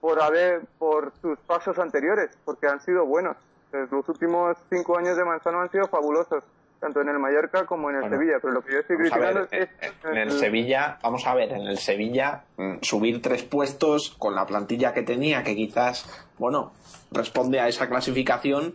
por 0.00 0.20
haber 0.22 0.62
por 0.78 1.12
sus 1.22 1.38
pasos 1.40 1.78
anteriores, 1.78 2.36
porque 2.44 2.66
han 2.66 2.80
sido 2.80 3.06
buenos. 3.06 3.36
Eh, 3.72 3.86
Los 3.90 4.08
últimos 4.08 4.56
cinco 4.70 4.98
años 4.98 5.16
de 5.16 5.24
Manzano 5.24 5.60
han 5.60 5.70
sido 5.70 5.86
fabulosos, 5.88 6.44
tanto 6.78 7.00
en 7.00 7.08
el 7.08 7.18
Mallorca 7.18 7.64
como 7.64 7.88
en 7.88 7.96
el 7.96 8.00
Bueno, 8.02 8.16
Sevilla. 8.18 8.36
Pero 8.42 8.52
lo 8.52 8.60
que 8.62 8.72
yo 8.72 8.78
estoy 8.80 8.96
criticando 8.98 9.40
ver, 9.40 9.48
es, 9.50 9.68
en- 9.80 10.10
en 10.10 10.18
el 10.18 10.30
Sevilla, 10.32 10.98
vamos 11.02 11.26
a 11.26 11.34
ver, 11.34 11.52
en 11.52 11.62
el 11.66 11.78
Sevilla 11.78 12.44
mm, 12.58 12.74
subir 12.82 13.22
tres 13.22 13.42
puestos 13.44 14.14
con 14.18 14.34
la 14.34 14.44
plantilla 14.44 14.92
que 14.92 15.02
tenía, 15.02 15.42
que 15.42 15.54
quizás, 15.56 16.04
bueno, 16.38 16.72
responde 17.10 17.60
a 17.60 17.68
esa 17.68 17.88
clasificación, 17.88 18.74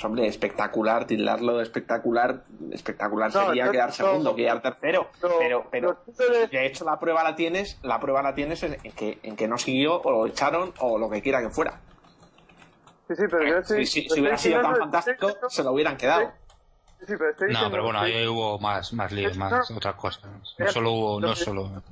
pues 0.00 0.04
hombre, 0.06 0.26
espectacular, 0.28 1.06
tildarlo 1.06 1.58
de 1.58 1.62
espectacular, 1.62 2.44
espectacular 2.72 3.30
No, 3.34 3.48
sería 3.48 3.70
quedar 3.70 3.88
no, 3.88 3.94
segundo, 3.94 4.34
quedar 4.34 4.62
tercero, 4.62 5.10
no, 5.22 5.28
pero, 5.38 5.66
pero 5.70 6.02
de 6.50 6.66
hecho 6.66 6.86
la 6.86 6.98
prueba 6.98 7.22
la 7.22 7.36
tienes, 7.36 7.78
la 7.82 8.00
prueba 8.00 8.22
la 8.22 8.34
tienes 8.34 8.62
en 8.62 8.76
que, 8.92 9.18
en 9.22 9.36
que 9.36 9.46
no 9.46 9.58
siguió 9.58 10.00
o 10.00 10.10
lo 10.10 10.26
echaron 10.26 10.72
o 10.78 10.98
lo 10.98 11.10
que 11.10 11.20
quiera 11.20 11.42
que 11.42 11.50
fuera. 11.50 11.80
Sí, 13.08 13.14
sí, 13.16 13.24
pero 13.30 13.46
yo 13.46 13.58
estoy, 13.58 13.84
Si, 13.84 13.92
si- 13.92 14.00
si 14.00 14.06
estoy 14.06 14.20
hubiera 14.20 14.38
sido 14.38 14.62
tan 14.62 14.76
fantástico, 14.76 15.36
se 15.50 15.62
lo 15.64 15.72
hubieran 15.72 15.98
quedado. 15.98 16.32
Sí, 17.00 17.04
sí, 17.06 17.14
pero 17.18 17.30
estoy 17.32 17.52
no, 17.52 17.70
pero 17.70 17.82
bueno, 17.84 18.00
ahí 18.00 18.26
hubo 18.26 18.58
más, 18.58 18.94
más 18.94 19.12
líos, 19.12 19.36
más 19.36 19.68
No. 19.70 19.76
otras 19.76 19.96
cosas. 19.96 20.24
No 20.24 20.40
Mira, 20.58 20.72
solo 20.72 20.92
hubo, 20.92 21.20
lo 21.20 21.26
no 21.28 21.34
que- 21.34 21.40
solo. 21.40 21.82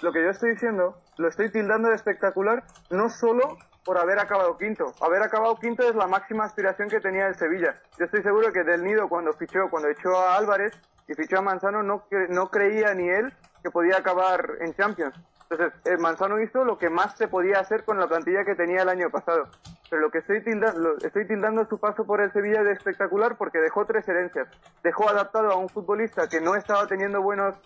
lo 0.00 0.12
que 0.12 0.22
yo 0.24 0.30
estoy 0.30 0.50
diciendo, 0.50 1.00
lo 1.16 1.28
estoy 1.28 1.52
tildando 1.52 1.90
de 1.90 1.94
espectacular, 1.94 2.64
no 2.90 3.08
solo 3.08 3.56
por 3.84 3.98
haber 3.98 4.18
acabado 4.18 4.56
quinto. 4.56 4.92
Haber 5.00 5.22
acabado 5.22 5.56
quinto 5.56 5.88
es 5.88 5.94
la 5.94 6.06
máxima 6.06 6.44
aspiración 6.44 6.88
que 6.88 7.00
tenía 7.00 7.26
el 7.26 7.34
Sevilla. 7.34 7.80
Yo 7.98 8.04
estoy 8.04 8.22
seguro 8.22 8.52
que 8.52 8.62
Del 8.64 8.84
Nido 8.84 9.08
cuando 9.08 9.32
fichó, 9.32 9.68
cuando 9.70 9.88
echó 9.88 10.16
a 10.16 10.36
Álvarez 10.36 10.72
y 11.08 11.14
fichó 11.14 11.38
a 11.38 11.42
Manzano, 11.42 11.82
no, 11.82 12.06
cre- 12.08 12.28
no 12.28 12.48
creía 12.50 12.94
ni 12.94 13.08
él 13.08 13.32
que 13.62 13.70
podía 13.70 13.96
acabar 13.98 14.56
en 14.60 14.74
Champions. 14.74 15.14
Entonces, 15.50 15.72
el 15.84 15.98
Manzano 15.98 16.40
hizo 16.40 16.64
lo 16.64 16.78
que 16.78 16.88
más 16.88 17.16
se 17.16 17.26
podía 17.26 17.58
hacer 17.58 17.84
con 17.84 17.98
la 17.98 18.06
plantilla 18.06 18.44
que 18.44 18.54
tenía 18.54 18.82
el 18.82 18.88
año 18.88 19.10
pasado. 19.10 19.48
Pero 19.90 20.02
lo 20.02 20.10
que 20.12 20.18
estoy 20.18 20.44
tildando, 20.44 20.94
estoy 21.02 21.26
tildando 21.26 21.64
su 21.66 21.78
paso 21.78 22.04
por 22.04 22.20
el 22.20 22.32
Sevilla 22.32 22.62
de 22.62 22.72
espectacular 22.72 23.36
porque 23.36 23.58
dejó 23.58 23.84
tres 23.84 24.06
herencias. 24.08 24.46
Dejó 24.84 25.08
adaptado 25.10 25.50
a 25.50 25.56
un 25.56 25.68
futbolista 25.68 26.28
que 26.28 26.40
no 26.40 26.54
estaba 26.54 26.86
teniendo 26.86 27.20
buenos 27.20 27.56
eh, 27.56 27.60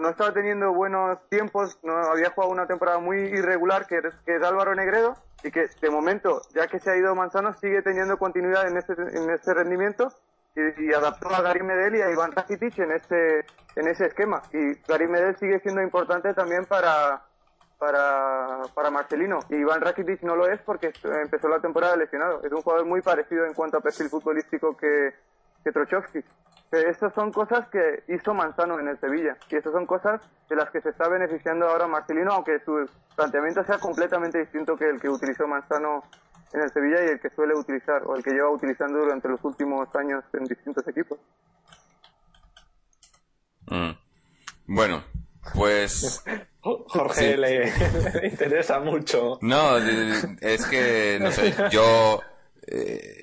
no 0.00 0.08
estaba 0.10 0.32
teniendo 0.32 0.72
buenos 0.72 1.18
tiempos, 1.28 1.78
no 1.82 1.94
había 1.96 2.30
jugado 2.30 2.52
una 2.52 2.66
temporada 2.66 2.98
muy 2.98 3.18
irregular 3.18 3.86
que, 3.86 3.98
es- 3.98 4.14
que 4.24 4.36
es 4.36 4.42
Álvaro 4.42 4.74
Negredo 4.74 5.14
y 5.44 5.50
que 5.50 5.68
de 5.80 5.90
momento, 5.90 6.42
ya 6.54 6.66
que 6.66 6.80
se 6.80 6.90
ha 6.90 6.96
ido 6.96 7.14
Manzano, 7.14 7.54
sigue 7.54 7.82
teniendo 7.82 8.18
continuidad 8.18 8.66
en 8.66 8.76
ese, 8.78 8.92
en 8.94 9.30
ese 9.30 9.54
rendimiento 9.54 10.08
y, 10.56 10.92
adaptó 10.94 11.28
a 11.28 11.42
Gary 11.42 11.62
Medel 11.62 11.96
y 11.96 12.00
a 12.02 12.10
Iván 12.10 12.32
Rakitic 12.32 12.78
en 12.78 12.90
ese, 12.92 13.44
en 13.76 13.88
ese 13.88 14.06
esquema. 14.06 14.42
Y 14.52 14.74
Gary 14.88 15.06
Medel 15.06 15.36
sigue 15.36 15.60
siendo 15.60 15.82
importante 15.82 16.32
también 16.32 16.64
para, 16.64 17.22
para, 17.78 18.62
para 18.74 18.90
Marcelino. 18.90 19.40
Y 19.50 19.56
Iván 19.56 19.82
Rakitic 19.82 20.22
no 20.22 20.34
lo 20.34 20.48
es 20.48 20.58
porque 20.62 20.92
empezó 21.22 21.48
la 21.48 21.60
temporada 21.60 21.94
lesionado. 21.96 22.40
Es 22.42 22.50
un 22.50 22.62
jugador 22.62 22.86
muy 22.86 23.02
parecido 23.02 23.44
en 23.44 23.52
cuanto 23.52 23.76
a 23.76 23.80
perfil 23.82 24.08
futbolístico 24.08 24.74
que, 24.76 25.10
que 25.62 25.72
Trochovsky. 25.72 26.24
Estas 26.80 27.14
son 27.14 27.32
cosas 27.32 27.68
que 27.68 28.04
hizo 28.08 28.34
Manzano 28.34 28.78
en 28.78 28.88
el 28.88 28.98
Sevilla 29.00 29.36
y 29.50 29.56
estas 29.56 29.72
son 29.72 29.86
cosas 29.86 30.20
de 30.48 30.56
las 30.56 30.70
que 30.70 30.80
se 30.80 30.90
está 30.90 31.08
beneficiando 31.08 31.68
ahora 31.68 31.86
Marcelino, 31.86 32.32
aunque 32.32 32.58
su 32.64 32.88
planteamiento 33.14 33.64
sea 33.64 33.78
completamente 33.78 34.38
distinto 34.38 34.76
que 34.76 34.88
el 34.88 35.00
que 35.00 35.08
utilizó 35.08 35.46
Manzano 35.46 36.02
en 36.52 36.62
el 36.62 36.70
Sevilla 36.70 37.04
y 37.04 37.08
el 37.08 37.20
que 37.20 37.30
suele 37.30 37.54
utilizar 37.54 38.02
o 38.04 38.16
el 38.16 38.22
que 38.22 38.30
lleva 38.30 38.50
utilizando 38.50 38.98
durante 38.98 39.28
los 39.28 39.42
últimos 39.44 39.88
años 39.96 40.24
en 40.32 40.44
distintos 40.44 40.86
equipos. 40.88 41.18
Mm. 43.68 43.90
Bueno, 44.66 45.04
pues 45.54 46.24
Jorge 46.60 47.36
le, 47.38 47.72
interesa 48.24 48.80
mucho. 48.80 49.38
No, 49.42 49.78
es 49.78 50.66
que, 50.66 51.18
no 51.20 51.30
sé, 51.30 51.54
yo, 51.70 52.20
eh, 52.66 53.22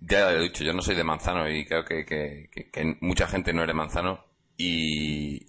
ya 0.00 0.30
lo 0.30 0.38
he 0.38 0.42
dicho, 0.42 0.64
yo 0.64 0.72
no 0.72 0.82
soy 0.82 0.94
de 0.94 1.04
Manzano 1.04 1.48
y 1.48 1.64
creo 1.64 1.84
que, 1.84 2.04
que, 2.04 2.96
mucha 3.00 3.26
gente 3.26 3.52
no 3.52 3.62
es 3.62 3.66
de 3.66 3.74
Manzano 3.74 4.24
y, 4.56 5.46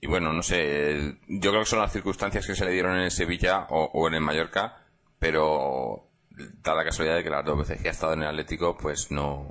y 0.00 0.06
bueno, 0.06 0.32
no 0.32 0.42
sé, 0.42 1.16
yo 1.28 1.50
creo 1.50 1.62
que 1.62 1.70
son 1.70 1.80
las 1.80 1.92
circunstancias 1.92 2.46
que 2.46 2.54
se 2.54 2.64
le 2.64 2.72
dieron 2.72 2.96
en 2.96 3.04
el 3.04 3.10
Sevilla 3.10 3.66
o, 3.70 4.08
en 4.08 4.14
el 4.14 4.20
Mallorca, 4.20 4.84
pero 5.18 6.08
da 6.62 6.74
la 6.74 6.84
casualidad 6.84 7.16
de 7.16 7.24
que 7.24 7.30
las 7.30 7.44
dos 7.44 7.58
veces 7.58 7.82
que 7.82 7.88
ha 7.88 7.92
estado 7.92 8.14
en 8.14 8.22
el 8.22 8.28
Atlético, 8.28 8.76
pues 8.76 9.10
no, 9.10 9.48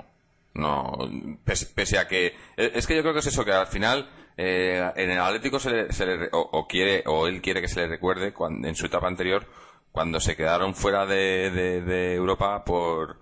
no, 0.53 0.98
pese, 1.44 1.99
a 1.99 2.07
que, 2.07 2.36
es 2.57 2.88
que 2.88 2.95
yo 2.95 3.02
creo 3.02 3.14
que 3.14 3.20
es 3.20 3.28
eso, 3.28 3.45
que 3.45 3.52
al 3.52 3.68
final, 3.68 4.10
eh, 4.38 4.91
en 4.95 5.11
el 5.11 5.20
Atlético 5.20 5.60
se 5.60 5.72
le, 5.72 6.30
o, 6.32 6.68
quiere, 6.68 7.03
o 7.06 7.28
él 7.28 7.41
quiere 7.41 7.61
que 7.61 7.68
se 7.68 7.82
le 7.82 7.88
recuerde 7.88 8.34
cuando, 8.34 8.68
en 8.68 8.76
su 8.76 8.88
etapa 8.88 9.07
anterior, 9.07 9.45
cuando 9.91 10.20
se 10.20 10.36
quedaron 10.36 10.76
fuera 10.76 11.06
de, 11.06 11.52
de, 11.52 12.14
Europa 12.14 12.64
por, 12.64 13.18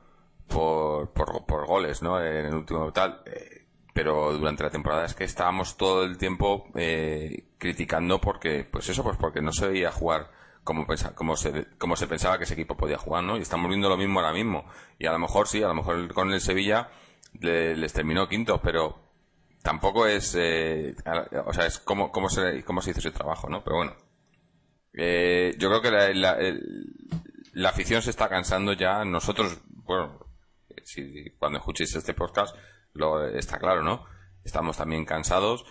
por, 0.47 1.11
por, 1.11 1.65
goles, 1.65 2.01
¿no? 2.01 2.23
En 2.23 2.45
el 2.47 2.53
último 2.55 2.91
tal. 2.91 3.21
Eh, 3.25 3.65
pero 3.93 4.31
durante 4.33 4.63
la 4.63 4.69
temporada 4.69 5.05
es 5.05 5.13
que 5.15 5.23
estábamos 5.23 5.75
todo 5.75 6.03
el 6.03 6.17
tiempo 6.17 6.67
eh, 6.75 7.45
criticando 7.57 8.21
porque, 8.21 8.67
pues 8.69 8.89
eso, 8.89 9.03
pues 9.03 9.17
porque 9.17 9.41
no 9.41 9.51
se 9.51 9.67
veía 9.67 9.91
jugar 9.91 10.31
como, 10.63 10.85
como, 11.15 11.35
se, 11.35 11.65
como 11.77 11.95
se 11.95 12.07
pensaba 12.07 12.37
que 12.37 12.43
ese 12.43 12.53
equipo 12.53 12.77
podía 12.77 12.97
jugar, 12.97 13.23
¿no? 13.23 13.37
Y 13.37 13.41
estamos 13.41 13.69
viendo 13.69 13.89
lo 13.89 13.97
mismo 13.97 14.19
ahora 14.19 14.33
mismo. 14.33 14.65
Y 14.99 15.07
a 15.07 15.11
lo 15.11 15.19
mejor 15.19 15.47
sí, 15.47 15.63
a 15.63 15.67
lo 15.67 15.73
mejor 15.73 16.13
con 16.13 16.31
el 16.31 16.41
Sevilla 16.41 16.89
les 17.39 17.93
terminó 17.93 18.27
quinto, 18.27 18.61
pero 18.61 18.99
tampoco 19.63 20.05
es, 20.07 20.35
eh, 20.37 20.95
o 21.45 21.53
sea, 21.53 21.65
es 21.65 21.79
como, 21.79 22.11
cómo, 22.11 22.29
se, 22.29 22.63
cómo 22.63 22.81
se 22.81 22.91
hizo 22.91 22.99
ese 22.99 23.11
trabajo, 23.11 23.49
¿no? 23.49 23.63
Pero 23.63 23.77
bueno, 23.77 23.95
eh, 24.93 25.55
yo 25.57 25.69
creo 25.69 25.81
que 25.81 25.91
la, 25.91 26.37
la, 27.53 27.69
afición 27.69 28.01
se 28.01 28.09
está 28.09 28.29
cansando 28.29 28.73
ya. 28.73 29.03
Nosotros, 29.05 29.59
bueno, 29.67 30.19
si, 30.87 31.31
cuando 31.37 31.59
escuchéis 31.59 31.95
este 31.95 32.13
podcast, 32.13 32.55
lo, 32.93 33.27
está 33.27 33.59
claro, 33.59 33.83
¿no? 33.83 34.05
Estamos 34.43 34.77
también 34.77 35.05
cansados 35.05 35.65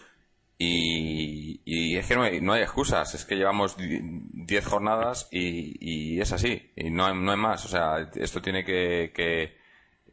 y, 0.59 1.63
y 1.65 1.97
es 1.97 2.07
que 2.07 2.17
no 2.17 2.23
hay, 2.23 2.41
no 2.41 2.53
hay 2.53 2.63
excusas. 2.63 3.15
Es 3.15 3.25
que 3.25 3.37
llevamos 3.37 3.77
10 3.79 4.67
jornadas 4.67 5.29
y, 5.31 5.77
y, 5.81 6.21
es 6.21 6.33
así. 6.33 6.73
Y 6.77 6.91
no 6.91 7.07
hay, 7.07 7.15
no 7.15 7.31
hay 7.31 7.39
más. 7.39 7.65
O 7.65 7.69
sea, 7.69 8.11
esto 8.15 8.43
tiene 8.43 8.65
que, 8.65 9.13
que 9.15 9.57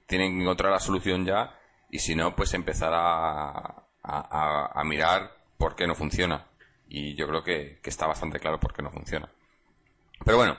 tienen 0.07 0.37
que 0.37 0.43
encontrar 0.43 0.71
la 0.71 0.79
solución 0.79 1.25
ya 1.25 1.59
y 1.89 1.99
si 1.99 2.15
no, 2.15 2.35
pues 2.35 2.53
empezar 2.53 2.91
a, 2.93 3.85
a, 4.03 4.83
mirar 4.83 5.31
por 5.57 5.75
qué 5.75 5.87
no 5.87 5.95
funciona. 5.95 6.47
Y 6.87 7.15
yo 7.15 7.27
creo 7.27 7.43
que, 7.43 7.79
está 7.83 8.07
bastante 8.07 8.39
claro 8.39 8.59
por 8.59 8.73
qué 8.73 8.81
no 8.81 8.91
funciona. 8.91 9.29
Pero 10.25 10.37
bueno, 10.37 10.57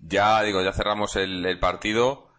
ya 0.00 0.42
digo, 0.42 0.62
ya 0.62 0.72
cerramos 0.72 1.16
el, 1.16 1.58
partido. 1.60 2.31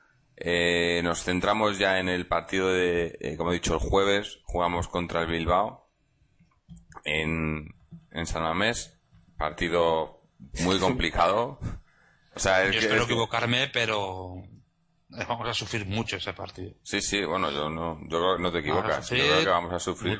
Eh, 0.45 0.99
nos 1.03 1.23
centramos 1.23 1.79
ya 1.79 1.99
en 1.99 2.09
el 2.09 2.27
partido 2.27 2.67
de, 2.67 3.17
eh, 3.21 3.37
como 3.37 3.51
he 3.51 3.53
dicho, 3.53 3.75
el 3.75 3.79
jueves 3.79 4.39
jugamos 4.43 4.89
contra 4.89 5.21
el 5.21 5.27
Bilbao 5.27 5.89
en, 7.05 7.73
en 8.11 8.25
San 8.25 8.43
Mamés. 8.43 8.99
Partido 9.37 10.21
muy 10.63 10.79
complicado. 10.81 11.59
O 12.35 12.39
sea, 12.39 12.69
Yo 12.69 12.77
espero 12.79 13.05
equivocarme, 13.05 13.69
pero 13.69 14.43
vamos 15.07 15.47
a 15.47 15.53
sufrir 15.53 15.85
mucho 15.85 16.17
ese 16.17 16.33
partido. 16.33 16.73
Sí, 16.83 16.99
sí, 17.01 17.23
bueno, 17.23 17.49
yo 17.49 17.69
no, 17.69 18.01
yo 18.09 18.19
creo 18.19 18.35
que 18.35 18.43
no 18.43 18.51
te 18.51 18.59
equivocas. 18.59 19.09
Yo 19.11 19.15
creo 19.15 19.43
que 19.43 19.49
vamos 19.49 19.71
a 19.71 19.79
sufrir. 19.79 20.19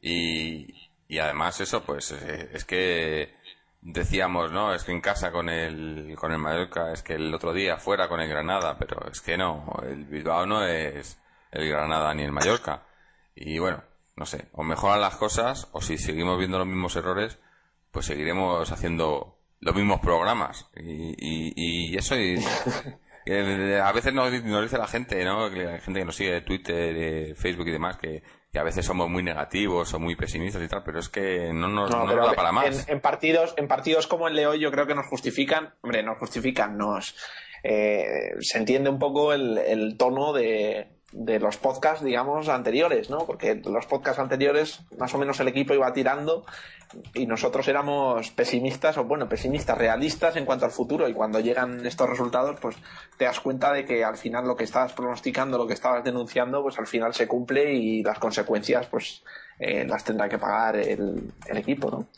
Y, 0.00 0.90
y 1.06 1.18
además 1.18 1.60
eso, 1.60 1.84
pues 1.84 2.10
eh, 2.10 2.50
es 2.52 2.64
que 2.64 3.36
decíamos, 3.84 4.50
¿no? 4.50 4.74
Es 4.74 4.82
que 4.82 4.92
en 4.92 5.00
casa 5.00 5.30
con 5.30 5.48
el, 5.48 6.16
con 6.18 6.32
el 6.32 6.38
Mallorca, 6.38 6.92
es 6.92 7.02
que 7.02 7.14
el 7.14 7.32
otro 7.32 7.52
día 7.52 7.76
fuera 7.76 8.08
con 8.08 8.20
el 8.20 8.28
Granada, 8.28 8.76
pero 8.78 9.06
es 9.10 9.20
que 9.20 9.36
no, 9.36 9.76
el 9.82 10.06
Bilbao 10.06 10.46
no 10.46 10.66
es 10.66 11.20
el 11.52 11.68
Granada 11.68 12.12
ni 12.14 12.24
el 12.24 12.32
Mallorca. 12.32 12.86
Y 13.34 13.58
bueno, 13.58 13.84
no 14.16 14.26
sé, 14.26 14.48
o 14.52 14.64
mejoran 14.64 15.00
las 15.00 15.16
cosas, 15.16 15.68
o 15.72 15.82
si 15.82 15.98
seguimos 15.98 16.38
viendo 16.38 16.58
los 16.58 16.66
mismos 16.66 16.96
errores, 16.96 17.38
pues 17.90 18.06
seguiremos 18.06 18.72
haciendo 18.72 19.38
los 19.60 19.74
mismos 19.74 20.00
programas. 20.00 20.66
Y, 20.76 21.14
y, 21.18 21.92
y 21.92 21.96
eso, 21.96 22.16
y, 22.16 22.36
a 23.82 23.92
veces 23.92 24.14
nos, 24.14 24.32
dice 24.32 24.78
la 24.78 24.88
gente, 24.88 25.22
¿no? 25.24 25.50
La 25.50 25.78
gente 25.78 26.00
que 26.00 26.06
nos 26.06 26.16
sigue 26.16 26.32
de 26.32 26.40
Twitter, 26.40 26.94
de 26.94 27.34
Facebook 27.34 27.68
y 27.68 27.72
demás, 27.72 27.98
que, 27.98 28.22
a 28.58 28.62
veces 28.62 28.86
somos 28.86 29.08
muy 29.08 29.22
negativos 29.22 29.92
o 29.94 30.00
muy 30.00 30.16
pesimistas 30.16 30.62
y 30.62 30.68
tal, 30.68 30.82
pero 30.84 30.98
es 30.98 31.08
que 31.08 31.52
no 31.52 31.68
nos, 31.68 31.90
da 31.90 32.32
para 32.34 32.52
más. 32.52 32.88
En, 32.88 33.00
partidos, 33.00 33.54
en 33.56 33.68
partidos 33.68 34.06
como 34.06 34.28
el 34.28 34.36
de 34.36 34.46
hoy 34.46 34.60
yo 34.60 34.70
creo 34.70 34.86
que 34.86 34.94
nos 34.94 35.06
justifican, 35.06 35.74
hombre, 35.82 36.02
nos 36.02 36.18
justifican, 36.18 36.76
nos... 36.76 37.16
Eh, 37.66 38.34
se 38.40 38.58
entiende 38.58 38.90
un 38.90 38.98
poco 38.98 39.32
el 39.32 39.96
tono 39.96 40.34
de, 40.34 40.86
de 41.14 41.38
los 41.38 41.56
podcasts, 41.58 42.04
digamos, 42.04 42.48
anteriores, 42.48 43.08
¿no? 43.08 43.18
Porque 43.18 43.54
los 43.54 43.86
podcasts 43.86 44.18
anteriores, 44.18 44.80
más 44.98 45.14
o 45.14 45.18
menos 45.18 45.38
el 45.38 45.46
equipo 45.46 45.72
iba 45.72 45.92
tirando 45.92 46.44
y 47.14 47.26
nosotros 47.26 47.68
éramos 47.68 48.32
pesimistas, 48.32 48.98
o 48.98 49.04
bueno, 49.04 49.28
pesimistas, 49.28 49.78
realistas 49.78 50.34
en 50.34 50.44
cuanto 50.44 50.64
al 50.64 50.72
futuro. 50.72 51.08
Y 51.08 51.14
cuando 51.14 51.38
llegan 51.38 51.86
estos 51.86 52.10
resultados, 52.10 52.58
pues 52.60 52.76
te 53.16 53.26
das 53.26 53.38
cuenta 53.38 53.72
de 53.72 53.84
que 53.84 54.04
al 54.04 54.16
final 54.16 54.46
lo 54.46 54.56
que 54.56 54.64
estabas 54.64 54.92
pronosticando, 54.92 55.56
lo 55.56 55.68
que 55.68 55.74
estabas 55.74 56.02
denunciando, 56.02 56.62
pues 56.62 56.78
al 56.80 56.88
final 56.88 57.14
se 57.14 57.28
cumple 57.28 57.72
y 57.72 58.02
las 58.02 58.18
consecuencias, 58.18 58.86
pues 58.86 59.22
eh, 59.60 59.84
las 59.86 60.02
tendrá 60.02 60.28
que 60.28 60.38
pagar 60.38 60.76
el, 60.76 61.32
el 61.46 61.56
equipo, 61.56 61.90
¿no? 61.92 62.08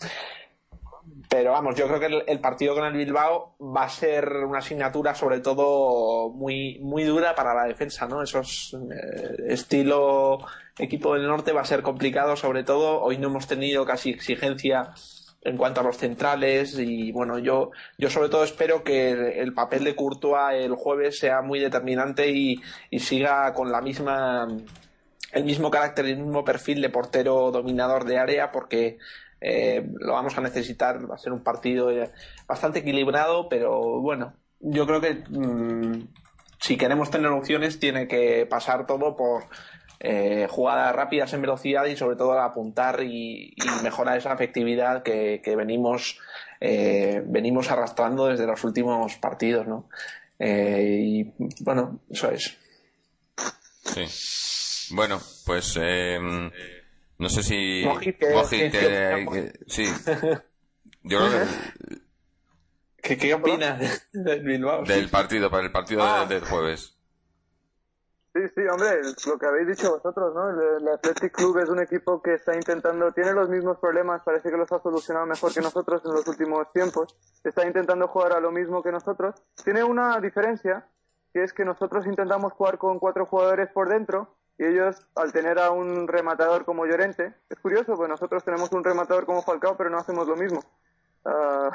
Pero 1.36 1.52
vamos, 1.52 1.74
yo 1.74 1.86
creo 1.86 2.00
que 2.00 2.32
el, 2.32 2.40
partido 2.40 2.74
con 2.74 2.86
el 2.86 2.94
Bilbao 2.94 3.56
va 3.60 3.82
a 3.82 3.88
ser 3.90 4.26
una 4.48 4.60
asignatura 4.60 5.14
sobre 5.14 5.40
todo 5.40 6.30
muy, 6.30 6.78
muy 6.78 7.04
dura 7.04 7.34
para 7.34 7.52
la 7.52 7.64
defensa, 7.64 8.08
¿no? 8.08 8.22
Esos 8.22 8.74
eh, 8.74 9.42
estilo 9.48 10.38
equipo 10.78 11.12
del 11.12 11.26
norte 11.26 11.52
va 11.52 11.60
a 11.60 11.66
ser 11.66 11.82
complicado, 11.82 12.36
sobre 12.36 12.64
todo 12.64 13.02
hoy 13.02 13.18
no 13.18 13.28
hemos 13.28 13.46
tenido 13.46 13.84
casi 13.84 14.08
exigencia 14.08 14.94
en 15.42 15.58
cuanto 15.58 15.82
a 15.82 15.84
los 15.84 15.98
centrales 15.98 16.78
y 16.78 17.12
bueno, 17.12 17.38
yo, 17.38 17.70
yo 17.98 18.08
sobre 18.08 18.30
todo 18.30 18.42
espero 18.42 18.82
que 18.82 19.38
el 19.38 19.52
papel 19.52 19.84
de 19.84 19.94
Courtois 19.94 20.54
el 20.54 20.74
jueves 20.74 21.18
sea 21.18 21.42
muy 21.42 21.60
determinante 21.60 22.30
y, 22.30 22.62
y 22.88 22.98
siga 23.00 23.52
con 23.52 23.70
la 23.70 23.82
misma 23.82 24.48
el 25.32 25.44
mismo 25.44 25.70
carácter 25.70 26.06
el 26.06 26.16
mismo 26.16 26.44
perfil 26.44 26.80
de 26.80 26.88
portero 26.88 27.50
dominador 27.50 28.06
de 28.06 28.18
área 28.18 28.50
porque 28.50 28.96
eh, 29.40 29.86
lo 30.00 30.14
vamos 30.14 30.36
a 30.38 30.40
necesitar, 30.40 31.10
va 31.10 31.16
a 31.16 31.18
ser 31.18 31.32
un 31.32 31.42
partido 31.42 31.90
eh, 31.90 32.10
bastante 32.46 32.78
equilibrado, 32.80 33.48
pero 33.48 34.00
bueno, 34.00 34.34
yo 34.60 34.86
creo 34.86 35.00
que 35.00 35.24
mm, 35.28 36.08
si 36.58 36.76
queremos 36.76 37.10
tener 37.10 37.30
opciones 37.30 37.78
tiene 37.78 38.08
que 38.08 38.46
pasar 38.46 38.86
todo 38.86 39.14
por 39.14 39.44
eh, 40.00 40.46
jugadas 40.48 40.94
rápidas 40.94 41.32
en 41.34 41.42
velocidad 41.42 41.84
y 41.86 41.96
sobre 41.96 42.16
todo 42.16 42.40
apuntar 42.40 43.02
y, 43.02 43.54
mejorar 43.82 44.16
esa 44.16 44.32
efectividad 44.32 45.02
que, 45.02 45.40
venimos 45.56 46.18
venimos 46.58 47.70
arrastrando 47.70 48.26
desde 48.26 48.46
los 48.46 48.64
últimos 48.64 49.16
partidos, 49.16 49.66
¿no? 49.66 49.88
y 50.38 51.24
bueno, 51.60 52.00
eso 52.10 52.30
es. 52.30 52.56
Sí. 53.84 54.94
Bueno, 54.94 55.20
pues 55.44 55.78
no 57.18 57.28
sé 57.28 57.42
si. 57.42 57.84
sí. 59.66 59.84
Yo 61.02 61.18
creo 61.18 61.30
que. 61.30 63.16
¿Qué, 63.16 63.34
opinas 63.34 64.08
del 64.12 64.42
Bilbao? 64.42 64.82
Del 64.82 65.08
partido, 65.08 65.48
para 65.48 65.64
el 65.64 65.72
partido 65.72 66.02
ah. 66.02 66.26
del 66.26 66.44
jueves. 66.44 66.96
Sí, 68.34 68.42
sí, 68.54 68.60
hombre, 68.70 69.00
lo 69.26 69.38
que 69.38 69.46
habéis 69.46 69.68
dicho 69.68 69.92
vosotros, 69.92 70.34
¿no? 70.34 70.50
El, 70.50 70.86
Athletic 70.88 71.32
Club 71.32 71.58
es 71.58 71.70
un 71.70 71.80
equipo 71.80 72.20
que 72.20 72.34
está 72.34 72.54
intentando, 72.54 73.10
tiene 73.12 73.32
los 73.32 73.48
mismos 73.48 73.78
problemas, 73.78 74.22
parece 74.24 74.50
que 74.50 74.58
los 74.58 74.70
ha 74.72 74.82
solucionado 74.82 75.24
mejor 75.24 75.54
que 75.54 75.62
nosotros 75.62 76.02
en 76.04 76.12
los 76.12 76.26
últimos 76.28 76.70
tiempos, 76.72 77.16
está 77.42 77.66
intentando 77.66 78.08
jugar 78.08 78.34
a 78.34 78.40
lo 78.40 78.50
mismo 78.50 78.82
que 78.82 78.92
nosotros. 78.92 79.36
Tiene 79.64 79.84
una 79.84 80.20
diferencia, 80.20 80.86
que 81.32 81.44
es 81.44 81.54
que 81.54 81.64
nosotros 81.64 82.04
intentamos 82.06 82.52
jugar 82.52 82.76
con 82.76 82.98
cuatro 82.98 83.24
jugadores 83.24 83.70
por 83.72 83.88
dentro 83.88 84.35
y 84.58 84.64
ellos, 84.64 85.06
al 85.14 85.32
tener 85.32 85.58
a 85.58 85.70
un 85.70 86.08
rematador 86.08 86.64
como 86.64 86.86
Llorente, 86.86 87.34
es 87.48 87.58
curioso, 87.58 87.96
pues 87.96 88.08
nosotros 88.08 88.44
tenemos 88.44 88.72
un 88.72 88.84
rematador 88.84 89.26
como 89.26 89.42
Falcao, 89.42 89.76
pero 89.76 89.90
no 89.90 89.98
hacemos 89.98 90.26
lo 90.26 90.36
mismo. 90.36 90.62
Ah, 91.24 91.70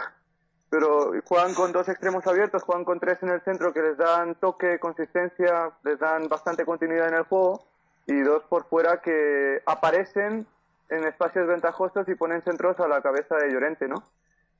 pero 0.69 1.11
juegan 1.25 1.53
con 1.53 1.71
dos 1.73 1.89
extremos 1.89 2.25
abiertos, 2.25 2.63
juegan 2.63 2.85
con 2.85 2.99
tres 2.99 3.21
en 3.21 3.29
el 3.29 3.41
centro 3.41 3.73
que 3.73 3.81
les 3.81 3.97
dan 3.97 4.35
toque, 4.35 4.79
consistencia, 4.79 5.71
les 5.83 5.99
dan 5.99 6.29
bastante 6.29 6.65
continuidad 6.65 7.09
en 7.09 7.15
el 7.15 7.23
juego 7.23 7.65
y 8.07 8.21
dos 8.21 8.43
por 8.45 8.65
fuera 8.65 9.01
que 9.01 9.61
aparecen 9.65 10.47
en 10.89 11.03
espacios 11.03 11.47
ventajosos 11.47 12.07
y 12.07 12.15
ponen 12.15 12.41
centros 12.41 12.79
a 12.79 12.87
la 12.87 13.01
cabeza 13.01 13.35
de 13.35 13.51
Llorente, 13.51 13.87
¿no? 13.87 14.03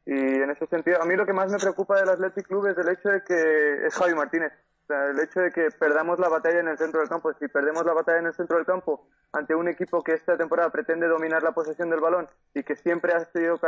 Y 0.06 0.14
en 0.14 0.50
ese 0.50 0.66
sentido, 0.68 1.02
a 1.02 1.06
mí 1.06 1.16
lo 1.16 1.26
que 1.26 1.34
más 1.34 1.52
me 1.52 1.60
preocupa 1.60 1.98
del 1.98 2.10
Athletic 2.10 2.48
Club 2.48 2.68
es 2.68 2.78
el 2.78 2.90
hecho 2.90 3.10
de 3.10 3.24
que 3.24 3.86
es 3.86 3.96
Javi 3.96 4.14
Martínez. 4.14 4.52
El 4.92 5.20
hecho 5.20 5.40
de 5.40 5.52
que 5.52 5.70
perdamos 5.72 6.20
la 6.20 6.30
batalla 6.30 6.60
en 6.60 6.68
el 6.68 6.78
centro 6.78 7.00
del 7.00 7.10
campo. 7.10 7.34
Si 7.34 7.48
perdemos 7.48 7.86
la 7.86 7.94
batalla 7.94 8.20
en 8.20 8.28
el 8.28 8.34
centro 8.34 8.58
del 8.58 8.66
campo 8.66 9.08
ante 9.32 9.56
un 9.56 9.68
equipo 9.68 10.04
que 10.04 10.14
esta 10.14 10.38
temporada 10.38 10.70
pretende 10.70 11.08
dominar 11.08 11.42
la 11.44 11.54
posesión 11.54 11.90
del 11.90 12.02
balón 12.02 12.28
y 12.54 12.64
que 12.64 12.76
siempre 12.76 13.14
ha 13.14 13.26
sido 13.32 13.60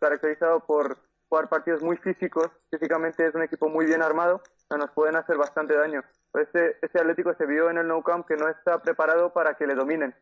caracterizado 0.00 0.60
por 0.60 0.98
jugar 1.28 1.48
partidos 1.48 1.82
muy 1.82 1.96
físicos, 1.96 2.48
físicamente 2.70 3.26
es 3.26 3.34
un 3.34 3.42
equipo 3.42 3.68
muy 3.68 3.86
bien 3.86 4.02
armado, 4.02 4.42
nos 4.70 4.90
pueden 4.90 5.16
hacer 5.16 5.36
bastante 5.36 5.74
daño. 5.76 6.02
Este, 6.34 6.76
este 6.82 7.00
Atlético 7.00 7.34
se 7.34 7.46
vio 7.46 7.70
en 7.70 7.78
el 7.78 7.88
No 7.88 8.02
Camp 8.02 8.26
que 8.26 8.36
no 8.36 8.48
está 8.48 8.82
preparado 8.82 9.32
para 9.32 9.54
que 9.54 9.66
le 9.66 9.74
dominen. 9.74 10.14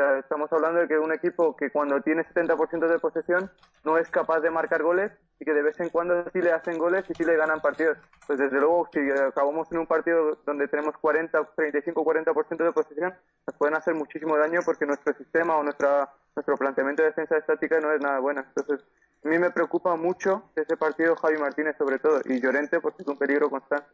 Sea, 0.00 0.18
estamos 0.18 0.50
hablando 0.50 0.80
de 0.80 0.88
que 0.88 0.98
un 0.98 1.12
equipo 1.12 1.54
que 1.54 1.70
cuando 1.70 2.00
tiene 2.00 2.24
70% 2.24 2.88
de 2.88 2.98
posesión 2.98 3.50
no 3.84 3.98
es 3.98 4.08
capaz 4.08 4.40
de 4.40 4.48
marcar 4.48 4.82
goles 4.82 5.12
y 5.38 5.44
que 5.44 5.52
de 5.52 5.60
vez 5.60 5.78
en 5.78 5.90
cuando 5.90 6.24
sí 6.32 6.40
le 6.40 6.52
hacen 6.52 6.78
goles 6.78 7.04
y 7.10 7.12
sí 7.12 7.22
le 7.22 7.36
ganan 7.36 7.60
partidos. 7.60 7.98
Pues 8.26 8.38
desde 8.38 8.58
luego, 8.58 8.88
si 8.94 8.98
acabamos 9.10 9.70
en 9.70 9.76
un 9.76 9.86
partido 9.86 10.38
donde 10.46 10.68
tenemos 10.68 10.96
40, 10.96 11.50
35, 11.54 12.02
40% 12.02 12.64
de 12.64 12.72
posesión, 12.72 13.14
nos 13.46 13.56
pueden 13.58 13.76
hacer 13.76 13.94
muchísimo 13.94 14.38
daño 14.38 14.60
porque 14.64 14.86
nuestro 14.86 15.12
sistema 15.12 15.58
o 15.58 15.62
nuestra, 15.62 16.08
nuestro 16.34 16.56
planteamiento 16.56 17.02
de 17.02 17.10
defensa 17.10 17.36
estática 17.36 17.78
no 17.78 17.92
es 17.92 18.00
nada 18.00 18.20
bueno. 18.20 18.42
Entonces, 18.56 18.82
a 19.22 19.28
mí 19.28 19.38
me 19.38 19.50
preocupa 19.50 19.96
mucho 19.96 20.50
ese 20.56 20.78
partido 20.78 21.14
Javi 21.16 21.36
Martínez 21.36 21.76
sobre 21.76 21.98
todo 21.98 22.22
y 22.24 22.40
Llorente 22.40 22.80
porque 22.80 23.02
es 23.02 23.08
un 23.08 23.18
peligro 23.18 23.50
constante. 23.50 23.84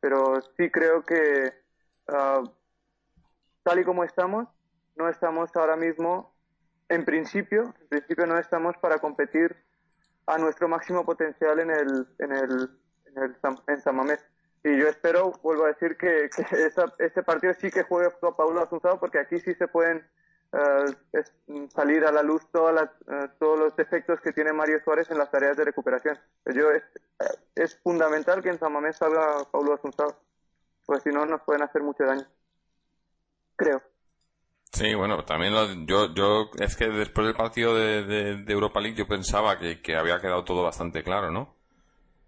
Pero 0.00 0.40
sí 0.56 0.72
creo 0.72 1.02
que 1.02 1.52
ah, 2.08 2.42
tal 3.62 3.78
y 3.78 3.84
como 3.84 4.02
estamos, 4.02 4.48
no 4.96 5.08
estamos 5.08 5.54
ahora 5.54 5.76
mismo, 5.76 6.34
en 6.88 7.04
principio, 7.04 7.74
en 7.80 7.88
principio 7.88 8.26
no 8.26 8.38
estamos 8.38 8.76
para 8.78 8.98
competir 8.98 9.56
a 10.26 10.38
nuestro 10.38 10.68
máximo 10.68 11.04
potencial 11.04 11.60
en 11.60 11.70
el 11.70 12.06
en 12.18 12.32
el 12.32 12.70
en, 13.06 13.22
el, 13.22 13.36
en 13.68 13.80
San 13.80 13.96
Mamés. 13.96 14.24
Y 14.64 14.78
yo 14.78 14.88
espero, 14.88 15.32
vuelvo 15.42 15.64
a 15.64 15.68
decir, 15.68 15.96
que, 15.96 16.28
que 16.34 16.44
ese 16.98 17.22
partido 17.22 17.54
sí 17.54 17.70
que 17.70 17.84
juegue 17.84 18.10
Paulo 18.36 18.60
Asunzado 18.60 18.98
porque 18.98 19.20
aquí 19.20 19.38
sí 19.38 19.54
se 19.54 19.68
pueden 19.68 20.04
eh, 20.52 21.22
salir 21.68 22.04
a 22.04 22.12
la 22.12 22.22
luz 22.22 22.42
todas 22.50 22.88
eh, 23.08 23.28
todos 23.38 23.58
los 23.58 23.76
defectos 23.76 24.20
que 24.20 24.32
tiene 24.32 24.52
Mario 24.52 24.80
Suárez 24.82 25.10
en 25.10 25.18
las 25.18 25.30
tareas 25.30 25.56
de 25.56 25.64
recuperación. 25.64 26.18
Yo 26.46 26.70
es, 26.70 26.82
eh, 27.20 27.38
es 27.54 27.78
fundamental 27.80 28.42
que 28.42 28.50
en 28.50 28.58
San 28.58 28.72
Mamés 28.72 28.96
salga 28.96 29.44
Paulo 29.50 29.74
Asunzado, 29.74 30.16
pues 30.84 31.02
si 31.02 31.10
no 31.10 31.26
nos 31.26 31.42
pueden 31.42 31.62
hacer 31.62 31.82
mucho 31.82 32.04
daño. 32.04 32.26
Creo. 33.56 33.82
Sí, 34.76 34.94
bueno, 34.94 35.24
también 35.24 35.86
yo, 35.86 36.12
yo, 36.12 36.50
es 36.58 36.76
que 36.76 36.88
después 36.88 37.26
del 37.26 37.34
partido 37.34 37.74
de, 37.74 38.04
de, 38.04 38.52
Europa 38.52 38.78
League 38.78 38.94
yo 38.94 39.08
pensaba 39.08 39.56
que, 39.58 39.80
que, 39.80 39.96
había 39.96 40.20
quedado 40.20 40.44
todo 40.44 40.62
bastante 40.62 41.02
claro, 41.02 41.30
¿no? 41.30 41.56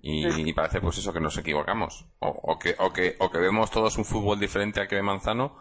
Y, 0.00 0.50
parece 0.54 0.80
pues 0.80 0.96
eso, 0.96 1.12
que 1.12 1.20
nos 1.20 1.36
equivocamos. 1.36 2.06
O, 2.20 2.28
o, 2.28 2.58
que, 2.58 2.74
o, 2.78 2.90
que, 2.90 3.16
o 3.18 3.30
que 3.30 3.38
vemos 3.38 3.70
todos 3.70 3.98
un 3.98 4.06
fútbol 4.06 4.40
diferente 4.40 4.80
al 4.80 4.88
que 4.88 4.94
ve 4.94 5.02
Manzano, 5.02 5.58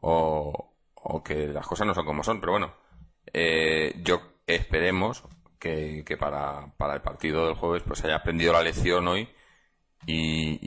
o, 0.00 0.74
o 0.94 1.22
que 1.22 1.46
las 1.46 1.64
cosas 1.68 1.86
no 1.86 1.94
son 1.94 2.04
como 2.04 2.24
son. 2.24 2.40
Pero 2.40 2.50
bueno, 2.50 2.74
eh, 3.32 3.94
yo 4.02 4.20
esperemos 4.44 5.22
que, 5.60 6.02
que 6.04 6.16
para, 6.16 6.74
para, 6.76 6.94
el 6.94 7.00
partido 7.00 7.46
del 7.46 7.54
jueves 7.54 7.84
pues 7.86 8.04
haya 8.04 8.16
aprendido 8.16 8.52
la 8.54 8.62
lección 8.62 9.06
hoy 9.06 9.28
y, 10.04 10.58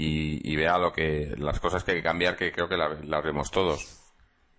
y, 0.50 0.56
vea 0.56 0.78
lo 0.78 0.94
que 0.94 1.36
las 1.38 1.60
cosas 1.60 1.84
que 1.84 1.92
hay 1.92 1.98
que 1.98 2.04
cambiar, 2.04 2.38
que 2.38 2.54
creo 2.54 2.70
que 2.70 2.78
las 2.78 3.24
vemos 3.24 3.52
todos. 3.52 4.01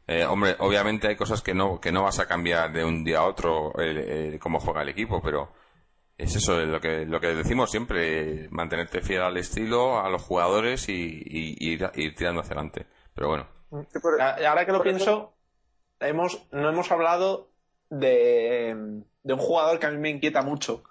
Eh, 0.06 0.24
hombre, 0.24 0.56
obviamente 0.58 1.08
hay 1.08 1.16
cosas 1.16 1.42
que 1.42 1.54
no, 1.54 1.80
que 1.80 1.92
no 1.92 2.02
vas 2.02 2.18
a 2.18 2.26
cambiar 2.26 2.72
de 2.72 2.84
un 2.84 3.04
día 3.04 3.18
a 3.18 3.26
otro 3.26 3.72
eh, 3.78 4.38
cómo 4.40 4.58
juega 4.58 4.82
el 4.82 4.88
equipo, 4.88 5.20
pero 5.22 5.52
es 6.18 6.34
eso 6.36 6.60
lo 6.60 6.80
que, 6.80 7.06
lo 7.06 7.20
que 7.20 7.34
decimos 7.34 7.70
siempre, 7.70 8.48
mantenerte 8.50 9.00
fiel 9.00 9.22
al 9.22 9.36
estilo, 9.36 10.00
a 10.00 10.08
los 10.08 10.22
jugadores 10.22 10.88
y, 10.88 11.22
ir, 11.24 11.90
tirando 12.16 12.40
hacia 12.40 12.54
adelante. 12.54 12.86
Pero 13.14 13.28
bueno. 13.28 13.46
Ahora 14.46 14.66
que 14.66 14.72
lo 14.72 14.82
pienso, 14.82 15.34
hemos, 16.00 16.46
no 16.52 16.68
hemos 16.68 16.90
hablado 16.90 17.50
de, 17.88 19.02
de 19.22 19.32
un 19.32 19.38
jugador 19.38 19.78
que 19.78 19.86
a 19.86 19.90
mí 19.90 19.98
me 19.98 20.10
inquieta 20.10 20.42
mucho. 20.42 20.84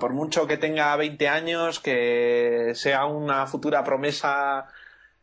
por 0.00 0.12
mucho 0.12 0.46
que 0.46 0.56
tenga 0.56 0.96
20 0.96 1.28
años, 1.28 1.80
que 1.80 2.72
sea 2.74 3.06
una 3.06 3.46
futura 3.46 3.84
promesa 3.84 4.66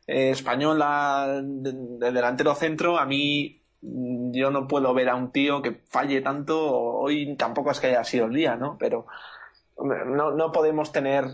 eh, 0.08 0.30
española 0.32 1.42
del 1.42 2.00
delantero 2.00 2.54
centro, 2.56 2.98
a 2.98 3.06
mí 3.06 3.62
mm, 3.82 4.32
yo 4.32 4.52
no 4.52 4.68
puedo 4.68 4.94
ver 4.94 5.10
a 5.10 5.16
un 5.16 5.32
tío 5.32 5.62
que 5.62 5.82
falle 5.90 6.22
tanto. 6.22 6.72
Hoy 6.72 7.36
tampoco 7.36 7.72
es 7.72 7.80
que 7.80 7.88
haya 7.88 8.04
sido 8.04 8.26
el 8.26 8.34
día, 8.34 8.56
¿no? 8.56 8.78
Pero 8.78 9.08
no, 9.78 10.32
no 10.32 10.52
podemos 10.52 10.92
tener 10.92 11.26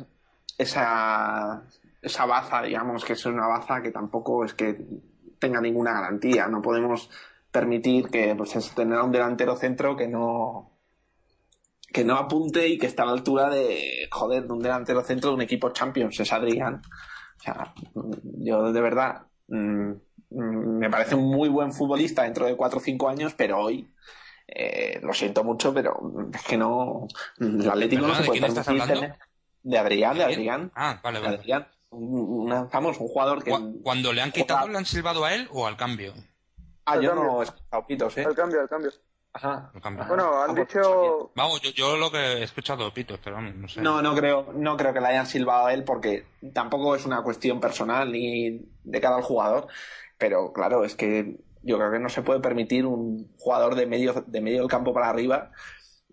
esa, 0.58 1.64
esa 2.02 2.26
baza, 2.26 2.62
digamos, 2.62 3.04
que 3.04 3.14
es 3.14 3.26
una 3.26 3.48
baza 3.48 3.82
que 3.82 3.92
tampoco 3.92 4.46
es 4.46 4.54
que 4.54 4.86
tenga 5.40 5.60
ninguna 5.62 5.94
garantía. 5.94 6.48
No 6.48 6.62
podemos 6.62 7.10
permitir 7.52 8.10
que 8.10 8.36
pues 8.36 8.56
es 8.56 8.74
tener 8.74 8.98
a 8.98 9.04
un 9.04 9.12
delantero 9.12 9.56
centro 9.58 9.96
que 9.96 10.08
no 10.08 10.70
que 11.92 12.06
no 12.06 12.16
apunte 12.16 12.70
y 12.70 12.78
que 12.78 12.88
está 12.88 13.04
a 13.04 13.08
la 13.08 13.12
altura 13.12 13.50
de 13.50 14.08
joder 14.10 14.48
de 14.48 14.54
un 14.54 14.62
delantero 14.62 15.02
centro 15.04 15.32
de 15.32 15.36
un 15.36 15.42
equipo 15.42 15.72
Champions 15.72 16.18
es 16.22 16.32
Adrián 16.32 16.82
o 17.42 17.44
sea 17.44 17.74
yo 18.24 18.72
de 18.72 18.82
verdad 18.82 19.24
mm, 19.48 19.92
me 20.30 20.90
parece 20.90 21.16
un 21.16 21.26
muy 21.26 21.50
buen 21.50 21.74
futbolista 21.74 22.24
dentro 22.24 22.46
de 22.46 22.56
4 22.56 22.78
o 22.78 22.82
5 22.82 23.10
años 23.10 23.34
pero 23.36 23.60
hoy 23.60 23.90
eh, 24.48 25.00
lo 25.02 25.14
siento 25.14 25.44
mucho 25.44 25.74
pero 25.74 26.30
es 26.34 26.44
que 26.44 26.58
no 26.58 27.08
el 27.40 27.70
Atlético 27.70 28.08
no 28.08 28.16
se 28.16 28.24
puede 28.24 28.42
permitir 28.42 29.14
de 29.64 29.78
Adrián 29.78 30.18
de 30.18 30.24
Adrián. 30.24 30.72
Ah 30.76 31.00
vale 31.04 31.20
vale. 31.20 31.38
Adrián 31.38 31.68
un, 31.90 32.52
un 32.52 32.94
jugador 32.94 33.44
que 33.44 33.52
cuando 33.84 34.14
le 34.14 34.22
han 34.22 34.32
quitado 34.32 34.68
le 34.68 34.78
han 34.78 34.86
silbado 34.86 35.26
a 35.26 35.34
él 35.34 35.50
o 35.52 35.68
al 35.68 35.76
cambio 35.76 36.14
Ah, 36.86 37.00
yo 37.00 37.14
no 37.14 37.42
he 37.42 37.46
escuchado 37.46 37.86
pitos, 37.88 38.18
¿eh? 38.18 38.26
Al 38.26 38.36
cambio, 38.36 38.62
al 38.62 38.70
cambio. 38.70 38.92
Ajá. 39.34 39.72
Bueno, 40.08 40.44
han 40.44 40.56
dicho. 40.56 41.32
Vamos, 41.36 41.62
yo, 41.62 41.96
lo 41.96 42.12
que 42.12 42.18
he 42.18 42.44
escuchado 42.44 42.94
pitos, 42.94 43.20
pero 43.24 43.42
no 43.42 43.68
sé. 43.68 43.82
No, 43.82 44.02
no 44.02 44.14
creo, 44.14 44.52
no 44.54 44.76
creo 44.76 44.94
que 44.94 45.00
le 45.00 45.08
hayan 45.08 45.26
silbado 45.26 45.68
a 45.68 45.74
él 45.74 45.84
porque 45.84 46.26
tampoco 46.54 46.96
es 46.96 47.06
una 47.06 47.24
cuestión 47.24 47.60
personal 47.62 48.12
ni 48.12 48.60
de 48.84 49.02
cada 49.02 49.22
jugador. 49.22 49.68
Pero 50.18 50.52
claro, 50.52 50.84
es 50.84 50.96
que 50.96 51.38
yo 51.64 51.78
creo 51.78 51.92
que 51.92 52.00
no 52.00 52.10
se 52.10 52.24
puede 52.24 52.42
permitir 52.42 52.86
un 52.86 53.32
jugador 53.40 53.76
de 53.76 53.86
medio, 53.86 54.24
de 54.28 54.42
medio 54.42 54.60
del 54.60 54.70
campo 54.70 54.94
para 54.94 55.10
arriba 55.10 55.52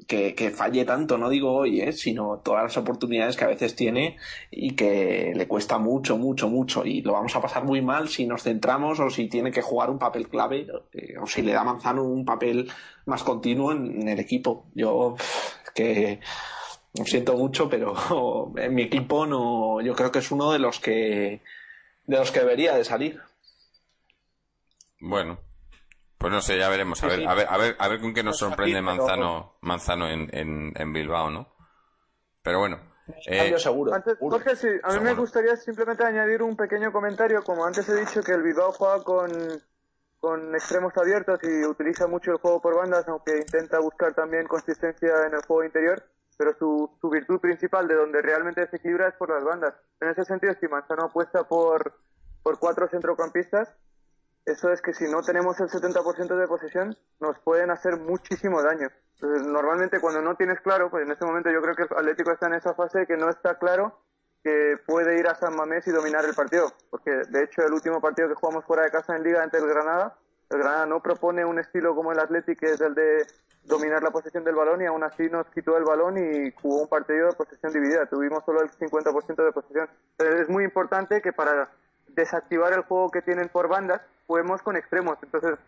que, 0.06 0.50
falle 0.50 0.84
tanto, 0.84 1.18
no 1.18 1.28
digo 1.28 1.52
hoy, 1.52 1.80
¿eh? 1.80 1.92
sino 1.92 2.38
todas 2.38 2.62
las 2.62 2.76
oportunidades 2.76 3.36
que 3.36 3.44
a 3.44 3.48
veces 3.48 3.74
tiene 3.74 4.16
y 4.50 4.74
que 4.74 5.32
le 5.34 5.46
cuesta 5.46 5.78
mucho, 5.78 6.16
mucho, 6.16 6.48
mucho 6.48 6.84
y 6.84 7.02
lo 7.02 7.12
vamos 7.12 7.34
a 7.36 7.42
pasar 7.42 7.64
muy 7.64 7.82
mal 7.82 8.08
si 8.08 8.26
nos 8.26 8.42
centramos 8.42 9.00
o 9.00 9.10
si 9.10 9.28
tiene 9.28 9.50
que 9.50 9.62
jugar 9.62 9.90
un 9.90 9.98
papel 9.98 10.28
clave 10.28 10.66
eh, 10.92 11.16
o 11.20 11.26
si 11.26 11.42
le 11.42 11.52
da 11.52 11.64
Manzano 11.64 12.04
un 12.04 12.24
papel 12.24 12.70
más 13.06 13.22
continuo 13.22 13.72
en, 13.72 14.08
el 14.08 14.18
equipo. 14.18 14.66
Yo 14.74 15.16
que 15.74 16.20
lo 16.96 17.04
siento 17.04 17.36
mucho, 17.36 17.68
pero 17.68 18.52
en 18.56 18.74
mi 18.74 18.82
equipo 18.82 19.26
no, 19.26 19.80
yo 19.80 19.94
creo 19.94 20.10
que 20.10 20.20
es 20.20 20.30
uno 20.30 20.52
de 20.52 20.58
los 20.58 20.80
que 20.80 21.42
de 22.06 22.16
los 22.16 22.30
que 22.30 22.40
debería 22.40 22.74
de 22.74 22.84
salir. 22.84 23.20
Bueno, 25.00 25.38
pues 26.19 26.32
no 26.32 26.40
sé, 26.40 26.59
ya 26.59 26.69
veremos. 26.69 27.03
A 27.05 27.07
ver, 27.07 27.27
a 27.28 27.35
ver, 27.35 27.47
a 27.49 27.57
ver, 27.57 27.77
a 27.78 27.89
ver 27.89 28.01
con 28.01 28.12
qué 28.12 28.24
nos 28.24 28.39
sorprende 28.39 28.82
Manzano, 28.82 29.57
Manzano 29.61 30.09
en, 30.09 30.28
en, 30.32 30.73
en 30.77 30.93
Bilbao, 30.93 31.31
¿no? 31.31 31.47
Pero 32.43 32.59
bueno. 32.59 32.81
Eh, 33.27 33.59
seguro. 33.59 33.93
Jorge, 34.20 34.57
sí, 34.57 34.69
a 34.82 34.93
mí 34.93 35.01
me 35.01 35.15
gustaría 35.15 35.57
simplemente 35.57 36.05
añadir 36.05 36.43
un 36.43 36.57
pequeño 36.57 36.93
comentario. 36.93 37.43
Como 37.43 37.65
antes 37.65 37.89
he 37.89 37.95
dicho 37.95 38.20
que 38.23 38.32
el 38.32 38.43
Bilbao 38.43 38.73
juega 38.73 39.03
con, 39.03 39.31
con 40.19 40.55
extremos 40.55 40.93
abiertos 40.97 41.39
y 41.43 41.65
utiliza 41.65 42.07
mucho 42.07 42.32
el 42.32 42.39
juego 42.39 42.61
por 42.61 42.77
bandas, 42.77 43.09
aunque 43.09 43.39
intenta 43.39 43.78
buscar 43.78 44.12
también 44.12 44.47
consistencia 44.47 45.24
en 45.27 45.35
el 45.35 45.43
juego 45.47 45.65
interior. 45.65 46.03
Pero 46.36 46.53
su, 46.59 46.99
su 47.01 47.09
virtud 47.09 47.40
principal, 47.40 47.89
de 47.89 47.95
donde 47.95 48.23
realmente 48.23 48.66
se 48.69 48.77
equilibra, 48.77 49.09
es 49.09 49.15
por 49.15 49.31
las 49.31 49.43
bandas. 49.43 49.74
En 50.01 50.09
ese 50.09 50.24
sentido, 50.24 50.55
si 50.61 50.69
Manzano 50.69 51.05
apuesta 51.05 51.45
por, 51.45 51.95
por 52.43 52.59
cuatro 52.59 52.89
centrocampistas, 52.89 53.74
eso 54.50 54.72
es 54.72 54.80
que 54.82 54.92
si 54.92 55.04
no 55.10 55.22
tenemos 55.22 55.58
el 55.60 55.68
70% 55.68 56.36
de 56.36 56.46
posesión, 56.46 56.96
nos 57.20 57.38
pueden 57.40 57.70
hacer 57.70 57.98
muchísimo 57.98 58.62
daño. 58.62 58.88
normalmente 59.20 60.00
cuando 60.00 60.22
no 60.22 60.36
tienes 60.36 60.60
claro, 60.60 60.90
pues 60.90 61.04
en 61.04 61.12
este 61.12 61.24
momento 61.24 61.50
yo 61.50 61.60
creo 61.60 61.74
que 61.74 61.82
el 61.82 61.98
Atlético 61.98 62.32
está 62.32 62.46
en 62.46 62.54
esa 62.54 62.74
fase 62.74 63.06
que 63.06 63.16
no 63.16 63.28
está 63.28 63.58
claro 63.58 63.98
que 64.42 64.76
puede 64.86 65.18
ir 65.18 65.26
a 65.26 65.34
San 65.34 65.56
Mamés 65.56 65.86
y 65.88 65.90
dominar 65.90 66.24
el 66.24 66.34
partido. 66.34 66.72
Porque 66.90 67.10
de 67.10 67.44
hecho 67.44 67.62
el 67.62 67.72
último 67.72 68.00
partido 68.00 68.28
que 68.28 68.34
jugamos 68.34 68.64
fuera 68.64 68.84
de 68.84 68.90
casa 68.90 69.16
en 69.16 69.24
Liga 69.24 69.42
ante 69.42 69.58
el 69.58 69.66
Granada, 69.66 70.16
el 70.50 70.58
Granada 70.58 70.86
no 70.86 71.02
propone 71.02 71.44
un 71.44 71.58
estilo 71.58 71.94
como 71.94 72.12
el 72.12 72.20
Atlético, 72.20 72.60
que 72.60 72.72
es 72.72 72.80
el 72.80 72.94
de, 72.94 73.26
dominar 73.68 74.02
la 74.02 74.10
posesión 74.10 74.42
del 74.44 74.54
balón 74.54 74.82
y 74.82 74.86
aún 74.86 75.04
así 75.04 75.28
nos 75.28 75.46
quitó 75.50 75.76
el 75.76 75.84
balón 75.84 76.16
y 76.18 76.50
jugó 76.52 76.82
un 76.82 76.88
partido 76.88 77.28
de 77.28 77.34
posesión 77.34 77.72
dividida. 77.72 78.06
Tuvimos 78.06 78.44
solo 78.44 78.62
el 78.62 78.70
50% 78.70 79.44
de 79.44 79.52
posesión. 79.52 79.88
es 80.18 80.48
muy 80.48 80.64
importante 80.64 81.20
que 81.20 81.32
para 81.32 81.70
desactivar 82.08 82.72
el 82.72 82.82
juego 82.82 83.10
que 83.10 83.22
tienen 83.22 83.48
por 83.48 83.68
bandas, 83.68 84.00
juguemos 84.28 84.62
con 84.62 84.76
extremos. 84.76 85.18
Entonces, 85.22 85.59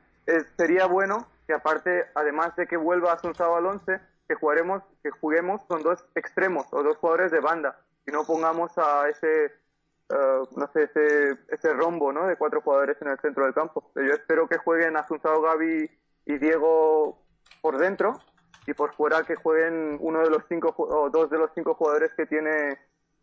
sería 0.57 0.87
bueno 0.87 1.27
que 1.49 1.55
aparte, 1.55 2.05
además 2.15 2.55
de 2.55 2.69
que 2.69 2.77
vuelva 2.77 3.13
a 3.13 3.57
al 3.57 3.67
11, 3.67 4.01
que 4.29 4.35
jugaremos, 4.37 4.83
que 5.03 5.11
juguemos 5.11 5.65
con 5.65 5.83
dos 5.83 6.05
extremos 6.15 6.67
o 6.71 6.85
dos 6.85 6.97
jugadores 6.99 7.33
de 7.33 7.41
banda 7.41 7.81
y 8.07 8.13
no 8.13 8.25
pongamos 8.25 8.77
a 8.79 9.09
ese, 9.09 9.47
eh, 9.47 10.43
no 10.57 10.71
sé, 10.73 10.85
ese, 10.85 11.39
ese 11.49 11.73
rombo, 11.73 12.13
¿no? 12.13 12.27
De 12.27 12.37
cuatro 12.37 12.61
jugadores 12.61 13.01
en 13.01 13.09
el 13.09 13.19
centro 13.19 13.45
del 13.45 13.55
campo. 13.55 13.91
Yo 13.97 14.13
espero 14.13 14.47
que 14.47 14.59
jueguen 14.59 14.97
Asunsao, 14.97 15.41
Gaby 15.41 15.91
y 16.27 16.39
Diego 16.39 17.19
por 17.63 17.79
dentro 17.79 18.21
y 18.67 18.75
por 18.75 18.95
fuera 18.95 19.25
que 19.25 19.37
jueguen 19.37 19.97
uno 20.01 20.21
de 20.21 20.31
los 20.31 20.45
cinco 20.49 20.75
o 20.77 21.09
dos 21.11 21.31
de 21.31 21.39
los 21.39 21.51
cinco 21.55 21.75
jugadores 21.75 22.13
que 22.15 22.27
tiene 22.27 22.79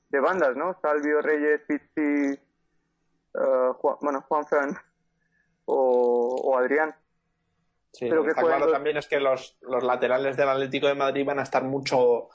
de 0.10 0.20
bandas, 0.20 0.58
¿no? 0.58 0.78
Salvio, 0.82 1.22
Reyes, 1.22 1.62
Pizzi, 1.68 2.40
uh, 3.36 3.74
Juan, 3.74 3.98
bueno, 4.02 4.22
Juanfran 4.28 4.78
o, 5.68 6.36
o 6.44 6.58
Adrián. 6.58 6.96
Sí, 7.92 8.10
lo 8.10 8.24
que 8.24 8.30
está 8.30 8.44
claro 8.44 8.72
también 8.72 8.98
es 8.98 9.08
que 9.08 9.20
los, 9.20 9.58
los 9.62 9.84
laterales 9.84 10.38
del 10.38 10.50
Atlético 10.50 10.88
de 10.88 10.96
Madrid 10.96 11.26
van 11.26 11.40
a 11.40 11.44
estar 11.44 11.64
mucho 11.64 12.30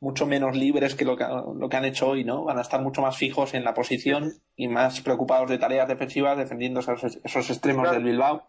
mucho 0.00 0.26
menos 0.26 0.56
libres 0.56 0.94
que 0.94 1.04
lo 1.04 1.16
que, 1.16 1.24
lo 1.24 1.68
que 1.68 1.76
han 1.76 1.84
hecho 1.84 2.08
hoy, 2.08 2.22
¿no? 2.22 2.44
Van 2.44 2.58
a 2.58 2.62
estar 2.62 2.80
mucho 2.80 3.02
más 3.02 3.16
fijos 3.16 3.54
en 3.54 3.64
la 3.64 3.74
posición 3.74 4.32
y 4.54 4.68
más 4.68 5.00
preocupados 5.00 5.50
de 5.50 5.58
tareas 5.58 5.88
defensivas 5.88 6.38
defendiendo 6.38 6.80
esos, 6.80 7.18
esos 7.24 7.50
extremos 7.50 7.90
del 7.90 8.04
Bilbao 8.04 8.48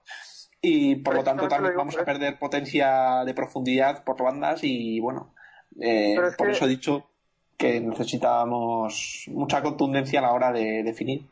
y 0.62 0.98
por 0.98 1.16
lo 1.16 1.24
tanto 1.24 1.48
también 1.48 1.76
vamos 1.76 1.98
a 1.98 2.06
perder 2.06 2.38
potencia 2.38 3.24
de 3.26 3.34
profundidad 3.34 4.04
por 4.04 4.22
bandas 4.22 4.64
y 4.64 5.00
bueno, 5.00 5.34
eh, 5.82 6.18
por 6.38 6.50
eso 6.50 6.66
he 6.66 6.70
dicho 6.70 7.10
que 7.58 7.80
necesitábamos 7.80 9.26
mucha 9.28 9.62
contundencia 9.62 10.20
a 10.20 10.24
la 10.24 10.34
hora 10.34 10.52
de 10.52 10.84
definir. 10.84 11.26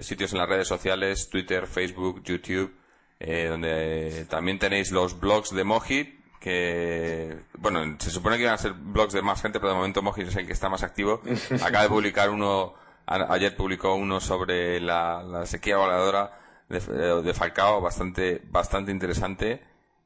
sitios 0.00 0.32
en 0.32 0.38
las 0.38 0.48
redes 0.48 0.68
sociales, 0.68 1.30
Twitter, 1.30 1.66
Facebook, 1.66 2.22
YouTube, 2.22 2.74
eh, 3.22 3.48
donde 3.48 4.24
también 4.30 4.58
tenéis 4.58 4.92
los 4.92 5.20
blogs 5.20 5.54
de 5.54 5.62
Mojit, 5.62 6.18
que, 6.40 7.38
bueno, 7.58 7.96
se 7.98 8.10
supone 8.10 8.36
que 8.36 8.44
iban 8.44 8.54
a 8.54 8.58
ser 8.58 8.72
blogs 8.72 9.12
de 9.12 9.20
más 9.20 9.42
gente, 9.42 9.60
pero 9.60 9.72
de 9.72 9.76
momento 9.76 10.00
Mojit 10.00 10.28
es 10.28 10.36
el 10.36 10.46
que 10.46 10.54
está 10.54 10.70
más 10.70 10.82
activo. 10.82 11.20
Acaba 11.62 11.82
de 11.82 11.90
publicar 11.90 12.30
uno, 12.30 12.74
ayer 13.10 13.56
publicó 13.56 13.94
uno 13.94 14.20
sobre 14.20 14.80
la, 14.80 15.42
sequía 15.44 15.76
voladora 15.76 16.38
de, 16.68 16.78
de, 17.22 17.34
Falcao, 17.34 17.80
bastante, 17.80 18.40
bastante 18.44 18.92
interesante 18.92 19.62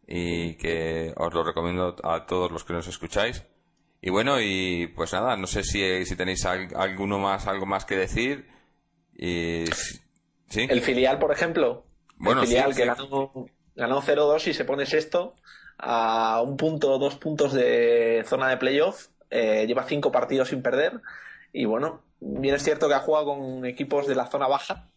y 0.06 0.54
que 0.54 1.12
os 1.16 1.32
lo 1.32 1.44
recomiendo 1.44 1.96
a 2.02 2.26
todos 2.26 2.50
los 2.50 2.64
que 2.64 2.72
nos 2.72 2.88
escucháis. 2.88 3.44
Y 4.00 4.10
bueno, 4.10 4.40
y 4.40 4.88
pues 4.88 5.12
nada, 5.12 5.36
no 5.36 5.46
sé 5.46 5.62
si, 5.62 6.04
si 6.04 6.16
tenéis 6.16 6.44
alguno 6.44 7.18
más, 7.18 7.46
algo 7.46 7.66
más 7.66 7.84
que 7.84 7.96
decir. 7.96 8.46
Y, 9.16 9.64
¿sí? 10.48 10.66
El 10.68 10.82
filial, 10.82 11.18
por 11.18 11.32
ejemplo, 11.32 11.84
bueno, 12.16 12.42
el 12.42 12.48
filial 12.48 12.74
que 12.74 12.84
ganó, 12.84 13.46
ganó 13.74 14.02
0-2 14.02 14.48
y 14.48 14.54
se 14.54 14.64
pone 14.64 14.86
sexto 14.86 15.34
a 15.78 16.42
un 16.42 16.56
punto, 16.56 16.98
dos 16.98 17.16
puntos 17.16 17.52
de 17.52 18.24
zona 18.26 18.48
de 18.48 18.56
playoff. 18.56 19.08
Eh, 19.30 19.66
lleva 19.66 19.84
cinco 19.84 20.12
partidos 20.12 20.48
sin 20.48 20.62
perder. 20.62 21.00
Y 21.52 21.64
bueno, 21.64 22.02
bien 22.20 22.54
es 22.54 22.62
cierto 22.62 22.88
que 22.88 22.94
ha 22.94 23.00
jugado 23.00 23.26
con 23.26 23.64
equipos 23.66 24.06
de 24.06 24.14
la 24.14 24.26
zona 24.26 24.48
baja, 24.48 24.88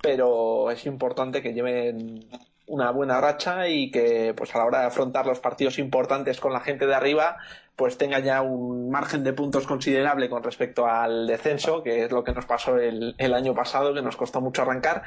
pero 0.00 0.70
es 0.70 0.86
importante 0.86 1.42
que 1.42 1.52
lleven 1.52 2.28
una 2.68 2.90
buena 2.90 3.20
racha 3.20 3.68
y 3.68 3.90
que 3.90 4.34
pues 4.36 4.54
a 4.54 4.58
la 4.58 4.66
hora 4.66 4.80
de 4.80 4.86
afrontar 4.86 5.26
los 5.26 5.40
partidos 5.40 5.78
importantes 5.78 6.38
con 6.38 6.52
la 6.52 6.60
gente 6.60 6.86
de 6.86 6.94
arriba 6.94 7.38
pues 7.76 7.96
tenga 7.96 8.18
ya 8.18 8.42
un 8.42 8.90
margen 8.90 9.24
de 9.24 9.32
puntos 9.32 9.66
considerable 9.66 10.28
con 10.28 10.42
respecto 10.42 10.86
al 10.86 11.26
descenso 11.26 11.82
que 11.82 12.04
es 12.04 12.12
lo 12.12 12.22
que 12.24 12.32
nos 12.32 12.44
pasó 12.44 12.76
el, 12.76 13.14
el 13.16 13.34
año 13.34 13.54
pasado 13.54 13.94
que 13.94 14.02
nos 14.02 14.16
costó 14.16 14.40
mucho 14.40 14.62
arrancar 14.62 15.02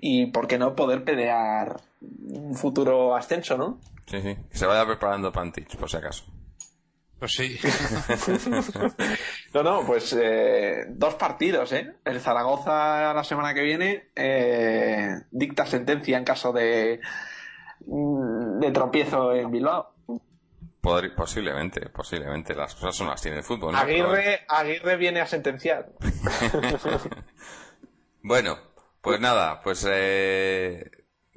y 0.00 0.26
por 0.26 0.48
qué 0.48 0.58
no 0.58 0.74
poder 0.74 1.04
pelear 1.04 1.80
un 2.00 2.54
futuro 2.54 3.14
ascenso 3.14 3.56
¿no? 3.56 3.78
Sí, 4.06 4.20
sí, 4.20 4.36
que 4.50 4.58
se 4.58 4.66
vaya 4.66 4.84
preparando 4.84 5.30
Pantich 5.30 5.76
por 5.76 5.88
si 5.88 5.96
acaso 5.96 6.24
pues 7.24 7.36
sí. 7.36 7.58
no, 9.54 9.62
no, 9.62 9.86
pues 9.86 10.12
eh, 10.12 10.84
dos 10.90 11.14
partidos, 11.14 11.72
¿eh? 11.72 11.94
El 12.04 12.20
Zaragoza 12.20 13.14
la 13.14 13.24
semana 13.24 13.54
que 13.54 13.62
viene 13.62 14.10
eh, 14.14 15.08
dicta 15.30 15.64
sentencia 15.64 16.18
en 16.18 16.24
caso 16.24 16.52
de, 16.52 17.00
mm, 17.86 18.58
de 18.60 18.70
tropiezo 18.72 19.32
en 19.32 19.50
Bilbao. 19.50 19.94
posiblemente, 21.16 21.88
posiblemente. 21.88 22.54
Las 22.54 22.74
cosas 22.74 22.94
son 22.94 23.06
las 23.06 23.22
tiene 23.22 23.38
el 23.38 23.44
fútbol. 23.44 23.74
Aguirre, 23.74 24.44
Aguirre 24.46 24.98
viene 24.98 25.22
a 25.22 25.26
sentenciar. 25.26 25.92
bueno, 28.22 28.58
pues 29.00 29.18
nada, 29.18 29.62
pues 29.62 29.88
eh, 29.90 30.90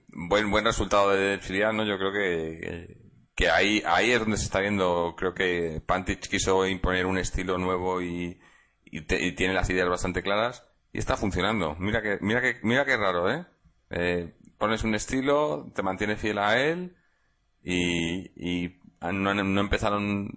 buen 0.09 0.51
buen 0.51 0.65
resultado 0.65 1.11
del 1.11 1.39
filial, 1.39 1.77
¿no? 1.77 1.85
Yo 1.85 1.97
creo 1.97 2.11
que 2.11 3.06
que 3.37 3.51
ahí, 3.51 3.83
ahí 3.85 4.11
es 4.11 4.19
donde 4.19 4.37
se 4.37 4.45
está 4.45 4.61
viendo, 4.61 5.13
creo 5.15 5.35
que 5.35 5.79
Pantich 5.85 6.27
quiso 6.27 6.65
imponer 6.65 7.05
un 7.05 7.19
estilo 7.19 7.59
nuevo 7.59 8.01
y, 8.01 8.41
y, 8.83 9.01
tiene 9.03 9.53
las 9.53 9.69
ideas 9.69 9.87
bastante 9.87 10.23
claras 10.23 10.65
y 10.91 10.97
está 10.97 11.17
funcionando. 11.17 11.75
Mira 11.77 12.01
que, 12.01 12.17
mira 12.19 12.41
que, 12.41 12.57
mira 12.63 12.83
que 12.83 12.97
raro, 12.97 13.31
¿eh? 13.31 13.45
¿eh? 13.91 14.35
Pones 14.57 14.83
un 14.83 14.95
estilo, 14.95 15.71
te 15.75 15.83
mantienes 15.83 16.19
fiel 16.19 16.39
a 16.39 16.59
él 16.59 16.97
y, 17.63 18.31
y 18.43 18.79
no, 19.01 19.35
no 19.35 19.61
empezaron 19.61 20.29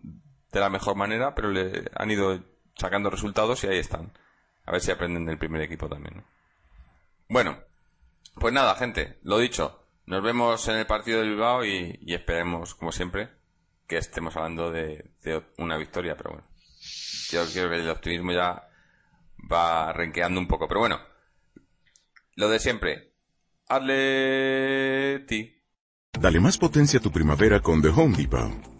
de 0.52 0.60
la 0.60 0.68
mejor 0.68 0.94
manera, 0.94 1.34
pero 1.34 1.50
le 1.50 1.90
han 1.96 2.10
ido 2.10 2.38
sacando 2.74 3.08
resultados 3.08 3.64
y 3.64 3.68
ahí 3.68 3.78
están. 3.78 4.12
A 4.66 4.72
ver 4.72 4.82
si 4.82 4.90
aprenden 4.90 5.24
del 5.24 5.38
primer 5.38 5.62
equipo 5.62 5.88
también. 5.88 6.22
Bueno, 7.30 7.56
pues 8.34 8.52
nada, 8.52 8.74
gente, 8.74 9.18
lo 9.22 9.38
dicho. 9.38 9.79
Nos 10.10 10.24
vemos 10.24 10.66
en 10.66 10.74
el 10.74 10.86
partido 10.86 11.20
de 11.20 11.28
Bilbao 11.28 11.64
y, 11.64 11.96
esperemos, 12.12 12.74
como 12.74 12.90
siempre, 12.90 13.28
que 13.86 13.96
estemos 13.96 14.34
hablando 14.34 14.72
de, 14.72 15.12
una 15.56 15.76
victoria, 15.76 16.16
pero 16.16 16.30
bueno. 16.30 16.48
Yo 17.30 17.44
creo 17.52 17.70
que 17.70 17.76
el 17.76 17.88
optimismo 17.88 18.32
ya 18.32 18.68
va 19.50 19.92
renqueando 19.92 20.40
un 20.40 20.48
poco. 20.48 20.66
Pero 20.66 20.80
bueno, 20.80 20.98
lo 22.34 22.48
de 22.48 22.58
siempre. 22.58 23.12
Atleti. 23.68 25.54
Dale 26.18 26.40
más 26.40 26.58
potencia 26.58 26.98
a 26.98 27.02
tu 27.02 27.12
primavera 27.12 27.60
con 27.60 27.80
The 27.80 27.90
Home 27.90 28.16
Depot. 28.16 28.79